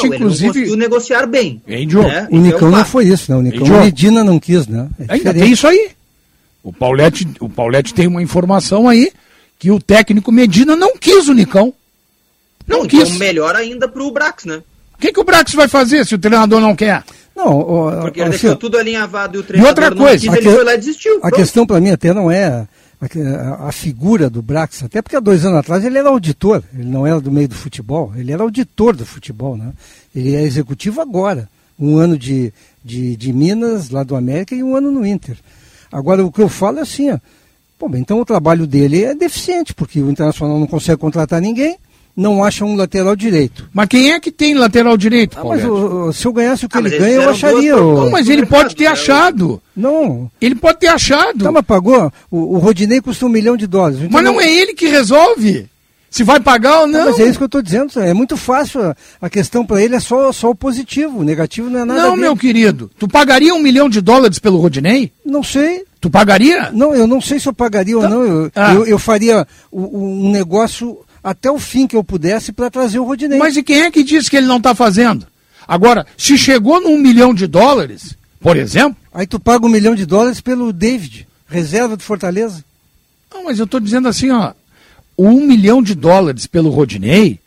Ele 0.06 0.16
inclusive- 0.16 0.46
não 0.46 0.52
conseguiu 0.52 0.76
negociar 0.76 1.26
bem. 1.26 1.62
Hein, 1.66 1.86
né? 1.86 2.28
O 2.30 2.36
é 2.36 2.38
um 2.38 2.42
Nicão 2.42 2.70
não 2.70 2.84
foi 2.84 3.06
isso, 3.06 3.32
né? 3.32 3.38
O 3.38 3.42
Nicão? 3.42 3.66
Medina 3.80 4.22
não 4.22 4.38
quis, 4.38 4.66
né? 4.66 4.88
É 5.08 5.14
Ainda 5.14 5.32
tem 5.32 5.50
isso 5.50 5.66
aí. 5.66 5.90
O 6.62 6.72
Paulette, 6.72 7.26
o 7.40 7.48
Paulette 7.48 7.92
tem 7.94 8.06
uma 8.06 8.22
informação 8.22 8.88
aí 8.88 9.10
que 9.58 9.70
o 9.70 9.80
técnico 9.80 10.30
Medina 10.30 10.76
não 10.76 10.96
quis 10.96 11.28
o 11.28 11.32
Nicão. 11.34 11.72
Não, 12.66 12.80
Não, 12.80 12.86
quis. 12.86 13.08
então 13.08 13.18
melhor 13.18 13.54
ainda 13.54 13.88
pro 13.88 14.10
Brax, 14.10 14.44
né? 14.44 14.62
O 14.94 14.98
que, 14.98 15.12
que 15.12 15.20
o 15.20 15.24
Brax 15.24 15.52
vai 15.52 15.68
fazer 15.68 16.06
se 16.06 16.14
o 16.14 16.18
treinador 16.18 16.60
não 16.60 16.74
quer? 16.74 17.02
Não, 17.36 17.58
ó, 17.58 18.00
Porque 18.02 18.20
assim, 18.22 18.30
deixou 18.30 18.56
tudo 18.56 18.78
alinhavado 18.78 19.36
e 19.36 19.40
o 19.40 19.42
E 19.42 19.44
treinador 19.44 19.68
outra 19.70 19.90
não 19.90 19.96
coisa, 20.06 20.18
quis, 20.20 20.28
a 20.28 20.36
ele 20.36 20.46
que- 20.48 20.54
foi 20.54 20.64
lá 20.64 20.74
e 20.74 20.78
desistiu. 20.78 21.16
A 21.16 21.20
pronto. 21.20 21.34
questão 21.36 21.66
para 21.66 21.80
mim 21.80 21.90
até 21.90 22.12
não 22.14 22.30
é 22.30 22.44
a, 22.46 22.68
a- 23.68 23.72
figura 23.72 24.30
do 24.30 24.40
Brax, 24.40 24.82
até 24.84 25.02
porque 25.02 25.16
há 25.16 25.20
dois 25.20 25.44
anos 25.44 25.58
atrás 25.58 25.84
ele 25.84 25.98
era 25.98 26.08
auditor, 26.08 26.62
ele 26.72 26.84
não 26.88 27.06
era 27.06 27.20
do 27.20 27.30
meio 27.32 27.48
do 27.48 27.54
futebol, 27.54 28.12
ele 28.16 28.32
era 28.32 28.42
auditor 28.42 28.94
do 28.96 29.04
futebol, 29.04 29.56
né? 29.56 29.72
Ele 30.14 30.34
é 30.34 30.42
executivo 30.42 31.00
agora, 31.00 31.48
um 31.78 31.96
ano 31.98 32.16
de, 32.16 32.52
de, 32.84 33.16
de 33.16 33.32
Minas, 33.32 33.90
lá 33.90 34.04
do 34.04 34.14
América, 34.14 34.54
e 34.54 34.62
um 34.62 34.76
ano 34.76 34.90
no 34.92 35.04
Inter. 35.04 35.36
Agora, 35.90 36.24
o 36.24 36.30
que 36.32 36.40
eu 36.40 36.48
falo 36.48 36.78
é 36.78 36.82
assim, 36.82 37.10
ó, 37.10 37.18
Bom, 37.80 37.90
então 37.96 38.20
o 38.20 38.24
trabalho 38.24 38.66
dele 38.68 39.02
é 39.04 39.14
deficiente, 39.14 39.74
porque 39.74 40.00
o 40.00 40.08
Internacional 40.08 40.58
não 40.60 40.66
consegue 40.66 40.96
contratar 41.00 41.40
ninguém, 41.40 41.76
não 42.16 42.44
acha 42.44 42.64
um 42.64 42.76
lateral 42.76 43.16
direito. 43.16 43.68
Mas 43.72 43.88
quem 43.88 44.12
é 44.12 44.20
que 44.20 44.30
tem 44.30 44.54
lateral 44.54 44.96
direito, 44.96 45.36
Ah, 45.38 45.44
mas 45.44 45.64
o- 45.64 46.12
se 46.12 46.24
eu 46.26 46.32
ganhasse 46.32 46.64
o 46.64 46.68
que 46.68 46.76
Ah, 46.76 46.80
ele 46.80 46.90
ganha, 46.98 47.14
eu 47.16 47.22
duas 47.24 47.36
acharia. 47.36 47.74
o- 47.74 47.78
propostas. 47.78 48.04
Não, 48.04 48.10
mas 48.12 48.28
ele 48.28 48.46
pode 48.46 48.76
ter 48.76 48.86
achado. 48.86 49.62
Não. 49.76 50.30
Ele 50.40 50.54
pode 50.54 50.78
ter 50.78 50.88
achado. 50.88 51.42
Tá, 51.44 51.50
mas 51.50 51.64
pagou. 51.64 52.12
O, 52.30 52.54
o 52.54 52.58
Rodinei 52.58 53.00
custa 53.00 53.26
um 53.26 53.28
milhão 53.28 53.56
de 53.56 53.66
dólares. 53.66 53.98
Mas 54.10 54.22
não 54.24 54.40
é 54.40 54.48
ele 54.52 54.74
que 54.74 54.86
resolve. 54.86 55.66
Se 56.08 56.22
vai 56.22 56.38
pagar 56.38 56.82
ou 56.82 56.86
Não, 56.86 57.00
não. 57.00 57.10
mas 57.10 57.18
é 57.18 57.26
isso 57.28 57.38
que 57.38 57.42
eu 57.42 57.46
estou 57.46 57.60
dizendo. 57.60 57.98
É 57.98 58.14
muito 58.14 58.36
fácil. 58.36 58.94
A, 59.20 59.28
questão 59.28 59.66
para 59.66 59.82
ele 59.82 59.96
é 59.96 60.00
só, 60.00 60.30
só 60.30 60.50
o 60.50 60.54
positivo. 60.54 61.18
O 61.18 61.24
negativo 61.24 61.68
não 61.68 61.80
é 61.80 61.84
nada. 61.84 62.00
Não, 62.02 62.10
dele. 62.10 62.20
meu 62.20 62.36
querido. 62.36 62.88
Tu 62.96 63.08
pagaria 63.08 63.52
um 63.52 63.58
milhão 63.58 63.88
de 63.88 64.00
dólares 64.00 64.38
pelo 64.38 64.58
Rodinei? 64.58 65.10
Não 65.26 65.42
sei. 65.42 65.82
Tu 66.00 66.08
pagaria? 66.08 66.70
Não, 66.70 66.94
eu 66.94 67.08
não 67.08 67.20
sei 67.20 67.40
se 67.40 67.48
eu 67.48 67.52
pagaria 67.52 67.98
ou 67.98 68.08
não. 68.08 68.22
Eu, 68.22 68.50
Ah. 68.54 68.74
eu, 68.74 68.86
eu 68.86 68.98
faria 68.98 69.44
um 69.72 70.30
negócio 70.30 70.98
até 71.24 71.50
o 71.50 71.58
fim 71.58 71.86
que 71.86 71.96
eu 71.96 72.04
pudesse 72.04 72.52
para 72.52 72.70
trazer 72.70 72.98
o 72.98 73.04
Rodinei. 73.04 73.38
Mas 73.38 73.56
e 73.56 73.62
quem 73.62 73.80
é 73.80 73.90
que 73.90 74.04
disse 74.04 74.28
que 74.28 74.36
ele 74.36 74.46
não 74.46 74.58
está 74.58 74.74
fazendo? 74.74 75.26
Agora, 75.66 76.06
se 76.18 76.36
chegou 76.36 76.82
num 76.82 76.98
milhão 76.98 77.32
de 77.32 77.46
dólares, 77.46 78.14
por 78.38 78.58
exemplo. 78.58 78.98
Aí 79.10 79.26
tu 79.26 79.40
paga 79.40 79.64
um 79.64 79.70
milhão 79.70 79.94
de 79.94 80.04
dólares 80.04 80.42
pelo 80.42 80.70
David, 80.70 81.26
reserva 81.48 81.96
do 81.96 82.02
Fortaleza. 82.02 82.62
Não, 83.32 83.44
mas 83.44 83.58
eu 83.58 83.64
estou 83.64 83.80
dizendo 83.80 84.06
assim, 84.06 84.30
ó. 84.30 84.52
Um 85.16 85.46
milhão 85.46 85.82
de 85.82 85.94
dólares 85.94 86.46
pelo 86.46 86.68
Rodinei, 86.68 87.40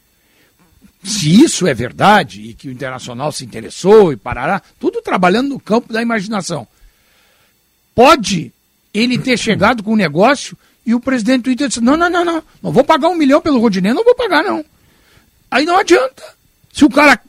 se 1.03 1.43
isso 1.43 1.67
é 1.67 1.73
verdade 1.73 2.41
e 2.41 2.53
que 2.53 2.67
o 2.67 2.71
Internacional 2.71 3.31
se 3.31 3.45
interessou 3.45 4.11
e 4.11 4.17
parará, 4.17 4.61
tudo 4.79 5.01
trabalhando 5.01 5.49
no 5.49 5.59
campo 5.59 5.93
da 5.93 6.01
imaginação. 6.01 6.67
Pode 7.93 8.51
ele 8.93 9.17
ter 9.17 9.37
chegado 9.37 9.83
com 9.83 9.93
um 9.93 9.97
negócio 9.97 10.57
e 10.88 10.95
o 10.95 10.99
presidente 10.99 11.43
do 11.43 11.51
Inter 11.51 11.68
disse: 11.68 11.81
não, 11.81 11.95
não, 11.95 12.09
não, 12.09 12.26
não, 12.26 12.41
não 12.64 12.72
vou 12.72 12.84
pagar 12.84 13.09
um 13.09 13.15
milhão 13.15 13.39
pelo 13.41 13.59
Rodinei, 13.59 13.93
não 13.93 14.03
vou 14.03 14.15
pagar, 14.15 14.43
não. 14.43 14.65
Aí 15.51 15.65
não 15.65 15.77
adianta. 15.77 16.23
Se 16.73 16.84
o 16.85 16.89
cara 16.89 17.19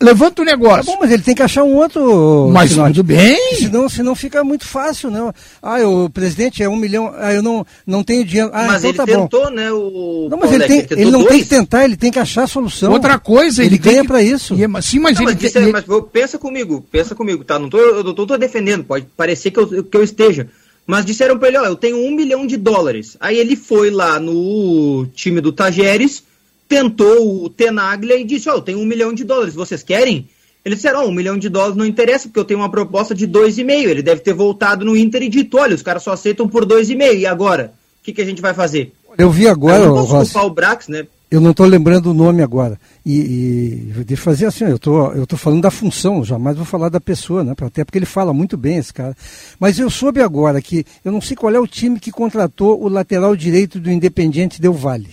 levanta 0.00 0.42
o 0.42 0.44
Tá 0.44 0.50
negócio. 0.52 0.84
bom, 0.84 0.98
mas 1.00 1.10
ele 1.10 1.22
tem 1.24 1.34
que 1.34 1.42
achar 1.42 1.64
um 1.64 1.74
outro. 1.74 2.48
Mas 2.52 2.70
Sinote. 2.70 2.94
tudo 2.94 3.06
bem. 3.06 3.56
Senão, 3.56 3.88
senão 3.88 4.14
fica 4.14 4.44
muito 4.44 4.64
fácil, 4.64 5.10
né? 5.10 5.32
Ah, 5.60 5.80
o 5.86 6.08
presidente 6.08 6.62
é 6.62 6.68
um 6.68 6.76
milhão. 6.76 7.12
Ah, 7.16 7.34
eu 7.34 7.42
não, 7.42 7.66
não 7.86 8.04
tenho 8.04 8.24
dinheiro. 8.24 8.50
Ah, 8.54 8.64
mas 8.68 8.84
então 8.84 8.90
ele 8.90 8.96
tá 8.98 9.06
bom. 9.06 9.22
tentou, 9.28 9.50
né? 9.50 9.72
O 9.72 10.28
Não, 10.30 10.38
mas 10.38 10.52
ele, 10.52 10.66
tem, 10.66 10.80
tentou 10.82 10.98
ele 10.98 11.10
não 11.10 11.20
tem 11.20 11.28
dois. 11.30 11.42
que 11.42 11.48
tentar, 11.48 11.84
ele 11.84 11.96
tem 11.96 12.12
que 12.12 12.18
achar 12.20 12.44
a 12.44 12.46
solução. 12.46 12.92
Outra 12.92 13.18
coisa, 13.18 13.62
ele, 13.64 13.74
ele 13.74 13.82
tem 13.82 13.92
ganha 13.92 14.02
que- 14.02 14.08
pra 14.08 14.22
isso. 14.22 14.54
E 14.54 14.62
é- 14.62 14.68
mas 14.68 14.84
sim, 14.84 15.00
mas 15.00 15.16
Não, 15.16 15.22
ele 15.22 15.32
mas, 15.32 15.40
tem- 15.40 15.48
isso 15.48 15.58
é- 15.58 15.62
ele- 15.62 15.72
mas 15.72 15.84
pensa 16.12 16.38
comigo, 16.38 16.86
pensa 16.92 17.14
comigo, 17.16 17.42
tá? 17.44 17.58
Não 17.58 17.68
tô, 17.68 17.78
eu 17.78 18.04
não 18.04 18.14
tô, 18.14 18.24
tô 18.26 18.38
defendendo, 18.38 18.84
pode 18.84 19.04
parecer 19.16 19.50
que 19.50 19.58
eu, 19.58 19.82
que 19.84 19.96
eu 19.96 20.02
esteja. 20.04 20.48
Mas 20.88 21.04
disseram 21.04 21.38
pra 21.38 21.48
ele, 21.48 21.58
ó, 21.58 21.66
eu 21.66 21.76
tenho 21.76 21.98
um 21.98 22.10
milhão 22.12 22.46
de 22.46 22.56
dólares. 22.56 23.14
Aí 23.20 23.36
ele 23.36 23.56
foi 23.56 23.90
lá 23.90 24.18
no 24.18 25.06
time 25.12 25.38
do 25.38 25.52
Tajeres, 25.52 26.24
tentou 26.66 27.44
o 27.44 27.50
Tenaglia 27.50 28.16
e 28.16 28.24
disse, 28.24 28.48
ó, 28.48 28.54
eu 28.54 28.62
tenho 28.62 28.78
um 28.78 28.86
milhão 28.86 29.12
de 29.12 29.22
dólares, 29.22 29.54
vocês 29.54 29.82
querem? 29.82 30.30
Eles 30.64 30.78
disseram, 30.78 31.04
ó, 31.04 31.06
um 31.06 31.12
milhão 31.12 31.36
de 31.36 31.50
dólares 31.50 31.76
não 31.76 31.84
interessa, 31.84 32.26
porque 32.26 32.40
eu 32.40 32.44
tenho 32.44 32.60
uma 32.60 32.70
proposta 32.70 33.14
de 33.14 33.26
dois 33.26 33.58
e 33.58 33.64
meio. 33.64 33.90
Ele 33.90 34.02
deve 34.02 34.22
ter 34.22 34.32
voltado 34.32 34.82
no 34.82 34.96
Inter 34.96 35.22
e 35.24 35.28
dito, 35.28 35.58
olha, 35.58 35.74
os 35.74 35.82
caras 35.82 36.02
só 36.02 36.12
aceitam 36.12 36.48
por 36.48 36.64
dois 36.64 36.88
e 36.88 36.94
meio, 36.94 37.18
e 37.18 37.26
agora? 37.26 37.74
O 38.00 38.04
que, 38.04 38.14
que 38.14 38.22
a 38.22 38.24
gente 38.24 38.40
vai 38.40 38.54
fazer? 38.54 38.94
Eu 39.18 39.30
vi 39.30 39.46
agora, 39.46 39.82
eu 39.82 39.88
não 39.88 39.94
posso 39.96 40.12
Rossi, 40.14 40.32
culpar 40.32 40.46
o 40.46 40.54
Brax, 40.54 40.88
né? 40.88 41.06
Eu 41.30 41.40
não 41.40 41.50
estou 41.50 41.66
lembrando 41.66 42.10
o 42.10 42.14
nome 42.14 42.42
agora. 42.42 42.78
E, 43.04 43.18
e 43.18 43.92
deixa 44.04 44.12
eu 44.20 44.24
fazer 44.24 44.46
assim, 44.46 44.64
eu 44.64 44.78
tô, 44.78 45.12
eu 45.12 45.26
tô 45.26 45.36
falando 45.36 45.62
da 45.62 45.70
função, 45.70 46.24
jamais 46.24 46.56
vou 46.56 46.64
falar 46.64 46.88
da 46.88 47.00
pessoa, 47.00 47.44
né? 47.44 47.52
Até 47.60 47.84
porque 47.84 47.98
ele 47.98 48.06
fala 48.06 48.32
muito 48.32 48.56
bem, 48.56 48.78
esse 48.78 48.92
cara. 48.92 49.16
Mas 49.60 49.78
eu 49.78 49.90
soube 49.90 50.22
agora 50.22 50.60
que, 50.62 50.84
eu 51.04 51.12
não 51.12 51.20
sei 51.20 51.36
qual 51.36 51.54
é 51.54 51.60
o 51.60 51.66
time 51.66 52.00
que 52.00 52.10
contratou 52.10 52.82
o 52.82 52.88
lateral 52.88 53.36
direito 53.36 53.78
do 53.78 53.90
Independiente 53.90 54.60
Del 54.60 54.72
Vale. 54.72 55.08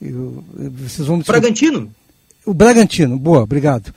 Eu- 0.00 0.44
vocês 0.84 1.06
vão 1.06 1.16
me 1.16 1.24
Bragantino. 1.24 1.90
O 2.44 2.54
Bragantino, 2.54 3.18
boa, 3.18 3.42
obrigado. 3.42 3.92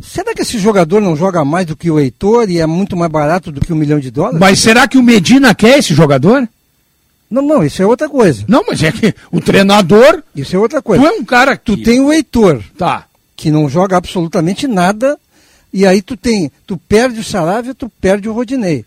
Será 0.00 0.32
que 0.32 0.42
esse 0.42 0.58
jogador 0.58 1.00
não 1.00 1.16
joga 1.16 1.44
mais 1.44 1.66
do 1.66 1.74
que 1.74 1.90
o 1.90 1.98
Heitor 1.98 2.48
e 2.48 2.58
é 2.60 2.66
muito 2.66 2.96
mais 2.96 3.10
barato 3.10 3.50
do 3.50 3.60
que 3.60 3.72
um 3.72 3.76
milhão 3.76 3.98
de 3.98 4.12
dólares? 4.12 4.38
Mas 4.38 4.60
será 4.60 4.86
que 4.86 4.96
o 4.96 5.02
Medina 5.02 5.52
quer 5.56 5.78
esse 5.78 5.92
jogador? 5.92 6.48
Não, 7.30 7.42
não, 7.42 7.62
isso 7.62 7.82
é 7.82 7.86
outra 7.86 8.08
coisa. 8.08 8.44
Não, 8.48 8.64
mas 8.66 8.82
é 8.82 8.90
que 8.90 9.14
o 9.30 9.40
treinador. 9.40 10.22
Isso 10.34 10.56
é 10.56 10.58
outra 10.58 10.80
coisa. 10.80 11.02
Tu 11.02 11.08
é 11.08 11.12
um 11.12 11.24
cara 11.24 11.56
que. 11.56 11.64
Tu 11.64 11.82
tem 11.82 12.00
o 12.00 12.12
Heitor, 12.12 12.62
Tá. 12.76 13.04
que 13.36 13.50
não 13.50 13.68
joga 13.68 13.96
absolutamente 13.96 14.66
nada, 14.66 15.18
e 15.72 15.86
aí 15.86 16.00
tu 16.00 16.16
tem, 16.16 16.50
tu 16.66 16.76
perde 16.88 17.20
o 17.20 17.24
Saravia, 17.24 17.74
tu 17.74 17.90
perde 18.00 18.28
o 18.28 18.32
Rodinei. 18.32 18.84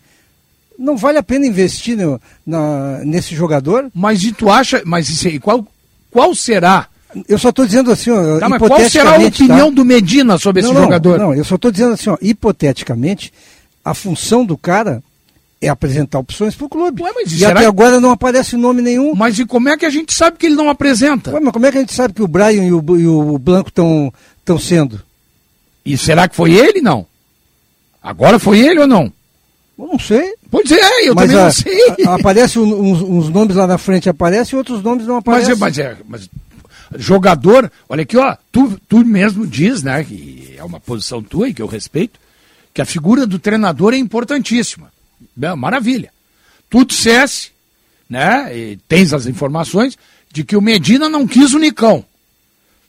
Não 0.78 0.96
vale 0.96 1.18
a 1.18 1.22
pena 1.22 1.46
investir 1.46 1.96
no- 1.96 2.20
na- 2.44 3.00
nesse 3.04 3.34
jogador? 3.36 3.88
Mas 3.94 4.24
e 4.24 4.32
tu 4.32 4.50
acha. 4.50 4.82
Mas 4.84 5.08
isso 5.08 5.28
aí, 5.28 5.38
qual, 5.38 5.64
qual 6.10 6.34
será? 6.34 6.88
Eu 7.28 7.38
só 7.38 7.50
estou 7.50 7.66
dizendo 7.66 7.92
assim, 7.92 8.10
ó, 8.10 8.40
Tá, 8.40 8.48
mas 8.48 8.58
qual 8.58 8.80
será 8.88 9.10
a 9.12 9.16
hipoteticamente, 9.18 9.42
opinião 9.44 9.68
tá? 9.68 9.74
do 9.76 9.84
Medina 9.84 10.38
sobre 10.38 10.62
não, 10.62 10.68
esse 10.70 10.74
não, 10.74 10.82
jogador? 10.84 11.18
Não, 11.18 11.34
eu 11.34 11.44
só 11.44 11.54
estou 11.54 11.70
dizendo 11.70 11.92
assim, 11.92 12.08
ó, 12.10 12.16
hipoteticamente, 12.20 13.32
a 13.84 13.94
função 13.94 14.44
do 14.44 14.56
cara 14.56 15.02
é 15.62 15.68
apresentar 15.68 16.18
opções 16.18 16.54
para 16.54 16.66
o 16.66 16.68
clube. 16.68 17.02
mas 17.14 17.32
e 17.32 17.44
até 17.44 17.60
que- 17.60 17.64
agora 17.66 18.00
não 18.00 18.10
aparece 18.10 18.56
nome 18.56 18.82
nenhum. 18.82 19.14
Mas 19.14 19.38
e 19.38 19.46
como 19.46 19.68
é 19.68 19.76
que 19.76 19.86
a 19.86 19.90
gente 19.90 20.12
sabe 20.12 20.36
que 20.36 20.46
ele 20.46 20.56
não 20.56 20.68
apresenta? 20.68 21.32
Ué, 21.32 21.40
mas 21.40 21.52
como 21.52 21.64
é 21.64 21.70
que 21.72 21.78
a 21.78 21.80
gente 21.80 21.94
sabe 21.94 22.12
que 22.14 22.22
o 22.22 22.26
Brian 22.28 22.64
e 22.64 22.72
o, 22.72 22.84
e 22.98 23.06
o 23.06 23.38
Blanco 23.38 23.68
estão 23.68 24.12
sendo? 24.58 25.00
E 25.86 25.96
será 25.96 26.28
que 26.28 26.36
foi 26.36 26.52
ele, 26.52 26.80
não? 26.80 27.06
Agora 28.02 28.38
foi 28.38 28.58
ele 28.58 28.80
ou 28.80 28.86
não? 28.86 29.12
Eu 29.78 29.86
não 29.86 29.98
sei. 29.98 30.34
Pois 30.50 30.70
é, 30.70 31.08
eu 31.08 31.14
Mas 31.14 31.26
também 31.30 31.40
a- 31.40 31.44
não 31.44 31.52
sei. 31.52 32.06
a- 32.06 32.14
aparece 32.16 32.58
um- 32.58 32.80
uns, 32.90 33.00
uns 33.00 33.28
nomes 33.30 33.56
lá 33.56 33.66
na 33.66 33.78
frente, 33.78 34.08
aparecem 34.08 34.56
e 34.56 34.58
outros 34.58 34.82
nomes 34.82 35.06
não 35.06 35.14
Mas, 35.24 35.48
aparecem. 35.48 35.52
é, 35.52 35.56
mas 35.56 35.78
é, 35.78 35.96
mas 36.06 36.30
jogador, 36.96 37.70
olha 37.88 38.02
aqui, 38.02 38.16
ó, 38.16 38.36
tu, 38.50 38.78
tu 38.88 39.04
mesmo 39.04 39.46
diz, 39.46 39.82
né, 39.82 40.04
que 40.04 40.54
é 40.58 40.62
uma 40.62 40.78
posição 40.78 41.22
tua 41.22 41.48
e 41.48 41.54
que 41.54 41.62
eu 41.62 41.66
respeito, 41.66 42.20
que 42.74 42.82
a 42.82 42.84
figura 42.84 43.26
do 43.26 43.38
treinador 43.38 43.94
é 43.94 43.96
importantíssima. 43.96 44.91
Bem, 45.34 45.56
maravilha. 45.56 46.10
Tu 46.68 46.84
dissesse, 46.84 47.50
né, 48.08 48.56
e 48.56 48.76
tens 48.88 49.12
as 49.12 49.26
informações, 49.26 49.96
de 50.32 50.44
que 50.44 50.56
o 50.56 50.62
Medina 50.62 51.08
não 51.08 51.26
quis 51.26 51.52
o 51.52 51.58
Nicão. 51.58 52.04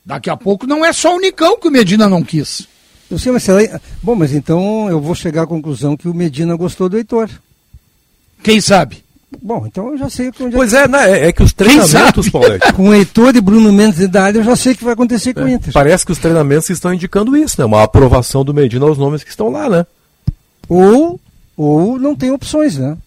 Daqui 0.05 0.29
a 0.29 0.37
pouco 0.37 0.67
não 0.67 0.83
é 0.83 0.91
só 0.91 1.15
o 1.15 1.19
Nicão 1.19 1.57
que 1.59 1.67
o 1.67 1.71
Medina 1.71 2.09
não 2.09 2.23
quis. 2.23 2.67
Eu 3.09 3.19
sei, 3.19 3.31
mas 3.31 3.43
será... 3.43 3.79
Bom, 4.01 4.15
mas 4.15 4.33
então 4.33 4.89
eu 4.89 4.99
vou 4.99 5.13
chegar 5.13 5.43
à 5.43 5.47
conclusão 5.47 5.95
que 5.95 6.07
o 6.07 6.13
Medina 6.13 6.55
gostou 6.55 6.89
do 6.89 6.97
Heitor. 6.97 7.29
Quem 8.41 8.59
sabe? 8.59 9.03
Bom, 9.41 9.65
então 9.65 9.91
eu 9.91 9.97
já 9.97 10.09
sei 10.09 10.31
onde 10.39 10.55
Pois 10.55 10.73
é, 10.73 10.87
né? 10.87 11.11
É, 11.11 11.27
é 11.27 11.31
que 11.31 11.41
os 11.41 11.53
treinamentos, 11.53 12.29
Paulete, 12.29 12.73
Com 12.73 12.89
o 12.89 12.93
Heitor 12.93 13.35
e 13.35 13.41
Bruno 13.41 13.71
Mendes 13.71 14.07
da 14.07 14.23
área, 14.23 14.39
eu 14.39 14.43
já 14.43 14.55
sei 14.55 14.73
o 14.73 14.77
que 14.77 14.83
vai 14.83 14.93
acontecer 14.93 15.33
com 15.33 15.43
o 15.43 15.49
Inter. 15.49 15.73
parece 15.73 16.05
que 16.05 16.11
os 16.11 16.19
treinamentos 16.19 16.69
estão 16.69 16.93
indicando 16.93 17.35
isso, 17.35 17.59
né? 17.59 17.65
Uma 17.65 17.83
aprovação 17.83 18.43
do 18.43 18.53
Medina 18.53 18.85
aos 18.85 18.97
nomes 18.97 19.23
que 19.23 19.29
estão 19.29 19.49
lá, 19.49 19.69
né? 19.69 19.85
Ou, 20.69 21.19
ou 21.55 21.99
não 21.99 22.15
tem 22.15 22.31
opções, 22.31 22.77
né? 22.77 22.97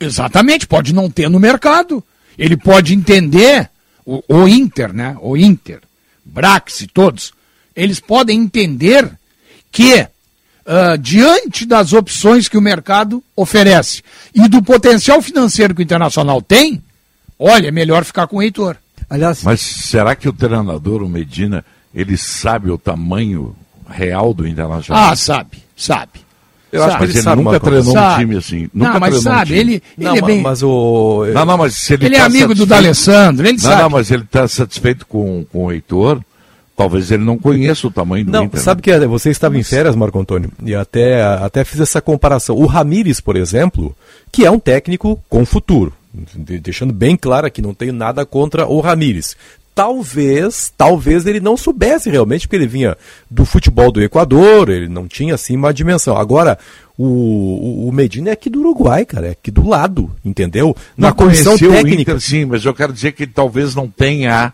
Exatamente, 0.00 0.66
pode 0.66 0.92
não 0.92 1.10
ter 1.10 1.28
no 1.28 1.40
mercado. 1.40 2.02
Ele 2.38 2.56
pode 2.56 2.94
entender, 2.94 3.70
o, 4.04 4.22
o 4.28 4.48
Inter, 4.48 4.92
né? 4.92 5.16
O 5.20 5.36
Inter, 5.36 5.80
Brax 6.24 6.80
e 6.80 6.86
todos, 6.86 7.32
eles 7.76 8.00
podem 8.00 8.40
entender 8.40 9.10
que, 9.70 10.06
ah, 10.66 10.96
diante 10.96 11.66
das 11.66 11.92
opções 11.92 12.48
que 12.48 12.58
o 12.58 12.62
mercado 12.62 13.22
oferece 13.36 14.02
e 14.34 14.48
do 14.48 14.62
potencial 14.62 15.20
financeiro 15.20 15.74
que 15.74 15.82
o 15.82 15.84
Internacional 15.84 16.40
tem, 16.40 16.82
olha, 17.38 17.68
é 17.68 17.72
melhor 17.72 18.04
ficar 18.04 18.26
com 18.26 18.36
o 18.36 18.42
Heitor. 18.42 18.76
Aliás, 19.08 19.42
Mas 19.42 19.60
será 19.60 20.16
que 20.16 20.28
o 20.28 20.32
treinador, 20.32 21.02
o 21.02 21.08
Medina, 21.08 21.64
ele 21.94 22.16
sabe 22.16 22.70
o 22.70 22.78
tamanho 22.78 23.54
real 23.88 24.32
do 24.32 24.46
Internacional? 24.46 25.10
Ah, 25.10 25.16
sabe, 25.16 25.62
sabe. 25.76 26.23
Eu 26.74 26.84
acho 26.84 26.96
que 26.96 27.00
mas 27.02 27.10
ele 27.10 27.18
ele 27.18 27.22
sabe, 27.24 27.42
nunca 27.42 27.60
treinou 27.60 27.88
um 27.88 27.92
Sabe. 27.92 28.20
time 28.20 28.36
assim. 28.36 28.68
Não, 28.74 28.86
Nunca 28.86 29.00
mas 29.00 29.10
treinou 29.14 29.20
um 29.32 29.36
sabe, 29.36 29.46
time. 29.46 29.60
ele, 29.60 29.72
ele 29.74 29.82
Não, 30.08 30.16
é 30.16 30.22
bem... 30.22 30.42
mas 30.42 30.62
o. 30.62 31.24
Não, 31.32 31.44
não, 31.44 31.56
mas 31.58 31.74
se 31.74 31.94
ele, 31.94 32.06
Ele 32.06 32.16
é 32.16 32.18
tá 32.18 32.24
amigo 32.26 32.54
do 32.54 32.66
satisfeito- 32.66 32.68
D'Alessandro, 32.68 33.46
ele 33.46 33.52
não, 33.52 33.58
sabe. 33.60 33.82
Não, 33.82 33.90
mas 33.90 34.10
ele 34.10 34.22
está 34.24 34.48
satisfeito 34.48 35.06
com, 35.06 35.44
com 35.52 35.64
o 35.66 35.72
Heitor. 35.72 36.20
Talvez 36.76 37.12
ele 37.12 37.22
não 37.22 37.38
conheça 37.38 37.86
o 37.86 37.90
tamanho 37.90 38.24
do 38.24 38.32
Não, 38.32 38.44
Inter. 38.46 38.60
sabe 38.60 38.78
né? 38.78 38.82
que 38.82 38.90
é, 38.90 39.06
você 39.06 39.30
estava 39.30 39.56
em 39.56 39.62
férias, 39.62 39.94
Marco 39.94 40.18
Antônio, 40.18 40.50
e 40.60 40.74
até, 40.74 41.22
até 41.22 41.62
fiz 41.62 41.78
essa 41.78 42.00
comparação. 42.00 42.56
O 42.56 42.66
Ramires, 42.66 43.20
por 43.20 43.36
exemplo, 43.36 43.96
que 44.32 44.44
é 44.44 44.50
um 44.50 44.58
técnico 44.58 45.22
com 45.28 45.46
futuro, 45.46 45.92
de- 46.34 46.58
deixando 46.58 46.92
bem 46.92 47.16
claro 47.16 47.48
que 47.48 47.62
não 47.62 47.72
tenho 47.72 47.92
nada 47.92 48.26
contra 48.26 48.66
o 48.66 48.80
Ramires. 48.80 49.36
Talvez, 49.74 50.72
talvez 50.76 51.26
ele 51.26 51.40
não 51.40 51.56
soubesse 51.56 52.08
realmente, 52.08 52.46
porque 52.46 52.56
ele 52.56 52.66
vinha 52.66 52.96
do 53.30 53.44
futebol 53.44 53.90
do 53.90 54.02
Equador, 54.02 54.68
ele 54.68 54.88
não 54.88 55.08
tinha 55.08 55.34
assim 55.34 55.56
uma 55.56 55.74
dimensão. 55.74 56.16
Agora, 56.16 56.58
o, 56.96 57.88
o, 57.88 57.92
Medina 57.92 58.30
é 58.30 58.32
aqui 58.32 58.48
do 58.48 58.60
Uruguai, 58.60 59.04
cara, 59.04 59.28
é 59.28 59.30
aqui 59.30 59.50
do 59.50 59.66
lado, 59.66 60.10
entendeu? 60.24 60.76
Na 60.96 61.08
não 61.08 61.16
comissão 61.16 61.58
técnica. 61.58 62.12
Inter, 62.12 62.20
sim, 62.20 62.44
mas 62.44 62.64
eu 62.64 62.72
quero 62.72 62.92
dizer 62.92 63.12
que 63.12 63.24
ele 63.24 63.32
talvez 63.34 63.74
não 63.74 63.88
tenha 63.88 64.52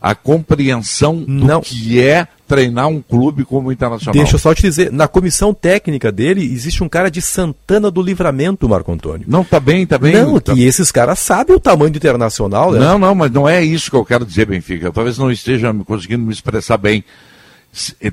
a 0.00 0.14
compreensão 0.14 1.16
do 1.22 1.44
não. 1.44 1.60
que 1.60 2.00
é 2.00 2.28
treinar 2.52 2.86
um 2.86 3.00
clube 3.00 3.46
como 3.46 3.70
o 3.70 3.72
Internacional. 3.72 4.12
Deixa 4.12 4.34
eu 4.34 4.38
só 4.38 4.54
te 4.54 4.60
dizer, 4.60 4.92
na 4.92 5.08
comissão 5.08 5.54
técnica 5.54 6.12
dele 6.12 6.44
existe 6.44 6.84
um 6.84 6.88
cara 6.88 7.10
de 7.10 7.22
Santana 7.22 7.90
do 7.90 8.02
Livramento, 8.02 8.68
Marco 8.68 8.92
Antônio. 8.92 9.24
Não, 9.26 9.42
tá 9.42 9.58
bem, 9.58 9.86
tá 9.86 9.96
bem. 9.96 10.12
Não, 10.12 10.38
tá... 10.38 10.52
que 10.52 10.62
esses 10.62 10.92
caras 10.92 11.18
sabem 11.18 11.56
o 11.56 11.60
tamanho 11.60 11.90
do 11.90 11.96
Internacional, 11.96 12.70
né? 12.70 12.78
Não, 12.78 12.98
não, 12.98 13.14
mas 13.14 13.30
não 13.32 13.48
é 13.48 13.64
isso 13.64 13.90
que 13.90 13.96
eu 13.96 14.04
quero 14.04 14.26
dizer, 14.26 14.44
Benfica. 14.44 14.88
Eu 14.88 14.92
talvez 14.92 15.16
não 15.16 15.30
esteja 15.30 15.72
conseguindo 15.86 16.26
me 16.26 16.32
expressar 16.32 16.76
bem. 16.76 17.02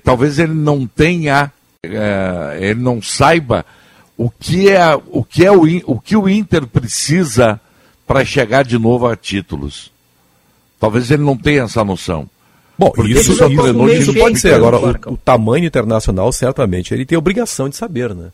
Talvez 0.05 0.39
ele 0.39 0.53
não 0.53 0.87
tenha, 0.87 1.51
é, 1.83 2.59
ele 2.61 2.79
não 2.79 3.01
saiba 3.01 3.65
o 4.15 4.29
que 4.29 4.69
é 4.69 4.95
o 5.11 5.21
que 5.21 5.45
é 5.45 5.51
o, 5.51 5.63
o 5.85 5.99
que 5.99 6.15
o 6.15 6.29
Inter 6.29 6.65
precisa 6.65 7.59
para 8.07 8.23
chegar 8.23 8.63
de 8.63 8.79
novo 8.79 9.05
a 9.05 9.17
títulos. 9.17 9.91
Talvez 10.79 11.11
ele 11.11 11.23
não 11.23 11.35
tenha 11.35 11.63
essa 11.63 11.83
noção. 11.83 12.29
Bom, 12.79 12.91
Porque 12.91 13.11
isso, 13.11 13.33
isso, 13.33 13.45
treinou, 13.45 13.89
isso 13.89 14.13
pode 14.13 14.39
ser. 14.39 14.53
Agora, 14.53 14.77
o, 14.77 15.13
o, 15.13 15.17
tamanho 15.17 15.65
internacional, 15.65 16.31
certamente, 16.31 16.93
ele 16.93 17.05
tem 17.05 17.17
obrigação 17.17 17.67
de 17.67 17.75
saber, 17.75 18.15
né? 18.15 18.29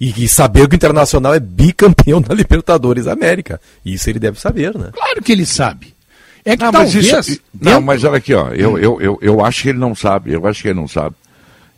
E, 0.00 0.24
e, 0.24 0.26
saber 0.26 0.66
que 0.66 0.74
o 0.74 0.76
Internacional 0.76 1.34
é 1.34 1.38
bicampeão 1.38 2.18
da 2.18 2.34
Libertadores 2.34 3.04
da 3.04 3.12
América. 3.12 3.60
Isso 3.84 4.08
ele 4.08 4.18
deve 4.18 4.40
saber, 4.40 4.74
né? 4.74 4.88
Claro 4.90 5.22
que 5.22 5.30
ele 5.30 5.44
sabe. 5.44 5.94
É 6.46 6.56
que 6.56 6.64
não, 6.64 6.72
talvez... 6.72 6.94
Mas 6.94 7.28
isso, 7.28 7.40
não, 7.60 7.80
mas 7.82 8.04
olha 8.04 8.16
aqui, 8.16 8.32
ó, 8.32 8.48
eu, 8.48 8.78
eu, 8.78 9.00
eu, 9.02 9.18
eu 9.20 9.44
acho 9.44 9.62
que 9.62 9.68
ele 9.68 9.78
não 9.78 9.94
sabe, 9.94 10.32
eu 10.32 10.46
acho 10.46 10.62
que 10.62 10.68
ele 10.68 10.80
não 10.80 10.88
sabe. 10.88 11.14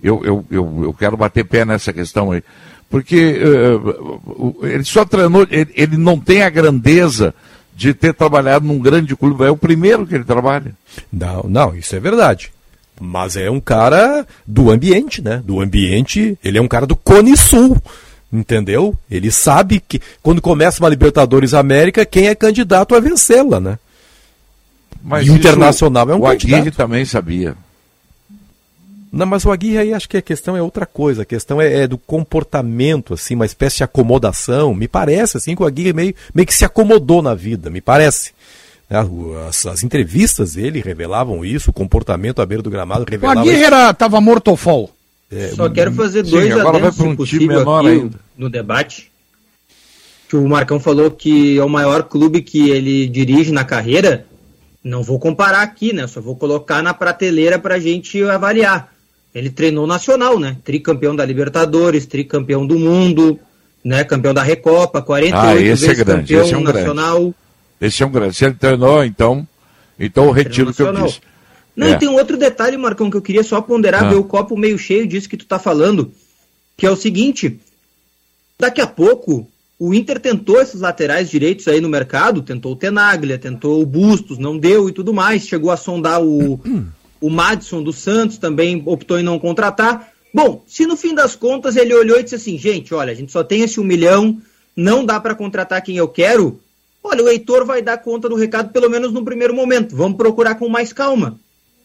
Eu, 0.01 0.25
eu, 0.25 0.45
eu, 0.49 0.81
eu 0.85 0.95
quero 0.95 1.17
bater 1.17 1.45
pé 1.45 1.65
nessa 1.65 1.93
questão 1.93 2.31
aí. 2.31 2.43
Porque 2.89 3.41
uh, 3.43 4.65
ele 4.65 4.85
só 4.85 5.05
treinou, 5.05 5.45
ele, 5.51 5.73
ele 5.75 5.97
não 5.97 6.21
tem 6.21 6.43
a 6.43 6.51
grandeza 6.51 7.35
de 7.77 7.93
ter 7.93 8.15
trabalhado 8.15 8.67
num 8.67 8.79
grande 8.79 9.15
clube. 9.15 9.45
É 9.45 9.51
o 9.51 9.57
primeiro 9.57 10.07
que 10.07 10.15
ele 10.15 10.25
trabalha. 10.25 10.75
Não, 11.13 11.45
não, 11.47 11.77
isso 11.77 11.95
é 11.95 12.01
verdade. 12.01 12.51
Mas 12.99 13.37
é 13.37 13.51
um 13.51 13.61
cara 13.61 14.27
do 14.47 14.71
ambiente, 14.71 15.21
né? 15.21 15.43
Do 15.45 15.61
ambiente, 15.61 16.39
ele 16.43 16.57
é 16.57 16.63
um 16.63 16.67
cara 16.67 16.87
do 16.87 16.97
Cone 16.97 17.37
Sul. 17.37 17.77
Entendeu? 18.33 18.97
Ele 19.11 19.31
sabe 19.31 19.81
que 19.87 20.01
quando 20.23 20.41
começa 20.41 20.83
uma 20.83 20.89
Libertadores 20.89 21.53
América, 21.53 22.07
quem 22.07 22.29
é 22.29 22.35
candidato 22.35 22.95
a 22.95 23.01
vencê-la, 23.01 23.61
né? 23.61 23.79
Mas 25.03 25.27
e 25.27 25.31
o 25.31 25.37
Internacional 25.37 26.11
é 26.11 26.15
um 26.15 26.19
o 26.19 26.23
candidato. 26.23 26.53
O 26.53 26.57
Aguirre 26.57 26.71
também 26.75 27.05
sabia. 27.05 27.55
Não, 29.17 29.27
mas 29.27 29.45
o 29.45 29.51
Aguirre 29.51 29.79
aí 29.79 29.95
acho 29.95 30.09
que 30.09 30.19
a 30.19 30.23
questão 30.23 30.57
é 30.57 30.63
outra 30.63 30.85
coisa. 30.85 31.23
A 31.23 31.25
questão 31.25 31.61
é, 31.61 31.83
é, 31.83 31.87
do 31.89 31.97
comportamento, 31.97 33.15
assim, 33.15 33.35
uma 33.35 33.47
espécie 33.47 33.79
de 33.79 33.85
acomodação. 33.85 34.75
Me 34.75 34.87
parece, 34.87 35.39
assim, 35.39 35.57
que 35.57 35.63
o 35.63 35.67
Aguirre 35.67 35.93
meio, 35.93 36.15
meio 36.35 36.47
que 36.47 36.55
se 36.55 36.65
acomodou 36.65 37.23
na 37.23 37.35
vida, 37.35 37.71
me 37.71 37.81
parece. 37.81 38.33
Né, 38.89 38.99
as, 39.49 39.67
as, 39.67 39.83
entrevistas 39.83 40.55
dele 40.55 40.81
revelavam 40.81 41.45
isso, 41.45 41.71
o 41.71 41.73
comportamento 41.73 42.41
à 42.43 42.47
beira 42.47 42.63
do 42.63 42.71
gramado 42.71 43.05
revelava. 43.09 43.41
O 43.41 43.43
Aguirre 43.43 43.65
era, 43.65 43.95
tava 43.95 44.21
morto 44.21 44.49
ou 44.49 44.57
fall. 44.57 44.91
É, 45.31 45.49
Só 45.49 45.69
quero 45.69 45.93
fazer 45.93 46.23
dois 46.23 46.53
sim, 46.53 46.53
agora 46.53 46.79
vai 46.79 46.93
para 46.93 47.07
um 47.07 47.17
time 47.17 47.49
menor 47.49 47.85
ainda. 47.85 48.19
no 48.37 48.49
debate. 48.49 49.11
Que 50.29 50.37
o 50.37 50.49
Marcão 50.49 50.79
falou 50.79 51.11
que 51.11 51.59
é 51.59 51.65
o 51.65 51.69
maior 51.69 52.03
clube 52.05 52.43
que 52.43 52.71
ele 52.71 53.09
dirige 53.09 53.53
na 53.53 53.65
carreira. 53.65 54.27
Não 54.83 55.03
vou 55.03 55.19
comparar 55.19 55.63
aqui, 55.63 55.93
né? 55.93 56.07
Só 56.07 56.21
vou 56.21 56.37
colocar 56.37 56.83
na 56.83 56.95
prateleira 56.95 57.59
para 57.59 57.77
a 57.77 57.81
gente 57.81 58.23
avaliar. 58.23 58.96
Ele 59.37 59.51
treinou 59.51 59.87
nacional, 59.87 60.41
né? 60.41 60.57
Tricampeão 60.65 61.15
da 61.15 61.23
Libertadores, 61.23 62.07
tricampeão 62.07 62.67
do 62.67 62.79
mundo, 62.79 63.39
né? 63.85 64.03
Campeão 64.03 64.33
da 64.33 64.43
Recopa, 64.43 65.03
48 65.03 65.37
ah, 65.37 65.55
esse 65.55 65.61
é 65.61 65.67
vezes 65.67 65.89
é 65.89 66.05
grande, 66.05 66.21
campeão 66.21 66.43
esse 66.43 66.55
é 66.55 66.57
um 66.57 66.63
nacional. 66.63 67.19
Grande. 67.19 67.35
Esse 67.79 68.03
é 68.03 68.07
um 68.07 68.11
grande. 68.11 68.35
Se 68.35 68.45
ele 68.47 68.55
treinou, 68.55 69.05
então, 69.05 69.47
então 70.01 70.25
eu 70.25 70.31
retiro 70.31 70.71
o 70.71 70.75
que 70.75 70.81
eu 70.81 70.91
disse. 70.91 71.21
Não, 71.77 71.87
é. 71.87 71.91
e 71.91 71.99
tem 71.99 72.09
um 72.09 72.15
outro 72.15 72.39
detalhe, 72.39 72.79
Marcão, 72.79 73.11
que 73.11 73.17
eu 73.19 73.21
queria 73.21 73.45
só 73.45 73.61
ponderar, 73.61 74.05
ah. 74.05 74.09
ver 74.09 74.15
o 74.15 74.25
copo 74.25 74.57
meio 74.57 74.79
cheio 74.79 75.07
disso 75.07 75.29
que 75.29 75.37
tu 75.37 75.45
tá 75.45 75.59
falando, 75.59 76.11
que 76.75 76.87
é 76.87 76.91
o 76.91 76.97
seguinte, 76.97 77.61
daqui 78.59 78.81
a 78.81 78.87
pouco 78.87 79.47
o 79.79 79.93
Inter 79.93 80.19
tentou 80.19 80.63
esses 80.63 80.81
laterais 80.81 81.29
direitos 81.29 81.69
aí 81.69 81.83
no 81.83 81.91
mercado, 81.91 82.41
tentou 82.41 82.73
o 82.73 82.77
Tenaglia, 82.77 83.37
tentou 83.37 83.83
o 83.83 83.85
Bustos, 83.85 84.39
não 84.39 84.57
deu 84.57 84.89
e 84.89 84.93
tudo 84.93 85.13
mais, 85.13 85.47
chegou 85.47 85.71
a 85.71 85.77
sondar 85.77 86.23
o, 86.23 86.59
O 87.21 87.31
Madison 87.31 87.83
do 87.83 87.93
Santos 87.93 88.39
também 88.39 88.83
optou 88.85 89.19
em 89.19 89.23
não 89.23 89.39
contratar. 89.39 90.09
Bom, 90.33 90.63
se 90.67 90.87
no 90.87 90.97
fim 90.97 91.15
das 91.15 91.35
contas 91.35 91.77
ele 91.77 91.95
olhou 91.95 92.19
e 92.19 92.23
disse 92.23 92.35
assim, 92.35 92.59
gente, 92.59 92.93
olha, 92.93 93.13
a 93.13 93.15
gente 93.15 93.33
só 93.33 93.43
tem 93.43 93.63
esse 93.63 93.81
um 93.81 93.85
milhão, 93.85 94.39
não 94.77 95.05
dá 95.05 95.19
para 95.19 95.35
contratar 95.35 95.81
quem 95.83 95.97
eu 95.97 96.09
quero. 96.09 96.61
Olha, 97.03 97.25
o 97.25 97.29
Heitor 97.29 97.65
vai 97.65 97.81
dar 97.81 97.99
conta 97.99 98.29
do 98.29 98.35
recado 98.35 98.71
pelo 98.71 98.91
menos 98.91 99.13
no 99.13 99.25
primeiro 99.25 99.55
momento. 99.55 99.97
Vamos 99.97 100.17
procurar 100.17 100.57
com 100.57 100.69
mais 100.69 100.93
calma. 100.93 101.39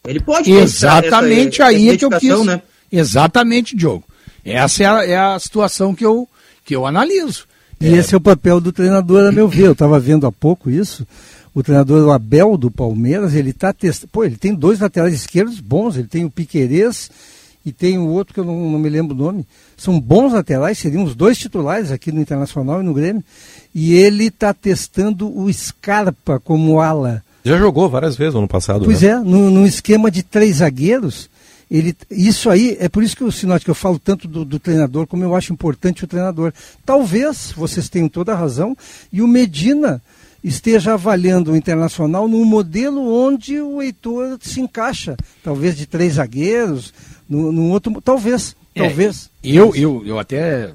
Ele 0.06 0.20
pode 0.20 0.50
Exatamente 0.50 1.62
essa, 1.62 1.70
aí 1.70 1.86
essa 1.86 1.94
é 1.94 1.98
que 1.98 2.04
eu 2.04 2.10
quis. 2.10 2.44
Né? 2.44 2.60
Exatamente, 2.90 3.76
Diogo. 3.76 4.04
Essa 4.44 4.82
é 4.82 4.86
a, 4.86 5.04
é 5.06 5.16
a 5.16 5.38
situação 5.38 5.94
que 5.94 6.04
eu, 6.04 6.28
que 6.64 6.74
eu 6.74 6.84
analiso. 6.84 7.46
E 7.80 7.86
é. 7.86 7.92
esse 7.96 8.14
é 8.14 8.18
o 8.18 8.20
papel 8.20 8.60
do 8.60 8.72
treinador, 8.72 9.28
a 9.28 9.32
meu 9.32 9.48
ver. 9.48 9.66
Eu 9.66 9.72
estava 9.72 9.98
vendo 9.98 10.26
há 10.26 10.32
pouco 10.32 10.68
isso 10.68 11.06
o 11.54 11.62
treinador 11.62 12.10
Abel 12.12 12.56
do 12.56 12.70
Palmeiras, 12.70 13.34
ele 13.34 13.50
está 13.50 13.72
testando. 13.72 14.10
Pô, 14.10 14.24
ele 14.24 14.36
tem 14.36 14.54
dois 14.54 14.80
laterais 14.80 15.14
esquerdos 15.14 15.60
bons, 15.60 15.96
ele 15.96 16.08
tem 16.08 16.24
o 16.24 16.30
Piquerez 16.30 17.10
e 17.64 17.70
tem 17.70 17.98
o 17.98 18.08
outro 18.08 18.34
que 18.34 18.40
eu 18.40 18.44
não, 18.44 18.70
não, 18.70 18.78
me 18.78 18.88
lembro 18.88 19.14
o 19.14 19.18
nome. 19.18 19.46
São 19.76 20.00
bons 20.00 20.32
laterais, 20.32 20.78
seriam 20.78 21.04
os 21.04 21.14
dois 21.14 21.38
titulares 21.38 21.90
aqui 21.90 22.10
no 22.10 22.20
Internacional 22.20 22.80
e 22.80 22.84
no 22.84 22.94
Grêmio. 22.94 23.22
E 23.74 23.94
ele 23.94 24.26
está 24.26 24.52
testando 24.52 25.28
o 25.28 25.52
Scarpa 25.52 26.40
como 26.40 26.80
ala. 26.80 27.22
Já 27.44 27.58
jogou 27.58 27.88
várias 27.88 28.16
vezes 28.16 28.34
no 28.34 28.40
ano 28.40 28.48
passado. 28.48 28.84
Pois 28.84 29.02
né? 29.02 29.10
é, 29.10 29.18
no, 29.18 29.50
no, 29.50 29.66
esquema 29.66 30.10
de 30.10 30.22
três 30.22 30.56
zagueiros. 30.56 31.30
Ele, 31.70 31.96
isso 32.10 32.50
aí, 32.50 32.76
é 32.78 32.88
por 32.88 33.02
isso 33.02 33.16
que 33.16 33.24
o 33.24 33.32
Sinote, 33.32 33.64
que 33.64 33.70
eu 33.70 33.74
falo 33.74 33.98
tanto 33.98 34.28
do, 34.28 34.44
do, 34.44 34.58
treinador, 34.58 35.06
como 35.06 35.24
eu 35.24 35.34
acho 35.34 35.52
importante 35.52 36.04
o 36.04 36.06
treinador. 36.06 36.52
Talvez, 36.84 37.52
vocês 37.56 37.88
tenham 37.88 38.08
toda 38.08 38.32
a 38.32 38.36
razão, 38.36 38.76
e 39.10 39.22
o 39.22 39.26
Medina 39.26 40.02
esteja 40.42 40.94
avaliando 40.94 41.52
o 41.52 41.56
Internacional 41.56 42.26
num 42.26 42.44
modelo 42.44 43.00
onde 43.12 43.60
o 43.60 43.80
Heitor 43.80 44.38
se 44.40 44.60
encaixa, 44.60 45.16
talvez 45.42 45.76
de 45.76 45.86
três 45.86 46.14
zagueiros, 46.14 46.92
num, 47.28 47.70
outro, 47.70 48.00
talvez, 48.00 48.56
é, 48.74 48.80
talvez. 48.80 49.30
Eu, 49.42 49.74
eu, 49.74 50.02
eu 50.04 50.18
até, 50.18 50.72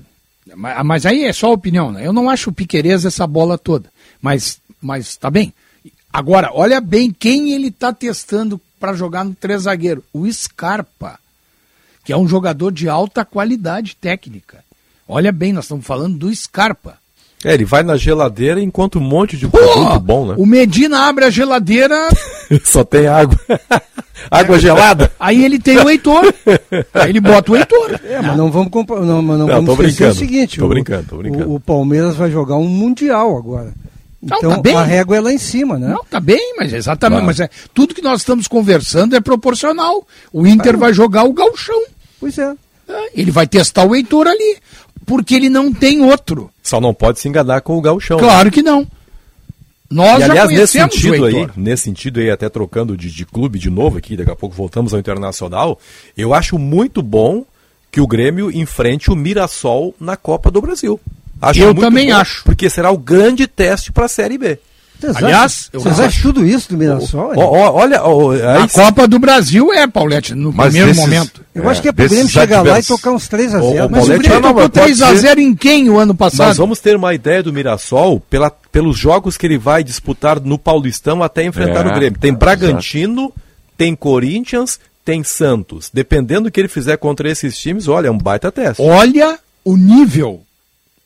mas 0.55 1.05
aí 1.05 1.25
é 1.25 1.33
só 1.33 1.51
opinião, 1.51 1.91
né? 1.91 2.05
Eu 2.05 2.13
não 2.13 2.29
acho 2.29 2.49
o 2.49 2.53
Piquerez 2.53 3.05
essa 3.05 3.27
bola 3.27 3.57
toda, 3.57 3.89
mas, 4.21 4.59
mas 4.81 5.17
tá 5.17 5.29
bem. 5.29 5.53
Agora, 6.11 6.51
olha 6.53 6.79
bem 6.79 7.11
quem 7.11 7.51
ele 7.51 7.67
está 7.67 7.91
testando 7.91 8.59
para 8.79 8.93
jogar 8.93 9.23
no 9.23 9.35
três 9.35 9.63
zagueiro, 9.63 10.03
o 10.13 10.31
Scarpa, 10.31 11.19
que 12.03 12.13
é 12.13 12.17
um 12.17 12.27
jogador 12.27 12.71
de 12.71 12.87
alta 12.87 13.25
qualidade 13.25 13.95
técnica. 13.95 14.63
Olha 15.07 15.31
bem, 15.31 15.53
nós 15.53 15.65
estamos 15.65 15.85
falando 15.85 16.17
do 16.17 16.33
Scarpa. 16.33 16.97
É, 17.45 17.53
ele 17.53 17.65
vai 17.65 17.83
na 17.83 17.95
geladeira 17.95 18.59
enquanro 18.59 18.99
um 18.99 19.03
monte 19.03 19.37
de 19.37 19.47
produto 19.47 19.99
bom, 19.99 20.27
né? 20.27 20.35
O 20.37 20.45
Medina 20.45 21.07
abre 21.07 21.25
a 21.25 21.29
geladeira. 21.29 22.09
Só 22.65 22.83
tem 22.83 23.05
água. 23.05 23.37
água 24.31 24.57
gelada. 24.57 25.11
Aí 25.19 25.45
ele 25.45 25.59
tem 25.59 25.77
o 25.77 25.87
Heitor. 25.87 26.33
Aí 26.93 27.09
ele 27.09 27.21
bota 27.21 27.51
o 27.51 27.55
Heitor. 27.55 27.99
É, 28.03 28.19
mas 28.21 28.35
não 28.35 28.49
vamos 28.49 28.71
comparar. 28.71 29.01
Não, 29.01 29.21
mas 29.21 29.37
não, 29.37 29.47
não 29.47 29.65
vamos 29.65 29.85
esquecer 29.85 30.09
o 30.09 30.15
seguinte: 30.15 30.57
tô 30.57 30.67
brincando, 30.67 31.05
tô 31.09 31.17
brincando. 31.17 31.49
O, 31.49 31.55
o, 31.55 31.59
Palmeiras 31.59 32.15
vai 32.15 32.31
jogar 32.31 32.55
um 32.55 32.67
Mundial 32.67 33.37
agora. 33.37 33.71
Então 34.21 34.41
não, 34.41 34.61
tá 34.63 34.79
a 34.79 34.83
régua 34.83 35.17
é 35.17 35.21
lá 35.21 35.31
em 35.31 35.37
cima, 35.37 35.77
né? 35.77 35.89
Não, 35.89 36.03
tá 36.09 36.19
bem, 36.19 36.55
mas 36.57 36.73
exatamente. 36.73 37.19
Claro. 37.19 37.27
Mas 37.27 37.39
é, 37.39 37.49
tudo 37.71 37.93
que 37.93 38.01
nós 38.01 38.21
estamos 38.21 38.47
conversando 38.47 39.15
é 39.15 39.21
proporcional. 39.21 40.05
O 40.33 40.47
Inter 40.47 40.75
vai 40.75 40.91
jogar 40.91 41.23
o 41.23 41.33
galchão. 41.33 41.83
Pois 42.19 42.35
é. 42.39 42.51
é. 42.89 43.09
Ele 43.13 43.29
vai 43.29 43.45
testar 43.45 43.85
o 43.85 43.95
Heitor 43.95 44.25
ali 44.25 44.57
porque 45.07 45.33
ele 45.33 45.49
não 45.49 45.73
tem 45.73 46.01
outro. 46.01 46.51
Só 46.61 46.81
não 46.81 46.93
pode 46.93 47.19
se 47.19 47.29
enganar 47.29 47.61
com 47.61 47.77
o 47.77 47.81
gauchão. 47.81 48.19
Claro 48.19 48.45
né? 48.45 48.51
que 48.51 48.61
não. 48.61 48.85
Nós 49.89 50.19
e, 50.19 50.23
aliás, 50.23 50.49
nesse 50.49 50.73
sentido 50.73 51.25
aí, 51.25 51.47
nesse 51.55 51.83
sentido 51.83 52.19
aí, 52.19 52.29
até 52.29 52.49
trocando 52.49 52.97
de, 52.97 53.09
de, 53.09 53.25
clube 53.25 53.57
de 53.57 53.69
novo 53.69 53.97
aqui, 53.97 54.17
daqui 54.17 54.29
a 54.29 54.35
pouco 54.35 54.53
voltamos 54.53 54.93
ao 54.93 54.99
Internacional, 54.99 55.79
eu 56.17 56.33
acho 56.33 56.59
muito 56.59 57.01
bom 57.01 57.45
que 57.89 58.01
o 58.01 58.05
Grêmio 58.05 58.51
enfrente 58.51 59.09
o 59.09 59.15
Mirassol 59.15 59.95
na 59.97 60.17
Copa 60.17 60.51
do 60.51 60.61
Brasil. 60.61 60.99
Acho 61.41 61.61
eu 61.61 61.73
também 61.73 62.09
bom, 62.09 62.15
acho. 62.17 62.43
Porque 62.43 62.69
será 62.69 62.91
o 62.91 62.97
grande 62.97 63.47
teste 63.47 63.93
para 63.93 64.05
a 64.05 64.09
Série 64.09 64.37
B. 64.37 64.59
Vocês 64.99 65.15
Aliás, 65.17 65.69
acham, 65.73 65.81
vocês 65.81 65.99
acham 65.99 66.21
tudo 66.21 66.45
isso 66.45 66.69
do 66.69 66.77
Mirassol? 66.77 67.33
Olha, 67.37 68.03
ó, 68.03 68.31
a 68.33 68.67
Copa 68.67 69.07
do 69.07 69.19
Brasil 69.19 69.71
é, 69.73 69.85
Paulette, 69.87 70.33
no 70.33 70.51
Mas 70.51 70.67
primeiro 70.67 70.87
desses- 70.87 71.01
momento. 71.03 71.41
Eu 71.53 71.69
acho 71.69 71.81
que 71.81 71.87
é 71.87 71.91
pro 71.91 72.03
desses 72.03 72.17
Grêmio 72.17 72.31
chegar 72.31 72.61
lá 72.63 72.79
e 72.79 72.83
tocar 72.83 73.11
uns 73.11 73.27
3 73.27 73.53
a 73.55 73.61
Ô, 73.61 73.71
0 73.71 73.85
ô, 73.85 73.89
Mas 73.89 74.03
o 74.03 74.07
Paulette, 74.07 74.19
Grêmio 74.23 74.41
não, 74.41 74.49
tocou 74.53 74.63
mas 74.63 74.71
pode 74.71 75.21
3x0 75.21 75.37
em 75.39 75.55
quem 75.55 75.89
o 75.89 75.97
ano 75.99 76.13
passado? 76.15 76.47
Nós 76.47 76.57
vamos 76.57 76.79
ter 76.79 76.95
uma 76.95 77.13
ideia 77.13 77.41
do 77.43 77.53
Mirassol 77.53 78.19
pela, 78.19 78.49
pelos 78.49 78.97
jogos 78.97 79.37
que 79.37 79.45
ele 79.45 79.57
vai 79.57 79.83
disputar 79.83 80.39
no 80.39 80.57
Paulistão 80.57 81.21
até 81.23 81.43
enfrentar 81.45 81.85
É, 81.85 81.91
o 81.91 81.93
Grêmio. 81.95 82.19
Tem 82.19 82.31
é, 82.31 82.35
Bragantino, 82.35 83.33
tem 83.77 83.95
Corinthians, 83.95 84.79
tem 85.05 85.23
Santos. 85.23 85.89
Dependendo 85.93 86.43
do 86.43 86.51
que 86.51 86.59
ele 86.59 86.67
fizer 86.67 86.97
contra 86.97 87.29
esses 87.29 87.57
times, 87.57 87.87
olha, 87.87 88.07
é 88.07 88.11
um 88.11 88.17
baita 88.17 88.51
teste. 88.51 88.81
Olha 88.81 89.37
o 89.63 89.75
nível. 89.77 90.41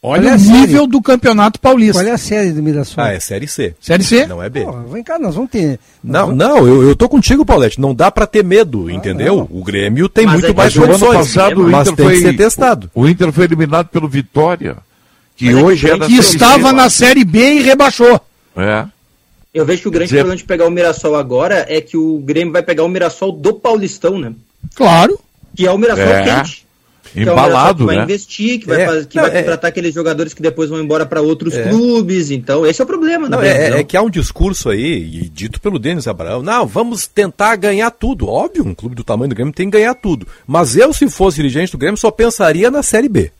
Olha 0.04 0.34
o 0.36 0.40
série. 0.40 0.52
nível 0.62 0.88
do 0.88 1.00
Campeonato 1.00 1.60
Paulista. 1.60 2.02
Qual 2.02 2.08
é 2.08 2.12
a 2.12 2.18
série 2.18 2.52
do 2.54 2.64
Mirassol? 2.64 3.04
Ah, 3.04 3.14
é 3.14 3.20
Série 3.20 3.48
C. 3.48 3.76
Série 3.80 4.04
C? 4.04 4.26
Não 4.26 4.42
é 4.42 4.50
B. 4.50 4.62
Pô, 4.66 4.72
vem 4.92 5.04
cá, 5.04 5.20
nós 5.20 5.36
vamos 5.36 5.52
ter. 5.52 5.80
Não, 6.04 6.32
não, 6.32 6.68
eu, 6.68 6.82
eu 6.90 6.96
tô 6.96 7.08
contigo, 7.08 7.46
Paulette. 7.46 7.80
Não 7.80 7.94
dá 7.94 8.10
pra 8.10 8.26
ter 8.26 8.44
medo, 8.44 8.90
entendeu? 8.90 9.48
O 9.52 9.64
Grêmio 9.64 10.10
tem 10.10 10.26
Mas 10.26 10.34
muito 10.34 10.46
é 10.46 10.50
que 10.50 10.58
mais 10.58 10.74
condições. 10.76 11.18
passado 11.18 11.62
o 11.62 11.70
mas 11.70 11.88
Inter 11.88 11.96
tem 11.98 12.06
foi, 12.06 12.16
que 12.16 12.22
ser 12.22 12.36
testado. 12.36 12.90
O 12.96 13.08
Inter 13.08 13.32
foi 13.32 13.44
eliminado 13.46 13.90
pelo 13.90 14.08
Vitória, 14.08 14.78
que 15.36 15.46
Mas 15.46 15.54
é 15.56 15.58
que 15.60 15.64
hoje 15.66 15.90
é 15.92 15.98
da 15.98 16.06
Que 16.08 16.14
Série 16.16 16.24
C. 16.24 16.34
estava 16.36 16.74
na 16.74 16.90
Série 16.90 17.24
B 17.24 17.54
e 17.58 17.62
rebaixou. 17.62 18.20
É. 18.58 18.86
Eu 19.54 19.66
vejo 19.68 19.84
que 19.84 19.88
o 19.88 19.92
grande 19.92 20.08
Dizer- 20.08 20.20
problema 20.22 20.38
de 20.38 20.44
pegar 20.46 20.66
o 20.66 20.72
Mirassol 20.72 21.16
agora 21.16 21.64
é 21.70 21.80
que 21.80 21.96
o 21.96 22.18
Grêmio 22.26 22.52
vai 22.54 22.64
pegar 22.64 22.84
o 22.84 22.90
Mirassol 22.90 23.32
do 23.34 23.54
Paulistão, 23.54 24.18
né? 24.18 24.34
Claro. 24.74 25.20
Que 25.56 25.68
é 25.68 25.72
o 25.72 25.78
Mirassol 25.78 26.06
É. 26.06 26.24
quente. 26.24 26.66
Que 27.04 27.20
é 27.20 27.24
o 27.24 27.26
Mirassol 27.26 27.48
Embalado, 27.50 27.78
que 27.80 27.86
vai 27.86 27.96
né? 27.98 28.04
investir, 28.04 28.60
que 28.60 28.68
vai, 28.68 28.82
É. 28.82 28.86
fazer- 28.86 29.06
que 29.08 29.16
Não, 29.18 29.24
vai 29.24 29.32
é- 29.36 29.40
contratar 29.42 29.70
aqueles 29.70 29.94
jogadores 29.94 30.34
que 30.34 30.42
depois 30.42 30.70
vão 30.70 30.80
embora 30.80 31.06
para 31.06 31.22
outros 31.22 31.54
É. 31.54 31.64
clubes. 31.70 32.32
Então, 32.32 32.66
esse 32.66 32.80
é 32.82 32.84
o 32.84 32.88
problema. 32.88 33.28
Não, 33.28 33.42
é, 33.42 33.80
é 33.80 33.84
que 33.84 33.98
há 33.98 34.02
um 34.02 34.10
discurso 34.10 34.70
aí, 34.70 35.22
e 35.24 35.30
dito 35.30 35.60
pelo 35.60 35.78
Denis 35.80 36.08
Abraão, 36.08 36.42
não, 36.42 36.66
vamos 36.66 37.08
tentar 37.08 37.56
ganhar 37.56 37.92
tudo. 37.92 38.28
Óbvio, 38.28 38.66
um 38.66 38.74
clube 38.74 38.96
do 38.96 39.04
tamanho 39.04 39.30
do 39.30 39.36
Grêmio 39.36 39.54
tem 39.54 39.70
que 39.70 39.78
ganhar 39.78 39.94
tudo. 39.96 40.28
Mas 40.48 40.76
eu, 40.76 40.94
se 40.94 41.10
fosse 41.10 41.38
dirigente 41.38 41.72
do 41.72 41.78
Grêmio, 41.78 41.98
só 41.98 42.12
pensaria 42.12 42.70
na 42.72 42.84
Série 42.84 43.10
B. 43.10 43.32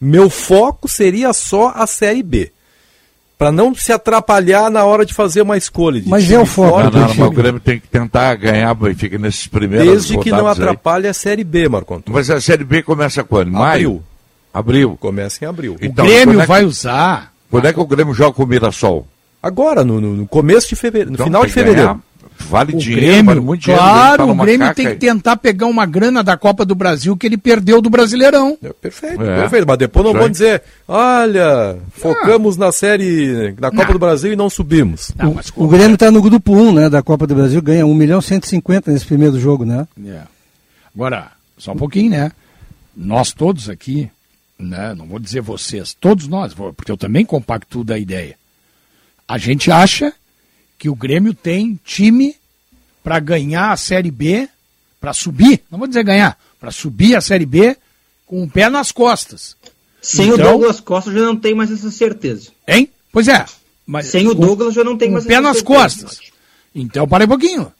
Meu 0.00 0.30
foco 0.30 0.88
seria 0.88 1.32
só 1.32 1.72
a 1.74 1.86
Série 1.86 2.22
B. 2.22 2.52
Pra 3.38 3.52
não 3.52 3.72
se 3.72 3.92
atrapalhar 3.92 4.68
na 4.68 4.84
hora 4.84 5.06
de 5.06 5.14
fazer 5.14 5.42
uma 5.42 5.56
escolha. 5.56 6.00
de 6.00 6.08
Mas 6.08 6.24
time 6.24 6.34
é 6.34 6.40
o 6.40 6.44
foco 6.46 6.70
fora, 6.70 6.84
Não, 6.90 7.06
do 7.06 7.14
não, 7.14 7.26
o 7.28 7.30
Grêmio 7.30 7.60
tem 7.60 7.78
que 7.78 7.86
tentar 7.86 8.34
ganhar, 8.34 8.76
fica 8.96 9.16
nesses 9.16 9.46
primeiros 9.46 9.86
Desde 9.86 10.18
que 10.18 10.30
não 10.30 10.38
rodadas 10.40 10.58
aí. 10.58 10.64
atrapalhe 10.64 11.06
a 11.06 11.14
Série 11.14 11.44
B, 11.44 11.68
Marco 11.68 11.94
Antônio. 11.94 12.18
Mas 12.18 12.28
a 12.30 12.40
Série 12.40 12.64
B 12.64 12.82
começa 12.82 13.22
quando? 13.22 13.52
Maio? 13.52 13.70
Abril. 13.72 14.02
Abril. 14.52 14.96
Começa 15.00 15.44
em 15.44 15.48
abril. 15.48 15.76
Então, 15.80 16.04
o 16.04 16.08
Grêmio 16.08 16.38
é 16.40 16.42
que- 16.42 16.48
vai 16.48 16.64
usar. 16.64 17.32
Quando 17.48 17.66
é 17.66 17.72
que 17.72 17.78
o 17.78 17.86
Grêmio 17.86 18.12
joga 18.12 18.32
com 18.32 18.42
o 18.42 18.46
Mirassol? 18.46 19.06
Agora, 19.40 19.84
no, 19.84 20.00
no- 20.00 20.26
começo 20.26 20.68
de 20.68 20.74
fevereiro, 20.74 21.10
no 21.10 21.14
Então, 21.14 21.26
final 21.26 21.46
de 21.46 21.52
fevereiro. 21.52 22.02
Vale 22.40 22.74
O 22.74 22.78
dinheiro, 22.78 23.00
Grêmio, 23.06 23.24
vale 23.26 23.40
muito 23.40 23.62
dinheiro. 23.62 23.82
claro, 23.82 24.30
o 24.30 24.34
Grêmio 24.34 24.74
tem 24.74 24.86
que 24.86 24.92
aí. 24.92 24.98
tentar 24.98 25.36
pegar 25.36 25.66
uma 25.66 25.84
grana 25.84 26.22
da 26.22 26.36
Copa 26.36 26.64
do 26.64 26.74
Brasil 26.74 27.16
que 27.16 27.26
ele 27.26 27.36
perdeu 27.36 27.82
do 27.82 27.90
Brasileirão. 27.90 28.56
É, 28.62 28.72
Perfeito, 28.72 29.22
É. 29.22 29.40
perfeito. 29.40 29.66
Mas 29.66 29.78
depois 29.78 30.04
não 30.06 30.12
Já- 30.12 30.18
vão 30.20 30.28
dizer, 30.30 30.62
olha, 30.86 31.76
focamos 31.92 32.56
na 32.56 32.70
série, 32.72 33.54
na 33.60 33.70
Copa 33.70 33.84
Não. 33.86 33.92
do 33.92 33.98
Brasil 33.98 34.32
e 34.32 34.36
não 34.36 34.48
subimos. 34.48 35.12
Não, 35.16 35.34
mas 35.34 35.52
O 35.54 35.66
Grêmio 35.68 35.94
está 35.94 36.10
no 36.10 36.22
grupo 36.22 36.52
1 36.54 36.72
né, 36.72 36.88
da 36.88 37.02
Copa 37.02 37.26
do 37.26 37.34
Brasil, 37.34 37.60
ganha 37.60 37.84
1 37.86 37.92
milhão 37.94 38.20
e 38.20 38.22
150 38.22 38.90
nesse 38.92 39.04
primeiro 39.04 39.38
jogo, 39.38 39.64
né? 39.64 39.86
É. 40.06 40.20
Agora, 40.94 41.32
só 41.58 41.72
um 41.72 41.76
pouquinho, 41.76 42.10
né? 42.10 42.32
Nós 42.96 43.32
todos 43.32 43.68
aqui, 43.68 44.08
né? 44.58 44.94
Não 44.96 45.06
vou 45.06 45.18
dizer 45.18 45.40
vocês, 45.40 45.94
todos 46.00 46.26
nós, 46.28 46.54
porque 46.54 46.90
eu 46.90 46.96
também 46.96 47.24
compacto 47.24 47.84
da 47.84 47.98
ideia. 47.98 48.36
A 49.26 49.36
gente 49.38 49.70
acha 49.70 50.12
que 50.78 50.88
o 50.88 50.94
Grêmio 50.94 51.34
tem 51.34 51.78
time 51.84 52.36
para 53.02 53.18
ganhar 53.18 53.72
a 53.72 53.76
Série 53.76 54.10
B, 54.10 54.48
para 55.00 55.12
subir, 55.12 55.62
não 55.70 55.78
vou 55.78 55.88
dizer 55.88 56.04
ganhar, 56.04 56.38
para 56.60 56.70
subir 56.70 57.16
a 57.16 57.20
Série 57.20 57.46
B 57.46 57.76
com 58.26 58.42
o 58.42 58.48
pé 58.50 58.68
nas 58.68 58.92
costas. 58.92 59.56
Sem 60.00 60.28
Então- 60.28 60.46
o 60.46 60.50
Douglas 60.50 60.80
Costa, 60.80 61.10
eu 61.10 61.14
já 61.14 61.20
não 61.26 61.36
tenho 61.36 61.56
mais 61.56 61.70
essa 61.70 61.90
certeza. 61.90 62.50
Hein? 62.66 62.88
Pois 63.12 63.26
é. 63.28 63.44
Mas 63.86 64.06
Sem 64.06 64.26
o 64.28 64.34
Douglas, 64.34 64.76
eu 64.76 64.84
não 64.84 64.96
tenho 64.98 65.10
com 65.10 65.14
mais 65.14 65.24
o 65.24 65.28
pé 65.28 65.40
nas 65.40 65.56
certeza. 65.58 65.64
costas. 65.80 66.20
Então, 66.74 67.08
para 67.08 67.24
um 67.24 67.28
pouquinho. 67.28 67.72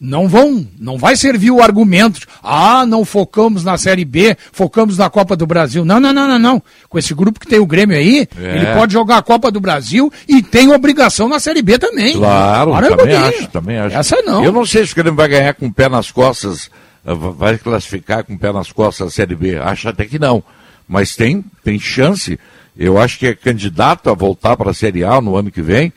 Não 0.00 0.28
vão, 0.28 0.64
não 0.78 0.96
vai 0.96 1.16
servir 1.16 1.50
o 1.50 1.60
argumento, 1.60 2.20
ah, 2.40 2.86
não 2.86 3.04
focamos 3.04 3.64
na 3.64 3.76
Série 3.76 4.04
B, 4.04 4.36
focamos 4.52 4.96
na 4.96 5.10
Copa 5.10 5.34
do 5.34 5.44
Brasil. 5.44 5.84
Não, 5.84 5.98
não, 5.98 6.12
não, 6.12 6.28
não, 6.28 6.38
não. 6.38 6.62
Com 6.88 6.98
esse 7.00 7.12
grupo 7.12 7.40
que 7.40 7.48
tem 7.48 7.58
o 7.58 7.66
Grêmio 7.66 7.96
aí, 7.96 8.28
É. 8.40 8.56
ele 8.58 8.66
pode 8.74 8.92
jogar 8.92 9.16
a 9.18 9.22
Copa 9.22 9.50
do 9.50 9.58
Brasil 9.60 10.12
e 10.28 10.40
tem 10.40 10.72
obrigação 10.72 11.28
na 11.28 11.40
Série 11.40 11.62
B 11.62 11.78
também. 11.80 12.14
Claro, 12.16 12.70
Para 12.70 12.96
também 12.96 13.16
acho, 13.16 13.48
também 13.48 13.76
acho. 13.78 13.96
Essa 13.96 14.22
não. 14.22 14.44
Eu 14.44 14.52
não 14.52 14.64
sei 14.64 14.86
se 14.86 14.92
o 14.92 14.94
Grêmio 14.94 15.16
vai 15.16 15.26
ganhar 15.28 15.52
com 15.54 15.66
o 15.66 15.72
pé 15.74 15.88
nas 15.88 16.12
costas, 16.12 16.70
va- 17.04 17.30
vai 17.30 17.58
classificar 17.58 18.22
com 18.22 18.34
o 18.34 18.38
pé 18.38 18.52
nas 18.52 18.70
costas 18.70 19.08
a 19.08 19.10
Série 19.10 19.34
B. 19.34 19.56
Acho 19.58 19.88
até 19.88 20.04
que 20.04 20.18
não. 20.18 20.44
Mas 20.86 21.16
tem, 21.16 21.44
tem 21.64 21.76
chance. 21.78 22.38
Eu 22.76 22.98
acho 22.98 23.18
que 23.18 23.26
é 23.26 23.34
candidato 23.34 24.08
a 24.10 24.14
voltar 24.14 24.56
para 24.56 24.70
a 24.70 24.74
Série 24.74 25.02
A 25.02 25.20
no 25.20 25.34
ano 25.36 25.50
que 25.50 25.60
vem. 25.60 25.92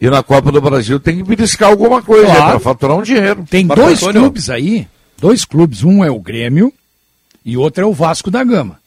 E 0.00 0.10
na 0.10 0.22
Copa 0.22 0.52
do 0.52 0.60
Brasil 0.60 1.00
tem 1.00 1.16
que 1.16 1.22
beliscar 1.22 1.70
alguma 1.70 2.02
coisa 2.02 2.26
Claro. 2.26 2.44
para 2.50 2.60
faturar 2.60 2.96
um 2.98 3.02
dinheiro. 3.02 3.46
Tem 3.48 3.64
Marco 3.64 3.82
dois 3.82 4.02
Antônio. 4.02 4.20
clubes 4.22 4.50
aí, 4.50 4.86
dois 5.18 5.44
clubes, 5.44 5.82
um 5.82 6.04
é 6.04 6.10
o 6.10 6.20
Grêmio 6.20 6.72
e 7.44 7.56
outro 7.56 7.82
é 7.82 7.86
o 7.86 7.94
Vasco 7.94 8.30
da 8.30 8.44
Gama. 8.44 8.78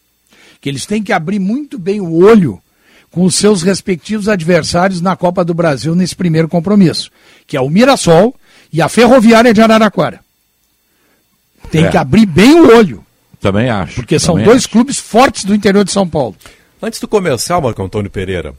Que 0.62 0.70
eles 0.70 0.86
têm 0.86 1.02
que 1.02 1.12
abrir 1.14 1.40
muito 1.40 1.80
bem 1.80 2.00
o 2.00 2.14
olho 2.24 2.62
com 3.10 3.24
os 3.24 3.34
seus 3.36 3.64
respectivos 3.64 4.28
adversários 4.30 5.02
na 5.02 5.16
Copa 5.16 5.44
do 5.44 5.54
Brasil 5.54 5.96
nesse 5.96 6.16
primeiro 6.16 6.48
compromisso, 6.48 7.10
que 7.48 7.58
é 7.58 7.62
o 7.62 7.70
Mirassol 7.70 8.36
e 8.72 8.80
a 8.82 8.88
Ferroviária 8.88 9.52
de 9.52 9.62
Araraquara. 9.62 10.20
Tem 11.72 11.86
É. 11.86 11.90
que 11.90 11.98
abrir 11.98 12.26
bem 12.28 12.60
o 12.62 12.68
olho, 12.78 13.04
Também 13.40 13.68
acho. 13.70 13.96
porque 13.96 14.20
são 14.20 14.36
dois 14.36 14.58
acho. 14.58 14.70
clubes 14.70 14.98
fortes 15.00 15.44
do 15.44 15.56
interior 15.56 15.84
de 15.84 15.92
São 15.92 16.08
Paulo. 16.08 16.36
Antes 16.82 17.00
do 17.00 17.08
comercial, 17.08 17.62
Marco 17.62 17.82
Antônio 17.84 18.12
Pereira, 18.12 18.54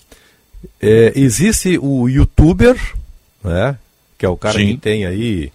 é, 0.80 1.12
existe 1.16 1.78
o 1.80 2.08
youtuber, 2.08 2.76
né? 3.42 3.76
Que 4.18 4.26
é 4.26 4.28
o 4.28 4.36
cara 4.36 4.58
Sim. 4.58 4.68
que 4.68 4.76
tem 4.76 5.06
aí 5.06 5.52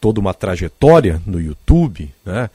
toda 0.00 0.20
uma 0.20 0.34
trajetória 0.34 1.20
no 1.26 1.40
YouTube, 1.40 2.10
né? 2.24 2.50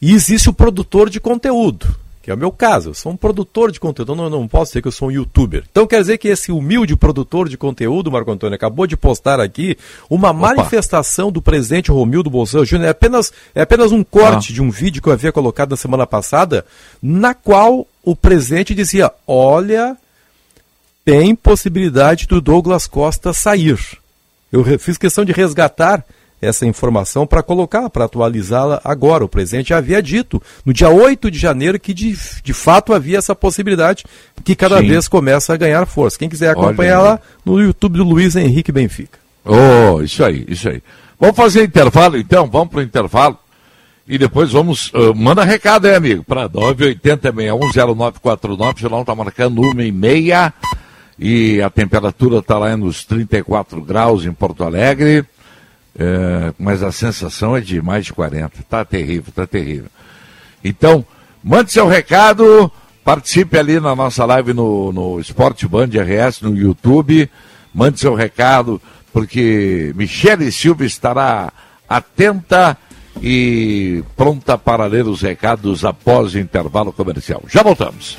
E 0.00 0.12
existe 0.12 0.48
o 0.48 0.52
produtor 0.52 1.08
de 1.10 1.18
conteúdo, 1.18 1.86
que 2.22 2.30
é 2.30 2.34
o 2.34 2.36
meu 2.38 2.52
caso. 2.52 2.90
Eu 2.90 2.94
sou 2.94 3.12
um 3.12 3.16
produtor 3.16 3.72
de 3.72 3.80
conteúdo, 3.80 4.14
não, 4.14 4.28
não 4.30 4.46
posso 4.46 4.70
dizer 4.70 4.82
que 4.82 4.88
eu 4.88 4.92
sou 4.92 5.08
um 5.08 5.10
youtuber. 5.10 5.64
Então 5.70 5.86
quer 5.86 6.00
dizer 6.00 6.18
que 6.18 6.28
esse 6.28 6.52
humilde 6.52 6.94
produtor 6.96 7.48
de 7.48 7.56
conteúdo, 7.56 8.10
Marco 8.12 8.30
Antônio, 8.30 8.54
acabou 8.54 8.86
de 8.86 8.96
postar 8.96 9.40
aqui 9.40 9.76
uma 10.08 10.32
manifestação 10.32 11.32
do 11.32 11.40
presidente 11.42 11.90
Romildo 11.90 12.28
Bolsonaro 12.30 12.66
Júnior. 12.66 12.88
É 12.88 12.90
apenas, 12.90 13.32
é 13.54 13.62
apenas 13.62 13.90
um 13.90 14.04
corte 14.04 14.52
Ah. 14.52 14.54
de 14.54 14.62
um 14.62 14.70
vídeo 14.70 15.02
que 15.02 15.08
eu 15.08 15.12
havia 15.12 15.32
colocado 15.32 15.70
na 15.70 15.76
semana 15.76 16.06
passada, 16.06 16.64
na 17.02 17.34
qual 17.34 17.86
o 18.04 18.14
presidente 18.14 18.74
dizia: 18.74 19.10
olha, 19.26 19.96
tem 21.06 21.34
possibilidade 21.36 22.26
do 22.26 22.40
Douglas 22.40 22.88
Costa 22.88 23.32
sair. 23.32 23.78
Eu 24.52 24.64
fiz 24.76 24.98
questão 24.98 25.24
de 25.24 25.30
resgatar 25.30 26.04
essa 26.42 26.66
informação 26.66 27.24
para 27.24 27.44
colocar, 27.44 27.88
para 27.88 28.06
atualizá-la 28.06 28.80
agora. 28.82 29.24
O 29.24 29.28
presidente 29.28 29.68
já 29.68 29.78
havia 29.78 30.02
dito, 30.02 30.42
no 30.64 30.72
dia 30.72 30.90
8 30.90 31.30
de 31.30 31.38
janeiro, 31.38 31.78
que 31.78 31.94
de, 31.94 32.18
de 32.42 32.52
fato 32.52 32.92
havia 32.92 33.18
essa 33.18 33.36
possibilidade, 33.36 34.04
que 34.44 34.56
cada 34.56 34.80
Sim. 34.80 34.88
vez 34.88 35.06
começa 35.06 35.54
a 35.54 35.56
ganhar 35.56 35.86
força. 35.86 36.18
Quem 36.18 36.28
quiser 36.28 36.50
acompanhar 36.50 37.00
lá 37.00 37.20
no 37.44 37.60
YouTube 37.60 37.98
do 37.98 38.04
Luiz 38.04 38.34
Henrique 38.34 38.72
Benfica. 38.72 39.20
Oh, 39.44 40.02
isso 40.02 40.24
aí, 40.24 40.44
isso 40.48 40.68
aí. 40.68 40.82
Vamos 41.20 41.36
fazer 41.36 41.62
intervalo 41.62 42.18
então, 42.18 42.48
vamos 42.48 42.70
para 42.70 42.80
o 42.80 42.82
intervalo. 42.82 43.38
E 44.08 44.18
depois 44.18 44.50
vamos. 44.50 44.90
ah, 44.92 45.12
manda 45.14 45.44
recado 45.44 45.86
aí, 45.86 45.94
amigo, 45.94 46.24
para 46.24 46.48
980-610949. 46.48 48.74
O 48.74 48.80
jornal 48.80 49.02
está 49.02 49.14
marcando 49.14 49.62
uma 49.62 49.84
e 49.84 49.92
meia. 49.92 50.52
E 51.18 51.62
a 51.62 51.70
temperatura 51.70 52.38
está 52.38 52.58
lá 52.58 52.76
nos 52.76 53.04
34 53.04 53.80
graus 53.80 54.24
em 54.24 54.32
Porto 54.32 54.64
Alegre. 54.64 55.24
É, 55.98 56.52
mas 56.58 56.82
a 56.82 56.92
sensação 56.92 57.56
é 57.56 57.60
de 57.60 57.80
mais 57.80 58.04
de 58.04 58.12
40. 58.12 58.62
Tá 58.68 58.84
terrível, 58.84 59.32
tá 59.34 59.46
terrível. 59.46 59.88
Então, 60.62 61.04
mande 61.42 61.72
seu 61.72 61.88
recado, 61.88 62.70
participe 63.02 63.58
ali 63.58 63.80
na 63.80 63.96
nossa 63.96 64.24
live 64.26 64.52
no, 64.52 64.92
no 64.92 65.18
Esporte 65.18 65.66
Band 65.66 65.88
RS, 65.88 66.42
no 66.42 66.54
YouTube. 66.54 67.30
Mande 67.72 67.98
seu 67.98 68.14
recado, 68.14 68.80
porque 69.12 69.92
Michele 69.96 70.52
Silva 70.52 70.84
estará 70.84 71.52
atenta 71.88 72.76
e 73.22 74.02
pronta 74.16 74.58
para 74.58 74.86
ler 74.86 75.06
os 75.06 75.22
recados 75.22 75.84
após 75.84 76.34
o 76.34 76.38
intervalo 76.38 76.92
comercial. 76.92 77.42
Já 77.48 77.62
voltamos. 77.62 78.18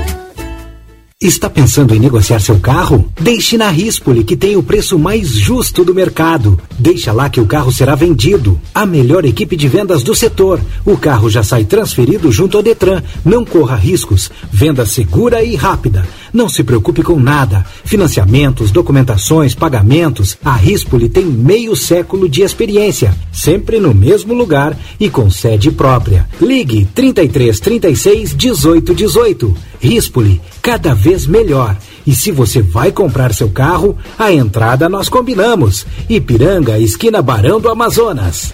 Está 1.21 1.47
pensando 1.47 1.93
em 1.93 1.99
negociar 1.99 2.39
seu 2.39 2.59
carro? 2.59 3.07
Deixe 3.21 3.55
na 3.55 3.69
Rispoli, 3.69 4.23
que 4.23 4.35
tem 4.35 4.55
o 4.55 4.63
preço 4.63 4.97
mais 4.97 5.29
justo 5.29 5.85
do 5.85 5.93
mercado. 5.93 6.59
Deixa 6.79 7.13
lá 7.13 7.29
que 7.29 7.39
o 7.39 7.45
carro 7.45 7.71
será 7.71 7.93
vendido. 7.93 8.59
A 8.73 8.87
melhor 8.87 9.23
equipe 9.23 9.55
de 9.55 9.67
vendas 9.67 10.01
do 10.01 10.15
setor. 10.15 10.59
O 10.83 10.97
carro 10.97 11.29
já 11.29 11.43
sai 11.43 11.63
transferido 11.63 12.31
junto 12.31 12.57
ao 12.57 12.63
Detran. 12.63 13.03
Não 13.23 13.45
corra 13.45 13.75
riscos. 13.75 14.31
Venda 14.51 14.83
segura 14.83 15.43
e 15.43 15.55
rápida. 15.55 16.07
Não 16.33 16.47
se 16.47 16.63
preocupe 16.63 17.03
com 17.03 17.19
nada. 17.19 17.65
Financiamentos, 17.83 18.71
documentações, 18.71 19.53
pagamentos. 19.53 20.37
A 20.43 20.55
Rispoli 20.55 21.09
tem 21.09 21.25
meio 21.25 21.75
século 21.75 22.29
de 22.29 22.41
experiência. 22.41 23.13
Sempre 23.31 23.79
no 23.79 23.93
mesmo 23.93 24.33
lugar 24.33 24.77
e 24.99 25.09
com 25.09 25.29
sede 25.29 25.71
própria. 25.71 26.27
Ligue 26.39 26.85
33 26.93 27.59
36 27.59 28.35
18 28.35 28.93
18. 28.93 29.55
Rispoli, 29.79 30.41
cada 30.61 30.93
vez 30.93 31.25
melhor. 31.25 31.75
E 32.05 32.15
se 32.15 32.31
você 32.31 32.61
vai 32.61 32.91
comprar 32.91 33.33
seu 33.33 33.49
carro, 33.49 33.97
a 34.17 34.31
entrada 34.31 34.87
nós 34.89 35.09
combinamos. 35.09 35.85
Ipiranga, 36.09 36.79
esquina 36.79 37.21
Barão 37.21 37.59
do 37.59 37.69
Amazonas. 37.69 38.53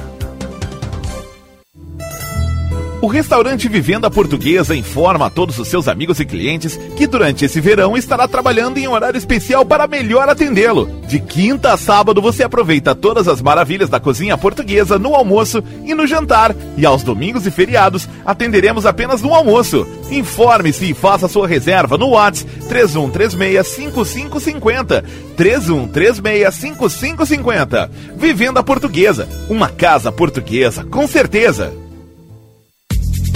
O 3.01 3.07
restaurante 3.07 3.67
Vivenda 3.67 4.11
Portuguesa 4.11 4.75
informa 4.75 5.25
a 5.25 5.29
todos 5.31 5.57
os 5.57 5.67
seus 5.67 5.87
amigos 5.87 6.19
e 6.19 6.25
clientes 6.25 6.79
que 6.95 7.07
durante 7.07 7.43
esse 7.43 7.59
verão 7.59 7.97
estará 7.97 8.27
trabalhando 8.27 8.77
em 8.77 8.87
horário 8.87 9.17
especial 9.17 9.65
para 9.65 9.87
melhor 9.87 10.29
atendê-lo. 10.29 10.87
De 11.07 11.19
quinta 11.19 11.73
a 11.73 11.77
sábado 11.77 12.21
você 12.21 12.43
aproveita 12.43 12.93
todas 12.93 13.27
as 13.27 13.41
maravilhas 13.41 13.89
da 13.89 13.99
cozinha 13.99 14.37
portuguesa 14.37 14.99
no 14.99 15.15
almoço 15.15 15.63
e 15.83 15.95
no 15.95 16.05
jantar. 16.05 16.55
E 16.77 16.85
aos 16.85 17.01
domingos 17.01 17.47
e 17.47 17.51
feriados 17.51 18.07
atenderemos 18.23 18.85
apenas 18.85 19.23
no 19.23 19.33
almoço. 19.33 19.87
Informe-se 20.11 20.91
e 20.91 20.93
faça 20.93 21.27
sua 21.27 21.47
reserva 21.47 21.97
no 21.97 22.09
WhatsApp 22.09 22.51
3136-5550. 22.69 25.03
3136-5550. 25.35 27.89
Vivenda 28.15 28.61
Portuguesa, 28.61 29.27
uma 29.49 29.69
casa 29.69 30.11
portuguesa 30.11 30.83
com 30.83 31.07
certeza. 31.07 31.80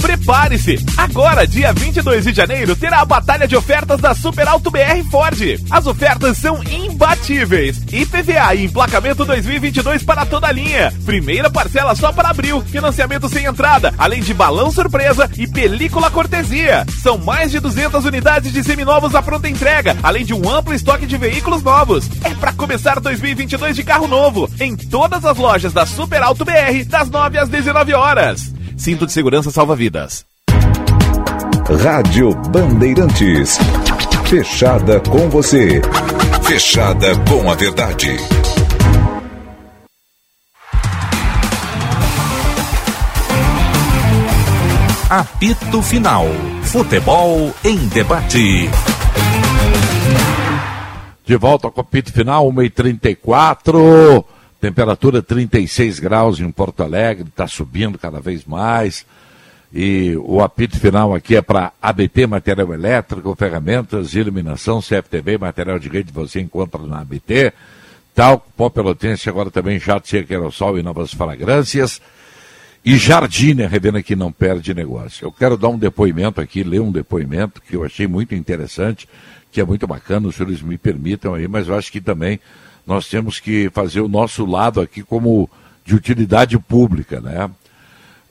Prepare-se! 0.05 0.85
Agora, 0.97 1.47
dia 1.47 1.73
22 1.73 2.25
de 2.25 2.31
janeiro, 2.31 2.75
terá 2.75 3.01
a 3.01 3.05
batalha 3.05 3.47
de 3.47 3.55
ofertas 3.55 3.99
da 3.99 4.13
Super 4.13 4.47
Alto 4.47 4.69
BR 4.69 5.03
Ford. 5.09 5.39
As 5.71 5.87
ofertas 5.87 6.37
são 6.37 6.63
imbatíveis. 6.63 7.81
IPVA 7.91 8.53
e 8.53 8.65
emplacamento 8.65 9.25
2022 9.25 10.03
para 10.03 10.23
toda 10.23 10.45
a 10.45 10.51
linha. 10.51 10.93
Primeira 11.07 11.49
parcela 11.49 11.95
só 11.95 12.11
para 12.11 12.29
abril. 12.29 12.61
Financiamento 12.61 13.27
sem 13.27 13.45
entrada, 13.45 13.95
além 13.97 14.21
de 14.21 14.31
balão 14.31 14.71
surpresa 14.71 15.27
e 15.39 15.47
película 15.47 16.11
cortesia. 16.11 16.85
São 17.01 17.17
mais 17.17 17.49
de 17.49 17.59
200 17.59 18.05
unidades 18.05 18.53
de 18.53 18.63
seminovos 18.63 19.15
à 19.15 19.23
pronta 19.23 19.49
entrega, 19.49 19.97
além 20.03 20.23
de 20.23 20.35
um 20.35 20.47
amplo 20.47 20.75
estoque 20.75 21.07
de 21.07 21.17
veículos 21.17 21.63
novos. 21.63 22.07
É 22.23 22.29
para 22.35 22.53
começar 22.53 22.99
2022 22.99 23.75
de 23.75 23.83
carro 23.83 24.07
novo. 24.07 24.47
Em 24.59 24.75
todas 24.75 25.25
as 25.25 25.37
lojas 25.37 25.73
da 25.73 25.83
Super 25.83 26.21
Alto 26.21 26.45
BR, 26.45 26.85
das 26.85 27.09
9 27.09 27.39
às 27.39 27.49
19 27.49 27.91
horas. 27.95 28.53
Cinto 28.77 29.05
de 29.05 29.11
segurança 29.11 29.51
salva 29.51 29.75
vidas. 29.75 30.25
Rádio 31.83 32.35
Bandeirantes. 32.49 33.57
Fechada 34.27 34.99
com 34.99 35.29
você. 35.29 35.81
Fechada 36.43 37.07
com 37.29 37.49
a 37.49 37.55
verdade. 37.55 38.15
Apito 45.09 45.81
Final. 45.81 46.25
Futebol 46.63 47.53
em 47.63 47.77
debate. 47.87 48.69
De 51.25 51.35
volta 51.37 51.67
ao 51.67 51.73
apito 51.75 52.13
final, 52.13 52.51
1h34. 52.51 54.23
Temperatura 54.65 55.21
36 55.21 55.99
graus 55.99 56.39
em 56.39 56.49
Porto 56.49 56.81
Alegre, 56.81 57.27
está 57.27 57.45
subindo 57.45 57.99
cada 57.99 58.19
vez 58.19 58.45
mais. 58.45 59.05
E 59.71 60.17
o 60.23 60.41
apito 60.41 60.79
final 60.79 61.13
aqui 61.13 61.35
é 61.35 61.41
para 61.43 61.71
ABT 61.79 62.25
Material 62.25 62.73
Elétrico, 62.73 63.35
ferramentas, 63.35 64.15
iluminação, 64.15 64.81
CFTV, 64.81 65.37
material 65.37 65.77
de 65.77 65.87
rede 65.87 66.11
você 66.11 66.41
encontra 66.41 66.81
na 66.81 67.01
ABT. 67.01 67.53
Tal, 68.15 68.39
pó 68.57 68.67
pelotense, 68.67 69.29
agora 69.29 69.51
também 69.51 69.77
jato 69.77 70.07
seco 70.07 70.33
aerossol 70.33 70.79
e 70.79 70.81
novas 70.81 71.13
fragrâncias. 71.13 72.01
E 72.83 72.97
Jardine, 72.97 73.67
revendo 73.67 74.01
que 74.01 74.15
não 74.15 74.31
perde 74.31 74.73
negócio. 74.73 75.27
Eu 75.27 75.31
quero 75.31 75.57
dar 75.57 75.67
um 75.67 75.77
depoimento 75.77 76.41
aqui, 76.41 76.63
ler 76.63 76.81
um 76.81 76.91
depoimento 76.91 77.61
que 77.61 77.75
eu 77.75 77.83
achei 77.83 78.07
muito 78.07 78.33
interessante, 78.33 79.07
que 79.51 79.61
é 79.61 79.63
muito 79.63 79.85
bacana, 79.85 80.27
os 80.27 80.33
senhores 80.33 80.63
me 80.63 80.75
permitam 80.75 81.35
aí, 81.35 81.47
mas 81.47 81.67
eu 81.67 81.75
acho 81.75 81.91
que 81.91 82.01
também 82.01 82.39
nós 82.85 83.07
temos 83.07 83.39
que 83.39 83.69
fazer 83.71 84.01
o 84.01 84.07
nosso 84.07 84.45
lado 84.45 84.79
aqui 84.79 85.03
como 85.03 85.49
de 85.83 85.95
utilidade 85.95 86.57
pública, 86.57 87.19
né? 87.19 87.49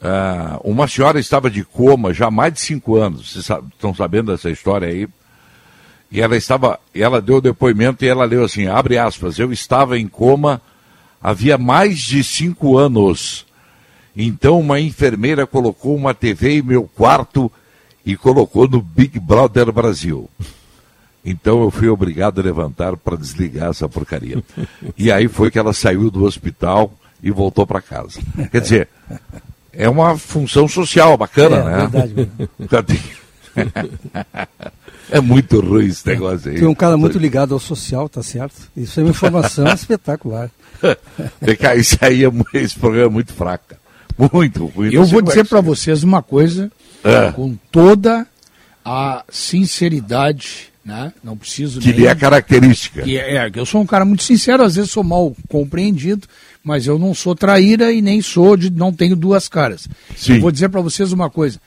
Uh, 0.01 0.71
uma 0.71 0.87
senhora 0.87 1.19
estava 1.19 1.51
de 1.51 1.65
coma 1.65 2.13
já 2.13 2.27
há 2.27 2.31
mais 2.31 2.53
de 2.53 2.61
cinco 2.61 2.97
anos, 2.97 3.33
vocês 3.33 3.49
estão 3.73 3.95
sabendo 3.95 4.33
dessa 4.33 4.51
história 4.51 4.89
aí? 4.89 5.09
E 6.11 6.21
ela 6.21 6.37
estava, 6.37 6.79
ela 6.95 7.23
deu 7.23 7.37
o 7.37 7.41
depoimento 7.41 8.05
e 8.05 8.09
ela 8.09 8.25
leu 8.25 8.45
assim, 8.45 8.67
abre 8.67 8.99
aspas, 8.99 9.39
eu 9.39 9.53
estava 9.53 9.99
em 9.99 10.07
coma 10.07 10.61
havia 11.25 11.57
mais 11.57 12.01
de 12.01 12.23
cinco 12.23 12.77
anos. 12.77 13.47
Então 14.15 14.61
uma 14.61 14.79
enfermeira 14.79 15.47
colocou 15.47 15.97
uma 15.97 16.13
TV 16.13 16.59
em 16.59 16.63
meu 16.63 16.83
quarto 16.85 17.51
e 18.05 18.15
colocou 18.15 18.69
no 18.69 18.83
Big 18.83 19.19
Brother 19.19 19.73
Brasil. 19.73 20.29
Então 21.25 21.63
eu 21.63 21.71
fui 21.71 21.89
obrigado 21.89 22.41
a 22.41 22.45
levantar 22.45 22.97
para 22.97 23.17
desligar 23.17 23.71
essa 23.71 23.89
porcaria. 23.89 24.43
E 24.97 25.11
aí 25.11 25.27
foi 25.27 25.51
que 25.51 25.59
ela 25.59 25.73
saiu 25.73 26.11
do 26.11 26.25
hospital 26.25 26.93
e 27.23 27.31
voltou 27.31 27.67
para 27.67 27.81
casa. 27.81 28.21
Quer 28.51 28.61
dizer, 28.61 28.89
é 29.73 29.89
uma 29.89 30.17
função 30.17 30.69
social 30.69 31.17
bacana, 31.17 31.57
é, 31.57 31.65
né? 31.65 32.29
Verdade, 32.59 33.01
é 35.11 35.21
muito 35.21 35.61
ruim 35.61 35.87
esse 35.87 36.07
negócio 36.07 36.51
aí. 36.51 36.59
Tem 36.59 36.69
um 36.69 36.75
cara 36.75 36.97
muito 36.97 37.19
ligado 37.19 37.55
ao 37.55 37.61
social, 37.61 38.09
tá 38.09 38.23
certo? 38.23 38.71
Isso 38.77 39.01
é 39.01 39.03
uma 39.03 39.11
informação 39.11 39.67
espetacular. 39.73 40.51
isso 41.79 41.99
aí 42.01 42.25
é, 42.25 42.31
esse 42.55 42.79
programa 42.79 43.07
é 43.07 43.11
muito 43.11 43.33
fraco. 43.33 43.75
Muito 44.33 44.67
ruim. 44.67 44.93
Eu 44.93 45.05
vou 45.05 45.21
dizer 45.21 45.45
para 45.47 45.61
vocês 45.61 46.05
uma 46.05 46.23
coisa 46.23 46.71
é. 47.03 47.33
com 47.33 47.57
toda 47.71 48.27
a 48.85 49.25
sinceridade, 49.29 50.73
né? 50.85 51.13
Não 51.23 51.37
preciso 51.37 51.81
que 51.81 51.93
nem... 51.93 52.07
é 52.07 52.11
a 52.11 52.15
característica. 52.15 53.03
Que 53.03 53.17
é, 53.17 53.37
é, 53.37 53.51
eu 53.55 53.65
sou 53.65 53.81
um 53.81 53.87
cara 53.87 54.05
muito 54.05 54.23
sincero, 54.23 54.63
às 54.63 54.77
vezes 54.77 54.91
sou 54.91 55.03
mal 55.03 55.35
compreendido, 55.49 56.29
mas 56.63 56.87
eu 56.87 56.99
não 56.99 57.15
sou 57.15 57.35
traíra 57.35 57.91
e 57.91 58.03
nem 58.03 58.21
sou 58.21 58.57
de 58.57 58.71
não 58.71 58.93
tenho 58.93 59.17
duas 59.17 59.49
caras. 59.49 59.89
Sim. 60.17 60.35
Eu 60.35 60.41
vou 60.41 60.51
dizer 60.51 60.69
para 60.69 60.81
vocês 60.81 61.13
uma 61.13 61.31
coisa. 61.31 61.61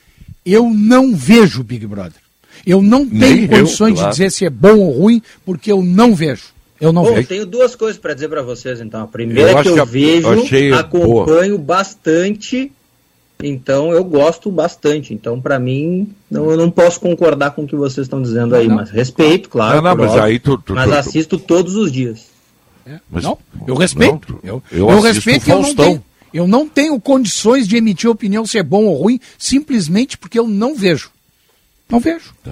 Eu 0.45 0.69
não 0.69 1.15
vejo 1.15 1.64
Big 1.64 1.85
Brother. 1.88 2.22
Eu 2.65 2.81
não 2.81 3.07
tenho 3.07 3.19
nem 3.19 3.48
condições 3.48 3.89
eu, 3.89 3.95
claro. 3.95 4.10
de 4.10 4.18
dizer 4.18 4.31
se 4.31 4.45
é 4.45 4.49
bom 4.49 4.77
ou 4.77 4.91
ruim, 4.91 5.22
porque 5.45 5.72
eu 5.72 5.81
não 5.81 6.14
vejo. 6.15 6.57
Eu 6.80 6.94
não 6.94 7.03
Bom, 7.03 7.15
vejo. 7.15 7.27
tenho 7.27 7.45
duas 7.45 7.76
coisas 7.76 7.99
para 7.99 8.14
dizer 8.14 8.30
para 8.30 8.44
vocês, 8.44 8.80
então. 8.80 9.02
A 9.02 9.07
primeira 9.07 9.52
eu 9.52 9.57
é 9.57 9.64
que 9.64 9.69
eu 9.69 9.85
vejo, 9.85 10.30
acompanho 10.76 11.57
boa. 11.57 11.65
bastante, 11.65 12.72
então 13.41 13.91
eu 13.91 14.03
gosto 14.03 14.51
bastante. 14.51 15.14
Então, 15.14 15.39
para 15.39 15.59
mim, 15.59 16.09
não, 16.30 16.49
eu 16.49 16.57
não 16.57 16.72
posso 16.72 16.99
concordar 16.99 17.51
com 17.51 17.64
o 17.64 17.68
que 17.68 17.76
vocês 17.76 18.05
estão 18.05 18.22
dizendo 18.22 18.55
aí, 18.55 18.68
não. 18.68 18.76
mas 18.76 18.89
respeito, 18.89 19.49
claro. 19.49 19.76
Não, 19.76 19.84
não, 19.84 19.95
mas 19.95 20.11
óbvio, 20.11 20.23
aí 20.23 20.39
tu, 20.39 20.57
tu, 20.57 20.73
mas 20.73 20.89
tu, 20.89 20.95
assisto 20.95 21.38
todos 21.38 21.76
os 21.76 21.91
dias. 21.91 22.27
É, 22.85 22.99
mas, 23.09 23.23
não, 23.23 23.38
eu 23.68 23.76
respeito. 23.76 24.34
Não, 24.34 24.39
eu, 24.43 24.64
eu, 24.72 24.89
eu 24.89 25.01
respeito 25.01 25.49
eu 25.49 25.61
não 25.61 25.76
tenho. 25.76 26.03
Eu 26.34 26.47
não 26.47 26.68
tenho 26.68 26.99
condições 26.99 27.68
de 27.68 27.77
emitir 27.77 28.09
opinião 28.09 28.45
se 28.45 28.57
é 28.57 28.64
bom 28.64 28.85
ou 28.85 28.95
ruim, 28.95 29.19
simplesmente 29.38 30.18
porque 30.18 30.38
eu 30.38 30.47
não 30.47 30.76
vejo. 30.76 31.09
Não 31.89 31.99
vejo. 31.99 32.34
Tá, 32.43 32.51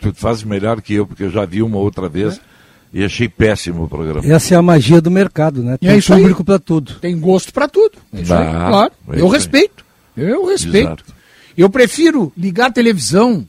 tu 0.00 0.14
fazes 0.14 0.42
melhor 0.42 0.80
que 0.80 0.94
eu, 0.94 1.06
porque 1.06 1.24
eu 1.24 1.30
já 1.30 1.44
vi 1.44 1.62
uma 1.62 1.78
outra 1.78 2.08
vez. 2.08 2.38
É. 2.38 2.50
E 2.92 3.04
achei 3.04 3.28
péssimo 3.28 3.84
o 3.84 3.88
programa. 3.88 4.20
Essa 4.26 4.54
é 4.54 4.56
a 4.56 4.62
magia 4.62 5.00
do 5.00 5.12
mercado, 5.12 5.62
né? 5.62 5.78
Tem 5.78 5.90
é 5.90 6.00
público 6.00 6.42
para 6.42 6.58
tudo. 6.58 6.94
Tem 6.94 7.16
gosto 7.18 7.52
para 7.52 7.68
tudo. 7.68 7.98
É 8.12 8.20
isso 8.20 8.34
aí, 8.34 8.50
claro. 8.50 8.92
É 9.12 9.20
eu 9.20 9.28
respeito. 9.28 9.84
Eu 10.20 10.46
respeito. 10.46 10.86
Exato. 10.86 11.20
Eu 11.56 11.68
prefiro 11.68 12.32
ligar 12.36 12.66
a 12.66 12.72
televisão 12.72 13.46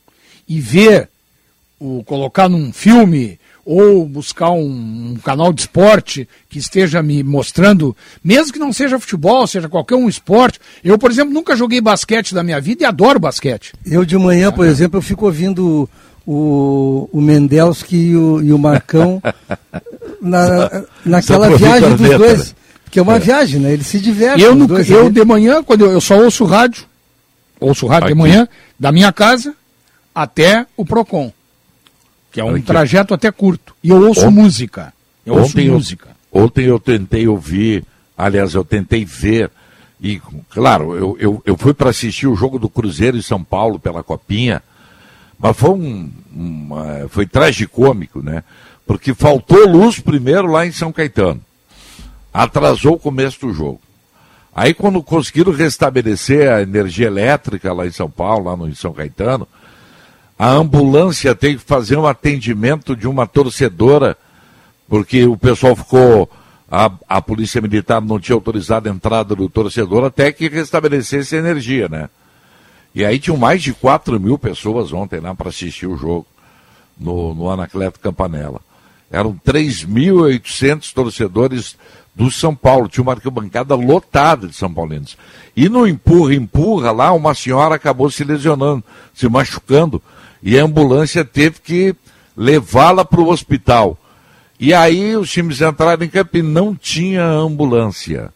e 0.47 0.59
ver, 0.59 1.09
o, 1.79 2.03
colocar 2.03 2.49
num 2.49 2.73
filme 2.73 3.39
ou 3.63 4.05
buscar 4.05 4.51
um, 4.51 5.13
um, 5.13 5.17
canal 5.23 5.53
de 5.53 5.61
esporte 5.61 6.27
que 6.49 6.57
esteja 6.57 7.01
me 7.01 7.23
mostrando, 7.23 7.95
mesmo 8.23 8.51
que 8.51 8.59
não 8.59 8.73
seja 8.73 8.99
futebol, 8.99 9.45
seja 9.45 9.69
qualquer 9.69 9.95
um 9.95 10.09
esporte. 10.09 10.59
Eu, 10.83 10.97
por 10.97 11.11
exemplo, 11.11 11.33
nunca 11.33 11.55
joguei 11.55 11.79
basquete 11.79 12.33
da 12.33 12.43
minha 12.43 12.59
vida 12.59 12.83
e 12.83 12.85
adoro 12.85 13.19
basquete. 13.19 13.73
Eu 13.85 14.03
de 14.03 14.17
manhã, 14.17 14.51
por 14.51 14.65
exemplo, 14.65 14.97
eu 14.97 15.01
fico 15.01 15.25
ouvindo 15.25 15.87
o, 16.25 17.07
o 17.11 17.21
Mendelski 17.21 17.95
e 17.95 18.15
o, 18.15 18.41
e 18.41 18.51
o 18.51 18.57
Marcão 18.57 19.21
na, 20.21 20.83
naquela 21.05 21.55
viagem 21.55 21.95
dos 21.95 22.17
dois. 22.17 22.55
Que 22.91 22.99
é 22.99 23.01
uma 23.01 23.15
é. 23.15 23.19
viagem, 23.19 23.61
né? 23.61 23.71
Eles 23.71 23.87
se 23.87 24.01
divertem. 24.01 24.43
Eu, 24.43 24.53
no, 24.53 24.77
eu 24.77 25.09
de 25.09 25.23
manhã, 25.23 25.63
quando 25.63 25.85
eu, 25.85 25.91
eu, 25.91 26.01
só 26.01 26.21
ouço 26.21 26.43
rádio, 26.43 26.83
ouço 27.57 27.87
rádio 27.87 28.07
Aqui. 28.07 28.13
de 28.13 28.19
manhã, 28.19 28.47
da 28.77 28.91
minha 28.91 29.13
casa 29.13 29.55
até 30.13 30.67
o 30.75 30.85
Procon. 30.85 31.31
Que 32.33 32.41
é 32.41 32.43
um 32.43 32.55
Aqui. 32.55 32.63
trajeto 32.63 33.13
até 33.13 33.31
curto. 33.31 33.73
E 33.81 33.89
eu 33.89 34.05
ouço 34.05 34.27
ontem, 34.27 34.41
música. 34.41 34.93
Eu 35.25 35.35
ontem 35.35 35.69
ouço 35.69 35.73
música. 35.75 36.09
Eu, 36.33 36.43
ontem 36.43 36.65
eu 36.65 36.79
tentei 36.79 37.27
ouvir, 37.29 37.85
aliás, 38.17 38.53
eu 38.53 38.65
tentei 38.65 39.05
ver. 39.05 39.49
E, 40.01 40.21
claro, 40.49 40.93
eu, 40.93 41.17
eu, 41.17 41.41
eu 41.45 41.57
fui 41.57 41.73
para 41.73 41.91
assistir 41.91 42.27
o 42.27 42.35
jogo 42.35 42.59
do 42.59 42.67
Cruzeiro 42.67 43.15
em 43.15 43.21
São 43.21 43.41
Paulo 43.41 43.79
pela 43.79 44.03
Copinha. 44.03 44.61
Mas 45.39 45.55
foi 45.55 45.69
um, 45.71 46.11
um 46.35 46.69
foi 47.09 47.25
tragicômico, 47.25 48.21
né? 48.21 48.43
Porque 48.85 49.13
faltou 49.13 49.65
luz 49.65 49.99
primeiro 49.99 50.47
lá 50.47 50.65
em 50.65 50.73
São 50.73 50.91
Caetano. 50.91 51.41
Atrasou 52.33 52.93
o 52.93 52.99
começo 52.99 53.39
do 53.41 53.53
jogo. 53.53 53.81
Aí 54.53 54.73
quando 54.73 55.01
conseguiram 55.01 55.51
restabelecer 55.51 56.51
a 56.51 56.61
energia 56.61 57.07
elétrica 57.07 57.71
lá 57.73 57.87
em 57.87 57.91
São 57.91 58.09
Paulo, 58.09 58.45
lá 58.45 58.57
no 58.57 58.67
em 58.67 58.75
São 58.75 58.93
Caetano, 58.93 59.47
a 60.37 60.49
ambulância 60.49 61.35
teve 61.35 61.57
que 61.57 61.63
fazer 61.63 61.97
um 61.97 62.07
atendimento 62.07 62.95
de 62.95 63.07
uma 63.07 63.27
torcedora, 63.27 64.17
porque 64.89 65.25
o 65.25 65.37
pessoal 65.37 65.75
ficou. 65.75 66.29
A, 66.73 66.89
a 67.07 67.21
polícia 67.21 67.59
militar 67.59 68.01
não 68.01 68.17
tinha 68.17 68.33
autorizado 68.33 68.87
a 68.87 68.91
entrada 68.91 69.35
do 69.35 69.49
torcedor 69.49 70.05
até 70.05 70.31
que 70.31 70.47
restabelecesse 70.47 71.35
a 71.35 71.39
energia, 71.39 71.89
né? 71.89 72.09
E 72.95 73.05
aí 73.05 73.19
tinham 73.19 73.37
mais 73.37 73.61
de 73.61 73.73
4 73.73 74.19
mil 74.19 74.37
pessoas 74.37 74.91
ontem 74.93 75.19
lá 75.19 75.35
para 75.35 75.49
assistir 75.49 75.85
o 75.85 75.97
jogo 75.97 76.25
no, 76.97 77.35
no 77.35 77.49
Anacleto 77.49 77.99
Campanella. 77.99 78.61
Eram 79.11 79.39
3.800 79.45 80.93
torcedores 80.93 81.77
do 82.15 82.31
São 82.31 82.55
Paulo. 82.55 82.87
Tinha 82.87 83.03
uma 83.03 83.13
arquibancada 83.13 83.75
lotada 83.75 84.47
de 84.47 84.55
São 84.55 84.73
Paulinos. 84.73 85.17
E 85.55 85.67
no 85.67 85.87
empurra-empurra 85.87 86.91
lá, 86.91 87.11
uma 87.11 87.33
senhora 87.33 87.75
acabou 87.75 88.09
se 88.09 88.23
lesionando, 88.23 88.83
se 89.13 89.27
machucando. 89.27 90.01
E 90.41 90.57
a 90.57 90.63
ambulância 90.63 91.23
teve 91.23 91.59
que 91.59 91.95
levá-la 92.35 93.03
para 93.05 93.21
o 93.21 93.29
hospital. 93.29 93.97
E 94.59 94.73
aí 94.73 95.15
os 95.15 95.31
times 95.31 95.61
entraram 95.61 96.03
em 96.03 96.09
campo 96.09 96.37
e 96.37 96.41
não 96.41 96.75
tinha 96.75 97.25
ambulância. 97.25 98.31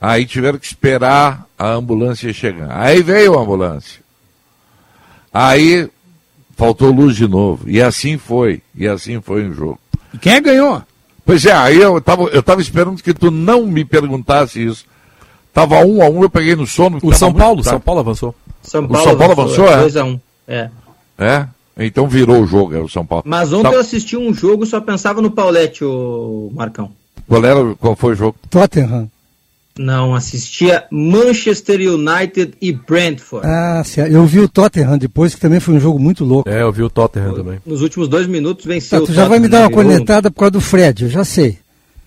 Aí 0.00 0.24
tiveram 0.24 0.58
que 0.58 0.66
esperar 0.66 1.46
a 1.58 1.68
ambulância 1.68 2.32
chegar. 2.32 2.70
Aí 2.70 3.02
veio 3.02 3.38
a 3.38 3.42
ambulância. 3.42 4.00
Aí 5.32 5.88
faltou 6.56 6.90
luz 6.90 7.16
de 7.16 7.28
novo. 7.28 7.68
E 7.68 7.80
assim 7.80 8.18
foi. 8.18 8.62
E 8.74 8.88
assim 8.88 9.20
foi 9.20 9.48
o 9.48 9.54
jogo. 9.54 9.78
E 10.12 10.18
quem 10.18 10.42
ganhou? 10.42 10.82
Pois 11.24 11.44
é, 11.44 11.52
aí 11.52 11.80
eu 11.80 11.98
estava 11.98 12.22
eu 12.24 12.42
tava 12.42 12.60
esperando 12.60 13.02
que 13.02 13.14
tu 13.14 13.30
não 13.30 13.66
me 13.66 13.84
perguntasse 13.84 14.64
isso. 14.64 14.84
Tava 15.52 15.84
um 15.84 16.02
a 16.02 16.08
um, 16.08 16.22
eu 16.22 16.30
peguei 16.30 16.54
no 16.54 16.66
sono. 16.66 16.98
O 17.02 17.12
São 17.12 17.32
Paulo, 17.32 17.62
São 17.64 17.80
Paulo 17.80 18.00
avançou. 18.00 18.34
São 18.62 18.86
Paulo 18.86 19.02
o 19.02 19.08
São 19.08 19.18
Paulo 19.18 19.32
avançou, 19.32 19.64
avançou 19.64 19.78
é? 19.78 19.82
2 19.82 19.96
a 19.96 20.04
1 20.04 20.08
um. 20.08 20.20
É. 20.46 20.70
É? 21.18 21.46
Então 21.78 22.06
virou 22.06 22.42
o 22.42 22.46
jogo, 22.46 22.74
é 22.74 22.78
o 22.78 22.88
São 22.88 23.04
Paulo. 23.04 23.24
Mas 23.26 23.52
ontem 23.52 23.70
tá. 23.70 23.76
eu 23.76 23.80
assisti 23.80 24.16
um 24.16 24.34
jogo 24.34 24.66
só 24.66 24.80
pensava 24.80 25.22
no 25.22 25.30
Paulette, 25.30 25.84
o 25.84 26.50
Marcão. 26.54 26.90
Qual 27.26 27.44
era, 27.44 27.74
qual 27.76 27.96
foi 27.96 28.12
o 28.12 28.16
jogo? 28.16 28.36
Tottenham. 28.48 29.10
Não, 29.78 30.14
assistia 30.14 30.84
Manchester 30.90 31.80
United 31.80 32.54
e 32.60 32.72
Brentford. 32.72 33.46
Ah, 33.46 33.82
eu 34.10 34.26
vi 34.26 34.40
o 34.40 34.48
Tottenham 34.48 34.98
depois, 34.98 35.34
que 35.34 35.40
também 35.40 35.60
foi 35.60 35.74
um 35.74 35.80
jogo 35.80 35.98
muito 35.98 36.24
louco. 36.24 36.48
É, 36.48 36.62
eu 36.62 36.72
vi 36.72 36.82
o 36.82 36.90
Tottenham 36.90 37.34
também. 37.34 37.60
Nos 37.64 37.80
últimos 37.80 38.08
dois 38.08 38.26
minutos 38.26 38.66
venceu 38.66 39.00
tá, 39.00 39.06
tu 39.06 39.12
já 39.12 39.26
vai 39.26 39.38
me 39.38 39.48
dar 39.48 39.60
uma 39.60 39.70
cornetada 39.70 40.30
por 40.30 40.40
causa 40.40 40.52
do 40.52 40.60
Fred, 40.60 41.04
eu 41.04 41.10
já 41.10 41.24
sei. 41.24 41.58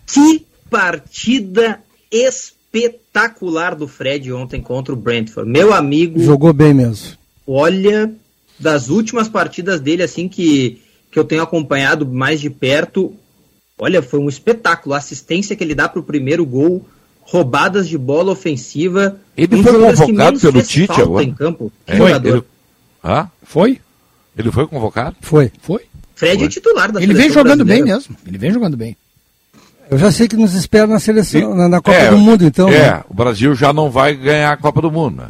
Que 0.06 0.46
partida 0.70 1.80
espetacular 2.12 3.76
do 3.76 3.88
Fred 3.88 4.32
ontem 4.32 4.62
contra 4.62 4.94
o 4.94 4.98
Brentford. 4.98 5.50
Meu 5.50 5.74
amigo. 5.74 6.20
Jogou 6.20 6.54
bem 6.54 6.74
mesmo. 6.74 7.18
Olha, 7.48 8.14
das 8.60 8.90
últimas 8.90 9.28
partidas 9.28 9.80
dele, 9.80 10.04
assim, 10.04 10.28
que, 10.28 10.82
que 11.12 11.18
eu 11.18 11.24
tenho 11.24 11.42
acompanhado 11.42 12.06
mais 12.06 12.40
de 12.40 12.50
perto, 12.50 13.14
olha, 13.78 14.02
foi 14.02 14.20
um 14.20 14.30
espetáculo. 14.30 14.94
A 14.94 14.98
assistência 14.98 15.56
que 15.56 15.64
ele 15.64 15.74
dá 15.74 15.90
para 15.90 16.00
o 16.00 16.04
primeiro 16.04 16.46
gol 16.46 16.86
roubadas 17.26 17.88
de 17.88 17.98
bola 17.98 18.32
ofensiva. 18.32 19.18
Ele 19.36 19.56
um 19.56 19.64
foi 19.64 19.74
convocado 19.74 20.40
pelo 20.40 20.62
Tite 20.62 21.02
agora. 21.02 21.24
Em 21.24 21.34
campo. 21.34 21.72
É, 21.88 21.98
foi? 21.98 22.12
Ele... 22.12 22.44
Ah? 23.04 23.28
Foi? 23.44 23.82
Ele 24.38 24.52
foi 24.52 24.68
convocado? 24.68 25.16
Foi. 25.22 25.52
Foi. 25.62 25.82
Fred 26.16 26.38
foi. 26.38 26.46
é 26.46 26.50
titular 26.50 26.92
da 26.92 27.02
Ele 27.02 27.14
vem 27.14 27.30
jogando 27.30 27.64
brasileira. 27.66 27.86
bem 27.86 27.94
mesmo. 27.94 28.16
Ele 28.26 28.38
vem 28.38 28.52
jogando 28.52 28.78
bem. 28.78 28.98
Eu 29.90 29.98
já 29.98 30.12
sei 30.12 30.28
que 30.28 30.36
nos 30.36 30.54
espera 30.54 30.88
na 30.88 31.00
seleção, 31.00 31.54
e, 31.54 31.56
na, 31.56 31.68
na, 31.68 31.82
Copa 31.82 31.98
é, 31.98 32.10
do 32.10 32.18
Mundo, 32.18 32.46
então. 32.46 32.70
É, 32.70 32.92
né? 32.92 33.04
o 33.10 33.14
Brasil 33.14 33.54
já 33.54 33.74
não 33.74 33.92
vai 33.92 34.16
ganhar 34.16 34.52
a 34.52 34.58
Copa 34.58 34.82
do 34.82 34.92
Mundo, 34.92 35.18
né? 35.18 35.28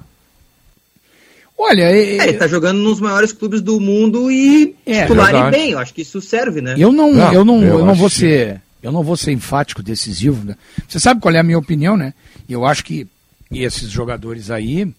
Olha, 1.57 1.84
é, 1.84 2.18
é, 2.18 2.24
ele 2.24 2.34
tá 2.34 2.48
jogando 2.48 2.80
nos 2.80 2.99
maiores 2.99 3.32
clubes 3.32 3.61
do 3.61 3.80
mundo 3.80 4.32
e 4.32 4.76
é, 4.86 5.03
titular 5.03 5.48
e 5.48 5.52
bem. 5.52 5.72
Eu 5.72 5.80
acho 5.80 5.94
que 5.94 6.02
isso 6.02 6.20
serve, 6.20 6.61
né? 6.61 6.76
Eu 6.78 6.91
não, 6.91 7.14
não 7.14 7.34
eu 7.34 7.45
não, 7.45 7.64
eu, 7.64 7.80
eu 7.80 7.86
não 7.86 7.94
vou 7.94 8.10
ser 8.10 8.61
eu 8.84 8.92
não 8.92 9.02
vou 9.02 9.16
ser 9.16 9.32
enfático, 9.32 9.82
decisivo. 9.82 10.46
Né? 10.46 10.58
Você 10.88 11.00
sabe 11.00 11.22
qual 11.22 11.34
é 11.34 11.40
a 11.40 11.44
minha 11.44 11.58
opinião, 11.58 11.96
né? 11.96 12.14
Eu 12.48 12.66
acho 12.66 12.84
que 12.84 13.08
esses 13.50 13.90
jogadores 13.90 14.52
aí, 14.52 14.94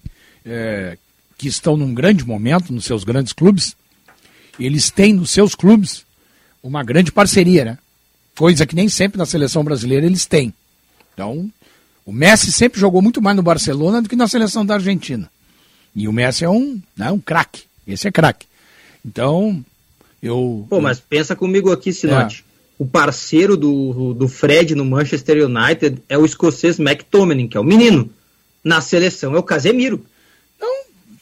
é, 0.44 0.96
que 1.36 1.46
estão 1.46 1.76
num 1.76 1.92
grande 1.92 2.26
momento 2.26 2.72
nos 2.72 2.86
seus 2.86 3.04
grandes 3.04 3.34
clubes, 3.34 3.76
eles 4.58 4.90
têm 4.90 5.12
nos 5.12 5.30
seus 5.30 5.54
clubes 5.54 6.06
uma 6.62 6.82
grande 6.82 7.12
parceria, 7.12 7.64
né? 7.64 7.78
Coisa 8.34 8.66
que 8.66 8.74
nem 8.74 8.88
sempre 8.88 9.18
na 9.18 9.26
seleção 9.26 9.62
brasileira 9.62 10.06
eles 10.06 10.24
têm. 10.24 10.52
Então, 11.12 11.50
o 12.06 12.12
Messi 12.12 12.50
sempre 12.50 12.80
jogou 12.80 13.02
muito 13.02 13.20
mais 13.20 13.36
no 13.36 13.42
Barcelona 13.42 14.00
do 14.00 14.08
que 14.08 14.16
na 14.16 14.26
seleção 14.26 14.64
da 14.64 14.74
Argentina. 14.74 15.30
E 15.94 16.08
o 16.08 16.12
Messi 16.12 16.44
é 16.44 16.48
um, 16.48 16.80
né, 16.96 17.10
um 17.12 17.20
craque. 17.20 17.64
Esse 17.86 18.08
é 18.08 18.10
craque. 18.10 18.46
Então, 19.04 19.62
eu. 20.22 20.66
Pô, 20.70 20.80
mas 20.80 20.98
pensa 20.98 21.36
comigo 21.36 21.70
aqui, 21.70 21.92
Sinote. 21.92 22.44
É 22.50 22.53
o 22.84 22.86
parceiro 22.86 23.56
do, 23.56 24.12
do 24.14 24.28
Fred 24.28 24.74
no 24.74 24.84
Manchester 24.84 25.44
United 25.46 26.02
é 26.08 26.18
o 26.18 26.24
escocês 26.26 26.78
McTominay, 26.78 27.48
que 27.48 27.56
é 27.56 27.60
o 27.60 27.64
menino. 27.64 28.10
Na 28.62 28.80
seleção 28.80 29.34
é 29.34 29.38
o 29.38 29.42
Casemiro. 29.42 30.04
Então, 30.56 30.68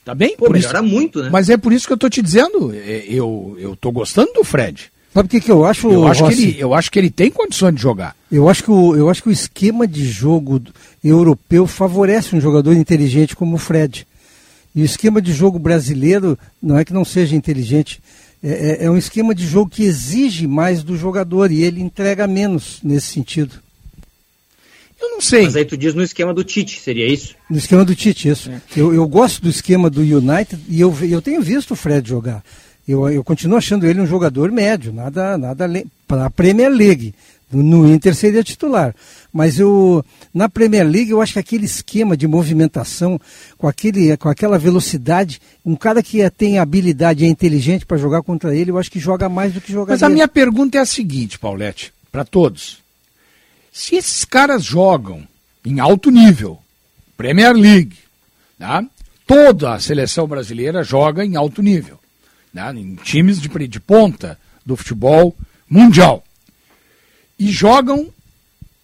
Tá 0.05 0.15
bem? 0.15 0.37
Pô, 0.37 0.51
melhora 0.51 0.81
isso- 0.81 0.89
muito, 0.89 1.23
né? 1.23 1.31
Mas 1.31 1.49
é 1.49 1.57
por 1.57 1.73
isso 1.73 1.87
que 1.87 1.93
eu 1.93 1.97
tô 1.99 2.09
te 2.09 2.21
dizendo, 2.21 2.73
é, 2.75 3.05
eu, 3.09 3.57
eu 3.59 3.77
tô 3.77 3.93
gostando 3.93 4.33
do 4.33 4.43
Fred. 4.45 4.91
Sabe 5.15 5.27
o 5.27 5.31
que, 5.31 5.41
que 5.41 5.53
eu 5.53 5.65
acho, 5.65 5.91
Eu 5.93 6.07
acho, 6.09 6.27
que 6.27 6.33
ele, 6.33 6.57
eu 6.59 6.73
acho 6.75 6.91
que 6.91 6.99
ele 6.99 7.11
tem 7.11 7.31
condições 7.31 7.75
de 7.75 7.83
jogar. 7.83 8.17
Eu 8.31 8.49
acho 8.49 8.65
que 8.65 8.71
o, 8.71 8.97
eu 8.97 9.11
acho 9.11 9.23
que 9.23 9.29
o 9.29 9.33
esquema 9.33 9.87
de 9.87 10.05
jogo 10.07 10.61
europeu 11.05 11.67
favorece 11.67 12.35
um 12.35 12.41
jogador 12.41 12.73
inteligente 12.75 13.37
como 13.37 13.57
o 13.57 13.59
Fred. 13.59 14.07
E 14.75 14.81
o 14.81 14.85
esquema 14.87 15.21
de 15.21 15.33
jogo 15.35 15.59
brasileiro 15.59 16.39
não 16.63 16.79
é 16.79 16.85
que 16.85 16.95
não 16.95 17.05
seja 17.05 17.37
inteligente, 17.37 18.01
é, 18.43 18.81
é- 18.83 18.85
é 18.87 18.91
um 18.91 18.97
esquema 18.97 19.35
de 19.35 19.47
jogo 19.47 19.71
que 19.71 19.85
exige 19.85 20.47
mais 20.47 20.83
do 20.83 20.97
jogador 20.97 21.51
e 21.51 21.63
ele 21.63 21.81
entrega 21.81 22.27
menos 22.27 22.79
nesse 22.83 23.09
sentido. 23.09 23.55
Eu 25.01 25.11
não 25.11 25.21
sei. 25.21 25.43
Mas 25.45 25.57
aí 25.57 25.65
tu 25.65 25.77
diz 25.77 25.95
no 25.95 26.03
esquema 26.03 26.33
do 26.33 26.45
Tite, 26.45 26.81
seria 26.81 27.07
isso? 27.09 27.35
No 27.51 27.59
esquema 27.59 27.85
do 27.85 27.95
Tite, 27.95 28.29
isso. 28.29 28.51
Eu, 28.77 28.95
eu 28.95 29.07
gosto 29.09 29.43
do 29.43 29.49
esquema 29.49 29.91
do 29.91 30.01
United 30.01 30.61
e 30.69 30.81
eu, 30.81 30.97
eu 31.03 31.21
tenho 31.21 31.43
visto 31.43 31.73
o 31.73 31.77
Fred 31.77 32.09
jogar. 32.09 32.43
Eu, 32.87 33.09
eu 33.11 33.23
continuo 33.25 33.59
achando 33.59 33.87
ele 33.87 34.01
um 34.01 34.07
jogador 34.07 34.51
médio, 34.53 34.93
nada, 34.93 35.37
nada 35.39 35.69
para 36.07 36.27
a 36.27 36.31
Premier 36.31 36.71
League. 36.71 37.15
No, 37.53 37.93
Inter 37.93 38.15
seria 38.15 38.43
titular. 38.43 38.95
Mas 39.33 39.59
eu, 39.59 40.05
na 40.33 40.49
Premier 40.49 40.87
League 40.87 41.11
eu 41.11 41.21
acho 41.21 41.35
que 41.35 41.39
aquele 41.39 41.65
esquema 41.65 42.17
de 42.17 42.27
movimentação, 42.27 43.21
com, 43.59 43.67
aquele, 43.69 44.17
com 44.17 44.29
aquela 44.29 44.59
velocidade, 44.59 45.41
um 45.65 45.75
cara 45.77 46.03
que 46.03 46.21
é- 46.23 46.31
tem 46.31 46.59
habilidade 46.59 47.25
e 47.25 47.27
é 47.27 47.31
inteligente 47.31 47.87
para 47.87 47.97
jogar 47.97 48.23
contra 48.23 48.55
ele, 48.55 48.71
eu 48.71 48.79
acho 48.79 48.91
que 48.91 48.99
joga 49.01 49.29
mais 49.29 49.53
do 49.53 49.61
que 49.61 49.73
jogaria. 49.73 49.95
Mas 49.95 50.03
a 50.03 50.09
minha 50.09 50.29
pergunta 50.29 50.79
é 50.79 50.81
a 50.81 50.87
seguinte, 50.87 51.39
Paulette, 51.39 51.93
para 52.11 52.25
todos. 52.25 52.79
Se 53.73 53.97
esses 53.97 54.25
caras 54.25 54.63
jogam 54.65 55.27
em 55.65 55.81
alto 55.81 56.11
nível, 56.11 56.59
Premier 57.17 57.55
League, 57.55 57.97
tá? 58.59 58.85
toda 59.27 59.75
a 59.75 59.81
seleção 59.81 60.27
brasileira 60.27 60.83
joga 60.83 61.25
em 61.25 61.37
alto 61.37 61.63
nível, 61.63 61.99
né? 62.53 62.71
em 62.77 62.97
times 62.97 63.41
de, 63.41 63.49
de 63.69 63.81
ponta 63.81 64.39
do 64.67 64.77
futebol 64.77 65.35
mundial. 65.69 66.23
E 67.43 67.51
jogam, 67.51 68.07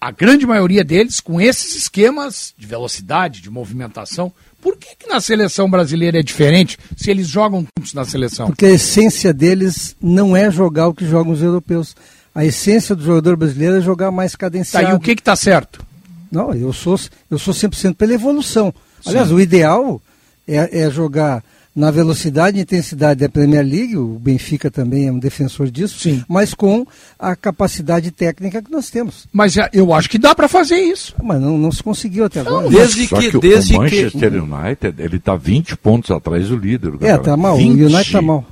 a 0.00 0.10
grande 0.10 0.46
maioria 0.46 0.82
deles, 0.82 1.20
com 1.20 1.40
esses 1.40 1.76
esquemas 1.76 2.52
de 2.58 2.66
velocidade, 2.66 3.40
de 3.40 3.48
movimentação. 3.50 4.32
Por 4.60 4.76
que, 4.76 4.96
que 4.96 5.08
na 5.08 5.20
seleção 5.20 5.70
brasileira 5.70 6.18
é 6.18 6.22
diferente 6.22 6.76
se 6.96 7.08
eles 7.10 7.28
jogam 7.28 7.64
juntos 7.76 7.94
na 7.94 8.04
seleção? 8.04 8.48
Porque 8.48 8.66
a 8.66 8.70
essência 8.70 9.32
deles 9.32 9.94
não 10.02 10.36
é 10.36 10.50
jogar 10.50 10.88
o 10.88 10.94
que 10.94 11.06
jogam 11.06 11.32
os 11.32 11.40
europeus. 11.42 11.94
A 12.34 12.44
essência 12.44 12.96
do 12.96 13.04
jogador 13.04 13.36
brasileiro 13.36 13.76
é 13.76 13.80
jogar 13.80 14.10
mais 14.10 14.32
Tá, 14.32 14.38
cadenciado. 14.38 14.90
e 14.90 14.94
o 14.94 14.98
que 15.00 15.12
está 15.12 15.36
certo? 15.36 15.86
Não, 16.30 16.52
eu 16.52 16.72
sou, 16.72 16.98
eu 17.30 17.38
sou 17.38 17.54
100% 17.54 17.94
pela 17.94 18.12
evolução. 18.12 18.74
Aliás, 19.06 19.28
Sim. 19.28 19.34
o 19.34 19.40
ideal 19.40 20.02
é, 20.46 20.80
é 20.82 20.90
jogar 20.90 21.44
na 21.78 21.90
velocidade 21.90 22.58
e 22.58 22.62
intensidade 22.62 23.20
da 23.20 23.28
Premier 23.28 23.64
League, 23.64 23.96
o 23.96 24.18
Benfica 24.18 24.70
também 24.70 25.06
é 25.06 25.12
um 25.12 25.18
defensor 25.18 25.70
disso, 25.70 25.96
mas 26.28 26.52
com 26.52 26.84
a 27.18 27.36
capacidade 27.36 28.10
técnica 28.10 28.60
que 28.60 28.70
nós 28.70 28.90
temos. 28.90 29.26
Mas 29.32 29.52
já- 29.52 29.70
eu 29.72 29.92
acho 29.94 30.10
que 30.10 30.18
dá 30.18 30.34
para 30.34 30.48
fazer 30.48 30.76
isso. 30.76 31.14
Mas 31.22 31.40
não, 31.40 31.56
não 31.56 31.70
se 31.70 31.82
conseguiu 31.82 32.24
até 32.24 32.40
agora. 32.40 32.66
Só 33.08 33.16
que, 33.30 33.36
o 33.36 33.40
Manchester 33.78 34.32
United, 34.42 35.02
ele 35.02 35.18
tá 35.18 35.36
20 35.36 35.76
pontos 35.76 36.10
atrás 36.10 36.48
do 36.48 36.56
líder. 36.56 36.92
É, 37.00 37.16
tá 37.16 37.36
mal. 37.36 37.56
O 37.56 37.58
United 37.86 38.12
tá 38.12 38.22
mal. 38.22 38.44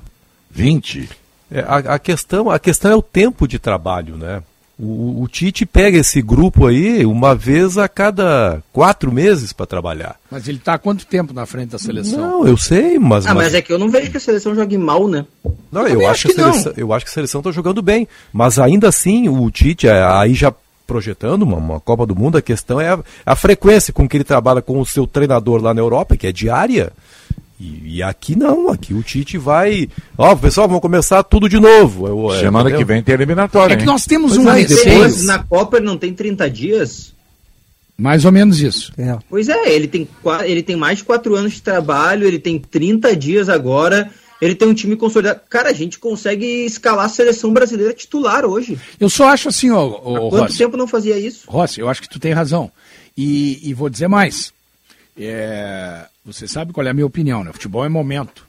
20. 0.50 1.08
É, 1.50 1.60
a, 1.60 1.76
a 1.94 1.98
questão, 1.98 2.50
a 2.50 2.58
questão 2.58 2.90
é 2.90 2.96
o 2.96 3.02
tempo 3.02 3.46
de 3.46 3.58
trabalho, 3.58 4.16
né? 4.16 4.42
O, 4.78 5.22
o 5.22 5.28
Tite 5.28 5.64
pega 5.64 5.96
esse 5.98 6.20
grupo 6.20 6.66
aí 6.66 7.06
uma 7.06 7.34
vez 7.34 7.78
a 7.78 7.88
cada 7.88 8.62
quatro 8.72 9.10
meses 9.10 9.50
para 9.50 9.64
trabalhar. 9.64 10.16
Mas 10.30 10.46
ele 10.46 10.58
está 10.58 10.74
há 10.74 10.78
quanto 10.78 11.06
tempo 11.06 11.32
na 11.32 11.46
frente 11.46 11.70
da 11.70 11.78
seleção? 11.78 12.18
Não, 12.18 12.46
eu 12.46 12.58
sei, 12.58 12.98
mas. 12.98 13.26
ah, 13.26 13.34
mas 13.34 13.54
é 13.54 13.62
que 13.62 13.72
eu 13.72 13.78
não 13.78 13.88
vejo 13.88 14.10
que 14.10 14.18
a 14.18 14.20
seleção 14.20 14.54
jogue 14.54 14.76
mal, 14.76 15.08
né? 15.08 15.24
Não, 15.72 15.86
Eu 15.86 16.02
eu, 16.02 16.10
acho 16.10 16.28
que, 16.28 16.32
a 16.32 16.34
que 16.34 16.40
seleção, 16.42 16.72
eu 16.76 16.92
acho 16.92 17.06
que 17.06 17.10
a 17.10 17.14
seleção 17.14 17.40
está 17.40 17.50
jogando 17.50 17.80
bem. 17.80 18.06
Mas 18.30 18.58
ainda 18.58 18.88
assim, 18.88 19.30
o 19.30 19.50
Tite, 19.50 19.88
é, 19.88 20.04
aí 20.04 20.34
já 20.34 20.52
projetando 20.86 21.42
uma, 21.42 21.56
uma 21.56 21.80
Copa 21.80 22.04
do 22.04 22.14
Mundo, 22.14 22.36
a 22.36 22.42
questão 22.42 22.78
é 22.78 22.90
a, 22.90 22.98
a 23.24 23.34
frequência 23.34 23.94
com 23.94 24.06
que 24.06 24.16
ele 24.16 24.24
trabalha 24.24 24.60
com 24.60 24.78
o 24.78 24.86
seu 24.86 25.06
treinador 25.06 25.62
lá 25.62 25.72
na 25.72 25.80
Europa, 25.80 26.18
que 26.18 26.26
é 26.26 26.32
diária. 26.32 26.92
E, 27.58 27.96
e 27.96 28.02
aqui 28.02 28.36
não, 28.36 28.68
aqui 28.68 28.92
o 28.92 29.02
Tite 29.02 29.38
vai. 29.38 29.88
Ó, 30.16 30.36
pessoal, 30.36 30.68
vamos 30.68 30.82
começar 30.82 31.22
tudo 31.22 31.48
de 31.48 31.58
novo. 31.58 32.06
Eu, 32.06 32.32
é, 32.32 32.40
Semana 32.40 32.68
entendeu? 32.68 32.78
que 32.78 32.84
vem 32.84 33.02
tem 33.02 33.14
eliminatória. 33.14 33.74
É 33.74 33.76
que 33.76 33.86
nós 33.86 34.04
temos 34.04 34.34
Pois 34.34 34.46
um 34.46 34.50
é, 34.50 34.60
receio. 34.60 34.84
depois, 34.84 35.24
na 35.24 35.38
Copa 35.38 35.78
ele 35.78 35.86
não 35.86 35.96
tem 35.96 36.12
30 36.12 36.50
dias? 36.50 37.14
Mais 37.96 38.26
ou 38.26 38.32
menos 38.32 38.60
isso. 38.60 38.92
Pois 39.28 39.48
é, 39.48 39.70
ele 39.72 39.88
tem, 39.88 40.06
ele 40.44 40.62
tem 40.62 40.76
mais 40.76 40.98
de 40.98 41.04
4 41.04 41.34
anos 41.34 41.54
de 41.54 41.62
trabalho, 41.62 42.26
ele 42.26 42.38
tem 42.38 42.58
30 42.58 43.16
dias 43.16 43.48
agora, 43.48 44.10
ele 44.38 44.54
tem 44.54 44.68
um 44.68 44.74
time 44.74 44.96
consolidado. 44.96 45.40
Cara, 45.48 45.70
a 45.70 45.72
gente 45.72 45.98
consegue 45.98 46.66
escalar 46.66 47.06
a 47.06 47.08
seleção 47.08 47.54
brasileira 47.54 47.94
titular 47.94 48.44
hoje. 48.44 48.78
Eu 49.00 49.08
só 49.08 49.28
acho 49.28 49.48
assim, 49.48 49.70
ó, 49.70 49.82
ó, 49.82 50.16
Há 50.16 50.30
quanto 50.30 50.42
Rossi, 50.42 50.58
tempo 50.58 50.76
não 50.76 50.86
fazia 50.86 51.18
isso? 51.18 51.50
Rossi, 51.50 51.80
eu 51.80 51.88
acho 51.88 52.02
que 52.02 52.08
tu 52.10 52.18
tem 52.18 52.34
razão. 52.34 52.70
E, 53.16 53.66
e 53.66 53.72
vou 53.72 53.88
dizer 53.88 54.08
mais. 54.08 54.52
É, 55.18 56.04
você 56.26 56.48
sabe 56.48 56.72
qual 56.72 56.86
é 56.86 56.90
a 56.90 56.94
minha 56.94 57.06
opinião, 57.06 57.44
né? 57.44 57.52
Futebol 57.52 57.84
é 57.84 57.88
momento. 57.88 58.46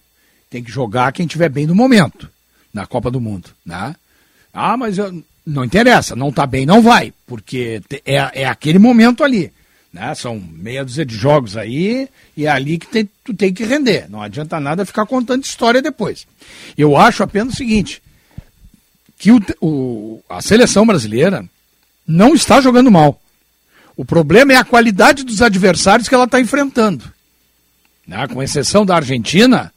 Tem 0.50 0.64
que 0.64 0.72
jogar 0.72 1.12
quem 1.12 1.26
estiver 1.26 1.50
bem 1.50 1.68
no 1.68 1.76
momento, 1.76 2.30
na 2.74 2.86
Copa 2.88 3.12
do 3.12 3.22
Mundo, 3.22 3.50
né? 3.66 3.96
Ah, 4.54 4.76
mas 4.76 4.98
eu- 4.98 5.24
não 5.46 5.64
interessa, 5.64 6.16
não 6.16 6.32
tá 6.32 6.46
bem, 6.46 6.66
não 6.66 6.82
vai, 6.82 7.14
porque 7.26 7.82
é, 8.06 8.42
é 8.42 8.46
aquele 8.46 8.80
momento 8.80 9.24
ali, 9.24 9.52
né? 9.94 10.14
São 10.16 10.40
meia 10.40 10.84
dúzia 10.84 11.06
de 11.06 11.16
jogos 11.16 11.56
aí 11.56 12.10
e 12.36 12.46
é 12.46 12.50
ali 12.50 12.78
que 12.78 12.88
tem- 12.88 13.10
tu 13.24 13.34
tem 13.34 13.54
que 13.54 13.64
render. 13.64 14.10
Não 14.10 14.22
adianta 14.22 14.60
nada 14.60 14.86
ficar 14.86 15.06
contando 15.06 15.44
história 15.44 15.82
depois. 15.82 16.26
Eu 16.78 16.98
acho 16.98 17.24
apenas 17.24 17.54
o 17.54 17.58
seguinte, 17.58 18.02
que 19.20 19.32
o, 19.32 19.40
o- 19.62 20.24
a 20.30 20.42
seleção 20.42 20.86
brasileira 20.86 21.46
não 22.08 22.34
está 22.34 22.60
jogando 22.62 22.90
mal. 22.92 23.22
O 23.96 24.04
problema 24.06 24.54
é 24.54 24.56
a 24.56 24.64
qualidade 24.66 25.24
dos 25.24 25.42
adversários 25.42 26.08
que 26.10 26.16
ela 26.16 26.26
está 26.26 26.40
enfrentando. 26.40 27.12
Né? 28.08 28.28
Com 28.28 28.42
exceção 28.42 28.86
da 28.86 28.96
Argentina, 28.96 29.72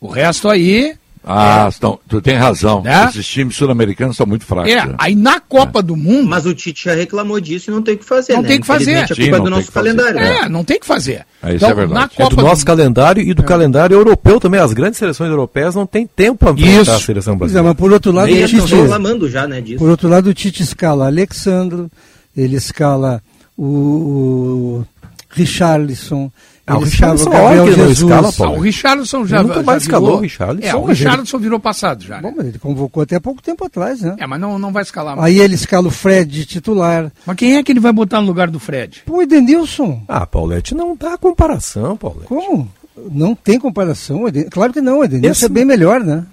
o 0.00 0.08
resto 0.08 0.48
aí. 0.48 0.94
Ah, 1.24 1.68
estão- 1.70 2.00
tu 2.08 2.20
tem 2.20 2.34
razão. 2.34 2.82
Né? 2.82 3.04
Esses 3.08 3.24
times 3.24 3.54
sul-americanos 3.54 4.16
são 4.16 4.26
muito 4.26 4.44
fracos. 4.44 4.68
É, 4.72 4.84
né? 4.84 4.94
aí 4.98 5.14
na 5.14 5.38
Copa 5.38 5.80
do 5.80 5.94
Mundo. 5.96 6.28
Mas 6.28 6.44
o 6.46 6.52
Tite 6.52 6.86
já 6.86 6.94
reclamou 6.96 7.38
disso 7.40 7.70
e 7.70 7.72
não 7.72 7.80
tem 7.80 7.94
o 7.94 7.98
que 7.98 8.04
fazer, 8.04 8.32
Não 8.34 8.42
né? 8.42 8.48
tem 8.48 8.60
que 8.60 8.66
fazer. 8.66 8.96
A 8.96 9.06
Sim, 9.06 9.14
culpa 9.14 9.22
é 9.22 9.30
não 9.30 9.38
do 9.38 9.44
tem 9.44 9.50
nosso 9.52 9.66
que 9.68 9.72
fazer. 9.72 9.94
calendário. 9.96 10.18
É, 10.20 10.48
não 10.48 10.64
tem 10.64 10.80
que 10.80 10.86
fazer. 10.86 11.24
É, 11.40 11.54
isso 11.54 11.64
é 11.64 11.74
verdade. 11.74 11.92
Na 11.94 12.04
É 12.06 12.08
Copa 12.08 12.34
do 12.36 12.42
nosso 12.42 12.62
do... 12.64 12.66
calendário 12.66 13.22
e 13.22 13.32
do 13.32 13.44
calendário 13.44 13.94
europeu 13.94 14.40
também. 14.40 14.58
As 14.60 14.72
grandes 14.72 14.98
seleções 14.98 15.30
europeias 15.30 15.76
não 15.76 15.86
têm 15.86 16.08
tempo 16.08 16.38
para 16.44 16.50
enfrentar 16.60 16.96
a 16.96 17.00
seleção 17.00 17.34
é, 17.34 17.36
brasileira. 17.36 17.68
mas 17.68 17.76
por 17.76 17.92
outro 17.92 18.10
lado, 18.10 18.26
Nem 18.26 18.42
o 18.44 18.48
Tite, 18.48 18.74
reclamando 18.74 19.30
já, 19.30 19.46
né, 19.46 19.60
disso. 19.60 19.78
por 19.78 19.88
outro 19.90 20.08
lado, 20.08 20.28
o 20.28 20.34
Tite 20.34 20.64
escala 20.64 21.06
Alexandro, 21.06 21.88
ele 22.36 22.56
escala 22.56 23.22
o, 23.56 23.64
o 23.64 24.86
Richarlison, 25.30 26.32
Ah, 26.64 26.76
o 26.76 26.80
o 26.80 26.84
Richarlison, 26.84 27.30
Gabriel 27.30 27.66
não 27.66 27.72
Jesus. 27.72 27.98
escala, 27.98 28.28
Ah, 28.28 28.32
Paulo. 28.32 28.56
o 28.58 28.60
Richarlison 28.60 29.26
já, 29.26 29.36
Ele 29.38 29.48
nunca 29.48 29.60
já 29.60 29.66
mais 29.66 29.82
escalou 29.82 30.06
virou- 30.06 30.18
o 30.18 30.22
Richarlison, 30.22 30.68
É, 30.68 30.74
o 30.76 30.84
Richarlison 30.84 31.38
virou 31.38 31.58
passado 31.60 32.04
já. 32.04 32.16
né? 32.16 32.22
Bom, 32.22 32.34
mas 32.36 32.46
ele 32.46 32.58
convocou 32.58 33.02
até 33.02 33.18
pouco 33.18 33.42
tempo 33.42 33.64
atrás, 33.64 34.00
né? 34.00 34.14
É, 34.18 34.26
mas 34.26 34.40
não, 34.40 34.58
não 34.60 34.72
vai 34.72 34.82
escalar 34.84 35.16
mais. 35.16 35.26
Aí 35.26 35.40
ele 35.40 35.56
escala 35.56 35.88
o 35.88 35.90
Fred 35.90 36.30
de 36.30 36.46
titular. 36.46 37.10
Mas 37.26 37.36
quem 37.36 37.56
é 37.56 37.62
que 37.64 37.72
ele 37.72 37.80
vai 37.80 37.92
botar 37.92 38.20
no 38.20 38.26
lugar 38.28 38.48
do 38.48 38.60
Fred? 38.60 39.02
Pô, 39.04 39.20
Edenilson. 39.20 40.02
Ah, 40.06 40.24
Paulette, 40.24 40.74
não 40.74 40.94
dá 40.96 41.18
comparação, 41.18 41.96
Paulette. 41.96 42.26
Como? 42.26 42.68
Não 43.10 43.34
tem 43.34 43.58
comparação. 43.58 44.22
Claro 44.50 44.72
que 44.72 44.80
não, 44.80 45.00
o 45.00 45.04
Edenilson 45.04 45.32
Esse- 45.32 45.44
é 45.46 45.48
bem 45.48 45.64
melhor, 45.64 46.00
né? 46.00 46.24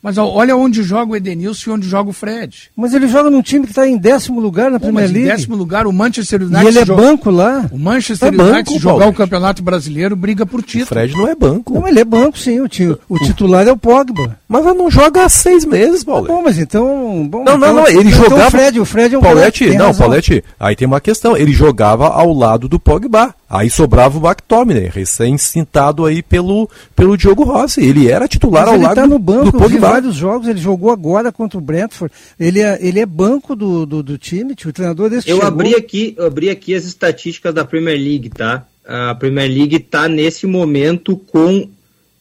Mas 0.00 0.16
olha 0.16 0.56
onde 0.56 0.82
joga 0.84 1.12
o 1.12 1.16
Edenilson 1.16 1.70
e 1.70 1.72
onde 1.74 1.88
joga 1.88 2.08
o 2.10 2.12
Fred. 2.12 2.70
Mas 2.76 2.94
ele 2.94 3.08
joga 3.08 3.28
num 3.30 3.42
time 3.42 3.64
que 3.64 3.72
está 3.72 3.86
em 3.86 3.98
décimo 3.98 4.40
lugar 4.40 4.70
na 4.70 4.78
Premier 4.78 5.08
mas 5.08 5.16
em 5.16 5.24
décimo 5.24 5.56
lugar, 5.56 5.88
o 5.88 5.92
Manchester 5.92 6.42
United. 6.42 6.64
E 6.64 6.68
ele 6.68 6.78
é 6.78 6.86
joga- 6.86 7.02
banco 7.02 7.30
lá. 7.30 7.66
O 7.72 7.78
Manchester 7.78 8.28
É 8.28 8.30
banco, 8.30 8.52
United, 8.54 8.72
se 8.74 8.78
jogar 8.78 8.98
Paulo. 9.00 9.12
o 9.12 9.16
Campeonato 9.16 9.60
Brasileiro, 9.62 10.14
briga 10.14 10.46
por 10.46 10.60
O 10.60 10.62
título. 10.62 10.86
Fred 10.86 11.12
não 11.16 11.26
é 11.26 11.34
banco. 11.34 11.74
Não, 11.74 11.88
ele 11.88 11.98
é 11.98 12.04
banco, 12.04 12.38
sim. 12.38 12.60
O, 12.60 12.68
ti- 12.68 12.86
o 13.08 13.18
titular 13.18 13.66
é 13.66 13.72
o 13.72 13.76
Pogba. 13.76 14.38
Mas 14.48 14.64
ela 14.64 14.72
não 14.74 14.88
joga 14.88 15.24
há 15.24 15.28
seis 15.28 15.64
meses, 15.64 16.04
Paulette. 16.04 16.32
Bom, 16.32 16.42
mas 16.44 16.58
então. 16.58 17.26
Bom, 17.28 17.42
Não, 17.42 17.58
não, 17.58 17.68
então- 17.70 17.74
não, 17.74 17.88
ele 17.88 18.08
então 18.10 18.22
jogava. 18.24 18.46
O 18.46 18.50
Fred, 18.52 18.80
o 18.80 18.84
Fred 18.84 19.14
é 19.14 19.18
um 19.18 19.20
tem 19.50 19.76
não, 19.76 19.86
razão. 19.86 19.94
Paulette, 20.06 20.44
aí 20.60 20.76
tem 20.76 20.86
uma 20.86 21.00
questão. 21.00 21.36
Ele 21.36 21.52
jogava 21.52 22.06
ao 22.08 22.32
lado 22.32 22.68
do 22.68 22.78
Pogba. 22.78 23.34
Aí 23.50 23.70
sobrava 23.70 24.18
o 24.18 24.26
McTominay, 24.26 24.90
recém-cintado 24.92 26.04
aí 26.04 26.22
pelo, 26.22 26.68
pelo 26.94 27.16
Diogo 27.16 27.44
Rossi. 27.44 27.80
Ele 27.82 28.06
era 28.10 28.28
titular 28.28 28.64
Mas 28.64 28.68
ao 28.68 28.74
ele 28.74 28.84
lado 28.84 28.98
está 29.00 29.06
do, 29.06 29.18
banco, 29.18 29.52
Pogba. 29.52 29.87
Vários 29.90 30.14
jogos, 30.14 30.48
ele 30.48 30.58
jogou 30.58 30.90
agora 30.90 31.32
contra 31.32 31.58
o 31.58 31.62
Brentford. 31.62 32.14
Ele 32.38 32.60
é, 32.60 32.78
ele 32.80 33.00
é 33.00 33.06
banco 33.06 33.54
do, 33.56 33.84
do, 33.84 34.02
do 34.02 34.18
time, 34.18 34.52
o 34.52 34.72
treinador 34.72 35.10
desse 35.10 35.28
Eu 35.28 35.36
chegou. 35.36 35.48
abri 35.48 35.74
aqui, 35.74 36.14
eu 36.16 36.26
abri 36.26 36.50
aqui 36.50 36.74
as 36.74 36.84
estatísticas 36.84 37.54
da 37.54 37.64
Premier 37.64 37.98
League, 37.98 38.30
tá? 38.30 38.66
A 38.86 39.14
Premier 39.14 39.48
League 39.48 39.78
tá 39.80 40.08
nesse 40.08 40.46
momento 40.46 41.16
com 41.16 41.68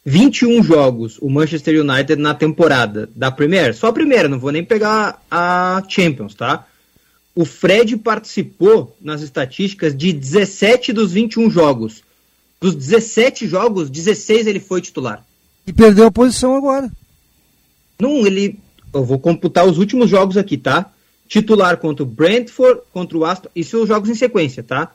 21 0.05 0.63
jogos, 0.63 1.17
o 1.21 1.29
Manchester 1.29 1.81
United 1.81 2.21
na 2.21 2.33
temporada 2.33 3.09
da 3.15 3.29
Premier. 3.29 3.73
Só 3.75 3.87
a 3.87 3.93
primeira, 3.93 4.29
não 4.29 4.39
vou 4.39 4.51
nem 4.51 4.63
pegar 4.63 5.21
a 5.29 5.83
Champions, 5.87 6.33
tá? 6.33 6.65
O 7.35 7.45
Fred 7.45 7.95
participou 7.97 8.95
nas 9.01 9.21
estatísticas 9.21 9.95
de 9.95 10.11
17 10.11 10.91
dos 10.91 11.11
21 11.11 11.49
jogos. 11.49 12.01
Dos 12.59 12.73
17 12.73 13.47
jogos, 13.47 13.89
16 13.89 14.47
ele 14.47 14.59
foi 14.59 14.81
titular. 14.81 15.23
E 15.67 15.73
perdeu 15.73 16.07
a 16.07 16.11
posição 16.11 16.55
agora. 16.55 16.89
Não, 17.99 18.25
ele. 18.25 18.59
Eu 18.93 19.03
vou 19.03 19.19
computar 19.19 19.67
os 19.67 19.77
últimos 19.77 20.09
jogos 20.09 20.37
aqui, 20.37 20.57
tá? 20.57 20.91
Titular 21.27 21.77
contra 21.77 22.03
o 22.03 22.07
Brentford, 22.07 22.81
contra 22.91 23.17
o 23.17 23.25
Aston. 23.25 23.49
Isso 23.55 23.71
são 23.71 23.81
os 23.81 23.87
jogos 23.87 24.09
em 24.09 24.15
sequência, 24.15 24.63
tá? 24.63 24.93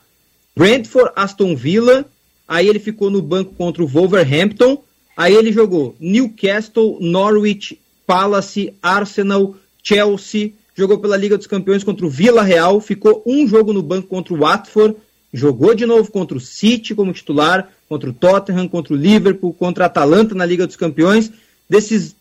Brentford, 0.55 1.11
Aston 1.15 1.55
Villa. 1.55 2.05
Aí 2.47 2.67
ele 2.67 2.79
ficou 2.79 3.09
no 3.09 3.21
banco 3.21 3.53
contra 3.53 3.83
o 3.83 3.87
Wolverhampton. 3.87 4.83
Aí 5.15 5.33
ele 5.33 5.51
jogou 5.51 5.95
Newcastle, 5.99 6.97
Norwich, 6.99 7.79
Palace, 8.05 8.73
Arsenal, 8.81 9.55
Chelsea. 9.81 10.53
Jogou 10.75 10.97
pela 10.97 11.15
Liga 11.15 11.37
dos 11.37 11.47
Campeões 11.47 11.83
contra 11.83 12.05
o 12.05 12.09
Vila 12.09 12.41
Real. 12.41 12.81
Ficou 12.81 13.23
um 13.25 13.47
jogo 13.47 13.73
no 13.73 13.83
banco 13.83 14.07
contra 14.07 14.33
o 14.33 14.37
Watford. 14.37 14.95
Jogou 15.31 15.73
de 15.73 15.85
novo 15.85 16.11
contra 16.11 16.37
o 16.37 16.41
City 16.41 16.93
como 16.93 17.13
titular, 17.13 17.71
contra 17.89 18.09
o 18.09 18.13
Tottenham, 18.13 18.67
contra 18.67 18.93
o 18.93 18.97
Liverpool, 18.97 19.53
contra 19.53 19.85
a 19.85 19.87
Atalanta 19.87 20.35
na 20.35 20.45
Liga 20.45 20.67
dos 20.67 20.75
Campeões. 20.75 21.31
Desses 21.67 22.15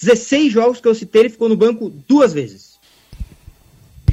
16 0.00 0.52
jogos 0.52 0.80
que 0.80 0.88
eu 0.88 0.94
citei, 0.94 1.22
ele 1.22 1.30
ficou 1.30 1.48
no 1.48 1.56
banco 1.56 1.90
duas 2.06 2.32
vezes. 2.32 2.76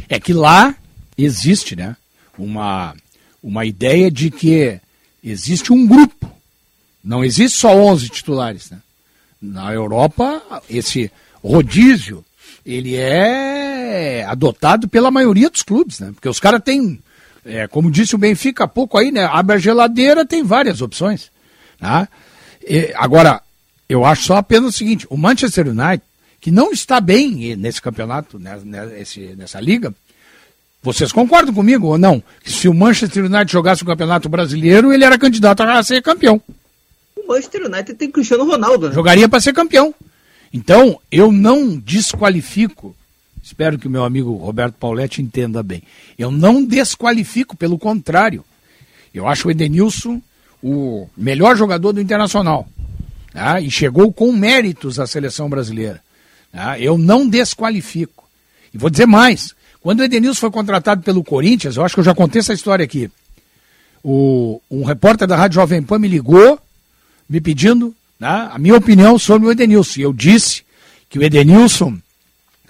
É 0.08 0.20
que 0.20 0.34
lá 0.34 0.76
existe, 1.18 1.76
né? 1.76 1.96
Uma, 2.38 2.96
uma 3.42 3.66
ideia 3.66 4.10
de 4.10 4.32
que 4.32 4.80
existe 5.24 5.74
um 5.74 5.86
grupo. 5.86 6.32
Não 7.04 7.24
existe 7.24 7.60
só 7.60 7.76
11 7.76 8.10
titulares, 8.10 8.70
né? 8.72 8.80
Na 9.42 9.74
Europa, 9.74 10.42
esse 10.70 11.12
rodízio, 11.44 12.24
ele 12.66 12.96
é 12.96 14.24
adotado 14.24 14.88
pela 14.88 15.12
maioria 15.12 15.50
dos 15.50 15.64
clubes, 15.64 16.00
né? 16.00 16.12
Porque 16.14 16.30
os 16.30 16.40
caras 16.40 16.62
têm, 16.64 17.00
é, 17.46 17.68
como 17.68 17.92
disse 17.92 18.16
o 18.16 18.18
Benfica 18.18 18.64
há 18.64 18.68
pouco 18.68 18.98
aí, 18.98 19.12
né? 19.12 19.26
Abre 19.26 19.58
a 19.58 19.60
geladeira, 19.60 20.26
tem 20.26 20.44
várias 20.44 20.82
opções. 20.82 21.30
Tá? 21.78 22.08
E, 22.66 22.94
agora, 22.96 23.42
eu 23.94 24.04
acho 24.04 24.24
só 24.24 24.38
apenas 24.38 24.74
o 24.74 24.78
seguinte: 24.78 25.06
o 25.10 25.16
Manchester 25.16 25.68
United, 25.68 26.02
que 26.42 26.52
não 26.52 26.72
está 26.72 27.00
bem 27.00 27.56
nesse 27.56 27.82
campeonato, 27.82 28.40
né, 28.40 28.60
nessa, 28.66 29.20
nessa 29.38 29.60
liga, 29.60 29.94
vocês 30.82 31.12
concordam 31.12 31.54
comigo 31.54 31.88
ou 31.88 31.98
não? 31.98 32.22
Que 32.44 32.52
se 32.52 32.68
o 32.68 32.74
Manchester 32.74 33.26
United 33.26 33.52
jogasse 33.52 33.84
o 33.84 33.86
campeonato 33.86 34.28
brasileiro, 34.28 34.92
ele 34.92 35.06
era 35.06 35.18
candidato 35.18 35.62
a 35.62 35.84
ser 35.84 36.02
campeão. 36.02 36.42
O 37.16 37.28
Manchester 37.28 37.66
United 37.66 37.94
tem 37.94 38.12
Cristiano 38.12 38.46
Ronaldo, 38.46 38.90
né? 38.90 38.96
Jogaria 38.96 39.30
para 39.30 39.40
ser 39.40 39.54
campeão. 39.54 39.94
Então, 40.52 41.00
eu 41.12 41.32
não 41.32 41.78
desqualifico, 41.78 42.96
espero 43.42 43.78
que 43.78 43.88
o 43.88 43.90
meu 43.90 44.04
amigo 44.04 44.36
Roberto 44.36 44.76
Pauletti 44.76 45.22
entenda 45.22 45.64
bem. 45.64 45.82
Eu 46.18 46.32
não 46.32 46.64
desqualifico, 46.64 47.56
pelo 47.56 47.80
contrário. 47.80 48.44
Eu 49.14 49.28
acho 49.28 49.48
o 49.48 49.52
Edenilson 49.52 50.22
o 50.62 51.08
melhor 51.16 51.56
jogador 51.58 51.92
do 51.92 52.02
Internacional. 52.02 52.68
Tá? 53.34 53.60
E 53.60 53.70
chegou 53.72 54.14
com 54.14 54.32
méritos 54.32 55.00
à 55.00 55.08
seleção 55.08 55.50
brasileira. 55.50 56.02
Tá? 56.52 56.80
Eu 56.80 56.98
não 56.98 57.28
desqualifico. 57.28 58.30
E 58.74 58.78
vou 58.78 58.90
dizer 58.90 59.08
mais. 59.08 59.56
Quando 59.82 60.00
o 60.00 60.04
Edenilson 60.04 60.40
foi 60.40 60.52
contratado 60.52 61.02
pelo 61.02 61.24
Corinthians, 61.24 61.76
eu 61.76 61.84
acho 61.84 61.96
que 61.96 62.00
eu 62.00 62.06
já 62.06 62.14
contei 62.14 62.40
essa 62.40 62.54
história 62.54 62.86
aqui. 62.86 63.10
O, 64.04 64.62
um 64.70 64.84
repórter 64.84 65.28
da 65.28 65.36
Rádio 65.36 65.56
Jovem 65.56 65.82
Pan 65.82 65.98
me 65.98 66.08
ligou, 66.08 66.60
me 67.28 67.42
pedindo 67.42 67.94
né, 68.20 68.50
a 68.52 68.60
minha 68.60 68.76
opinião 68.76 69.18
sobre 69.18 69.48
o 69.48 69.52
Edenilson. 69.52 70.00
E 70.00 70.04
eu 70.04 70.14
disse 70.14 70.64
que 71.10 71.18
o 71.18 71.24
Edenilson, 71.24 71.98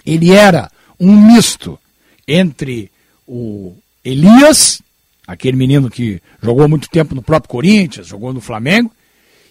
ele 0.04 0.32
era 0.32 0.70
um 0.98 1.14
misto 1.14 1.78
entre 2.26 2.90
o 3.26 3.76
Elias, 4.04 4.80
aquele 5.26 5.56
menino 5.56 5.90
que 5.90 6.20
jogou 6.42 6.68
muito 6.68 6.88
tempo 6.88 7.14
no 7.14 7.22
próprio 7.22 7.50
Corinthians, 7.50 8.06
jogou 8.06 8.32
no 8.32 8.40
Flamengo, 8.40 8.90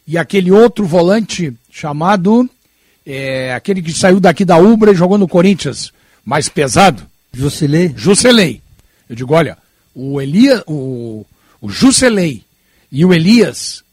e 0.05 0.17
aquele 0.17 0.51
outro 0.51 0.85
volante 0.85 1.53
chamado, 1.71 2.49
é, 3.05 3.53
aquele 3.53 3.81
que 3.81 3.93
saiu 3.93 4.19
daqui 4.19 4.43
da 4.45 4.57
Ubra 4.57 4.91
e 4.91 4.95
jogou 4.95 5.17
no 5.17 5.27
Corinthians, 5.27 5.91
mais 6.25 6.49
pesado. 6.49 7.05
Jusilei. 7.31 7.93
Jusilei. 7.95 8.61
Eu 9.09 9.15
digo, 9.15 9.33
olha, 9.33 9.57
o 9.93 10.21
Elias, 10.21 10.63
o, 10.67 11.25
o 11.61 11.69
Jusilei 11.69 12.43
e 12.91 13.03
o 13.05 13.13
Elias, 13.13 13.83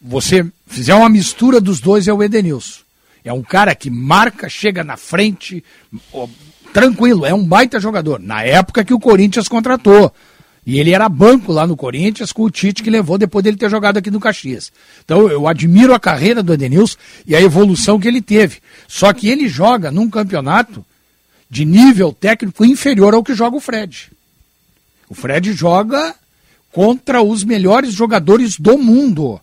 você 0.00 0.44
fizer 0.66 0.94
uma 0.94 1.08
mistura 1.08 1.60
dos 1.60 1.80
dois 1.80 2.08
é 2.08 2.12
o 2.12 2.22
Edenilson. 2.22 2.80
É 3.24 3.32
um 3.32 3.42
cara 3.42 3.74
que 3.74 3.88
marca, 3.88 4.48
chega 4.48 4.82
na 4.82 4.96
frente, 4.96 5.62
ó, 6.12 6.26
tranquilo, 6.72 7.24
é 7.24 7.32
um 7.32 7.44
baita 7.44 7.78
jogador. 7.78 8.18
Na 8.18 8.42
época 8.42 8.84
que 8.84 8.94
o 8.94 8.98
Corinthians 8.98 9.46
contratou. 9.46 10.12
E 10.64 10.78
ele 10.78 10.92
era 10.92 11.08
banco 11.08 11.52
lá 11.52 11.66
no 11.66 11.76
Corinthians 11.76 12.32
com 12.32 12.42
o 12.44 12.50
Tite 12.50 12.82
que 12.82 12.90
levou 12.90 13.18
depois 13.18 13.42
dele 13.42 13.56
ter 13.56 13.68
jogado 13.68 13.96
aqui 13.96 14.10
no 14.10 14.20
Caxias. 14.20 14.72
Então 15.04 15.28
eu 15.28 15.48
admiro 15.48 15.92
a 15.92 15.98
carreira 15.98 16.42
do 16.42 16.52
Edenilson 16.52 16.96
e 17.26 17.34
a 17.34 17.40
evolução 17.40 17.98
que 17.98 18.06
ele 18.06 18.22
teve. 18.22 18.58
Só 18.86 19.12
que 19.12 19.28
ele 19.28 19.48
joga 19.48 19.90
num 19.90 20.08
campeonato 20.08 20.84
de 21.50 21.64
nível 21.64 22.12
técnico 22.12 22.64
inferior 22.64 23.12
ao 23.12 23.24
que 23.24 23.34
joga 23.34 23.56
o 23.56 23.60
Fred. 23.60 24.12
O 25.08 25.14
Fred 25.14 25.52
joga 25.52 26.14
contra 26.70 27.20
os 27.20 27.42
melhores 27.44 27.92
jogadores 27.92 28.56
do 28.58 28.78
mundo 28.78 29.40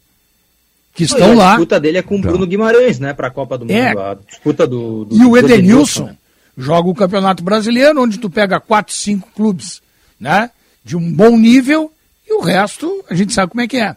que 0.94 1.04
estão 1.04 1.36
lá. 1.36 1.50
A 1.50 1.56
disputa 1.56 1.80
dele 1.80 1.98
é 1.98 2.02
com 2.02 2.16
o 2.16 2.18
então. 2.18 2.32
Bruno 2.32 2.48
Guimarães, 2.48 2.98
né, 2.98 3.14
para 3.14 3.28
a 3.28 3.32
Copa 3.32 3.58
do 3.58 3.72
é. 3.72 3.90
Mundo. 3.90 4.02
A 4.02 4.14
disputa 4.16 4.66
do, 4.66 5.06
do 5.06 5.16
E 5.16 5.26
o 5.26 5.38
Edenilson, 5.38 5.54
Edenilson 5.54 6.06
né? 6.06 6.18
joga 6.58 6.90
o 6.90 6.96
Campeonato 6.96 7.44
Brasileiro, 7.44 8.02
onde 8.02 8.18
tu 8.18 8.30
pega 8.30 8.60
quatro, 8.60 8.94
cinco 8.94 9.30
clubes, 9.36 9.82
né? 10.20 10.50
De 10.84 10.96
um 10.98 11.12
bom 11.12 11.38
nível 11.38 11.92
e 12.28 12.34
o 12.34 12.42
resto 12.42 13.04
a 13.10 13.16
gente 13.16 13.34
sabe 13.34 13.52
como 13.52 13.62
é 13.62 13.68
que 13.68 13.78
é. 13.78 13.96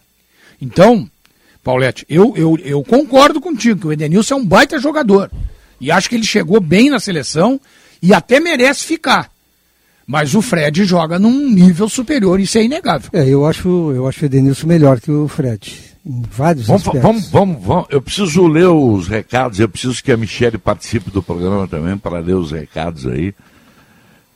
Então, 0.61 1.09
Paulette, 1.63 2.05
eu, 2.09 2.35
eu, 2.37 2.59
eu 2.63 2.83
concordo 2.83 3.41
contigo 3.41 3.81
que 3.81 3.87
o 3.87 3.93
Edenilson 3.93 4.35
é 4.35 4.37
um 4.39 4.47
baita 4.47 4.79
jogador. 4.79 5.31
E 5.81 5.91
acho 5.91 6.09
que 6.09 6.15
ele 6.15 6.25
chegou 6.25 6.61
bem 6.61 6.89
na 6.89 7.01
seleção 7.01 7.61
e 8.01 8.15
até 8.15 8.41
merece 8.41 8.85
ficar. 8.85 9.31
Mas 10.07 10.35
o 10.35 10.43
Fred 10.43 10.85
joga 10.85 11.19
num 11.19 11.49
nível 11.51 11.89
superior, 11.89 12.41
isso 12.41 12.59
é 12.59 12.65
inegável. 12.65 13.11
É, 13.13 13.29
eu 13.29 13.47
acho, 13.47 13.93
eu 13.93 14.07
acho 14.07 14.23
o 14.23 14.27
Edenilson 14.27 14.67
melhor 14.67 15.01
que 15.01 15.11
o 15.11 15.29
Fred. 15.29 15.93
Em 16.05 16.23
vários 16.23 16.67
vamos, 16.67 16.83
aspectos. 16.83 17.03
Vamos, 17.03 17.29
vamos, 17.29 17.65
vamos, 17.65 17.87
eu 17.91 18.03
preciso 18.03 18.47
ler 18.47 18.67
os 18.67 19.07
recados, 19.07 19.61
eu 19.61 19.69
preciso 19.69 20.03
que 20.03 20.11
a 20.11 20.17
Michelle 20.17 20.59
participe 20.59 21.11
do 21.11 21.23
programa 21.23 21.69
também 21.69 21.97
para 21.97 22.19
ler 22.19 22.35
os 22.35 22.51
recados 22.51 23.07
aí 23.07 23.33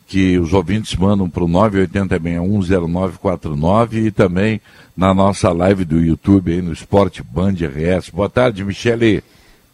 que 0.07 0.39
os 0.39 0.53
ouvintes 0.53 0.95
mandam 0.95 1.28
para 1.28 1.43
o 1.43 1.49
980610949 1.49 4.07
e 4.07 4.11
também 4.11 4.61
na 4.97 5.12
nossa 5.12 5.53
live 5.53 5.85
do 5.85 6.01
YouTube 6.01 6.53
aí 6.53 6.62
no 6.62 6.73
Esporte 6.73 7.23
Band 7.23 7.55
RS. 7.55 8.11
Boa 8.11 8.31
tarde, 8.31 8.65
Michele. 8.65 9.23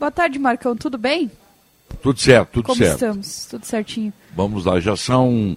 Boa 0.00 0.10
tarde, 0.10 0.38
Marcão. 0.38 0.74
Tudo 0.74 0.96
bem? 0.96 1.30
Tudo 2.00 2.18
certo, 2.18 2.52
tudo 2.52 2.66
Como 2.66 2.78
certo. 2.78 2.94
estamos? 2.94 3.44
Tudo 3.44 3.66
certinho. 3.66 4.12
Vamos 4.34 4.64
lá, 4.64 4.80
já 4.80 4.96
são 4.96 5.54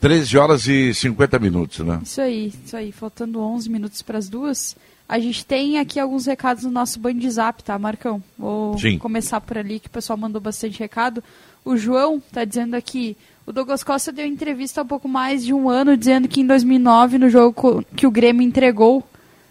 13 0.00 0.38
horas 0.38 0.66
e 0.66 0.94
50 0.94 1.38
minutos, 1.38 1.80
né? 1.80 2.00
Isso 2.02 2.20
aí, 2.20 2.52
isso 2.64 2.76
aí. 2.76 2.92
Faltando 2.92 3.40
11 3.40 3.70
minutos 3.70 4.02
para 4.02 4.18
as 4.18 4.28
duas. 4.28 4.76
A 5.06 5.18
gente 5.18 5.44
tem 5.44 5.78
aqui 5.78 6.00
alguns 6.00 6.24
recados 6.24 6.64
no 6.64 6.70
nosso 6.70 6.98
Band 6.98 7.20
Zap, 7.28 7.62
tá, 7.62 7.78
Marcão? 7.78 8.22
Vou 8.38 8.78
Sim. 8.78 8.98
começar 8.98 9.38
por 9.42 9.58
ali, 9.58 9.78
que 9.78 9.88
o 9.88 9.90
pessoal 9.90 10.16
mandou 10.16 10.40
bastante 10.40 10.78
recado. 10.78 11.22
O 11.62 11.76
João 11.76 12.16
está 12.16 12.42
dizendo 12.44 12.74
aqui, 12.74 13.14
o 13.46 13.52
Douglas 13.52 13.82
Costa 13.84 14.10
deu 14.10 14.26
entrevista 14.26 14.80
há 14.80 14.84
pouco 14.84 15.08
mais 15.08 15.44
de 15.44 15.52
um 15.52 15.68
ano 15.68 15.96
dizendo 15.96 16.28
que 16.28 16.40
em 16.40 16.46
2009, 16.46 17.18
no 17.18 17.28
jogo 17.28 17.84
que 17.94 18.06
o 18.06 18.10
Grêmio 18.10 18.42
entregou 18.42 19.02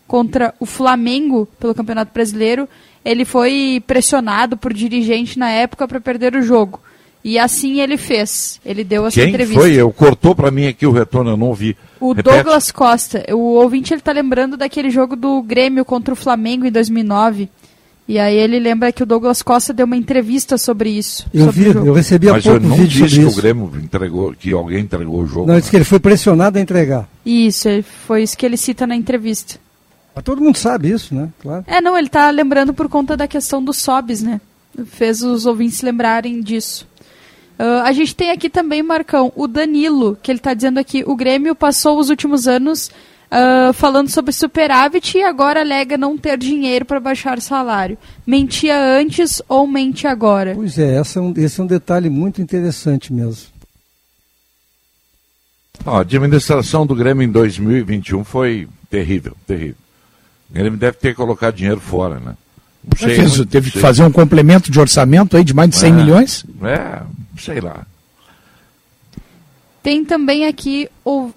contra 0.07 0.53
o 0.60 0.65
Flamengo 0.65 1.48
pelo 1.60 1.76
Campeonato 1.76 2.14
Brasileiro, 2.14 2.68
ele 3.03 3.26
foi 3.26 3.84
pressionado 3.86 4.57
por 4.57 4.74
dirigente 4.74 5.38
na 5.38 5.49
época 5.49 5.88
para 5.88 6.02
perder 6.02 6.36
o 6.36 6.41
jogo. 6.41 6.80
E 7.24 7.40
assim 7.40 7.80
ele 7.80 7.95
fez. 7.95 8.60
Ele 8.65 8.84
deu 8.84 9.07
essa 9.07 9.20
Quem 9.20 9.30
entrevista. 9.30 9.61
foi? 9.61 9.74
Eu 9.74 9.91
cortou 9.91 10.36
para 10.36 10.52
mim 10.52 10.68
aqui 10.68 10.86
o 10.86 10.91
retorno, 10.91 11.32
eu 11.32 11.38
não 11.38 11.48
ouvi. 11.48 11.78
O 11.99 12.11
Repete. 12.11 12.36
Douglas 12.36 12.70
Costa. 12.70 13.24
O 13.34 13.53
ouvinte 13.53 13.94
ele 13.94 14.02
tá 14.02 14.11
lembrando 14.11 14.57
daquele 14.57 14.90
jogo 14.90 15.15
do 15.15 15.41
Grêmio 15.41 15.86
contra 15.86 16.14
o 16.14 16.18
Flamengo 16.18 16.65
em 16.65 16.72
2009. 16.72 17.49
E 18.07 18.19
aí 18.19 18.35
ele 18.35 18.59
lembra 18.59 18.91
que 18.91 19.01
o 19.01 19.05
Douglas 19.05 19.41
Costa 19.41 19.71
deu 19.71 19.85
uma 19.85 19.95
entrevista 19.95 20.57
sobre 20.57 20.89
isso. 20.89 21.25
Eu 21.34 21.45
sobre 21.45 21.71
vi, 21.71 21.77
eu 21.77 21.93
recebi 21.93 22.30
há 22.30 22.34
Mas 22.34 22.43
pouco 22.43 22.57
eu 22.57 22.69
não 22.69 22.75
vídeo 22.75 22.88
disse 22.89 22.99
sobre 22.99 23.15
que 23.15 23.27
isso. 23.27 23.39
o 23.39 23.41
Grêmio 23.41 23.71
entregou, 23.81 24.34
que 24.34 24.51
alguém 24.51 24.80
entregou 24.80 25.21
o 25.21 25.25
jogo. 25.27 25.47
Não, 25.47 25.57
disse 25.57 25.69
que 25.69 25.77
ele 25.77 25.85
foi 25.85 25.99
pressionado 25.99 26.57
a 26.57 26.61
entregar. 26.61 27.07
Isso, 27.25 27.69
foi 28.05 28.23
isso 28.23 28.38
que 28.38 28.45
ele 28.45 28.57
cita 28.57 28.85
na 28.85 28.95
entrevista. 28.95 29.55
Mas 30.13 30.23
todo 30.23 30.41
mundo 30.41 30.57
sabe 30.57 30.91
isso, 30.91 31.15
né? 31.15 31.30
Claro. 31.41 31.63
É, 31.65 31.80
não, 31.80 31.97
ele 31.97 32.09
tá 32.09 32.30
lembrando 32.30 32.73
por 32.73 32.89
conta 32.89 33.15
da 33.15 33.27
questão 33.27 33.63
dos 33.63 33.77
sobs, 33.77 34.21
né? 34.21 34.41
Fez 34.85 35.21
os 35.21 35.45
ouvintes 35.45 35.81
lembrarem 35.81 36.41
disso. 36.41 36.85
Ah, 37.57 37.84
a 37.85 37.91
gente 37.93 38.15
tem 38.15 38.31
aqui 38.31 38.49
também, 38.49 38.84
Marcão, 38.84 39.31
o 39.35 39.47
Danilo, 39.47 40.17
que 40.21 40.31
ele 40.31 40.39
tá 40.39 40.53
dizendo 40.53 40.77
aqui, 40.80 41.03
o 41.07 41.15
Grêmio 41.15 41.55
passou 41.55 41.97
os 41.99 42.09
últimos 42.09 42.47
anos 42.47 42.91
ah, 43.35 43.72
falando 43.73 44.10
sobre 44.10 44.31
superávit 44.31 45.18
e 45.18 45.23
agora 45.23 45.61
alega 45.61 45.97
não 45.97 46.15
ter 46.15 46.38
dinheiro 46.38 46.85
para 46.85 46.99
baixar 46.99 47.39
o 47.39 47.41
salário. 47.41 47.97
Mentia 48.27 48.77
antes 48.80 49.41
ou 49.49 49.65
mente 49.65 50.05
agora? 50.05 50.53
Pois 50.53 50.77
é, 50.77 50.97
essa 50.97 51.18
é 51.18 51.22
um- 51.22 51.34
esse 51.35 51.60
é 51.60 51.64
um 51.64 51.68
detalhe 51.68 52.11
muito 52.11 52.41
interessante 52.43 53.11
mesmo. 53.11 53.47
Ó, 55.84 55.97
a 55.97 56.01
administração 56.01 56.85
do 56.85 56.93
Grêmio 56.95 57.23
em 57.23 57.31
2021 57.31 58.23
foi 58.23 58.68
terrível, 58.88 59.35
terrível. 59.47 59.76
Ele 60.53 60.69
deve 60.69 60.97
ter 60.97 61.15
colocado 61.15 61.55
dinheiro 61.55 61.80
fora, 61.80 62.19
né? 62.19 62.35
Não 62.84 62.97
sei, 62.97 63.15
fez, 63.15 63.43
teve 63.47 63.72
que 63.72 63.80
fazer 63.80 64.03
um 64.03 64.11
complemento 64.11 64.69
de 64.69 64.80
orçamento 64.80 65.35
aí 65.35 65.43
de 65.43 65.53
mais 65.53 65.69
de 65.72 65.77
100 65.77 65.89
é, 65.91 65.95
milhões? 65.95 66.45
É, 66.61 67.01
sei 67.39 67.60
lá. 67.60 67.88
Tem 69.84 70.05
também 70.05 70.45
aqui 70.45 70.89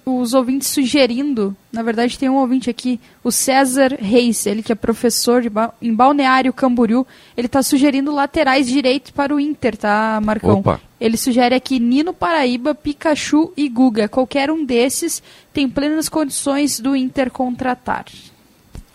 os 0.05 0.33
ouvintes 0.33 0.69
sugerindo, 0.69 1.53
na 1.69 1.83
verdade 1.83 2.17
tem 2.17 2.29
um 2.29 2.37
ouvinte 2.37 2.69
aqui, 2.69 2.97
o 3.21 3.29
César 3.29 3.97
Reis, 3.99 4.45
ele 4.45 4.63
que 4.63 4.71
é 4.71 4.75
professor 4.75 5.41
de, 5.41 5.49
em 5.81 5.93
Balneário 5.93 6.53
Camboriú, 6.53 7.05
ele 7.35 7.47
está 7.47 7.61
sugerindo 7.61 8.09
laterais 8.09 8.65
direitos 8.65 9.11
para 9.11 9.35
o 9.35 9.39
Inter, 9.39 9.75
tá, 9.75 10.21
Marcão? 10.23 10.59
Opa. 10.59 10.79
Ele 10.99 11.17
sugere 11.17 11.55
aqui 11.55 11.77
Nino 11.77 12.13
Paraíba, 12.13 12.73
Pikachu 12.73 13.51
e 13.55 13.67
Guga. 13.67 14.07
Qualquer 14.07 14.49
um 14.49 14.65
desses 14.65 15.21
tem 15.53 15.67
plenas 15.67 16.07
condições 16.07 16.79
do 16.79 16.95
Inter 16.95 17.29
contratar. 17.29 18.05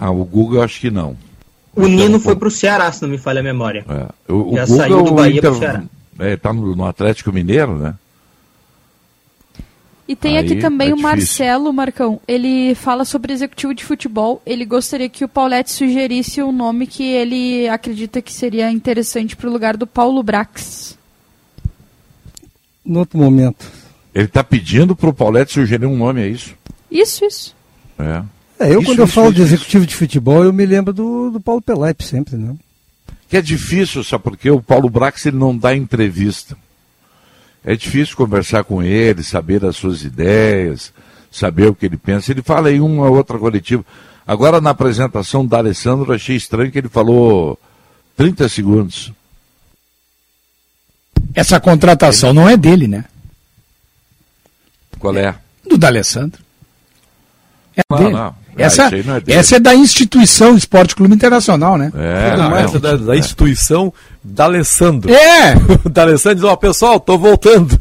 Ah, 0.00 0.10
o 0.10 0.24
Guga 0.24 0.56
eu 0.56 0.62
acho 0.62 0.80
que 0.80 0.90
não. 0.90 1.14
O 1.76 1.86
Nino 1.86 2.18
foi 2.18 2.34
para 2.34 2.48
o 2.48 2.50
Ceará, 2.50 2.90
se 2.90 3.02
não 3.02 3.10
me 3.10 3.18
falha 3.18 3.40
a 3.40 3.42
memória. 3.42 3.84
É. 3.86 4.32
O, 4.32 4.52
o 4.52 4.56
Já 4.56 4.64
Guga, 4.64 4.76
saiu 4.78 5.02
do 5.02 5.12
Bahia 5.12 5.42
para 5.42 5.52
o 5.52 5.58
Ceará. 5.58 5.84
É, 6.18 6.36
tá 6.38 6.54
no, 6.54 6.74
no 6.74 6.86
Atlético 6.86 7.30
Mineiro, 7.30 7.76
né? 7.76 7.94
E 10.06 10.16
tem 10.16 10.36
Aí 10.36 10.44
aqui 10.44 10.56
também 10.56 10.90
é 10.90 10.94
o 10.94 10.98
Marcelo 10.98 11.72
Marcão. 11.72 12.20
Ele 12.26 12.74
fala 12.74 13.04
sobre 13.04 13.32
executivo 13.32 13.74
de 13.74 13.84
futebol. 13.84 14.42
Ele 14.44 14.64
gostaria 14.64 15.08
que 15.08 15.24
o 15.24 15.28
Paulette 15.28 15.70
sugerisse 15.70 16.42
um 16.42 16.52
nome 16.52 16.86
que 16.86 17.04
ele 17.04 17.68
acredita 17.68 18.20
que 18.20 18.32
seria 18.32 18.70
interessante 18.70 19.36
para 19.36 19.48
o 19.48 19.52
lugar 19.52 19.76
do 19.76 19.86
Paulo 19.86 20.22
Brax. 20.22 20.98
No 22.84 23.00
outro 23.00 23.18
momento. 23.18 23.70
Ele 24.14 24.26
está 24.26 24.42
pedindo 24.44 24.94
para 24.94 25.08
o 25.08 25.14
Paulette 25.14 25.52
sugerir 25.52 25.86
um 25.86 25.96
nome, 25.96 26.22
é 26.22 26.28
isso? 26.28 26.54
Isso, 26.90 27.24
isso. 27.24 27.56
É. 27.98 28.22
é 28.58 28.74
eu, 28.74 28.80
isso, 28.80 28.90
quando 28.90 28.98
eu 28.98 29.04
isso, 29.06 29.14
falo 29.14 29.28
isso, 29.28 29.36
de 29.36 29.42
executivo 29.42 29.86
de 29.86 29.94
futebol, 29.94 30.44
eu 30.44 30.52
me 30.52 30.66
lembro 30.66 30.92
do, 30.92 31.30
do 31.30 31.40
Paulo 31.40 31.62
Pelaipe 31.62 32.04
sempre, 32.04 32.36
né? 32.36 32.54
Que 33.28 33.38
é 33.38 33.40
difícil, 33.40 34.04
sabe? 34.04 34.24
Porque 34.24 34.50
o 34.50 34.60
Paulo 34.60 34.90
Brax 34.90 35.24
ele 35.24 35.38
não 35.38 35.56
dá 35.56 35.74
entrevista. 35.74 36.56
É 37.64 37.76
difícil 37.76 38.16
conversar 38.16 38.64
com 38.64 38.82
ele, 38.82 39.22
saber 39.22 39.64
as 39.64 39.76
suas 39.76 40.02
ideias, 40.02 40.92
saber 41.30 41.68
o 41.68 41.74
que 41.74 41.86
ele 41.86 41.96
pensa. 41.96 42.32
Ele 42.32 42.42
fala 42.42 42.72
em 42.72 42.80
uma 42.80 43.08
outra 43.08 43.38
coletiva. 43.38 43.84
Agora, 44.26 44.60
na 44.60 44.70
apresentação 44.70 45.46
da 45.46 45.58
Alessandro, 45.58 46.12
achei 46.12 46.36
estranho 46.36 46.70
que 46.70 46.78
ele 46.78 46.88
falou 46.88 47.58
30 48.16 48.48
segundos. 48.48 49.12
Essa 51.34 51.60
contratação 51.60 52.30
ele... 52.30 52.38
não 52.38 52.48
é 52.48 52.56
dele, 52.56 52.88
né? 52.88 53.04
Qual 54.98 55.16
é? 55.16 55.34
Do 55.68 55.78
D'Alessandro. 55.78 56.42
É 57.76 57.82
não, 57.88 57.98
dele. 57.98 58.12
Não. 58.12 58.41
Essa, 58.56 58.90
é 58.94 59.34
essa 59.34 59.56
é 59.56 59.60
da 59.60 59.74
instituição 59.74 60.56
Esporte 60.56 60.94
Clube 60.94 61.14
Internacional, 61.14 61.78
né? 61.78 61.90
É, 61.94 62.36
não, 62.36 62.56
é, 62.56 62.66
da, 62.78 62.96
da, 62.96 63.16
instituição 63.16 63.92
da 64.22 64.44
Alessandro. 64.44 65.12
É! 65.12 65.54
da 65.90 66.02
Alessandro 66.02 66.36
diz, 66.36 66.44
ó, 66.44 66.54
pessoal, 66.56 67.00
tô 67.00 67.16
voltando. 67.16 67.80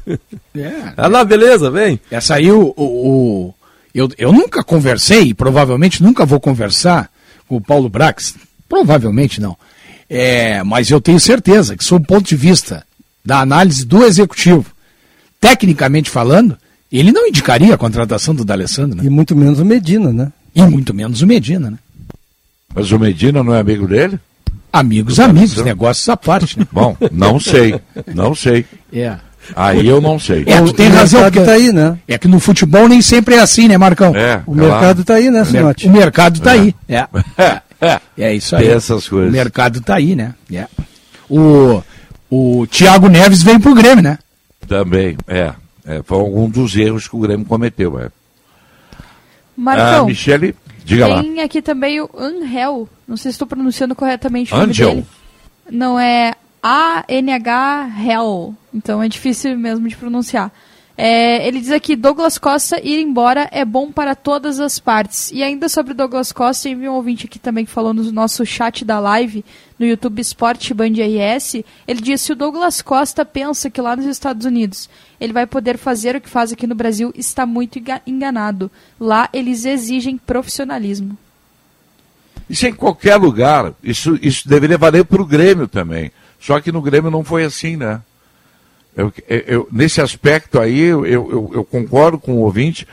É. 0.56 0.94
Ah, 0.96 1.08
lá, 1.08 1.24
beleza, 1.24 1.70
vem. 1.70 2.00
Essa 2.10 2.36
aí, 2.36 2.52
o, 2.52 2.74
o, 2.78 2.84
o, 2.84 3.54
eu, 3.94 4.10
eu 4.18 4.32
nunca 4.32 4.64
conversei, 4.64 5.34
provavelmente 5.34 6.02
nunca 6.02 6.26
vou 6.26 6.40
conversar 6.40 7.10
com 7.48 7.58
o 7.58 7.62
Paulo 7.62 7.90
Brax, 7.90 8.36
provavelmente 8.68 9.42
não. 9.42 9.58
É, 10.10 10.64
mas 10.64 10.90
eu 10.90 11.02
tenho 11.02 11.20
certeza 11.20 11.76
que, 11.76 11.84
sob 11.84 12.04
o 12.04 12.08
ponto 12.08 12.28
de 12.28 12.36
vista 12.36 12.86
da 13.24 13.40
análise 13.40 13.86
do 13.86 14.04
executivo, 14.04 14.66
tecnicamente 15.40 16.10
falando, 16.10 16.58
ele 16.92 17.12
não 17.12 17.28
indicaria 17.28 17.74
a 17.74 17.78
contratação 17.78 18.36
do 18.36 18.44
D'Alessandro, 18.44 18.98
né? 18.98 19.04
E 19.06 19.10
muito 19.10 19.36
menos 19.36 19.60
o 19.60 19.66
Medina, 19.66 20.12
né? 20.12 20.32
E 20.54 20.62
muito 20.64 20.94
menos 20.94 21.22
o 21.22 21.28
Medina, 21.28 21.72
né? 21.72 21.78
Mas 22.74 22.92
o 22.92 23.00
Medina 23.00 23.44
não 23.44 23.54
é 23.54 23.60
amigo 23.60 23.88
dele? 23.88 24.20
Amigos, 24.72 25.20
amigos, 25.20 25.62
negócios 25.64 26.08
à 26.08 26.16
parte. 26.16 26.58
Né? 26.58 26.66
Bom, 26.72 26.96
não 27.12 27.40
sei, 27.40 27.80
não 28.14 28.34
sei. 28.34 28.66
É. 28.94 29.18
Aí 29.56 29.88
eu 29.88 30.00
não 30.00 30.18
sei. 30.18 30.44
É, 30.48 30.62
tu 30.62 30.72
tem 30.72 30.88
o 30.88 30.94
razão. 30.94 31.30
que 31.30 31.42
tá 31.42 31.54
aí, 31.54 31.74
né? 31.74 31.98
É 32.08 32.18
que 32.18 32.28
no 32.28 32.40
futebol 32.40 32.88
nem 32.88 33.02
sempre 33.02 33.36
é 33.36 33.40
assim, 33.40 33.68
né, 33.68 33.78
Marcão? 33.78 34.16
É, 34.16 34.42
o 34.46 34.56
mercado 34.56 35.04
tá 35.04 35.16
aí, 35.16 35.30
né, 35.30 35.44
Sinote? 35.44 35.88
O 35.88 35.92
mercado 35.92 36.40
tá 36.40 36.56
é. 36.56 36.60
aí. 36.60 36.76
É. 36.88 37.08
é. 37.82 38.02
É 38.18 38.36
isso 38.36 38.56
aí. 38.56 38.66
Tem 38.66 38.74
essas 38.74 39.08
coisas. 39.10 39.30
O 39.30 39.32
mercado 39.34 39.82
tá 39.82 39.96
aí, 39.96 40.16
né? 40.16 40.34
É. 40.54 40.68
O, 41.30 41.82
o 42.30 42.68
Thiago 42.68 43.10
Neves 43.10 43.44
vem 43.44 43.60
pro 43.60 43.76
Grêmio, 43.76 44.04
né? 44.04 44.18
Também, 44.68 45.18
é. 45.28 45.52
é. 45.86 46.02
Foi 46.04 46.18
algum 46.18 46.50
dos 46.50 46.76
erros 46.76 47.08
que 47.08 47.16
o 47.16 47.20
Grêmio 47.20 47.46
cometeu, 47.46 48.00
é. 48.00 48.10
Marcão. 49.56 50.04
Ah, 50.04 50.06
Michele, 50.06 50.56
diga 50.84 51.06
tem 51.06 51.14
lá. 51.14 51.22
Tem 51.22 51.42
aqui 51.42 51.62
também 51.62 52.02
o 52.02 52.10
Angel. 52.18 52.88
Não 53.08 53.18
sei 53.18 53.32
se 53.32 53.36
estou 53.36 53.48
pronunciando 53.48 53.96
corretamente 53.96 54.54
o 54.54 54.58
Angel. 54.58 54.90
nome 54.90 55.02
dele. 55.02 55.08
Não 55.70 56.00
é 56.00 56.34
A-N-H 56.62 57.90
Hell. 58.06 58.56
Então 58.74 59.02
é 59.02 59.08
difícil 59.08 59.58
mesmo 59.58 59.88
de 59.88 59.96
pronunciar. 59.96 60.52
É, 60.98 61.48
ele 61.48 61.60
diz 61.60 61.72
aqui, 61.72 61.96
Douglas 61.96 62.38
Costa 62.38 62.80
ir 62.84 63.02
embora 63.02 63.50
é 63.52 63.66
bom 63.66 63.92
para 63.92 64.14
todas 64.14 64.60
as 64.60 64.78
partes. 64.78 65.32
E 65.32 65.42
ainda 65.42 65.68
sobre 65.68 65.94
Douglas 65.94 66.32
Costa, 66.32 66.70
tem 66.70 66.88
um 66.88 66.94
ouvinte 66.94 67.26
aqui 67.26 67.40
também 67.40 67.66
que 67.66 67.72
falou 67.72 67.94
no 67.94 68.12
nosso 68.12 68.46
chat 68.46 68.86
da 68.86 69.00
live, 69.00 69.44
no 69.80 69.86
YouTube 69.86 70.20
Esporte 70.20 70.74
Band 70.76 70.94
RS, 70.94 71.64
ele 71.88 72.02
disse, 72.02 72.26
se 72.26 72.34
o 72.34 72.36
Douglas 72.36 72.84
Costa 72.84 73.26
pensa 73.26 73.70
que 73.70 73.82
lá 73.82 73.96
nos 73.96 74.06
Estados 74.06 74.46
Unidos 74.46 74.88
ele 75.22 75.32
vai 75.32 75.46
poder 75.46 75.78
fazer 75.78 76.16
o 76.16 76.22
que 76.22 76.28
faz 76.28 76.52
aqui 76.52 76.66
no 76.66 76.74
Brasil, 76.74 77.14
está 77.16 77.46
muito 77.46 77.80
enganado. 78.08 78.72
Lá 79.00 79.30
eles 79.32 79.66
exigem 79.66 80.18
profissionalismo. 80.18 81.16
Isso 82.50 82.66
é 82.66 82.70
em 82.70 82.74
qualquer 82.74 83.18
lugar. 83.18 83.72
Isso, 83.84 84.18
isso 84.20 84.50
deveria 84.50 84.80
valer 84.80 85.06
para 85.06 85.22
o 85.22 85.26
Grêmio 85.26 85.68
também. 85.68 86.12
Só 86.40 86.60
que 86.60 86.72
no 86.72 86.82
Grêmio 86.82 87.12
não 87.12 87.24
foi 87.24 87.44
assim, 87.44 87.78
né? 87.78 88.02
Eu, 88.98 89.14
eu, 89.30 89.70
nesse 89.72 90.02
aspecto 90.02 90.60
aí, 90.60 90.80
eu, 90.80 91.06
eu, 91.06 91.64
concordo 91.64 92.18
com 92.18 92.34
o 92.34 92.42
ouvinte. 92.42 92.88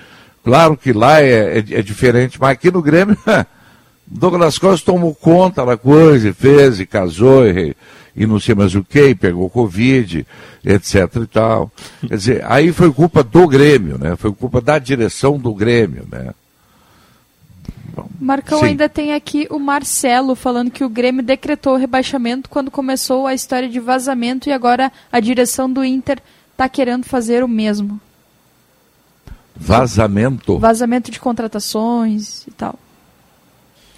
Claro 0.44 0.76
que 0.76 0.92
lá 0.92 1.22
é, 1.22 1.58
é, 1.58 1.58
é 1.58 1.82
diferente, 1.82 2.38
mas 2.38 2.50
aqui 2.50 2.70
no 2.70 2.82
Grêmio, 2.82 3.16
Douglas 4.06 4.58
Costa 4.58 4.92
tomou 4.92 5.14
conta 5.14 5.64
da 5.64 5.76
coisa, 5.76 6.32
fez, 6.32 6.78
e 6.78 6.86
casou, 6.86 7.46
e, 7.46 7.74
e 8.18 8.26
não 8.26 8.40
sei 8.40 8.54
mais 8.54 8.74
o 8.74 8.82
que, 8.82 9.14
pegou 9.14 9.48
Covid, 9.48 10.26
etc 10.64 11.16
e 11.22 11.26
tal. 11.26 11.70
Quer 12.06 12.16
dizer, 12.16 12.44
aí 12.44 12.72
foi 12.72 12.92
culpa 12.92 13.22
do 13.22 13.46
Grêmio, 13.46 13.96
né? 13.96 14.16
Foi 14.16 14.32
culpa 14.32 14.60
da 14.60 14.78
direção 14.78 15.38
do 15.38 15.54
Grêmio, 15.54 16.06
né? 16.10 16.34
Marcão, 18.20 18.60
Sim. 18.60 18.66
ainda 18.66 18.88
tem 18.88 19.14
aqui 19.14 19.46
o 19.50 19.58
Marcelo 19.58 20.34
falando 20.34 20.70
que 20.70 20.84
o 20.84 20.88
Grêmio 20.88 21.22
decretou 21.22 21.74
o 21.74 21.78
rebaixamento 21.78 22.48
quando 22.48 22.70
começou 22.70 23.26
a 23.26 23.34
história 23.34 23.68
de 23.68 23.80
vazamento 23.80 24.48
e 24.48 24.52
agora 24.52 24.92
a 25.10 25.20
direção 25.20 25.72
do 25.72 25.84
Inter 25.84 26.18
está 26.52 26.68
querendo 26.68 27.04
fazer 27.04 27.42
o 27.42 27.48
mesmo. 27.48 28.00
Vazamento? 29.56 30.58
Vazamento 30.58 31.10
de 31.10 31.18
contratações 31.18 32.46
e 32.46 32.50
tal. 32.52 32.78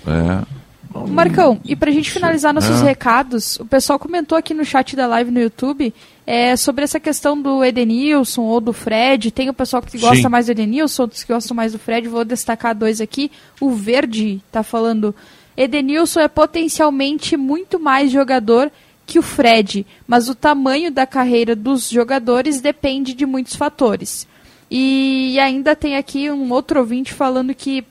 É. 0.07 0.60
Marcão, 1.09 1.61
e 1.65 1.77
para 1.77 1.91
a 1.91 1.93
gente 1.93 2.11
finalizar 2.11 2.53
nossos 2.53 2.83
é. 2.83 2.85
recados, 2.85 3.57
o 3.61 3.65
pessoal 3.65 3.99
comentou 3.99 4.37
aqui 4.37 4.53
no 4.53 4.65
chat 4.65 4.97
da 4.97 5.07
live 5.07 5.31
no 5.31 5.41
YouTube 5.41 5.95
é, 6.27 6.57
sobre 6.57 6.83
essa 6.83 6.99
questão 6.99 7.41
do 7.41 7.65
Edenilson 7.65 8.43
ou 8.43 8.61
do 8.61 8.73
Fred. 8.73 9.31
Tem 9.31 9.49
o 9.49 9.55
pessoal 9.55 9.83
que 9.83 9.99
gosta 9.99 10.17
Sim. 10.17 10.29
mais 10.29 10.47
do 10.47 10.53
Edenilson, 10.53 11.03
outros 11.03 11.23
que 11.23 11.33
gostam 11.33 11.55
mais 11.55 11.73
do 11.73 11.79
Fred. 11.79 12.09
Vou 12.09 12.25
destacar 12.25 12.75
dois 12.75 13.01
aqui. 13.01 13.31
O 13.61 13.71
Verde 13.71 14.43
está 14.47 14.65
falando: 14.65 15.15
Edenilson 15.57 16.21
é 16.21 16.29
potencialmente 16.29 17.37
muito 17.37 17.79
mais 17.79 18.11
jogador 18.11 18.71
que 19.07 19.19
o 19.19 19.23
Fred, 19.23 19.87
mas 20.07 20.29
o 20.29 20.35
tamanho 20.35 20.91
da 20.91 21.07
carreira 21.07 21.55
dos 21.55 21.89
jogadores 21.89 22.61
depende 22.61 23.15
de 23.15 23.27
muitos 23.27 23.55
fatores. 23.55 24.27
E 24.71 25.39
ainda 25.41 25.75
tem 25.75 25.97
aqui 25.97 26.31
um 26.31 26.53
outro 26.53 26.79
ouvinte 26.79 27.13
falando 27.13 27.55
que 27.55 27.85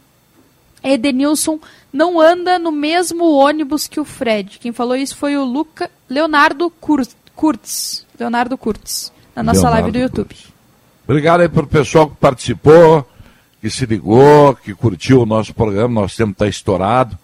Edenilson 0.83 1.59
não 1.91 2.19
anda 2.19 2.59
no 2.59 2.71
mesmo 2.71 3.31
ônibus 3.31 3.87
que 3.87 3.99
o 3.99 4.05
Fred. 4.05 4.59
Quem 4.59 4.71
falou 4.71 4.95
isso 4.95 5.15
foi 5.17 5.37
o 5.37 5.43
Luca, 5.43 5.89
Leonardo 6.09 6.69
Kurtz. 6.69 8.05
Leonardo 8.19 8.57
Kurtz, 8.57 9.11
na 9.35 9.43
nossa 9.43 9.61
Leonardo 9.61 9.81
live 9.83 9.91
do 9.91 9.99
YouTube. 9.99 10.35
Kurtz. 10.35 10.53
Obrigado 11.07 11.41
aí 11.41 11.49
para 11.49 11.63
o 11.63 11.67
pessoal 11.67 12.07
que 12.07 12.15
participou, 12.17 13.03
que 13.59 13.69
se 13.69 13.85
ligou, 13.85 14.55
que 14.55 14.75
curtiu 14.75 15.21
o 15.21 15.25
nosso 15.25 15.53
programa. 15.53 16.01
Nosso 16.01 16.15
tempo 16.15 16.33
está 16.33 16.47
estourado. 16.47 17.17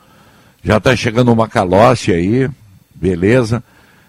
Já 0.63 0.77
está 0.77 0.95
chegando 0.95 1.31
uma 1.31 1.47
caloce 1.47 2.11
aí. 2.11 2.49
Beleza. 2.95 3.63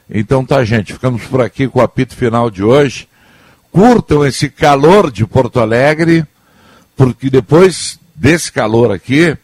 Então 0.08 0.46
tá, 0.46 0.64
gente. 0.64 0.94
Ficamos 0.94 1.24
por 1.24 1.42
aqui 1.42 1.68
com 1.68 1.80
o 1.80 1.82
apito 1.82 2.16
final 2.16 2.50
de 2.50 2.62
hoje. 2.62 3.06
Curtam 3.70 4.24
esse 4.24 4.48
calor 4.48 5.10
de 5.10 5.26
Porto 5.26 5.60
Alegre, 5.60 6.24
porque 6.96 7.28
depois 7.28 7.98
desse 8.14 8.50
calor 8.50 8.90
aqui, 8.90 9.36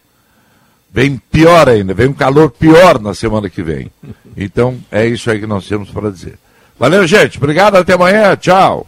vem 0.92 1.16
pior 1.30 1.68
ainda, 1.68 1.94
vem 1.94 2.08
um 2.08 2.12
calor 2.12 2.50
pior 2.50 3.00
na 3.00 3.14
semana 3.14 3.48
que 3.48 3.62
vem. 3.62 3.90
Então, 4.36 4.78
é 4.90 5.06
isso 5.06 5.30
aí 5.30 5.40
que 5.40 5.46
nós 5.46 5.66
temos 5.66 5.88
para 5.90 6.10
dizer. 6.10 6.34
Valeu, 6.78 7.06
gente. 7.06 7.38
Obrigado, 7.38 7.76
até 7.76 7.94
amanhã. 7.94 8.36
Tchau. 8.36 8.86